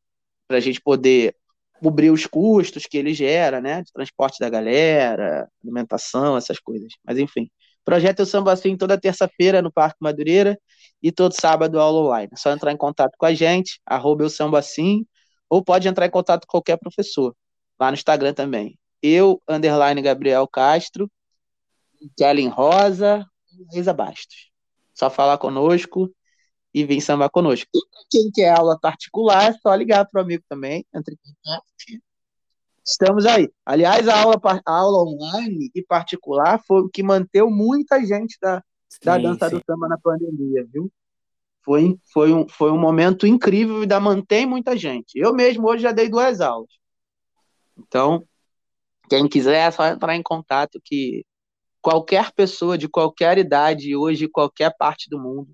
para 0.48 0.56
a 0.58 0.60
gente 0.60 0.80
poder 0.80 1.36
cobrir 1.80 2.10
os 2.10 2.26
custos 2.26 2.86
que 2.86 2.96
ele 2.98 3.14
gera, 3.14 3.60
né? 3.60 3.82
De 3.82 3.92
transporte 3.92 4.38
da 4.40 4.48
galera, 4.48 5.48
alimentação, 5.62 6.36
essas 6.36 6.58
coisas. 6.58 6.92
Mas 7.04 7.18
enfim, 7.18 7.50
Projeto 7.84 8.20
Eu 8.20 8.26
Samba 8.26 8.52
Assim 8.52 8.76
toda 8.76 8.98
terça-feira 8.98 9.60
no 9.60 9.72
Parque 9.72 9.98
Madureira 10.00 10.58
e 11.02 11.10
todo 11.10 11.32
sábado 11.32 11.80
aula 11.80 12.06
online. 12.06 12.30
É 12.32 12.36
só 12.36 12.52
entrar 12.52 12.72
em 12.72 12.76
contato 12.76 13.14
com 13.18 13.26
a 13.26 13.34
gente, 13.34 13.80
arroba 13.84 14.24
Eu 14.24 14.30
Samba 14.30 14.58
Assim, 14.60 15.04
ou 15.52 15.62
pode 15.62 15.86
entrar 15.86 16.06
em 16.06 16.10
contato 16.10 16.46
com 16.46 16.52
qualquer 16.52 16.78
professor, 16.78 17.36
lá 17.78 17.90
no 17.90 17.94
Instagram 17.94 18.32
também. 18.32 18.78
Eu, 19.02 19.38
underline 19.46 20.00
Gabriel 20.00 20.48
Castro, 20.48 21.12
Kellen 22.16 22.48
Rosa, 22.48 23.26
Reisa 23.70 23.92
Bastos. 23.92 24.50
Só 24.94 25.10
falar 25.10 25.36
conosco 25.36 26.10
e 26.72 26.86
vir 26.86 27.02
sambar 27.02 27.28
conosco. 27.28 27.68
E 27.74 27.80
quem 28.10 28.30
quer 28.30 28.56
aula 28.56 28.80
particular, 28.80 29.50
é 29.50 29.52
só 29.52 29.74
ligar 29.74 30.06
para 30.06 30.22
o 30.22 30.24
amigo 30.24 30.42
também, 30.48 30.86
entre 30.94 31.16
em 31.16 31.18
contato. 31.18 31.66
Estamos 32.82 33.26
aí. 33.26 33.46
Aliás, 33.66 34.08
a 34.08 34.22
aula, 34.22 34.40
a 34.42 34.72
aula 34.72 35.04
online 35.04 35.70
e 35.74 35.82
particular 35.82 36.62
foi 36.66 36.80
o 36.80 36.88
que 36.88 37.02
manteve 37.02 37.46
muita 37.50 38.02
gente 38.02 38.38
da, 38.40 38.64
sim, 38.88 39.00
da 39.04 39.18
dança 39.18 39.50
sim. 39.50 39.56
do 39.56 39.62
samba 39.66 39.86
na 39.86 39.98
pandemia, 39.98 40.66
viu? 40.72 40.90
Foi, 41.64 41.96
foi, 42.12 42.32
um, 42.32 42.48
foi 42.48 42.70
um 42.72 42.78
momento 42.78 43.26
incrível 43.26 43.78
e 43.78 43.82
ainda 43.82 44.00
mantém 44.00 44.46
muita 44.46 44.76
gente. 44.76 45.16
Eu 45.16 45.32
mesmo 45.32 45.68
hoje 45.68 45.82
já 45.82 45.92
dei 45.92 46.08
duas 46.08 46.40
aulas. 46.40 46.70
Então, 47.78 48.26
quem 49.08 49.28
quiser 49.28 49.68
é 49.68 49.70
só 49.70 49.86
entrar 49.86 50.16
em 50.16 50.22
contato 50.22 50.80
que 50.84 51.24
qualquer 51.80 52.32
pessoa 52.32 52.78
de 52.78 52.88
qualquer 52.88 53.38
idade, 53.38 53.96
hoje, 53.96 54.28
qualquer 54.28 54.74
parte 54.76 55.08
do 55.10 55.20
mundo, 55.20 55.50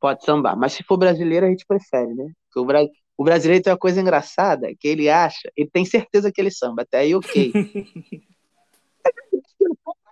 pode 0.00 0.24
sambar. 0.24 0.56
Mas 0.56 0.72
se 0.72 0.82
for 0.84 0.96
brasileiro, 0.96 1.46
a 1.46 1.48
gente 1.48 1.66
prefere, 1.66 2.14
né? 2.14 2.32
Porque 2.46 2.60
o, 2.60 2.64
Bra... 2.64 2.84
o 3.16 3.24
brasileiro 3.24 3.62
tem 3.62 3.72
uma 3.72 3.78
coisa 3.78 4.00
engraçada, 4.00 4.68
que 4.78 4.88
ele 4.88 5.08
acha, 5.08 5.50
ele 5.56 5.70
tem 5.70 5.84
certeza 5.84 6.30
que 6.32 6.40
ele 6.40 6.50
samba, 6.50 6.82
até 6.82 6.98
aí 6.98 7.14
ok. 7.14 7.52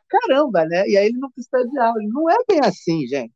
Caramba, 0.09 0.64
né? 0.66 0.86
E 0.89 0.97
aí 0.97 1.06
ele 1.06 1.19
não 1.19 1.31
precisa 1.31 1.66
de 1.66 1.78
aula. 1.78 1.98
Não 2.02 2.28
é 2.31 2.36
bem 2.47 2.60
assim, 2.62 3.06
gente. 3.06 3.32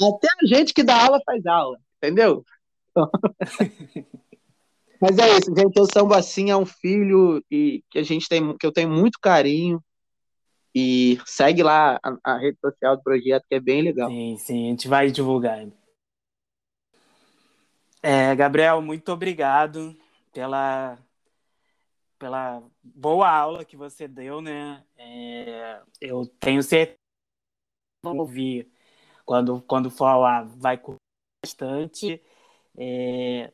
Até 0.00 0.28
a 0.42 0.46
gente 0.46 0.74
que 0.74 0.82
dá 0.82 1.04
aula 1.04 1.20
faz 1.24 1.46
aula, 1.46 1.78
entendeu? 1.98 2.44
Mas 5.00 5.18
é 5.18 5.36
isso, 5.38 5.54
gente. 5.54 5.78
O 5.78 5.86
samba 5.86 6.18
assim 6.18 6.50
é 6.50 6.56
um 6.56 6.64
filho 6.64 7.44
e 7.50 7.84
que 7.90 7.98
a 7.98 8.02
gente 8.02 8.28
tem, 8.28 8.56
que 8.56 8.66
eu 8.66 8.72
tenho 8.72 8.88
muito 8.88 9.18
carinho. 9.20 9.82
E 10.74 11.20
segue 11.24 11.62
lá 11.62 12.00
a, 12.02 12.16
a, 12.24 12.38
rede 12.38 12.58
social 12.58 12.96
do 12.96 13.02
projeto, 13.02 13.44
que 13.48 13.54
é 13.54 13.60
bem 13.60 13.82
legal. 13.82 14.08
Sim, 14.10 14.36
sim, 14.38 14.66
a 14.66 14.70
gente 14.70 14.88
vai 14.88 15.08
divulgar. 15.10 15.64
É, 18.02 18.34
Gabriel, 18.34 18.82
muito 18.82 19.12
obrigado 19.12 19.96
pela, 20.32 20.98
pela 22.18 22.62
boa 22.82 23.30
aula 23.30 23.64
que 23.64 23.76
você 23.76 24.08
deu, 24.08 24.40
né? 24.40 24.82
É, 24.98 25.80
eu 26.00 26.26
tenho 26.40 26.62
certeza 26.62 26.98
que 28.02 28.08
ouvir 28.08 28.73
quando, 29.24 29.62
quando 29.62 29.90
for 29.90 30.16
lá, 30.16 30.42
vai 30.42 30.76
curtir 30.76 31.00
bastante. 31.44 32.20
É, 32.76 33.52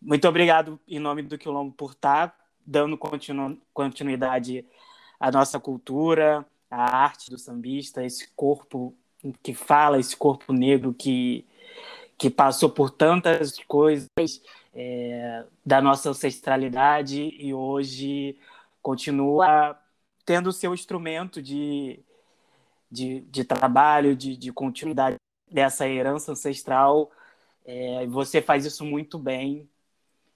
muito 0.00 0.28
obrigado, 0.28 0.78
em 0.86 0.98
nome 0.98 1.22
do 1.22 1.38
Quilombo, 1.38 1.72
por 1.74 1.92
estar 1.92 2.36
dando 2.64 2.96
continu, 2.96 3.60
continuidade 3.72 4.64
a 5.18 5.30
nossa 5.30 5.58
cultura, 5.58 6.46
a 6.70 6.96
arte 6.96 7.30
do 7.30 7.38
sambista, 7.38 8.04
esse 8.04 8.28
corpo 8.36 8.94
que 9.42 9.54
fala, 9.54 9.98
esse 9.98 10.16
corpo 10.16 10.52
negro 10.52 10.94
que, 10.94 11.44
que 12.16 12.30
passou 12.30 12.70
por 12.70 12.90
tantas 12.90 13.58
coisas 13.66 14.08
é, 14.74 15.44
da 15.64 15.80
nossa 15.80 16.10
ancestralidade 16.10 17.34
e 17.38 17.52
hoje 17.52 18.38
continua 18.80 19.76
tendo 20.24 20.48
o 20.48 20.52
seu 20.52 20.74
instrumento 20.74 21.42
de, 21.42 22.00
de, 22.90 23.20
de 23.22 23.44
trabalho, 23.44 24.16
de, 24.16 24.36
de 24.36 24.52
continuidade 24.52 25.16
dessa 25.50 25.88
herança 25.88 26.32
ancestral. 26.32 27.10
É, 27.64 28.06
você 28.06 28.40
faz 28.40 28.64
isso 28.64 28.84
muito 28.84 29.18
bem. 29.18 29.68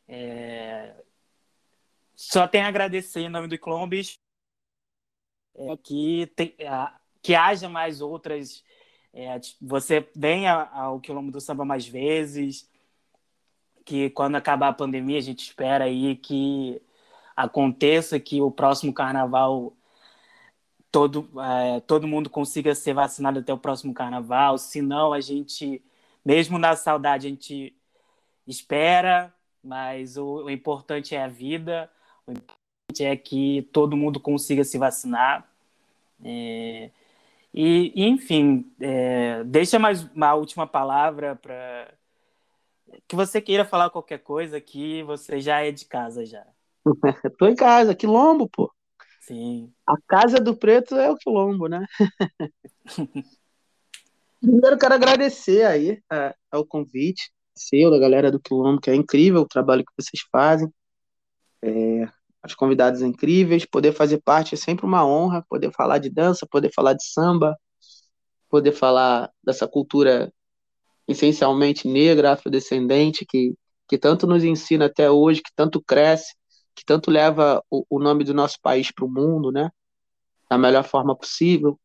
É, 0.07 0.95
só 2.15 2.47
tenho 2.47 2.65
a 2.65 2.69
agradecer 2.69 3.21
em 3.21 3.29
nome 3.29 3.49
do 3.49 3.59
Clombis 3.59 4.19
é, 5.55 5.77
que, 5.77 6.27
tem, 6.35 6.55
que 7.23 7.35
haja 7.35 7.69
mais 7.69 8.01
outras. 8.01 8.65
É, 9.13 9.39
você 9.61 10.09
venha 10.15 10.53
ao 10.73 11.01
Quilombo 11.01 11.31
do 11.31 11.41
Samba 11.41 11.65
mais 11.65 11.87
vezes, 11.87 12.69
que 13.85 14.11
quando 14.11 14.37
acabar 14.37 14.69
a 14.69 14.73
pandemia 14.73 15.19
a 15.19 15.23
gente 15.23 15.45
espera 15.45 15.85
aí 15.85 16.17
que 16.17 16.81
aconteça, 17.37 18.19
que 18.19 18.41
o 18.41 18.51
próximo 18.51 18.93
carnaval 18.93 19.75
todo, 20.93 21.29
é, 21.41 21.81
todo 21.81 22.07
mundo 22.07 22.29
consiga 22.29 22.75
ser 22.75 22.93
vacinado 22.93 23.39
até 23.41 23.53
o 23.53 23.59
próximo 23.59 23.95
carnaval, 23.95 24.59
se 24.59 24.83
não 24.83 25.15
a 25.15 25.21
gente, 25.21 25.83
mesmo 26.23 26.59
na 26.59 26.77
saudade, 26.77 27.27
a 27.27 27.31
gente 27.31 27.75
espera, 28.47 29.35
mas 29.65 30.19
o, 30.19 30.45
o 30.45 30.51
importante 30.51 31.15
é 31.15 31.25
a 31.25 31.29
vida, 31.29 31.91
o 32.27 32.35
é 33.01 33.17
que 33.17 33.63
todo 33.73 33.97
mundo 33.97 34.21
consiga 34.21 34.63
se 34.65 34.77
vacinar. 34.77 35.49
É, 36.23 36.91
e, 37.55 37.93
enfim, 37.97 38.71
é, 38.79 39.43
deixa 39.45 39.79
mais 39.79 40.03
uma 40.15 40.35
última 40.35 40.67
palavra 40.67 41.35
para 41.37 41.89
que 43.09 43.17
você 43.17 43.41
queira 43.41 43.65
falar 43.65 43.89
qualquer 43.89 44.19
coisa 44.19 44.59
aqui, 44.59 45.03
você 45.05 45.41
já 45.41 45.61
é 45.61 45.73
de 45.73 45.87
casa 45.87 46.27
já. 46.27 46.47
Tô 47.39 47.47
em 47.47 47.55
casa, 47.55 47.95
quilombo, 47.95 48.47
pô. 48.47 48.71
Sim. 49.23 49.73
A 49.87 49.97
casa 50.07 50.39
do 50.39 50.57
preto 50.57 50.97
é 50.97 51.11
o 51.11 51.17
quilombo, 51.17 51.67
né? 51.69 51.87
Primeiro 54.41 54.77
quero 54.77 54.95
agradecer 54.95 55.65
aí 55.65 56.03
é, 56.13 56.35
ao 56.51 56.67
convite 56.67 57.31
seu, 57.55 57.91
da 57.91 57.99
galera 57.99 58.31
do 58.31 58.41
Quilombo, 58.41 58.81
que 58.81 58.91
é 58.91 58.95
incrível 58.95 59.43
o 59.43 59.49
trabalho 59.49 59.85
que 59.85 59.93
vocês 59.97 60.23
fazem. 60.33 60.69
É, 61.63 62.09
os 62.45 62.55
convidados 62.55 63.03
incríveis, 63.03 63.65
poder 63.65 63.93
fazer 63.93 64.21
parte 64.21 64.55
é 64.55 64.59
sempre 64.59 64.85
uma 64.85 65.07
honra, 65.07 65.45
poder 65.49 65.71
falar 65.73 65.99
de 65.99 66.11
dança, 66.11 66.47
poder 66.51 66.73
falar 66.75 66.95
de 66.95 67.05
samba, 67.05 67.57
poder 68.49 68.73
falar 68.73 69.31
dessa 69.45 69.69
cultura 69.69 70.33
essencialmente 71.07 71.87
negra, 71.87 72.33
afrodescendente, 72.33 73.25
que, 73.25 73.55
que 73.89 73.97
tanto 73.97 74.27
nos 74.27 74.43
ensina 74.43 74.87
até 74.87 75.09
hoje, 75.09 75.41
que 75.41 75.53
tanto 75.55 75.81
cresce, 75.81 76.35
que 76.75 76.85
tanto 76.85 77.11
leva 77.11 77.63
o, 77.71 77.85
o 77.89 77.99
nome 77.99 78.25
do 78.25 78.35
nosso 78.35 78.61
país 78.61 78.91
para 78.91 79.05
o 79.05 79.11
mundo, 79.11 79.51
né? 79.51 79.71
Da 80.49 80.59
melhor 80.59 80.85
forma 80.85 81.17
possível. 81.17 81.79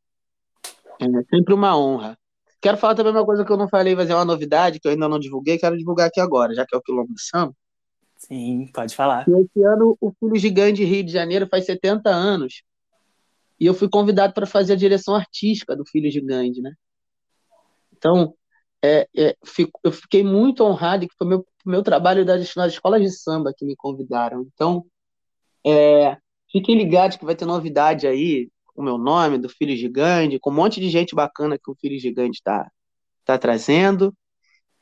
É 1.00 1.06
sempre 1.36 1.54
uma 1.54 1.78
honra. 1.78 2.18
Quero 2.60 2.78
falar 2.78 2.96
também 2.96 3.12
uma 3.12 3.26
coisa 3.26 3.46
que 3.46 3.52
eu 3.52 3.58
não 3.58 3.70
falei, 3.70 3.96
mas 3.96 4.10
é 4.10 4.16
uma 4.16 4.26
novidade 4.26 4.80
que 4.80 4.88
eu 4.88 4.92
ainda 4.92 5.08
não 5.08 5.20
divulguei, 5.20 5.60
quero 5.60 5.78
divulgar 5.78 6.08
aqui 6.08 6.20
agora, 6.20 6.56
já 6.56 6.66
que 6.66 6.76
é 6.76 6.78
o 6.78 6.82
Quilombo 6.82 7.14
do 7.14 7.20
Samba. 7.20 7.54
Sim, 8.18 8.68
pode 8.74 8.96
falar. 8.96 9.28
E 9.30 9.32
esse 9.32 9.64
ano 9.64 9.96
o 10.02 10.12
Filho 10.12 10.36
Gigante 10.36 10.84
Rio 10.84 11.04
de 11.04 11.12
Janeiro 11.12 11.48
faz 11.48 11.66
70 11.66 12.10
anos. 12.10 12.64
E 13.60 13.66
eu 13.66 13.74
fui 13.74 13.88
convidado 13.88 14.34
para 14.34 14.46
fazer 14.46 14.74
a 14.74 14.78
direção 14.78 15.16
artística 15.16 15.76
do 15.76 15.86
Filho 15.86 16.10
Gigante, 16.12 16.62
né? 16.62 16.74
Então, 17.96 18.34
é, 18.84 19.08
é, 19.16 19.36
fico, 19.46 19.80
eu 19.84 19.92
fiquei 19.92 20.24
muito 20.24 20.64
honrado 20.64 21.08
que 21.08 21.16
foi 21.18 21.28
meu 21.28 21.46
meu 21.70 21.84
trabalho 21.84 22.26
das, 22.26 22.56
nas 22.56 22.74
escolas 22.74 23.02
de 23.02 23.12
samba 23.12 23.54
que 23.56 23.66
me 23.66 23.76
convidaram. 23.76 24.48
Então, 24.54 24.86
é, 25.66 26.18
fiquem 26.52 26.78
ligados 26.78 27.18
que 27.18 27.26
vai 27.26 27.36
ter 27.36 27.46
novidade 27.46 28.08
aí, 28.08 28.50
o 28.76 28.82
meu 28.82 28.98
nome, 28.98 29.38
do 29.38 29.50
Filho 29.50 29.76
Gigante, 29.76 30.40
com 30.40 30.50
um 30.52 30.54
monte 30.54 30.80
de 30.80 30.90
gente 30.90 31.16
bacana 31.16 31.58
que 31.58 31.70
o 31.70 31.76
Filho 31.76 32.00
Gigante 32.00 32.38
está 32.38 32.70
tá 33.26 33.38
trazendo. 33.38 34.14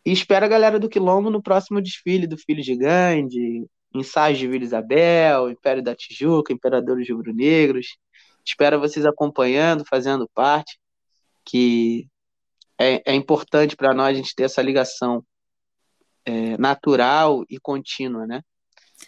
E 0.05 0.11
espero 0.11 0.45
a 0.45 0.49
galera 0.49 0.79
do 0.79 0.89
Quilombo 0.89 1.29
no 1.29 1.41
próximo 1.41 1.81
desfile 1.81 2.27
do 2.27 2.37
Filho 2.37 2.61
Gigante, 2.61 3.65
ensaios 3.93 4.37
de 4.37 4.47
Vila 4.47 4.63
Isabel, 4.63 5.49
Império 5.49 5.81
da 5.81 5.95
Tijuca, 5.95 6.53
Imperadores 6.53 7.09
Rubro-Negros. 7.09 7.97
Espero 8.45 8.79
vocês 8.79 9.05
acompanhando, 9.05 9.83
fazendo 9.89 10.29
parte, 10.33 10.77
que 11.43 12.07
é, 12.79 13.13
é 13.13 13.15
importante 13.15 13.75
para 13.75 13.93
nós 13.93 14.09
a 14.09 14.13
gente 14.13 14.35
ter 14.35 14.43
essa 14.43 14.61
ligação 14.61 15.25
é, 16.25 16.57
natural 16.57 17.43
e 17.49 17.59
contínua, 17.59 18.25
né? 18.25 18.41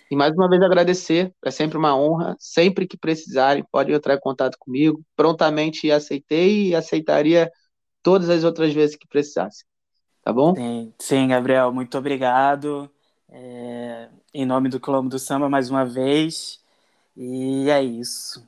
E 0.09 0.15
mais 0.15 0.33
uma 0.33 0.49
vez 0.49 0.61
agradecer, 0.61 1.33
é 1.43 1.51
sempre 1.51 1.77
uma 1.77 1.95
honra. 1.97 2.35
Sempre 2.39 2.87
que 2.87 2.97
precisarem, 2.97 3.65
podem 3.71 3.95
entrar 3.95 4.15
em 4.15 4.19
contato 4.19 4.57
comigo. 4.59 5.01
Prontamente 5.15 5.91
aceitei 5.91 6.69
e 6.69 6.75
aceitaria 6.75 7.51
todas 8.01 8.29
as 8.29 8.43
outras 8.43 8.73
vezes 8.73 8.95
que 8.95 9.07
precisassem. 9.07 9.65
Tá 10.21 10.31
bom? 10.31 10.55
Sim, 10.55 10.93
sim 10.99 11.27
Gabriel, 11.27 11.71
muito 11.73 11.97
obrigado. 11.97 12.89
É, 13.29 14.09
em 14.33 14.45
nome 14.45 14.69
do 14.69 14.79
Colombo 14.79 15.09
do 15.09 15.19
Samba, 15.19 15.49
mais 15.49 15.69
uma 15.69 15.85
vez. 15.85 16.59
E 17.15 17.69
é 17.69 17.83
isso. 17.83 18.45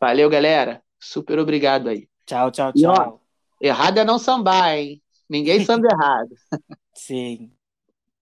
Valeu, 0.00 0.28
galera. 0.28 0.82
Super 0.98 1.38
obrigado 1.38 1.88
aí. 1.88 2.08
Tchau, 2.26 2.50
tchau, 2.50 2.72
tchau. 2.72 3.20
E, 3.60 3.66
ó, 3.66 3.68
errado 3.68 3.98
é 3.98 4.04
não 4.04 4.18
sambar, 4.18 4.76
hein? 4.76 5.02
Ninguém 5.28 5.64
samba 5.64 5.88
errado. 5.92 6.30
Sim. 6.94 7.56